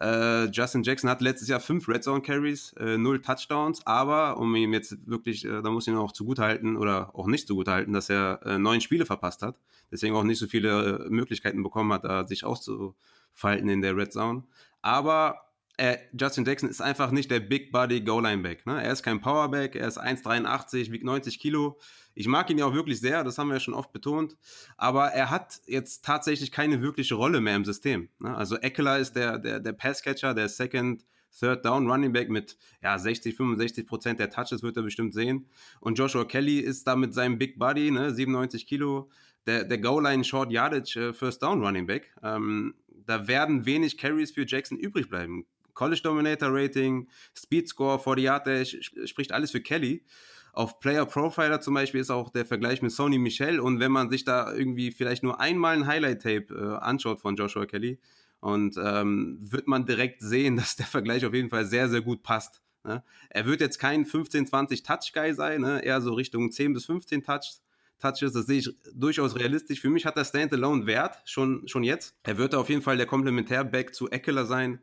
Äh, 0.00 0.46
Justin 0.46 0.82
Jackson 0.82 1.10
hat 1.10 1.20
letztes 1.20 1.48
Jahr 1.48 1.60
fünf 1.60 1.86
Red 1.88 2.02
Zone 2.02 2.22
Carries, 2.22 2.72
äh, 2.78 2.96
null 2.96 3.20
Touchdowns, 3.20 3.86
aber 3.86 4.38
um 4.38 4.54
ihm 4.56 4.72
jetzt 4.72 4.96
wirklich, 5.06 5.44
äh, 5.44 5.60
da 5.62 5.70
muss 5.70 5.86
ich 5.86 5.92
ihn 5.92 5.98
auch 5.98 6.12
zugutehalten 6.12 6.76
oder 6.76 7.14
auch 7.14 7.26
nicht 7.26 7.46
zugutehalten, 7.46 7.92
dass 7.92 8.08
er 8.08 8.40
äh, 8.44 8.58
neun 8.58 8.80
Spiele 8.80 9.04
verpasst 9.04 9.42
hat, 9.42 9.58
deswegen 9.90 10.14
auch 10.16 10.24
nicht 10.24 10.38
so 10.38 10.46
viele 10.46 11.04
äh, 11.06 11.10
Möglichkeiten 11.10 11.62
bekommen 11.62 11.92
hat, 11.92 12.28
sich 12.28 12.44
auszufalten 12.44 13.68
in 13.68 13.82
der 13.82 13.94
Red 13.94 14.12
Zone. 14.12 14.44
Aber 14.80 15.50
äh, 15.80 15.96
Justin 16.18 16.44
Jackson 16.44 16.68
ist 16.68 16.82
einfach 16.82 17.10
nicht 17.10 17.30
der 17.30 17.40
Big 17.40 17.72
Body 17.72 18.02
Goal-Line-Back. 18.02 18.66
Ne? 18.66 18.82
Er 18.82 18.92
ist 18.92 19.02
kein 19.02 19.20
Powerback, 19.20 19.76
er 19.76 19.88
ist 19.88 19.98
1,83, 19.98 20.92
wiegt 20.92 21.04
90 21.04 21.38
Kilo. 21.38 21.78
Ich 22.14 22.26
mag 22.26 22.50
ihn 22.50 22.58
ja 22.58 22.66
auch 22.66 22.74
wirklich 22.74 23.00
sehr, 23.00 23.24
das 23.24 23.38
haben 23.38 23.48
wir 23.48 23.54
ja 23.54 23.60
schon 23.60 23.74
oft 23.74 23.92
betont. 23.92 24.36
Aber 24.76 25.08
er 25.08 25.30
hat 25.30 25.60
jetzt 25.66 26.04
tatsächlich 26.04 26.52
keine 26.52 26.82
wirkliche 26.82 27.14
Rolle 27.14 27.40
mehr 27.40 27.56
im 27.56 27.64
System. 27.64 28.08
Ne? 28.18 28.36
Also 28.36 28.56
Eckler 28.56 28.98
ist 28.98 29.14
der, 29.14 29.38
der, 29.38 29.60
der 29.60 29.72
Passcatcher, 29.72 30.34
der 30.34 30.48
Second, 30.48 31.04
Third 31.38 31.64
Down 31.64 31.88
Running 31.88 32.12
Back 32.12 32.28
mit 32.28 32.56
ja, 32.82 32.98
60, 32.98 33.36
65 33.36 33.86
Prozent 33.86 34.20
der 34.20 34.30
Touches 34.30 34.62
wird 34.62 34.76
er 34.76 34.82
bestimmt 34.82 35.14
sehen. 35.14 35.46
Und 35.80 35.98
Joshua 35.98 36.24
Kelly 36.24 36.58
ist 36.58 36.86
da 36.86 36.96
mit 36.96 37.14
seinem 37.14 37.38
Big 37.38 37.58
Body, 37.58 37.90
ne, 37.90 38.12
97 38.12 38.66
Kilo, 38.66 39.10
der, 39.46 39.64
der 39.64 39.78
Goal-Line 39.78 40.24
Short 40.24 40.52
Yardage 40.52 40.96
äh, 40.96 41.12
First 41.12 41.42
Down 41.42 41.64
Running 41.64 41.86
Back. 41.86 42.14
Ähm, 42.22 42.74
da 43.06 43.26
werden 43.26 43.64
wenig 43.66 43.96
Carries 43.96 44.32
für 44.32 44.46
Jackson 44.46 44.78
übrig 44.78 45.08
bleiben. 45.08 45.46
College 45.74 46.00
Dominator 46.02 46.50
Rating, 46.52 47.08
Speed 47.34 47.68
Score, 47.68 47.98
40 47.98 48.24
Yard 48.24 48.46
Dash, 48.46 48.92
spricht 49.06 49.32
alles 49.32 49.50
für 49.50 49.60
Kelly. 49.60 50.04
Auf 50.52 50.80
Player 50.80 51.06
Profiler 51.06 51.60
zum 51.60 51.74
Beispiel 51.74 52.00
ist 52.00 52.10
auch 52.10 52.30
der 52.30 52.44
Vergleich 52.44 52.82
mit 52.82 52.92
Sony 52.92 53.18
Michel 53.18 53.60
und 53.60 53.80
wenn 53.80 53.92
man 53.92 54.10
sich 54.10 54.24
da 54.24 54.52
irgendwie 54.52 54.90
vielleicht 54.90 55.22
nur 55.22 55.40
einmal 55.40 55.76
ein 55.76 55.86
Highlight-Tape 55.86 56.54
äh, 56.54 56.84
anschaut 56.84 57.20
von 57.20 57.36
Joshua 57.36 57.66
Kelly, 57.66 57.98
und 58.40 58.76
ähm, 58.82 59.38
wird 59.40 59.68
man 59.68 59.86
direkt 59.86 60.22
sehen, 60.22 60.56
dass 60.56 60.76
der 60.76 60.86
Vergleich 60.86 61.24
auf 61.24 61.34
jeden 61.34 61.50
Fall 61.50 61.66
sehr, 61.66 61.88
sehr 61.88 62.00
gut 62.00 62.22
passt. 62.22 62.62
Ne? 62.84 63.02
Er 63.28 63.46
wird 63.46 63.60
jetzt 63.60 63.78
kein 63.78 64.04
15, 64.06 64.46
20 64.46 64.82
Touch-Guy 64.82 65.34
sein, 65.34 65.60
ne? 65.60 65.84
eher 65.84 66.00
so 66.00 66.14
Richtung 66.14 66.50
10 66.50 66.72
bis 66.72 66.86
15 66.86 67.22
Touch, 67.22 67.60
Touches. 67.98 68.32
Das 68.32 68.46
sehe 68.46 68.60
ich 68.60 68.74
durchaus 68.94 69.36
realistisch. 69.36 69.80
Für 69.80 69.90
mich 69.90 70.06
hat 70.06 70.16
der 70.16 70.24
Standalone 70.24 70.86
Wert, 70.86 71.18
schon, 71.26 71.68
schon 71.68 71.84
jetzt. 71.84 72.16
Er 72.22 72.38
wird 72.38 72.54
auf 72.54 72.70
jeden 72.70 72.80
Fall 72.80 72.96
der 72.96 73.04
Komplementärback 73.04 73.94
zu 73.94 74.08
Eckler 74.10 74.46
sein. 74.46 74.80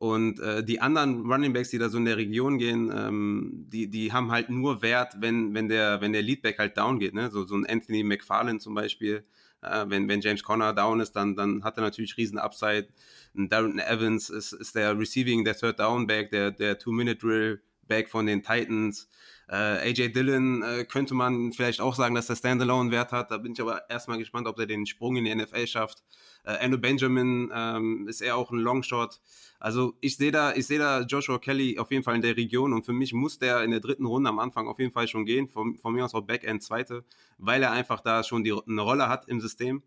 Und 0.00 0.40
äh, 0.40 0.64
die 0.64 0.80
anderen 0.80 1.30
Running 1.30 1.52
Backs, 1.52 1.68
die 1.68 1.76
da 1.76 1.90
so 1.90 1.98
in 1.98 2.06
der 2.06 2.16
Region 2.16 2.56
gehen, 2.56 2.90
ähm, 2.90 3.66
die, 3.68 3.86
die 3.86 4.14
haben 4.14 4.30
halt 4.30 4.48
nur 4.48 4.80
Wert, 4.80 5.16
wenn, 5.20 5.52
wenn 5.52 5.68
der, 5.68 6.00
wenn 6.00 6.14
der 6.14 6.22
Leadback 6.22 6.58
halt 6.58 6.78
down 6.78 6.98
geht. 6.98 7.12
Ne? 7.12 7.30
So, 7.30 7.44
so 7.44 7.54
ein 7.54 7.66
Anthony 7.66 8.02
McFarlane 8.02 8.60
zum 8.60 8.74
Beispiel. 8.74 9.24
Äh, 9.60 9.84
wenn, 9.88 10.08
wenn 10.08 10.22
James 10.22 10.42
Conner 10.42 10.72
down 10.72 11.00
ist, 11.00 11.12
dann, 11.12 11.36
dann 11.36 11.64
hat 11.64 11.76
er 11.76 11.82
natürlich 11.82 12.16
riesen 12.16 12.38
Upside. 12.38 12.88
Und 13.34 13.52
Darren 13.52 13.78
Evans 13.78 14.30
ist, 14.30 14.54
ist 14.54 14.74
der 14.74 14.98
Receiving, 14.98 15.44
der 15.44 15.54
Third 15.54 15.78
Down 15.78 16.06
Back, 16.06 16.30
der, 16.30 16.50
der 16.50 16.78
Two-Minute-Drill 16.78 17.60
Back 17.86 18.08
von 18.08 18.24
den 18.24 18.42
Titans. 18.42 19.06
Äh, 19.50 19.90
AJ 19.90 20.12
Dillon 20.12 20.62
äh, 20.62 20.84
könnte 20.84 21.12
man 21.14 21.52
vielleicht 21.52 21.80
auch 21.80 21.96
sagen, 21.96 22.14
dass 22.14 22.28
der 22.28 22.36
Standalone-Wert 22.36 23.10
hat. 23.10 23.32
Da 23.32 23.38
bin 23.38 23.52
ich 23.52 23.60
aber 23.60 23.90
erstmal 23.90 24.16
gespannt, 24.16 24.46
ob 24.46 24.56
er 24.60 24.66
den 24.66 24.86
Sprung 24.86 25.16
in 25.16 25.24
die 25.24 25.34
NFL 25.34 25.66
schafft. 25.66 26.04
Äh, 26.44 26.64
Andrew 26.64 26.78
Benjamin 26.78 27.50
ähm, 27.52 28.06
ist 28.06 28.20
eher 28.20 28.36
auch 28.36 28.52
ein 28.52 28.60
Longshot. 28.60 29.20
Also 29.58 29.94
ich 30.00 30.16
sehe 30.16 30.30
da, 30.30 30.54
ich 30.54 30.68
sehe 30.68 30.78
da 30.78 31.00
Joshua 31.00 31.40
Kelly 31.40 31.80
auf 31.80 31.90
jeden 31.90 32.04
Fall 32.04 32.14
in 32.14 32.22
der 32.22 32.36
Region 32.36 32.72
und 32.72 32.86
für 32.86 32.92
mich 32.92 33.12
muss 33.12 33.40
der 33.40 33.64
in 33.64 33.72
der 33.72 33.80
dritten 33.80 34.06
Runde 34.06 34.30
am 34.30 34.38
Anfang 34.38 34.68
auf 34.68 34.78
jeden 34.78 34.92
Fall 34.92 35.08
schon 35.08 35.26
gehen. 35.26 35.48
Von, 35.48 35.76
von 35.78 35.94
mir 35.94 36.04
aus 36.04 36.14
auch 36.14 36.22
Backend 36.22 36.62
zweite, 36.62 37.04
weil 37.38 37.60
er 37.64 37.72
einfach 37.72 38.00
da 38.00 38.22
schon 38.22 38.44
die, 38.44 38.52
eine 38.52 38.82
Rolle 38.82 39.08
hat 39.08 39.26
im 39.26 39.40
System. 39.40 39.82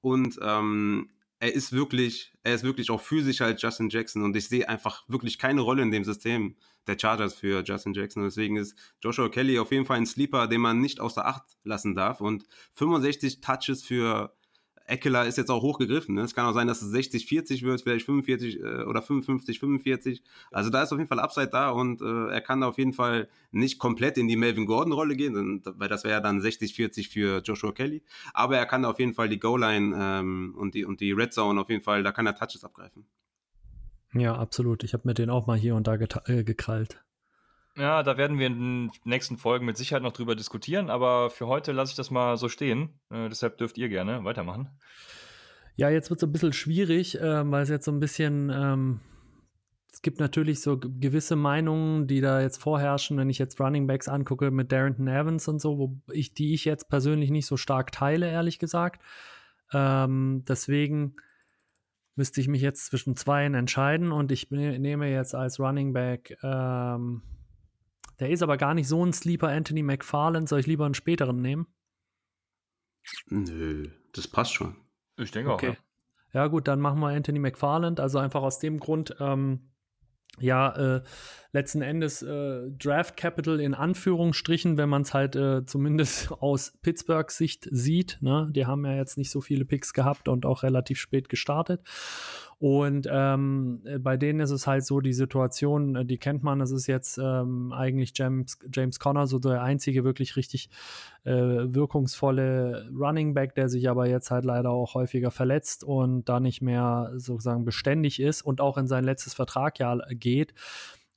Und 0.00 0.38
ähm, 0.42 1.10
er 1.42 1.52
ist 1.52 1.72
wirklich, 1.72 2.32
er 2.44 2.54
ist 2.54 2.62
wirklich 2.62 2.88
auch 2.90 3.00
physisch 3.00 3.40
als 3.40 3.60
Justin 3.60 3.88
Jackson 3.90 4.22
und 4.22 4.36
ich 4.36 4.48
sehe 4.48 4.68
einfach 4.68 5.02
wirklich 5.08 5.40
keine 5.40 5.62
Rolle 5.62 5.82
in 5.82 5.90
dem 5.90 6.04
System 6.04 6.54
der 6.86 6.96
Chargers 6.96 7.34
für 7.34 7.64
Justin 7.64 7.94
Jackson. 7.94 8.22
Deswegen 8.22 8.56
ist 8.56 8.78
Joshua 9.02 9.28
Kelly 9.28 9.58
auf 9.58 9.72
jeden 9.72 9.84
Fall 9.84 9.96
ein 9.96 10.06
Sleeper, 10.06 10.46
den 10.46 10.60
man 10.60 10.80
nicht 10.80 11.00
außer 11.00 11.26
Acht 11.26 11.42
lassen 11.64 11.96
darf. 11.96 12.20
Und 12.20 12.44
65 12.74 13.40
Touches 13.40 13.82
für 13.82 14.32
Eckler 14.92 15.26
ist 15.26 15.38
jetzt 15.38 15.50
auch 15.50 15.62
hochgegriffen. 15.62 16.14
Ne? 16.14 16.20
Es 16.22 16.34
kann 16.34 16.46
auch 16.46 16.52
sein, 16.52 16.66
dass 16.66 16.82
es 16.82 16.90
60, 16.90 17.26
40 17.26 17.62
wird, 17.62 17.80
vielleicht 17.80 18.04
45 18.04 18.60
äh, 18.60 18.82
oder 18.84 19.00
55, 19.00 19.58
45. 19.58 20.22
Also 20.50 20.68
da 20.68 20.82
ist 20.82 20.92
auf 20.92 20.98
jeden 20.98 21.08
Fall 21.08 21.18
Upside 21.18 21.48
da 21.48 21.70
und 21.70 22.02
äh, 22.02 22.28
er 22.28 22.40
kann 22.42 22.62
auf 22.62 22.76
jeden 22.76 22.92
Fall 22.92 23.28
nicht 23.50 23.78
komplett 23.78 24.18
in 24.18 24.28
die 24.28 24.36
Melvin 24.36 24.66
Gordon-Rolle 24.66 25.16
gehen, 25.16 25.62
weil 25.64 25.88
das 25.88 26.04
wäre 26.04 26.14
ja 26.14 26.20
dann 26.20 26.40
60, 26.42 26.74
40 26.74 27.08
für 27.08 27.40
Joshua 27.42 27.72
Kelly. 27.72 28.02
Aber 28.34 28.58
er 28.58 28.66
kann 28.66 28.84
auf 28.84 28.98
jeden 28.98 29.14
Fall 29.14 29.30
die 29.30 29.40
Goal-Line 29.40 29.96
ähm, 29.98 30.54
und, 30.56 30.74
die, 30.74 30.84
und 30.84 31.00
die 31.00 31.12
Red 31.12 31.32
Zone 31.32 31.60
auf 31.60 31.70
jeden 31.70 31.82
Fall, 31.82 32.02
da 32.02 32.12
kann 32.12 32.26
er 32.26 32.34
Touches 32.34 32.62
abgreifen. 32.62 33.06
Ja, 34.14 34.36
absolut. 34.36 34.84
Ich 34.84 34.92
habe 34.92 35.08
mir 35.08 35.14
den 35.14 35.30
auch 35.30 35.46
mal 35.46 35.56
hier 35.56 35.74
und 35.74 35.86
da 35.86 35.94
äh, 35.94 36.44
gekrallt. 36.44 37.02
Ja, 37.76 38.02
da 38.02 38.18
werden 38.18 38.38
wir 38.38 38.48
in 38.48 38.58
den 38.58 38.90
nächsten 39.04 39.38
Folgen 39.38 39.64
mit 39.64 39.78
Sicherheit 39.78 40.02
noch 40.02 40.12
drüber 40.12 40.34
diskutieren, 40.34 40.90
aber 40.90 41.30
für 41.30 41.46
heute 41.46 41.72
lasse 41.72 41.90
ich 41.90 41.96
das 41.96 42.10
mal 42.10 42.36
so 42.36 42.48
stehen. 42.48 43.00
Äh, 43.10 43.28
deshalb 43.28 43.56
dürft 43.56 43.78
ihr 43.78 43.88
gerne 43.88 44.24
weitermachen. 44.24 44.68
Ja, 45.76 45.88
jetzt 45.88 46.10
wird 46.10 46.18
es 46.20 46.24
ein 46.28 46.32
bisschen 46.32 46.52
schwierig, 46.52 47.18
äh, 47.18 47.50
weil 47.50 47.62
es 47.62 47.70
jetzt 47.70 47.86
so 47.86 47.92
ein 47.92 48.00
bisschen, 48.00 48.50
ähm, 48.54 49.00
es 49.90 50.02
gibt 50.02 50.20
natürlich 50.20 50.60
so 50.60 50.78
gewisse 50.78 51.34
Meinungen, 51.34 52.06
die 52.06 52.20
da 52.20 52.42
jetzt 52.42 52.58
vorherrschen, 52.58 53.16
wenn 53.16 53.30
ich 53.30 53.38
jetzt 53.38 53.58
Running 53.58 53.86
Backs 53.86 54.06
angucke 54.08 54.50
mit 54.50 54.70
Darrington 54.70 55.08
Evans 55.08 55.48
und 55.48 55.58
so, 55.58 55.78
wo 55.78 55.96
ich, 56.12 56.34
die 56.34 56.52
ich 56.52 56.66
jetzt 56.66 56.90
persönlich 56.90 57.30
nicht 57.30 57.46
so 57.46 57.56
stark 57.56 57.90
teile, 57.90 58.30
ehrlich 58.30 58.58
gesagt. 58.58 59.02
Ähm, 59.72 60.44
deswegen 60.46 61.16
müsste 62.16 62.42
ich 62.42 62.48
mich 62.48 62.60
jetzt 62.60 62.86
zwischen 62.86 63.16
zweien 63.16 63.54
entscheiden 63.54 64.12
und 64.12 64.30
ich 64.30 64.50
nehme 64.50 65.10
jetzt 65.10 65.34
als 65.34 65.58
Running 65.58 65.94
Back 65.94 66.36
ähm, 66.42 67.22
der 68.22 68.30
ist 68.30 68.44
aber 68.44 68.56
gar 68.56 68.72
nicht 68.72 68.86
so 68.86 69.04
ein 69.04 69.12
Sleeper 69.12 69.48
Anthony 69.48 69.82
McFarland. 69.82 70.48
Soll 70.48 70.60
ich 70.60 70.68
lieber 70.68 70.84
einen 70.84 70.94
späteren 70.94 71.42
nehmen? 71.42 71.66
Nö, 73.26 73.88
das 74.12 74.28
passt 74.28 74.54
schon. 74.54 74.76
Ich 75.16 75.32
denke 75.32 75.50
okay. 75.52 75.70
auch. 75.70 75.74
Ja. 76.32 76.42
ja, 76.42 76.46
gut, 76.46 76.68
dann 76.68 76.78
machen 76.78 77.00
wir 77.00 77.08
Anthony 77.08 77.40
McFarland. 77.40 77.98
Also 77.98 78.20
einfach 78.20 78.42
aus 78.42 78.60
dem 78.60 78.78
Grund, 78.78 79.16
ähm, 79.18 79.72
ja, 80.38 80.70
äh, 80.70 81.02
letzten 81.50 81.82
Endes 81.82 82.22
äh, 82.22 82.70
Draft 82.78 83.16
Capital 83.16 83.58
in 83.58 83.74
Anführungsstrichen, 83.74 84.76
wenn 84.76 84.88
man 84.88 85.02
es 85.02 85.12
halt 85.12 85.34
äh, 85.34 85.66
zumindest 85.66 86.30
aus 86.40 86.78
Pittsburghs 86.80 87.36
Sicht 87.36 87.68
sieht. 87.72 88.18
Ne? 88.20 88.48
Die 88.52 88.66
haben 88.66 88.86
ja 88.86 88.94
jetzt 88.94 89.18
nicht 89.18 89.32
so 89.32 89.40
viele 89.40 89.64
Picks 89.64 89.94
gehabt 89.94 90.28
und 90.28 90.46
auch 90.46 90.62
relativ 90.62 91.00
spät 91.00 91.28
gestartet. 91.28 91.82
Und 92.62 93.08
ähm, 93.10 93.80
äh, 93.84 93.98
bei 93.98 94.16
denen 94.16 94.38
ist 94.38 94.52
es 94.52 94.68
halt 94.68 94.84
so, 94.84 95.00
die 95.00 95.12
Situation, 95.12 95.96
äh, 95.96 96.04
die 96.04 96.16
kennt 96.16 96.44
man, 96.44 96.60
das 96.60 96.70
ist 96.70 96.86
jetzt 96.86 97.18
ähm, 97.18 97.72
eigentlich 97.72 98.12
James, 98.14 98.56
James 98.72 99.00
Conner, 99.00 99.26
so 99.26 99.40
der 99.40 99.62
einzige 99.62 100.04
wirklich 100.04 100.36
richtig 100.36 100.70
äh, 101.24 101.32
wirkungsvolle 101.32 102.88
Running 102.96 103.34
Back, 103.34 103.56
der 103.56 103.68
sich 103.68 103.90
aber 103.90 104.08
jetzt 104.08 104.30
halt 104.30 104.44
leider 104.44 104.70
auch 104.70 104.94
häufiger 104.94 105.32
verletzt 105.32 105.82
und 105.82 106.28
da 106.28 106.38
nicht 106.38 106.62
mehr 106.62 107.10
sozusagen 107.16 107.64
beständig 107.64 108.20
ist 108.20 108.42
und 108.42 108.60
auch 108.60 108.78
in 108.78 108.86
sein 108.86 109.02
letztes 109.02 109.34
Vertragjahr 109.34 109.98
geht. 110.10 110.54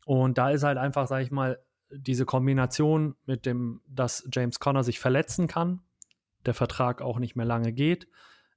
Und 0.03 0.39
da 0.39 0.49
ist 0.49 0.63
halt 0.63 0.79
einfach, 0.79 1.05
sag 1.05 1.21
ich 1.21 1.29
mal, 1.29 1.59
diese 1.91 2.25
Kombination 2.25 3.13
mit 3.27 3.45
dem, 3.45 3.81
dass 3.87 4.27
James 4.33 4.59
Conner 4.59 4.83
sich 4.83 4.99
verletzen 4.99 5.45
kann, 5.45 5.81
der 6.47 6.55
Vertrag 6.55 7.03
auch 7.03 7.19
nicht 7.19 7.35
mehr 7.35 7.45
lange 7.45 7.71
geht 7.71 8.07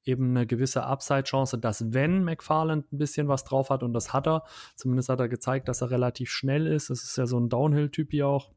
eben 0.09 0.31
eine 0.31 0.47
gewisse 0.47 0.85
Upside-Chance, 0.85 1.59
dass 1.59 1.93
wenn 1.93 2.25
McFarland 2.25 2.91
ein 2.93 2.99
bisschen 2.99 3.29
was 3.29 3.45
drauf 3.45 3.71
hat, 3.71 3.83
und 3.83 3.93
das 3.93 4.13
hat 4.13 4.27
er, 4.27 4.45
zumindest 4.75 5.11
hat 5.11 5.21
er 5.21 5.29
gezeigt, 5.29 5.69
dass 5.69 5.83
er 5.83 5.91
relativ 5.91 6.31
schnell 6.31 6.67
ist, 6.67 6.91
das 6.91 7.05
ist 7.05 7.17
ja 7.19 7.27
so 7.27 7.39
ein 7.39 7.51
Downhill-Typ 7.51 8.11
hier 8.11 8.27
auch, 8.27 8.51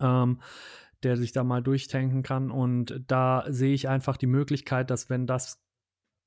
ähm, 0.00 0.40
der 1.02 1.16
sich 1.16 1.32
da 1.32 1.44
mal 1.44 1.62
durchtanken 1.62 2.22
kann. 2.22 2.50
Und 2.50 3.02
da 3.06 3.44
sehe 3.48 3.74
ich 3.74 3.88
einfach 3.88 4.16
die 4.16 4.26
Möglichkeit, 4.26 4.90
dass 4.90 5.08
wenn 5.08 5.26
das 5.26 5.62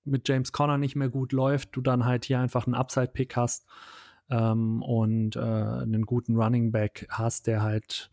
mit 0.06 0.28
James 0.28 0.54
Conner 0.54 0.78
nicht 0.78 0.96
mehr 0.96 1.10
gut 1.10 1.34
läuft, 1.34 1.76
du 1.76 1.82
dann 1.82 2.06
halt 2.06 2.26
hier 2.26 2.40
einfach 2.40 2.66
einen 2.66 2.76
Upside-Pick 2.76 3.36
hast 3.36 3.68
ähm, 4.30 4.82
und 4.82 5.36
äh, 5.36 5.40
einen 5.40 6.06
guten 6.06 6.38
Running 6.38 6.72
Back 6.72 7.08
hast, 7.10 7.48
der 7.48 7.62
halt 7.62 8.10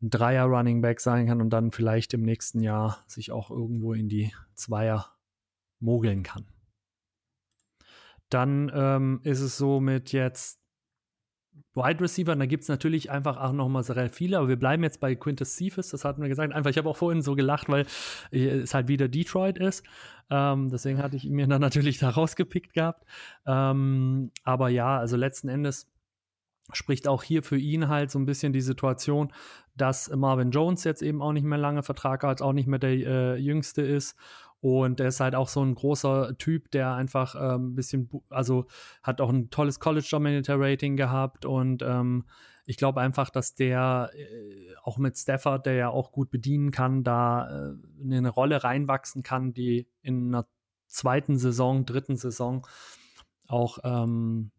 ein 0.00 0.08
Dreier 0.08 0.44
Running 0.44 0.80
Back 0.80 1.00
sein 1.00 1.26
kann 1.26 1.42
und 1.42 1.50
dann 1.50 1.72
vielleicht 1.72 2.14
im 2.14 2.22
nächsten 2.22 2.60
Jahr 2.60 3.04
sich 3.06 3.32
auch 3.32 3.50
irgendwo 3.50 3.92
in 3.92 4.08
die 4.08 4.32
Zweier 4.54 5.17
mogeln 5.80 6.22
kann. 6.22 6.46
Dann 8.28 8.70
ähm, 8.74 9.20
ist 9.22 9.40
es 9.40 9.56
so 9.56 9.80
mit 9.80 10.12
jetzt 10.12 10.58
Wide 11.74 12.00
Receiver, 12.00 12.34
da 12.34 12.46
gibt 12.46 12.64
es 12.64 12.68
natürlich 12.68 13.10
einfach 13.10 13.36
auch 13.36 13.52
nochmal 13.52 13.82
sehr 13.82 14.10
viele, 14.10 14.38
aber 14.38 14.48
wir 14.48 14.58
bleiben 14.58 14.82
jetzt 14.82 15.00
bei 15.00 15.14
Quintus 15.14 15.56
Cephas, 15.56 15.88
das 15.88 16.04
hatten 16.04 16.20
wir 16.20 16.28
gesagt. 16.28 16.52
Einfach, 16.52 16.70
ich 16.70 16.78
habe 16.78 16.88
auch 16.88 16.96
vorhin 16.96 17.22
so 17.22 17.34
gelacht, 17.34 17.68
weil 17.68 17.86
es 18.30 18.74
halt 18.74 18.88
wieder 18.88 19.08
Detroit 19.08 19.58
ist. 19.58 19.84
Ähm, 20.30 20.68
deswegen 20.70 21.02
hatte 21.02 21.16
ich 21.16 21.24
ihn 21.24 21.34
mir 21.34 21.46
dann 21.46 21.60
natürlich 21.60 21.98
da 21.98 22.10
rausgepickt 22.10 22.74
gehabt. 22.74 23.04
Ähm, 23.46 24.30
aber 24.44 24.68
ja, 24.68 24.98
also 24.98 25.16
letzten 25.16 25.48
Endes 25.48 25.90
spricht 26.72 27.08
auch 27.08 27.22
hier 27.22 27.42
für 27.42 27.56
ihn 27.56 27.88
halt 27.88 28.10
so 28.10 28.18
ein 28.18 28.26
bisschen 28.26 28.52
die 28.52 28.60
Situation, 28.60 29.32
dass 29.74 30.10
Marvin 30.14 30.50
Jones 30.50 30.84
jetzt 30.84 31.02
eben 31.02 31.22
auch 31.22 31.32
nicht 31.32 31.44
mehr 31.44 31.58
lange 31.58 31.82
Vertrag 31.82 32.24
hat, 32.24 32.42
auch 32.42 32.52
nicht 32.52 32.66
mehr 32.66 32.78
der 32.78 32.90
äh, 32.90 33.36
jüngste 33.36 33.82
ist 33.82 34.16
und 34.60 35.00
er 35.00 35.08
ist 35.08 35.20
halt 35.20 35.34
auch 35.34 35.48
so 35.48 35.62
ein 35.62 35.74
großer 35.74 36.36
Typ, 36.38 36.70
der 36.70 36.94
einfach 36.94 37.34
ein 37.34 37.54
ähm, 37.54 37.74
bisschen, 37.74 38.10
also 38.28 38.66
hat 39.02 39.20
auch 39.20 39.30
ein 39.30 39.50
tolles 39.50 39.78
College 39.78 40.08
Dominator 40.10 40.56
Rating 40.58 40.96
gehabt 40.96 41.44
und 41.44 41.82
ähm, 41.82 42.24
ich 42.64 42.76
glaube 42.76 43.00
einfach, 43.00 43.30
dass 43.30 43.54
der 43.54 44.10
äh, 44.14 44.74
auch 44.82 44.98
mit 44.98 45.16
Stafford, 45.16 45.64
der 45.64 45.74
ja 45.74 45.88
auch 45.88 46.12
gut 46.12 46.30
bedienen 46.30 46.70
kann, 46.70 47.02
da 47.02 47.48
äh, 47.48 47.74
in 48.02 48.12
eine 48.12 48.28
Rolle 48.28 48.62
reinwachsen 48.62 49.22
kann, 49.22 49.54
die 49.54 49.88
in 50.02 50.28
einer 50.28 50.46
zweiten 50.86 51.38
Saison, 51.38 51.86
dritten 51.86 52.16
Saison 52.16 52.66
auch 53.46 53.78
ähm, 53.84 54.50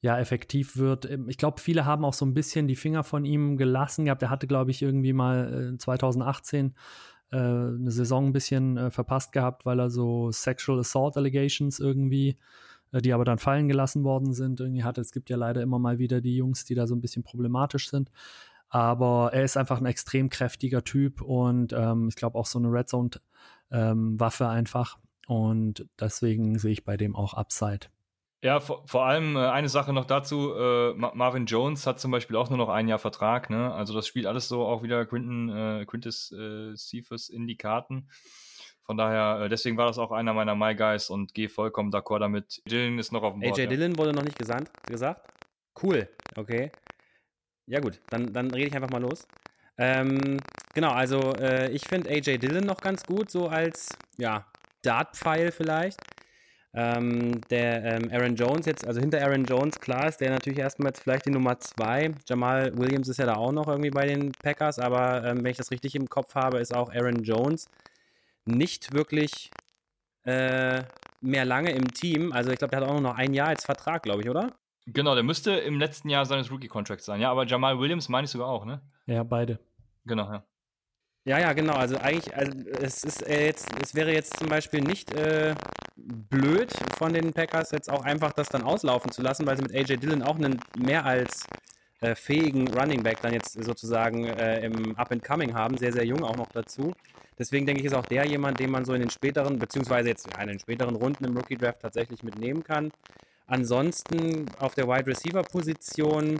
ja 0.00 0.18
effektiv 0.18 0.76
wird. 0.76 1.08
Ähm, 1.08 1.28
ich 1.28 1.38
glaube, 1.38 1.60
viele 1.60 1.84
haben 1.84 2.04
auch 2.04 2.14
so 2.14 2.24
ein 2.24 2.34
bisschen 2.34 2.66
die 2.66 2.76
Finger 2.76 3.04
von 3.04 3.24
ihm 3.24 3.56
gelassen 3.56 4.06
gehabt. 4.06 4.22
Er 4.22 4.30
hatte, 4.30 4.46
glaube 4.46 4.70
ich, 4.70 4.82
irgendwie 4.82 5.12
mal 5.12 5.74
äh, 5.74 5.78
2018 5.78 6.74
äh, 7.30 7.36
eine 7.36 7.90
Saison 7.90 8.26
ein 8.26 8.32
bisschen 8.32 8.76
äh, 8.76 8.90
verpasst 8.90 9.32
gehabt, 9.32 9.64
weil 9.66 9.80
er 9.80 9.90
so 9.90 10.30
Sexual 10.32 10.80
Assault 10.80 11.16
Allegations 11.16 11.78
irgendwie, 11.78 12.36
äh, 12.92 13.00
die 13.00 13.12
aber 13.12 13.24
dann 13.24 13.38
fallen 13.38 13.68
gelassen 13.68 14.04
worden 14.04 14.32
sind, 14.32 14.60
irgendwie 14.60 14.84
hatte. 14.84 15.00
Es 15.00 15.12
gibt 15.12 15.30
ja 15.30 15.36
leider 15.36 15.62
immer 15.62 15.78
mal 15.78 15.98
wieder 15.98 16.20
die 16.20 16.36
Jungs, 16.36 16.64
die 16.64 16.74
da 16.74 16.86
so 16.86 16.94
ein 16.94 17.00
bisschen 17.00 17.22
problematisch 17.22 17.90
sind. 17.90 18.10
Aber 18.68 19.30
er 19.32 19.44
ist 19.44 19.56
einfach 19.56 19.80
ein 19.80 19.86
extrem 19.86 20.30
kräftiger 20.30 20.84
Typ 20.84 21.22
und 21.22 21.72
ähm, 21.72 22.08
ich 22.08 22.14
glaube 22.14 22.38
auch 22.38 22.46
so 22.46 22.58
eine 22.58 22.68
Red 22.68 22.88
Zone-Waffe 22.88 24.44
ähm, 24.44 24.50
einfach. 24.50 24.98
Und 25.26 25.86
deswegen 25.98 26.58
sehe 26.58 26.72
ich 26.72 26.84
bei 26.84 26.96
dem 26.96 27.16
auch 27.16 27.34
Upside. 27.34 27.86
Ja, 28.42 28.58
vor, 28.60 28.82
vor 28.86 29.04
allem 29.04 29.36
äh, 29.36 29.40
eine 29.40 29.68
Sache 29.68 29.92
noch 29.92 30.06
dazu, 30.06 30.54
äh, 30.54 30.94
Marvin 30.94 31.44
Jones 31.44 31.86
hat 31.86 32.00
zum 32.00 32.10
Beispiel 32.10 32.36
auch 32.36 32.48
nur 32.48 32.56
noch 32.56 32.70
ein 32.70 32.88
Jahr 32.88 32.98
Vertrag, 32.98 33.50
ne? 33.50 33.72
Also 33.74 33.92
das 33.92 34.06
spielt 34.06 34.24
alles 34.24 34.48
so 34.48 34.64
auch 34.64 34.82
wieder 34.82 35.04
Quinton, 35.04 35.50
äh, 35.50 35.84
Quintus 35.84 36.32
äh, 36.32 36.74
Cephas 36.74 37.28
in 37.28 37.46
die 37.46 37.56
Karten. 37.56 38.08
Von 38.82 38.96
daher, 38.96 39.44
äh, 39.44 39.48
deswegen 39.50 39.76
war 39.76 39.86
das 39.86 39.98
auch 39.98 40.10
einer 40.10 40.32
meiner 40.32 40.54
My 40.54 40.74
Guys 40.74 41.10
und 41.10 41.34
gehe 41.34 41.50
vollkommen 41.50 41.92
d'accord 41.92 42.20
damit. 42.20 42.62
Dylan 42.64 42.98
ist 42.98 43.12
noch 43.12 43.22
auf 43.22 43.34
dem 43.34 43.40
Board. 43.40 43.52
AJ 43.52 43.64
ja. 43.64 43.68
Dillon 43.68 43.98
wurde 43.98 44.14
noch 44.14 44.24
nicht 44.24 44.38
gesandt, 44.38 44.70
gesagt. 44.86 45.28
Cool, 45.80 46.08
okay. 46.36 46.72
Ja 47.66 47.80
gut, 47.80 48.00
dann, 48.08 48.32
dann 48.32 48.50
rede 48.50 48.68
ich 48.68 48.74
einfach 48.74 48.90
mal 48.90 49.02
los. 49.02 49.28
Ähm, 49.76 50.38
genau, 50.74 50.90
also 50.92 51.34
äh, 51.34 51.70
ich 51.70 51.86
finde 51.86 52.10
AJ 52.10 52.38
Dillon 52.38 52.64
noch 52.64 52.80
ganz 52.80 53.04
gut, 53.04 53.30
so 53.30 53.48
als, 53.48 53.90
ja, 54.16 54.46
Dart-Pfeil 54.82 55.52
vielleicht. 55.52 56.00
Ähm, 56.72 57.40
der 57.50 57.84
ähm, 57.84 58.10
Aaron 58.12 58.36
Jones 58.36 58.66
jetzt, 58.66 58.86
also 58.86 59.00
hinter 59.00 59.20
Aaron 59.20 59.44
Jones, 59.44 59.80
klar 59.80 60.06
ist 60.06 60.20
der 60.20 60.30
natürlich 60.30 60.60
erstmal 60.60 60.90
jetzt 60.90 61.02
vielleicht 61.02 61.26
die 61.26 61.30
Nummer 61.30 61.58
zwei. 61.58 62.12
Jamal 62.28 62.76
Williams 62.78 63.08
ist 63.08 63.18
ja 63.18 63.26
da 63.26 63.34
auch 63.34 63.50
noch 63.50 63.66
irgendwie 63.66 63.90
bei 63.90 64.06
den 64.06 64.30
Packers, 64.32 64.78
aber 64.78 65.24
ähm, 65.24 65.42
wenn 65.42 65.50
ich 65.50 65.56
das 65.56 65.72
richtig 65.72 65.96
im 65.96 66.08
Kopf 66.08 66.36
habe, 66.36 66.58
ist 66.58 66.74
auch 66.74 66.92
Aaron 66.92 67.24
Jones 67.24 67.68
nicht 68.44 68.92
wirklich 68.94 69.50
äh, 70.24 70.84
mehr 71.20 71.44
lange 71.44 71.72
im 71.72 71.92
Team. 71.92 72.32
Also 72.32 72.50
ich 72.50 72.58
glaube, 72.58 72.70
der 72.70 72.80
hat 72.80 72.88
auch 72.88 73.00
noch 73.00 73.16
ein 73.16 73.34
Jahr 73.34 73.48
als 73.48 73.64
Vertrag, 73.64 74.04
glaube 74.04 74.22
ich, 74.22 74.30
oder? 74.30 74.52
Genau, 74.86 75.14
der 75.14 75.24
müsste 75.24 75.52
im 75.52 75.78
letzten 75.78 76.08
Jahr 76.08 76.24
seines 76.24 76.50
Rookie-Contracts 76.50 77.04
sein. 77.04 77.20
Ja, 77.20 77.30
aber 77.30 77.46
Jamal 77.46 77.78
Williams 77.78 78.08
meine 78.08 78.26
ich 78.26 78.30
sogar 78.30 78.48
auch, 78.48 78.64
ne? 78.64 78.80
Ja, 79.06 79.22
beide. 79.24 79.58
Genau, 80.04 80.32
ja. 80.32 80.44
Ja, 81.24 81.38
ja, 81.38 81.52
genau. 81.52 81.74
Also 81.74 81.98
eigentlich, 81.98 82.34
also 82.34 82.52
es 82.80 83.04
ist 83.04 83.26
äh, 83.28 83.44
jetzt, 83.46 83.68
es 83.82 83.94
wäre 83.94 84.12
jetzt 84.12 84.38
zum 84.38 84.48
Beispiel 84.48 84.80
nicht 84.80 85.12
äh, 85.14 85.54
blöd 85.96 86.72
von 86.96 87.12
den 87.12 87.32
Packers 87.32 87.72
jetzt 87.72 87.90
auch 87.90 88.02
einfach 88.04 88.32
das 88.32 88.48
dann 88.48 88.62
auslaufen 88.62 89.12
zu 89.12 89.20
lassen, 89.20 89.46
weil 89.46 89.56
sie 89.56 89.62
mit 89.62 89.74
AJ 89.74 89.98
Dillon 89.98 90.22
auch 90.22 90.36
einen 90.36 90.58
mehr 90.78 91.04
als 91.04 91.44
äh, 92.00 92.14
fähigen 92.14 92.68
Running 92.68 93.02
Back 93.02 93.20
dann 93.20 93.34
jetzt 93.34 93.52
sozusagen 93.62 94.24
äh, 94.24 94.64
im 94.64 94.96
Up 94.96 95.12
and 95.12 95.22
Coming 95.22 95.52
haben, 95.54 95.76
sehr, 95.76 95.92
sehr 95.92 96.06
jung 96.06 96.24
auch 96.24 96.36
noch 96.36 96.50
dazu. 96.52 96.92
Deswegen 97.38 97.66
denke 97.66 97.80
ich, 97.80 97.86
ist 97.86 97.94
auch 97.94 98.06
der 98.06 98.24
jemand, 98.26 98.58
den 98.58 98.70
man 98.70 98.84
so 98.86 98.94
in 98.94 99.00
den 99.00 99.10
späteren, 99.10 99.58
beziehungsweise 99.58 100.08
jetzt 100.08 100.26
in 100.40 100.48
den 100.48 100.58
späteren 100.58 100.96
Runden 100.96 101.24
im 101.24 101.36
Rookie 101.36 101.56
Draft 101.56 101.80
tatsächlich 101.80 102.22
mitnehmen 102.22 102.64
kann. 102.64 102.90
Ansonsten 103.46 104.46
auf 104.58 104.74
der 104.74 104.86
Wide 104.88 105.06
Receiver 105.06 105.42
Position 105.42 106.38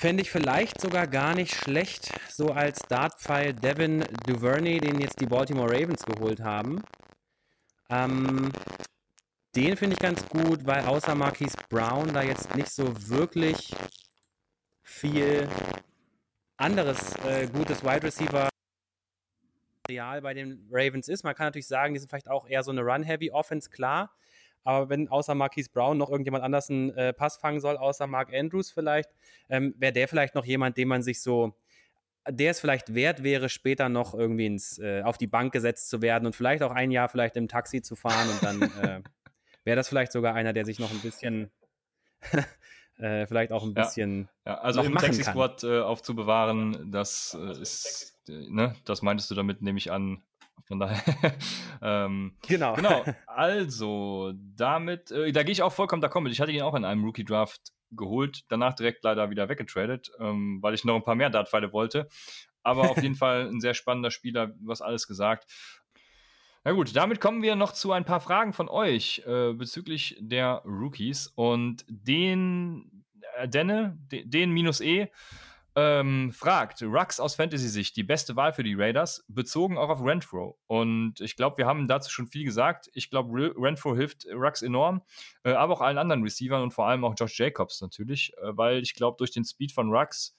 Fände 0.00 0.22
ich 0.22 0.30
vielleicht 0.30 0.80
sogar 0.80 1.06
gar 1.06 1.34
nicht 1.34 1.54
schlecht, 1.54 2.18
so 2.30 2.52
als 2.52 2.78
Dartpfeil 2.88 3.52
Devin 3.52 4.02
Duvernay, 4.26 4.78
den 4.78 4.98
jetzt 4.98 5.20
die 5.20 5.26
Baltimore 5.26 5.70
Ravens 5.70 6.06
geholt 6.06 6.40
haben. 6.40 6.80
Ähm, 7.90 8.50
den 9.54 9.76
finde 9.76 9.92
ich 9.92 9.98
ganz 9.98 10.26
gut, 10.26 10.64
weil 10.64 10.86
außer 10.86 11.14
Marquise 11.14 11.58
Brown 11.68 12.14
da 12.14 12.22
jetzt 12.22 12.56
nicht 12.56 12.70
so 12.70 13.10
wirklich 13.10 13.74
viel 14.82 15.46
anderes 16.56 17.14
äh, 17.26 17.46
gutes 17.48 17.84
Wide 17.84 18.02
Receiver 18.02 18.48
Material 19.82 20.22
bei 20.22 20.32
den 20.32 20.66
Ravens 20.70 21.08
ist. 21.08 21.24
Man 21.24 21.34
kann 21.34 21.48
natürlich 21.48 21.68
sagen, 21.68 21.92
die 21.92 22.00
sind 22.00 22.08
vielleicht 22.08 22.30
auch 22.30 22.48
eher 22.48 22.62
so 22.62 22.70
eine 22.70 22.80
Run-Heavy 22.80 23.32
Offense, 23.32 23.68
klar. 23.68 24.16
Aber 24.64 24.88
wenn 24.88 25.08
außer 25.08 25.34
Marquise 25.34 25.70
Brown 25.72 25.98
noch 25.98 26.10
irgendjemand 26.10 26.44
anders 26.44 26.70
einen 26.70 26.90
äh, 26.90 27.12
Pass 27.12 27.36
fangen 27.36 27.60
soll, 27.60 27.76
außer 27.76 28.06
Mark 28.06 28.32
Andrews 28.32 28.70
vielleicht, 28.70 29.10
ähm, 29.48 29.74
wäre 29.78 29.92
der 29.92 30.08
vielleicht 30.08 30.34
noch 30.34 30.44
jemand, 30.44 30.76
den 30.76 30.88
man 30.88 31.02
sich 31.02 31.22
so, 31.22 31.54
der 32.28 32.50
es 32.50 32.60
vielleicht 32.60 32.94
wert 32.94 33.22
wäre, 33.22 33.48
später 33.48 33.88
noch 33.88 34.14
irgendwie 34.14 34.46
ins, 34.46 34.78
äh, 34.78 35.02
auf 35.02 35.18
die 35.18 35.26
Bank 35.26 35.52
gesetzt 35.52 35.88
zu 35.88 36.02
werden 36.02 36.26
und 36.26 36.36
vielleicht 36.36 36.62
auch 36.62 36.72
ein 36.72 36.90
Jahr 36.90 37.08
vielleicht 37.08 37.36
im 37.36 37.48
Taxi 37.48 37.82
zu 37.82 37.96
fahren 37.96 38.28
und 38.28 38.42
dann 38.42 38.62
äh, 38.82 39.02
wäre 39.64 39.76
das 39.76 39.88
vielleicht 39.88 40.12
sogar 40.12 40.34
einer, 40.34 40.52
der 40.52 40.64
sich 40.64 40.78
noch 40.78 40.90
ein 40.90 41.00
bisschen 41.00 41.50
äh, 42.98 43.26
vielleicht 43.26 43.52
auch 43.52 43.64
ein 43.64 43.74
bisschen. 43.74 44.28
Ja, 44.44 44.52
ja 44.52 44.60
also 44.60 44.82
im 44.82 44.94
Taxi-Squad 44.94 45.64
äh, 45.64 45.80
aufzubewahren, 45.80 46.90
das 46.92 47.36
äh, 47.38 47.60
ist, 47.60 48.18
äh, 48.28 48.48
ne, 48.50 48.76
das 48.84 49.02
meintest 49.02 49.30
du 49.30 49.34
damit, 49.34 49.62
nehme 49.62 49.78
ich 49.78 49.90
an, 49.90 50.22
von 50.66 50.78
daher. 50.78 51.02
ähm, 51.82 52.36
genau. 52.46 52.74
Genau. 52.74 53.04
Also, 53.26 54.32
damit, 54.56 55.10
äh, 55.10 55.32
da 55.32 55.42
gehe 55.42 55.52
ich 55.52 55.62
auch 55.62 55.72
vollkommen 55.72 56.02
d'accord 56.02 56.20
mit. 56.20 56.32
Ich 56.32 56.40
hatte 56.40 56.52
ihn 56.52 56.62
auch 56.62 56.74
in 56.74 56.84
einem 56.84 57.04
Rookie-Draft 57.04 57.72
geholt, 57.92 58.42
danach 58.48 58.74
direkt 58.74 59.02
leider 59.02 59.30
wieder 59.30 59.48
weggetradet, 59.48 60.10
ähm, 60.18 60.58
weil 60.62 60.74
ich 60.74 60.84
noch 60.84 60.94
ein 60.94 61.04
paar 61.04 61.14
mehr 61.14 61.30
Dartpfeile 61.30 61.72
wollte. 61.72 62.08
Aber 62.62 62.90
auf 62.90 63.02
jeden 63.02 63.14
Fall 63.16 63.48
ein 63.48 63.60
sehr 63.60 63.74
spannender 63.74 64.10
Spieler, 64.10 64.54
was 64.60 64.82
alles 64.82 65.06
gesagt. 65.06 65.50
Na 66.62 66.72
gut, 66.72 66.94
damit 66.94 67.20
kommen 67.20 67.42
wir 67.42 67.56
noch 67.56 67.72
zu 67.72 67.92
ein 67.92 68.04
paar 68.04 68.20
Fragen 68.20 68.52
von 68.52 68.68
euch 68.68 69.22
äh, 69.26 69.54
bezüglich 69.54 70.16
der 70.20 70.62
Rookies. 70.66 71.28
Und 71.34 71.84
den, 71.88 73.04
äh, 73.38 73.48
Denne, 73.48 73.96
den, 74.12 74.30
den 74.30 74.50
minus 74.50 74.82
E, 74.82 75.08
ähm, 75.76 76.32
fragt, 76.32 76.82
Rux 76.82 77.20
aus 77.20 77.36
Fantasy-Sicht, 77.36 77.96
die 77.96 78.02
beste 78.02 78.36
Wahl 78.36 78.52
für 78.52 78.62
die 78.62 78.74
Raiders, 78.74 79.24
bezogen 79.28 79.78
auch 79.78 79.88
auf 79.88 80.02
Renfro. 80.02 80.58
Und 80.66 81.20
ich 81.20 81.36
glaube, 81.36 81.58
wir 81.58 81.66
haben 81.66 81.88
dazu 81.88 82.10
schon 82.10 82.26
viel 82.26 82.44
gesagt. 82.44 82.90
Ich 82.92 83.10
glaube, 83.10 83.52
Renfro 83.56 83.94
hilft 83.94 84.26
Rux 84.26 84.62
enorm, 84.62 85.02
äh, 85.44 85.52
aber 85.52 85.74
auch 85.74 85.80
allen 85.80 85.98
anderen 85.98 86.22
Receivern 86.22 86.62
und 86.62 86.72
vor 86.72 86.86
allem 86.88 87.04
auch 87.04 87.14
Josh 87.16 87.38
Jacobs 87.38 87.80
natürlich, 87.80 88.32
äh, 88.38 88.56
weil 88.56 88.82
ich 88.82 88.94
glaube, 88.94 89.16
durch 89.18 89.30
den 89.30 89.44
Speed 89.44 89.72
von 89.72 89.90
Rux 89.90 90.36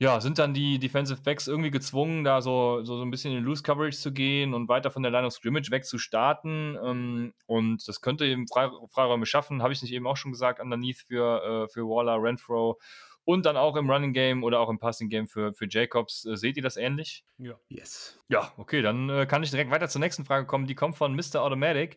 ja, 0.00 0.20
sind 0.20 0.38
dann 0.38 0.54
die 0.54 0.78
Defensive 0.78 1.22
Backs 1.22 1.46
irgendwie 1.46 1.70
gezwungen, 1.70 2.24
da 2.24 2.42
so, 2.42 2.82
so, 2.82 2.96
so 2.96 3.02
ein 3.02 3.10
bisschen 3.10 3.32
in 3.36 3.44
Loose 3.44 3.62
Coverage 3.62 3.96
zu 3.96 4.12
gehen 4.12 4.52
und 4.52 4.68
weiter 4.68 4.90
von 4.90 5.02
der 5.02 5.12
Line 5.12 5.26
of 5.26 5.32
Scrimmage 5.32 5.70
weg 5.70 5.84
zu 5.86 5.98
starten. 5.98 6.76
Ähm, 6.84 7.32
und 7.46 7.86
das 7.86 8.00
könnte 8.00 8.26
eben 8.26 8.46
Freiräume 8.48 9.24
schaffen, 9.24 9.62
habe 9.62 9.72
ich 9.72 9.82
nicht 9.82 9.92
eben 9.92 10.06
auch 10.06 10.16
schon 10.16 10.32
gesagt, 10.32 10.60
underneath 10.60 11.04
für, 11.06 11.66
äh, 11.66 11.72
für 11.72 11.82
Waller, 11.82 12.20
Renfro 12.20 12.78
und 13.24 13.46
dann 13.46 13.56
auch 13.56 13.76
im 13.76 13.90
Running 13.90 14.12
Game 14.12 14.44
oder 14.44 14.60
auch 14.60 14.68
im 14.68 14.78
Passing 14.78 15.08
Game 15.08 15.26
für, 15.26 15.54
für 15.54 15.66
Jacobs. 15.68 16.24
Äh, 16.24 16.36
seht 16.36 16.56
ihr 16.56 16.62
das 16.62 16.76
ähnlich? 16.76 17.24
Ja. 17.38 17.58
Yes. 17.68 18.18
Ja, 18.28 18.52
okay, 18.56 18.82
dann 18.82 19.08
äh, 19.08 19.26
kann 19.26 19.42
ich 19.42 19.50
direkt 19.50 19.70
weiter 19.70 19.88
zur 19.88 20.00
nächsten 20.00 20.24
Frage 20.24 20.46
kommen. 20.46 20.66
Die 20.66 20.74
kommt 20.74 20.96
von 20.96 21.14
Mr. 21.14 21.42
Automatic. 21.42 21.96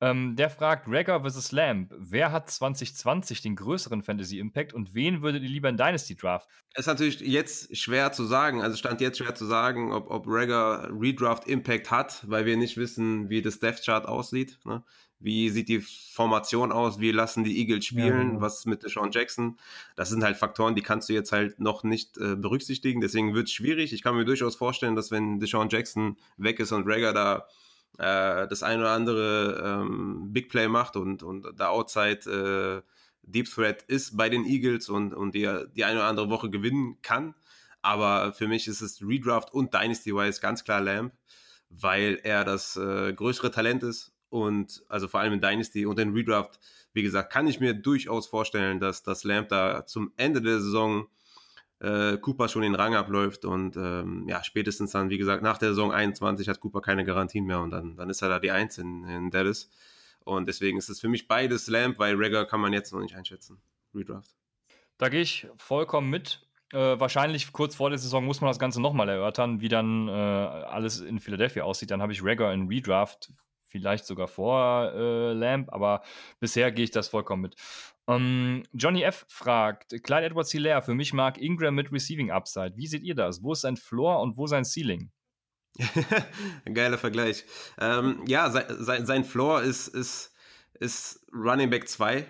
Ähm, 0.00 0.34
der 0.34 0.50
fragt 0.50 0.86
Rager 0.88 1.22
vs. 1.22 1.52
Lamb. 1.52 1.94
Wer 1.96 2.32
hat 2.32 2.50
2020 2.50 3.42
den 3.42 3.54
größeren 3.54 4.02
Fantasy 4.02 4.38
Impact 4.38 4.74
und 4.74 4.92
wen 4.92 5.22
würdet 5.22 5.42
ihr 5.42 5.48
lieber 5.48 5.68
in 5.68 5.76
Dynasty 5.76 6.16
Draft? 6.16 6.48
Es 6.72 6.80
ist 6.80 6.86
natürlich 6.88 7.20
jetzt 7.20 7.76
schwer 7.76 8.10
zu 8.10 8.24
sagen, 8.24 8.60
also 8.60 8.76
stand 8.76 9.00
jetzt 9.00 9.18
schwer 9.18 9.34
zu 9.34 9.46
sagen, 9.46 9.92
ob, 9.92 10.10
ob 10.10 10.24
Rager 10.26 10.90
Redraft 10.92 11.46
Impact 11.46 11.90
hat, 11.90 12.24
weil 12.28 12.44
wir 12.44 12.56
nicht 12.56 12.76
wissen, 12.76 13.30
wie 13.30 13.40
das 13.40 13.60
Death 13.60 13.84
Chart 13.84 14.06
aussieht. 14.06 14.58
Ne? 14.64 14.84
Wie 15.20 15.48
sieht 15.50 15.68
die 15.68 15.80
Formation 15.80 16.72
aus? 16.72 17.00
Wie 17.00 17.10
lassen 17.10 17.44
die 17.44 17.58
Eagles 17.58 17.86
spielen? 17.86 18.06
Ja, 18.06 18.22
genau. 18.24 18.40
Was 18.40 18.66
mit 18.66 18.82
Deshaun 18.82 19.10
Jackson? 19.10 19.58
Das 19.96 20.10
sind 20.10 20.22
halt 20.22 20.36
Faktoren, 20.36 20.74
die 20.74 20.82
kannst 20.82 21.08
du 21.08 21.12
jetzt 21.12 21.32
halt 21.32 21.60
noch 21.60 21.82
nicht 21.82 22.18
äh, 22.18 22.36
berücksichtigen. 22.36 23.00
Deswegen 23.00 23.34
wird 23.34 23.46
es 23.46 23.52
schwierig. 23.52 23.92
Ich 23.92 24.02
kann 24.02 24.16
mir 24.16 24.24
durchaus 24.24 24.56
vorstellen, 24.56 24.96
dass 24.96 25.10
wenn 25.10 25.40
Deshaun 25.40 25.68
Jackson 25.70 26.16
weg 26.36 26.60
ist 26.60 26.72
und 26.72 26.86
Rager 26.86 27.12
da 27.12 27.46
äh, 27.98 28.48
das 28.48 28.62
ein 28.62 28.80
oder 28.80 28.90
andere 28.90 29.82
ähm, 29.82 30.32
Big 30.32 30.50
Play 30.50 30.68
macht 30.68 30.96
und, 30.96 31.22
und 31.22 31.46
da 31.56 31.68
Outside 31.68 32.82
Deep 33.26 33.50
Threat 33.50 33.82
ist 33.84 34.16
bei 34.16 34.28
den 34.28 34.44
Eagles 34.44 34.88
und, 34.88 35.14
und 35.14 35.34
die, 35.34 35.48
die 35.74 35.84
eine 35.84 36.00
oder 36.00 36.08
andere 36.08 36.30
Woche 36.30 36.50
gewinnen 36.50 36.98
kann. 37.02 37.34
Aber 37.82 38.32
für 38.32 38.48
mich 38.48 38.66
ist 38.66 38.80
es 38.80 39.02
Redraft 39.02 39.52
und 39.52 39.74
Dynasty-wise 39.74 40.40
ganz 40.40 40.64
klar 40.64 40.80
Lamb, 40.80 41.12
weil 41.68 42.20
er 42.22 42.44
das 42.44 42.76
äh, 42.76 43.12
größere 43.12 43.50
Talent 43.50 43.82
ist 43.82 44.13
und 44.34 44.82
also 44.88 45.06
vor 45.06 45.20
allem 45.20 45.34
in 45.34 45.40
Dynasty 45.40 45.86
und 45.86 45.96
in 46.00 46.12
Redraft, 46.12 46.58
wie 46.92 47.02
gesagt, 47.02 47.32
kann 47.32 47.46
ich 47.46 47.60
mir 47.60 47.72
durchaus 47.72 48.26
vorstellen, 48.26 48.80
dass 48.80 49.04
das 49.04 49.22
Lamb 49.22 49.48
da 49.48 49.86
zum 49.86 50.12
Ende 50.16 50.42
der 50.42 50.58
Saison 50.58 51.06
äh, 51.78 52.16
Cooper 52.16 52.48
schon 52.48 52.62
den 52.62 52.74
Rang 52.74 52.96
abläuft 52.96 53.44
und 53.44 53.76
ähm, 53.76 54.26
ja, 54.28 54.42
spätestens 54.42 54.90
dann, 54.90 55.08
wie 55.08 55.18
gesagt, 55.18 55.44
nach 55.44 55.58
der 55.58 55.68
Saison 55.68 55.92
21 55.92 56.48
hat 56.48 56.58
Cooper 56.58 56.80
keine 56.80 57.04
Garantien 57.04 57.44
mehr 57.44 57.60
und 57.60 57.70
dann, 57.70 57.96
dann 57.96 58.10
ist 58.10 58.22
er 58.22 58.28
da 58.28 58.40
die 58.40 58.50
Eins 58.50 58.76
in, 58.76 59.04
in 59.04 59.30
Dallas. 59.30 59.70
Und 60.24 60.48
deswegen 60.48 60.78
ist 60.78 60.88
es 60.88 61.00
für 61.00 61.08
mich 61.08 61.28
beides 61.28 61.68
Lamp, 61.68 62.00
weil 62.00 62.16
Regger 62.16 62.44
kann 62.44 62.60
man 62.60 62.72
jetzt 62.72 62.92
noch 62.92 63.00
nicht 63.00 63.14
einschätzen. 63.14 63.60
Redraft. 63.94 64.34
Da 64.98 65.10
gehe 65.10 65.20
ich 65.20 65.46
vollkommen 65.58 66.10
mit. 66.10 66.44
Äh, 66.72 66.98
wahrscheinlich 66.98 67.52
kurz 67.52 67.76
vor 67.76 67.90
der 67.90 68.00
Saison 68.00 68.24
muss 68.24 68.40
man 68.40 68.50
das 68.50 68.58
Ganze 68.58 68.80
nochmal 68.80 69.08
erörtern, 69.08 69.60
wie 69.60 69.68
dann 69.68 70.08
äh, 70.08 70.10
alles 70.10 70.98
in 71.00 71.20
Philadelphia 71.20 71.62
aussieht. 71.62 71.92
Dann 71.92 72.02
habe 72.02 72.12
ich 72.12 72.24
Regger 72.24 72.52
in 72.52 72.66
Redraft, 72.66 73.30
vielleicht 73.74 74.06
sogar 74.06 74.28
vor 74.28 74.92
äh, 74.94 75.32
Lamp, 75.32 75.72
aber 75.72 76.02
bisher 76.38 76.70
gehe 76.70 76.84
ich 76.84 76.92
das 76.92 77.08
vollkommen 77.08 77.42
mit. 77.42 77.56
Um, 78.06 78.16
ähm, 78.16 78.62
Johnny 78.72 79.02
F. 79.02 79.26
fragt, 79.28 79.90
Clyde 80.04 80.26
Edwards 80.26 80.52
Hilaire, 80.52 80.82
für 80.82 80.94
mich 80.94 81.12
mag 81.12 81.40
Ingram 81.40 81.74
mit 81.74 81.90
Receiving 81.90 82.30
Upside. 82.30 82.74
Wie 82.76 82.86
seht 82.86 83.02
ihr 83.02 83.16
das? 83.16 83.42
Wo 83.42 83.52
ist 83.52 83.62
sein 83.62 83.76
Floor 83.76 84.20
und 84.20 84.36
wo 84.36 84.46
sein 84.46 84.64
Ceiling? 84.64 85.10
Geiler 86.72 86.98
Vergleich. 86.98 87.44
Ähm, 87.80 88.22
ja, 88.28 88.48
sein, 88.50 88.66
sein, 88.68 89.06
sein 89.06 89.24
Floor 89.24 89.62
ist, 89.62 89.88
ist, 89.88 90.32
ist 90.74 91.26
Running 91.32 91.70
Back 91.70 91.88
2. 91.88 92.24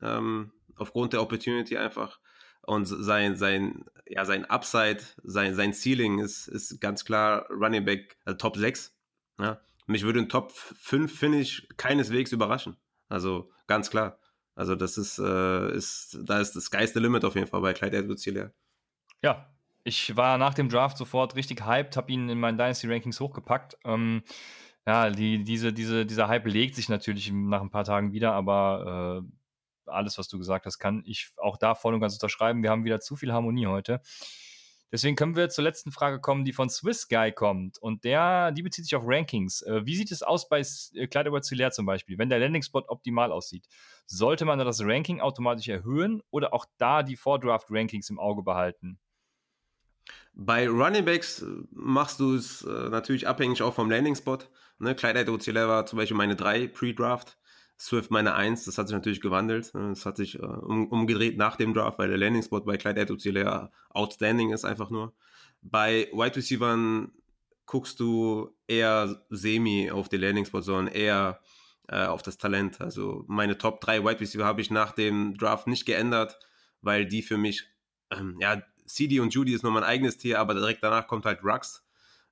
Ähm, 0.00 0.52
aufgrund 0.76 1.12
der 1.12 1.22
Opportunity 1.22 1.76
einfach. 1.76 2.20
Und 2.62 2.84
sein, 2.84 3.34
sein, 3.34 3.84
ja, 4.06 4.24
sein 4.24 4.44
Upside, 4.44 5.00
sein, 5.24 5.54
sein 5.54 5.72
Ceiling 5.72 6.20
ist, 6.20 6.46
ist 6.46 6.80
ganz 6.80 7.04
klar 7.04 7.46
Running 7.50 7.84
Back 7.84 8.16
also 8.24 8.36
Top 8.36 8.56
6. 8.56 8.94
Ja. 9.40 9.60
Mich 9.88 10.02
würde 10.02 10.20
ein 10.20 10.28
Top 10.28 10.52
5, 10.52 11.18
finde 11.18 11.38
ich, 11.38 11.66
keineswegs 11.78 12.30
überraschen. 12.32 12.76
Also 13.08 13.50
ganz 13.66 13.88
klar. 13.88 14.18
Also 14.54 14.74
das 14.74 14.98
ist, 14.98 15.18
äh, 15.18 15.74
ist 15.74 16.18
da 16.24 16.40
ist 16.40 16.54
das 16.54 16.70
geilste 16.70 17.00
Limit 17.00 17.24
auf 17.24 17.34
jeden 17.34 17.46
Fall 17.46 17.62
bei 17.62 17.72
Clyde 17.72 17.96
Edwards 17.96 18.22
Hilaire. 18.22 18.52
Ja, 19.22 19.50
ich 19.84 20.14
war 20.14 20.36
nach 20.36 20.52
dem 20.52 20.68
Draft 20.68 20.98
sofort 20.98 21.36
richtig 21.36 21.64
hyped, 21.64 21.96
habe 21.96 22.12
ihn 22.12 22.28
in 22.28 22.38
meinen 22.38 22.58
Dynasty 22.58 22.86
Rankings 22.86 23.18
hochgepackt. 23.18 23.78
Ähm, 23.84 24.22
ja, 24.86 25.08
die, 25.08 25.42
diese, 25.42 25.72
diese, 25.72 26.04
dieser 26.04 26.28
Hype 26.28 26.46
legt 26.46 26.74
sich 26.74 26.90
natürlich 26.90 27.32
nach 27.32 27.62
ein 27.62 27.70
paar 27.70 27.84
Tagen 27.84 28.12
wieder, 28.12 28.32
aber 28.32 29.22
äh, 29.24 29.90
alles, 29.90 30.18
was 30.18 30.28
du 30.28 30.36
gesagt 30.36 30.66
hast, 30.66 30.78
kann 30.78 31.02
ich 31.06 31.30
auch 31.38 31.56
da 31.56 31.74
voll 31.74 31.94
und 31.94 32.00
ganz 32.00 32.12
unterschreiben. 32.12 32.62
Wir 32.62 32.70
haben 32.70 32.84
wieder 32.84 33.00
zu 33.00 33.16
viel 33.16 33.32
Harmonie 33.32 33.66
heute. 33.66 34.02
Deswegen 34.90 35.16
können 35.16 35.36
wir 35.36 35.50
zur 35.50 35.64
letzten 35.64 35.92
Frage 35.92 36.20
kommen, 36.20 36.44
die 36.44 36.52
von 36.52 36.70
Swiss 36.70 37.08
Guy 37.08 37.32
kommt. 37.32 37.78
Und 37.78 38.04
der, 38.04 38.52
die 38.52 38.62
bezieht 38.62 38.84
sich 38.84 38.96
auf 38.96 39.02
Rankings. 39.06 39.62
Äh, 39.62 39.84
wie 39.84 39.96
sieht 39.96 40.10
es 40.10 40.22
aus 40.22 40.48
bei 40.48 40.62
äh, 40.94 41.06
Kleiderwort 41.06 41.46
Hilaire 41.46 41.72
zum 41.72 41.84
Beispiel? 41.86 42.16
Wenn 42.18 42.30
der 42.30 42.38
Landing-Spot 42.38 42.84
optimal 42.88 43.30
aussieht, 43.30 43.66
sollte 44.06 44.44
man 44.44 44.58
da 44.58 44.64
das 44.64 44.80
Ranking 44.82 45.20
automatisch 45.20 45.68
erhöhen 45.68 46.22
oder 46.30 46.54
auch 46.54 46.64
da 46.78 47.02
die 47.02 47.16
Vordraft-Rankings 47.16 48.08
im 48.08 48.18
Auge 48.18 48.42
behalten? 48.42 48.98
Bei 50.32 50.68
Running 50.68 51.04
Backs 51.04 51.42
äh, 51.42 51.46
machst 51.70 52.20
du 52.20 52.34
es 52.34 52.62
äh, 52.62 52.88
natürlich 52.88 53.26
abhängig 53.26 53.62
auch 53.62 53.74
vom 53.74 53.90
Landing-Spot. 53.90 54.38
Ne? 54.78 54.96
War 54.96 55.86
zum 55.86 55.96
Beispiel 55.98 56.16
meine 56.16 56.36
3 56.36 56.68
Pre-Draft, 56.68 57.37
Swift 57.78 58.10
meine 58.10 58.34
1, 58.34 58.64
das 58.64 58.76
hat 58.76 58.88
sich 58.88 58.94
natürlich 58.94 59.20
gewandelt. 59.20 59.72
Ne? 59.74 59.90
Das 59.90 60.04
hat 60.04 60.16
sich 60.16 60.38
äh, 60.38 60.42
um, 60.42 60.88
umgedreht 60.88 61.36
nach 61.36 61.56
dem 61.56 61.74
Draft, 61.74 61.98
weil 61.98 62.08
der 62.08 62.18
Landing-Spot 62.18 62.60
bei 62.60 62.76
Clyde 62.76 63.00
Edwards-Helaire 63.00 63.70
outstanding 63.90 64.52
ist 64.52 64.64
einfach 64.64 64.90
nur. 64.90 65.14
Bei 65.62 66.08
Wide 66.12 66.36
Receivers 66.36 67.08
guckst 67.66 68.00
du 68.00 68.56
eher 68.66 69.22
semi 69.30 69.90
auf 69.90 70.08
den 70.08 70.22
Landing-Spot, 70.22 70.60
sondern 70.60 70.92
eher 70.92 71.40
äh, 71.88 72.06
auf 72.06 72.22
das 72.22 72.38
Talent. 72.38 72.80
Also 72.80 73.24
meine 73.28 73.58
Top 73.58 73.80
3 73.80 74.04
Wide 74.04 74.20
Receiver 74.20 74.44
habe 74.44 74.60
ich 74.60 74.70
nach 74.70 74.92
dem 74.92 75.36
Draft 75.36 75.66
nicht 75.66 75.86
geändert, 75.86 76.38
weil 76.80 77.06
die 77.06 77.22
für 77.22 77.38
mich 77.38 77.64
ähm, 78.10 78.36
ja, 78.40 78.62
CD 78.86 79.20
und 79.20 79.34
Judy 79.34 79.52
ist 79.52 79.62
nochmal 79.62 79.84
ein 79.84 79.88
eigenes 79.88 80.16
Tier, 80.16 80.40
aber 80.40 80.54
direkt 80.54 80.82
danach 80.82 81.06
kommt 81.06 81.26
halt 81.26 81.44
Rux. 81.44 81.84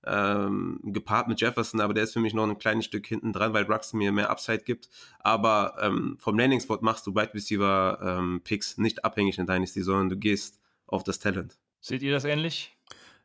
Ähm, 0.06 0.80
gepaart 0.84 1.28
mit 1.28 1.40
Jefferson, 1.40 1.80
aber 1.80 1.94
der 1.94 2.04
ist 2.04 2.12
für 2.12 2.20
mich 2.20 2.34
noch 2.34 2.44
ein 2.44 2.58
kleines 2.58 2.84
Stück 2.84 3.06
hinten 3.06 3.32
dran, 3.32 3.52
weil 3.52 3.64
Rux 3.64 3.92
mir 3.92 4.12
mehr 4.12 4.30
Upside 4.30 4.64
gibt. 4.64 4.88
Aber 5.18 5.76
ähm, 5.80 6.16
vom 6.18 6.38
Landing-Spot 6.38 6.78
machst 6.80 7.06
du 7.06 7.14
Wide 7.14 7.34
Receiver 7.34 7.98
ähm, 8.02 8.40
Picks 8.44 8.78
nicht 8.78 9.04
abhängig 9.04 9.38
in 9.38 9.46
Dynasty, 9.46 9.82
sondern 9.82 10.08
du 10.08 10.16
gehst 10.16 10.60
auf 10.86 11.02
das 11.02 11.18
Talent. 11.18 11.58
Seht 11.80 12.02
ihr 12.02 12.12
das 12.12 12.24
ähnlich? 12.24 12.76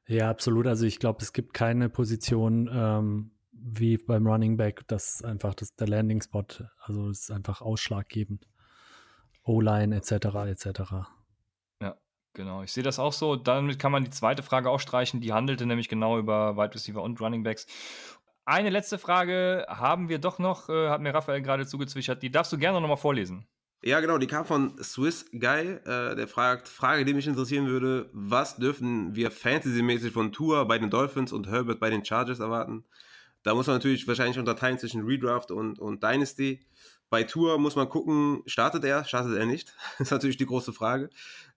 Ja, 0.08 0.30
absolut. 0.30 0.68
Also 0.68 0.86
ich 0.86 1.00
glaube, 1.00 1.22
es 1.22 1.34
gibt 1.34 1.54
keine 1.54 1.90
Position 1.90 2.70
ähm, 2.72 3.32
wie 3.52 3.98
beim 3.98 4.28
Running 4.28 4.58
Back, 4.58 4.88
das 4.88 5.24
einfach 5.24 5.54
das, 5.54 5.76
der 5.76 5.88
Landing-Spot, 5.88 6.46
also 6.80 7.10
ist 7.10 7.32
einfach 7.32 7.62
ausschlaggebend. 7.62 8.48
O-Line 9.44 9.96
etc. 9.96 10.12
etc. 10.48 10.82
Genau, 12.34 12.64
ich 12.64 12.72
sehe 12.72 12.84
das 12.84 13.00
auch 13.00 13.14
so. 13.14 13.36
Damit 13.36 13.78
kann 13.78 13.92
man 13.92 14.04
die 14.06 14.10
zweite 14.10 14.44
Frage 14.44 14.70
auch 14.70 14.80
streichen. 14.80 15.20
Die 15.20 15.34
handelte 15.34 15.66
nämlich 15.66 15.90
genau 15.90 16.18
über 16.18 16.56
Wide 16.56 16.74
Receiver 16.74 17.02
und 17.02 17.20
Running 17.20 17.44
Backs. 17.44 17.66
Eine 18.46 18.70
letzte 18.70 18.98
Frage 18.98 19.66
haben 19.70 20.10
wir 20.10 20.20
doch 20.20 20.40
noch, 20.40 20.70
äh, 20.70 20.90
hat 20.90 21.02
mir 21.02 21.14
Raphael 21.14 21.42
gerade 21.42 21.66
zugezwischert. 21.66 22.24
Die 22.24 22.32
darfst 22.32 22.52
du 22.52 22.58
gerne 22.58 22.80
nochmal 22.80 22.98
vorlesen. 22.98 23.46
Ja, 23.84 24.00
genau, 24.00 24.18
die 24.18 24.28
kam 24.28 24.46
von 24.46 24.78
Swiss 24.82 25.26
Guy. 25.32 25.80
Äh, 25.86 26.16
der 26.16 26.28
fragt, 26.28 26.68
Frage, 26.68 27.04
die 27.04 27.14
mich 27.14 27.28
interessieren 27.28 27.68
würde, 27.68 28.10
was 28.14 28.58
dürfen 28.58 29.16
wir 29.16 29.32
fantasymäßig 29.32 30.14
von 30.14 30.32
Tour 30.32 30.68
bei 30.68 30.78
den 30.78 30.90
Dolphins 30.90 31.34
und 31.34 31.50
Herbert 31.50 31.80
bei 31.80 31.90
den 31.90 32.06
Chargers 32.06 32.40
erwarten? 32.40 32.86
Da 33.44 33.56
muss 33.56 33.68
man 33.68 33.78
natürlich 33.78 34.08
wahrscheinlich 34.08 34.38
unterteilen 34.38 34.78
zwischen 34.78 35.04
Redraft 35.04 35.52
und, 35.52 35.80
und 35.80 36.04
Dynasty. 36.04 36.60
Bei 37.12 37.24
Tour 37.24 37.58
muss 37.58 37.76
man 37.76 37.90
gucken, 37.90 38.42
startet 38.46 38.86
er, 38.86 39.04
startet 39.04 39.38
er 39.38 39.46
nicht? 39.46 39.76
Das 39.98 40.08
ist 40.08 40.12
natürlich 40.12 40.38
die 40.38 40.46
große 40.46 40.72
Frage. 40.72 41.10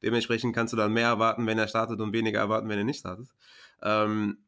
Dementsprechend 0.03 0.53
kannst 0.53 0.73
du 0.73 0.77
dann 0.77 0.93
mehr 0.93 1.07
erwarten, 1.07 1.47
wenn 1.47 1.59
er 1.59 1.69
startet 1.69 2.01
und 2.01 2.13
weniger 2.13 2.41
erwarten, 2.41 2.69
wenn 2.69 2.77
er 2.77 2.85
nicht 2.85 2.99
startet. 2.99 3.29
Ähm, 3.81 4.39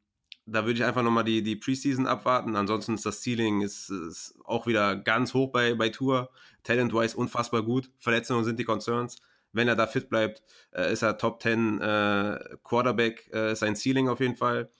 da 0.46 0.64
würde 0.64 0.80
ich 0.80 0.84
einfach 0.84 1.04
nochmal 1.04 1.22
die, 1.22 1.44
die 1.44 1.54
Preseason 1.54 2.08
abwarten. 2.08 2.56
Ansonsten 2.56 2.94
ist 2.94 3.06
das 3.06 3.22
Ceiling 3.22 3.62
ist, 3.62 3.88
ist 3.88 4.34
auch 4.44 4.66
wieder 4.66 4.96
ganz 4.96 5.32
hoch 5.32 5.52
bei, 5.52 5.74
bei 5.74 5.90
Tour. 5.90 6.28
Talent-wise 6.64 7.16
unfassbar 7.16 7.62
gut. 7.62 7.88
Verletzungen 8.00 8.42
sind 8.42 8.58
die 8.58 8.64
Concerns. 8.64 9.16
Wenn 9.52 9.68
er 9.68 9.76
da 9.76 9.86
fit 9.86 10.08
bleibt, 10.08 10.42
äh, 10.72 10.92
ist 10.92 11.02
er 11.02 11.18
Top 11.18 11.40
10 11.40 11.80
äh, 11.80 12.38
Quarterback, 12.64 13.30
äh, 13.32 13.52
ist 13.52 13.62
ein 13.62 13.76
Ceiling 13.76 14.08
auf 14.08 14.18
jeden 14.18 14.36
Fall. 14.36 14.70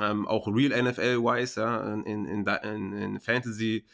Ähm, 0.00 0.26
auch 0.26 0.48
Real 0.48 0.82
NFL-wise, 0.82 1.60
ja, 1.60 1.94
in, 1.94 2.26
in, 2.26 2.44
in, 2.44 2.92
in 2.92 3.20
Fantasy 3.20 3.86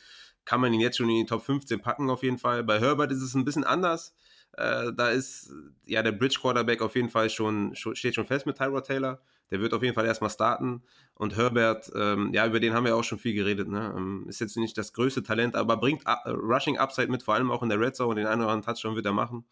kann 0.44 0.60
man 0.60 0.72
ihn 0.72 0.80
jetzt 0.80 0.96
schon 0.96 1.08
in 1.08 1.16
die 1.16 1.26
Top 1.26 1.44
15 1.44 1.80
packen 1.80 2.10
auf 2.10 2.22
jeden 2.22 2.38
Fall. 2.38 2.64
Bei 2.64 2.80
Herbert 2.80 3.12
ist 3.12 3.22
es 3.22 3.34
ein 3.34 3.44
bisschen 3.44 3.64
anders. 3.64 4.14
Äh, 4.54 4.92
da 4.94 5.10
ist 5.10 5.50
ja 5.86 6.02
der 6.02 6.12
Bridge 6.12 6.38
Quarterback 6.40 6.82
auf 6.82 6.94
jeden 6.94 7.08
Fall 7.08 7.30
schon, 7.30 7.74
schon, 7.74 7.96
steht 7.96 8.14
schon 8.14 8.26
fest 8.26 8.46
mit 8.46 8.56
Tyrod 8.56 8.86
Taylor. 8.86 9.20
Der 9.50 9.60
wird 9.60 9.74
auf 9.74 9.82
jeden 9.82 9.94
Fall 9.94 10.06
erstmal 10.06 10.30
starten. 10.30 10.82
Und 11.14 11.36
Herbert, 11.36 11.90
ähm, 11.94 12.32
ja, 12.32 12.46
über 12.46 12.58
den 12.58 12.72
haben 12.72 12.84
wir 12.84 12.96
auch 12.96 13.04
schon 13.04 13.18
viel 13.18 13.34
geredet. 13.34 13.68
Ne? 13.68 13.94
Ähm, 13.96 14.24
ist 14.28 14.40
jetzt 14.40 14.56
nicht 14.56 14.76
das 14.78 14.92
größte 14.94 15.22
Talent, 15.22 15.56
aber 15.56 15.76
bringt 15.76 16.04
uh, 16.06 16.30
Rushing 16.30 16.78
Upside 16.78 17.08
mit, 17.08 17.22
vor 17.22 17.34
allem 17.34 17.50
auch 17.50 17.62
in 17.62 17.68
der 17.68 17.78
Red 17.78 17.94
Zone. 17.94 18.10
Und 18.10 18.16
den 18.16 18.26
einen 18.26 18.40
oder 18.42 18.50
anderen 18.50 18.74
Touchdown 18.74 18.96
wird 18.96 19.06
er 19.06 19.12
machen. 19.12 19.44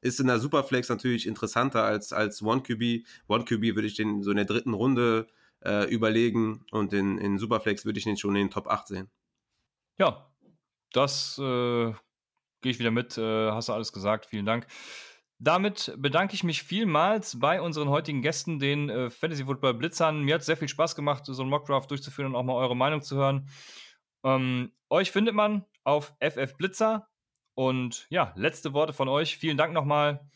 Ist 0.00 0.20
in 0.20 0.26
der 0.26 0.38
Superflex 0.38 0.88
natürlich 0.88 1.26
interessanter 1.26 1.84
als, 1.84 2.12
als 2.12 2.42
One 2.42 2.62
QB. 2.62 3.06
One 3.28 3.44
QB 3.44 3.74
würde 3.74 3.86
ich 3.86 3.94
den 3.94 4.22
so 4.22 4.30
in 4.30 4.36
der 4.36 4.46
dritten 4.46 4.74
Runde 4.74 5.26
äh, 5.60 5.90
überlegen. 5.90 6.64
Und 6.70 6.92
in, 6.92 7.18
in 7.18 7.38
Superflex 7.38 7.84
würde 7.84 7.98
ich 7.98 8.04
den 8.04 8.16
schon 8.16 8.36
in 8.36 8.46
den 8.46 8.50
Top 8.50 8.66
8 8.66 8.88
sehen. 8.88 9.10
Ja, 9.98 10.30
das 10.92 11.38
äh, 11.38 11.92
gehe 12.62 12.72
ich 12.72 12.78
wieder 12.78 12.90
mit. 12.90 13.16
Äh, 13.18 13.50
hast 13.50 13.68
du 13.68 13.72
alles 13.72 13.92
gesagt. 13.92 14.26
Vielen 14.26 14.46
Dank. 14.46 14.66
Damit 15.38 15.94
bedanke 15.98 16.34
ich 16.34 16.44
mich 16.44 16.62
vielmals 16.62 17.38
bei 17.38 17.60
unseren 17.60 17.88
heutigen 17.88 18.22
Gästen, 18.22 18.58
den 18.58 18.88
äh, 18.88 19.10
Fantasy 19.10 19.44
Football 19.44 19.74
Blitzern. 19.74 20.22
Mir 20.22 20.36
hat 20.36 20.44
sehr 20.44 20.56
viel 20.56 20.68
Spaß 20.68 20.94
gemacht, 20.94 21.24
so 21.26 21.42
einen 21.42 21.50
Mockdraft 21.50 21.90
durchzuführen 21.90 22.30
und 22.30 22.36
auch 22.36 22.44
mal 22.44 22.54
eure 22.54 22.76
Meinung 22.76 23.02
zu 23.02 23.16
hören. 23.16 23.48
Ähm, 24.24 24.72
euch 24.88 25.10
findet 25.10 25.34
man 25.34 25.64
auf 25.82 26.14
FF 26.20 26.56
Blitzer. 26.56 27.08
Und 27.54 28.06
ja, 28.10 28.32
letzte 28.36 28.72
Worte 28.72 28.92
von 28.92 29.08
euch. 29.08 29.36
Vielen 29.36 29.56
Dank 29.56 29.72
nochmal. 29.72 30.28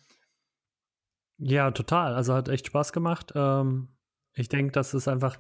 Ja, 1.39 1.71
total. 1.71 2.15
Also 2.15 2.35
hat 2.35 2.49
echt 2.49 2.67
Spaß 2.67 2.93
gemacht. 2.93 3.33
Ähm, 3.35 3.97
ich 4.35 4.49
denke, 4.49 4.73
das 4.73 4.95
ist 4.95 5.09
einfach 5.09 5.39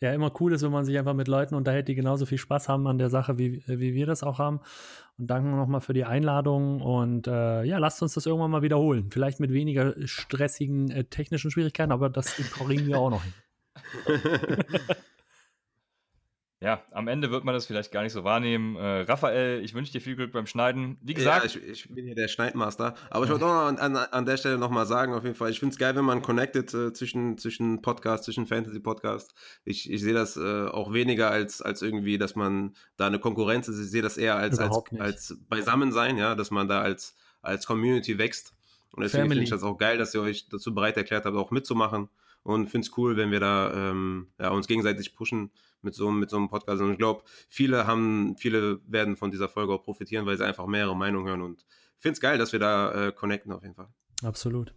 ja 0.00 0.12
immer 0.12 0.32
cool 0.40 0.52
ist, 0.52 0.62
wenn 0.62 0.72
man 0.72 0.84
sich 0.84 0.98
einfach 0.98 1.14
mit 1.14 1.28
Leuten 1.28 1.54
unterhält, 1.54 1.88
die 1.88 1.94
genauso 1.94 2.26
viel 2.26 2.38
Spaß 2.38 2.68
haben 2.68 2.86
an 2.86 2.98
der 2.98 3.10
Sache, 3.10 3.38
wie, 3.38 3.62
wie 3.66 3.94
wir 3.94 4.06
das 4.06 4.22
auch 4.22 4.38
haben. 4.38 4.60
Und 5.18 5.26
danke 5.26 5.50
nochmal 5.50 5.80
für 5.80 5.92
die 5.92 6.04
Einladung 6.04 6.80
und 6.80 7.26
äh, 7.26 7.64
ja, 7.64 7.78
lasst 7.78 8.02
uns 8.02 8.14
das 8.14 8.26
irgendwann 8.26 8.50
mal 8.50 8.62
wiederholen. 8.62 9.10
Vielleicht 9.10 9.40
mit 9.40 9.52
weniger 9.52 9.94
stressigen 10.06 10.90
äh, 10.90 11.04
technischen 11.04 11.50
Schwierigkeiten, 11.50 11.92
aber 11.92 12.08
das 12.08 12.36
kriegen 12.36 12.86
wir 12.86 12.98
auch 12.98 13.10
noch 13.10 13.22
hin. 13.22 13.34
ja, 16.62 16.82
am 16.90 17.08
Ende 17.08 17.30
wird 17.30 17.44
man 17.44 17.54
das 17.54 17.64
vielleicht 17.64 17.90
gar 17.90 18.02
nicht 18.02 18.12
so 18.12 18.22
wahrnehmen. 18.22 18.76
Äh, 18.76 19.00
Raphael, 19.02 19.64
ich 19.64 19.72
wünsche 19.72 19.92
dir 19.92 20.02
viel 20.02 20.14
Glück 20.14 20.30
beim 20.32 20.46
Schneiden. 20.46 20.98
Wie 21.00 21.14
gesagt. 21.14 21.54
Ja, 21.54 21.62
ich, 21.62 21.86
ich 21.86 21.88
bin 21.88 22.04
hier 22.04 22.14
der 22.14 22.28
Schneidmaster. 22.28 22.94
Aber 23.08 23.24
ich 23.24 23.30
wollte 23.30 23.46
auch 23.46 23.66
an, 23.66 23.78
an, 23.78 23.96
an, 23.96 24.26
der 24.26 24.36
Stelle 24.36 24.58
nochmal 24.58 24.84
sagen, 24.84 25.14
auf 25.14 25.24
jeden 25.24 25.34
Fall, 25.34 25.50
ich 25.50 25.58
finde 25.58 25.72
es 25.72 25.78
geil, 25.78 25.96
wenn 25.96 26.04
man 26.04 26.20
connected 26.20 26.74
äh, 26.74 26.92
zwischen, 26.92 27.38
zwischen 27.38 27.80
Podcast, 27.80 28.24
zwischen 28.24 28.46
Fantasy-Podcast. 28.46 29.32
Ich, 29.64 29.90
ich 29.90 30.02
sehe 30.02 30.12
das 30.12 30.36
äh, 30.36 30.66
auch 30.66 30.92
weniger 30.92 31.30
als, 31.30 31.62
als 31.62 31.80
irgendwie, 31.80 32.18
dass 32.18 32.36
man 32.36 32.76
da 32.98 33.06
eine 33.06 33.18
Konkurrenz 33.18 33.66
ist. 33.68 33.78
Ich 33.78 33.90
sehe 33.90 34.02
das 34.02 34.18
eher 34.18 34.36
als, 34.36 34.58
als, 34.58 34.76
als 34.98 35.38
Beisammensein, 35.48 36.18
ja, 36.18 36.34
dass 36.34 36.50
man 36.50 36.68
da 36.68 36.82
als, 36.82 37.16
als 37.40 37.66
Community 37.66 38.18
wächst. 38.18 38.52
Und 38.92 39.02
deswegen 39.02 39.28
finde 39.28 39.44
ich 39.44 39.50
das 39.50 39.62
auch 39.62 39.78
geil, 39.78 39.96
dass 39.96 40.14
ihr 40.14 40.20
euch 40.20 40.46
dazu 40.50 40.74
bereit 40.74 40.98
erklärt 40.98 41.24
habt, 41.24 41.36
auch 41.36 41.52
mitzumachen. 41.52 42.10
Und 42.42 42.68
finde 42.68 42.86
es 42.86 42.96
cool, 42.98 43.16
wenn 43.16 43.30
wir 43.30 43.40
da 43.40 43.90
ähm, 43.90 44.28
ja, 44.38 44.50
uns 44.50 44.66
gegenseitig 44.66 45.14
pushen 45.14 45.50
mit 45.82 45.94
so, 45.94 46.10
mit 46.10 46.30
so 46.30 46.36
einem 46.36 46.48
Podcast. 46.48 46.80
Und 46.80 46.92
ich 46.92 46.98
glaube, 46.98 47.22
viele 47.48 47.86
haben, 47.86 48.36
viele 48.38 48.80
werden 48.86 49.16
von 49.16 49.30
dieser 49.30 49.48
Folge 49.48 49.72
auch 49.72 49.82
profitieren, 49.82 50.26
weil 50.26 50.36
sie 50.36 50.46
einfach 50.46 50.66
mehrere 50.66 50.96
Meinungen 50.96 51.26
hören. 51.26 51.42
Und 51.42 51.64
ich 51.96 52.02
finde 52.02 52.14
es 52.14 52.20
geil, 52.20 52.38
dass 52.38 52.52
wir 52.52 52.60
da 52.60 53.08
äh, 53.08 53.12
connecten 53.12 53.52
auf 53.52 53.62
jeden 53.62 53.74
Fall. 53.74 53.88
Absolut. 54.22 54.74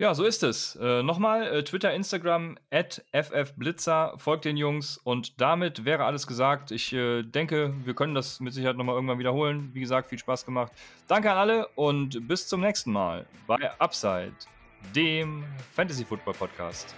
Ja, 0.00 0.14
so 0.14 0.24
ist 0.24 0.44
es. 0.44 0.76
Äh, 0.76 1.02
Nochmal 1.02 1.48
äh, 1.48 1.64
Twitter, 1.64 1.92
Instagram, 1.92 2.56
at 2.70 3.04
ffblitzer, 3.12 4.14
folgt 4.16 4.44
den 4.44 4.56
Jungs 4.56 4.96
und 4.96 5.40
damit 5.40 5.84
wäre 5.84 6.04
alles 6.04 6.28
gesagt. 6.28 6.70
Ich 6.70 6.92
äh, 6.92 7.24
denke, 7.24 7.74
wir 7.84 7.94
können 7.94 8.14
das 8.14 8.38
mit 8.38 8.52
Sicherheit 8.54 8.76
nochmal 8.76 8.94
irgendwann 8.94 9.18
wiederholen. 9.18 9.70
Wie 9.72 9.80
gesagt, 9.80 10.08
viel 10.08 10.18
Spaß 10.20 10.44
gemacht. 10.44 10.70
Danke 11.08 11.32
an 11.32 11.38
alle 11.38 11.66
und 11.74 12.28
bis 12.28 12.46
zum 12.46 12.60
nächsten 12.60 12.92
Mal 12.92 13.26
bei 13.48 13.72
Upside, 13.80 14.34
dem 14.94 15.42
Fantasy 15.74 16.04
Football 16.04 16.34
Podcast. 16.34 16.94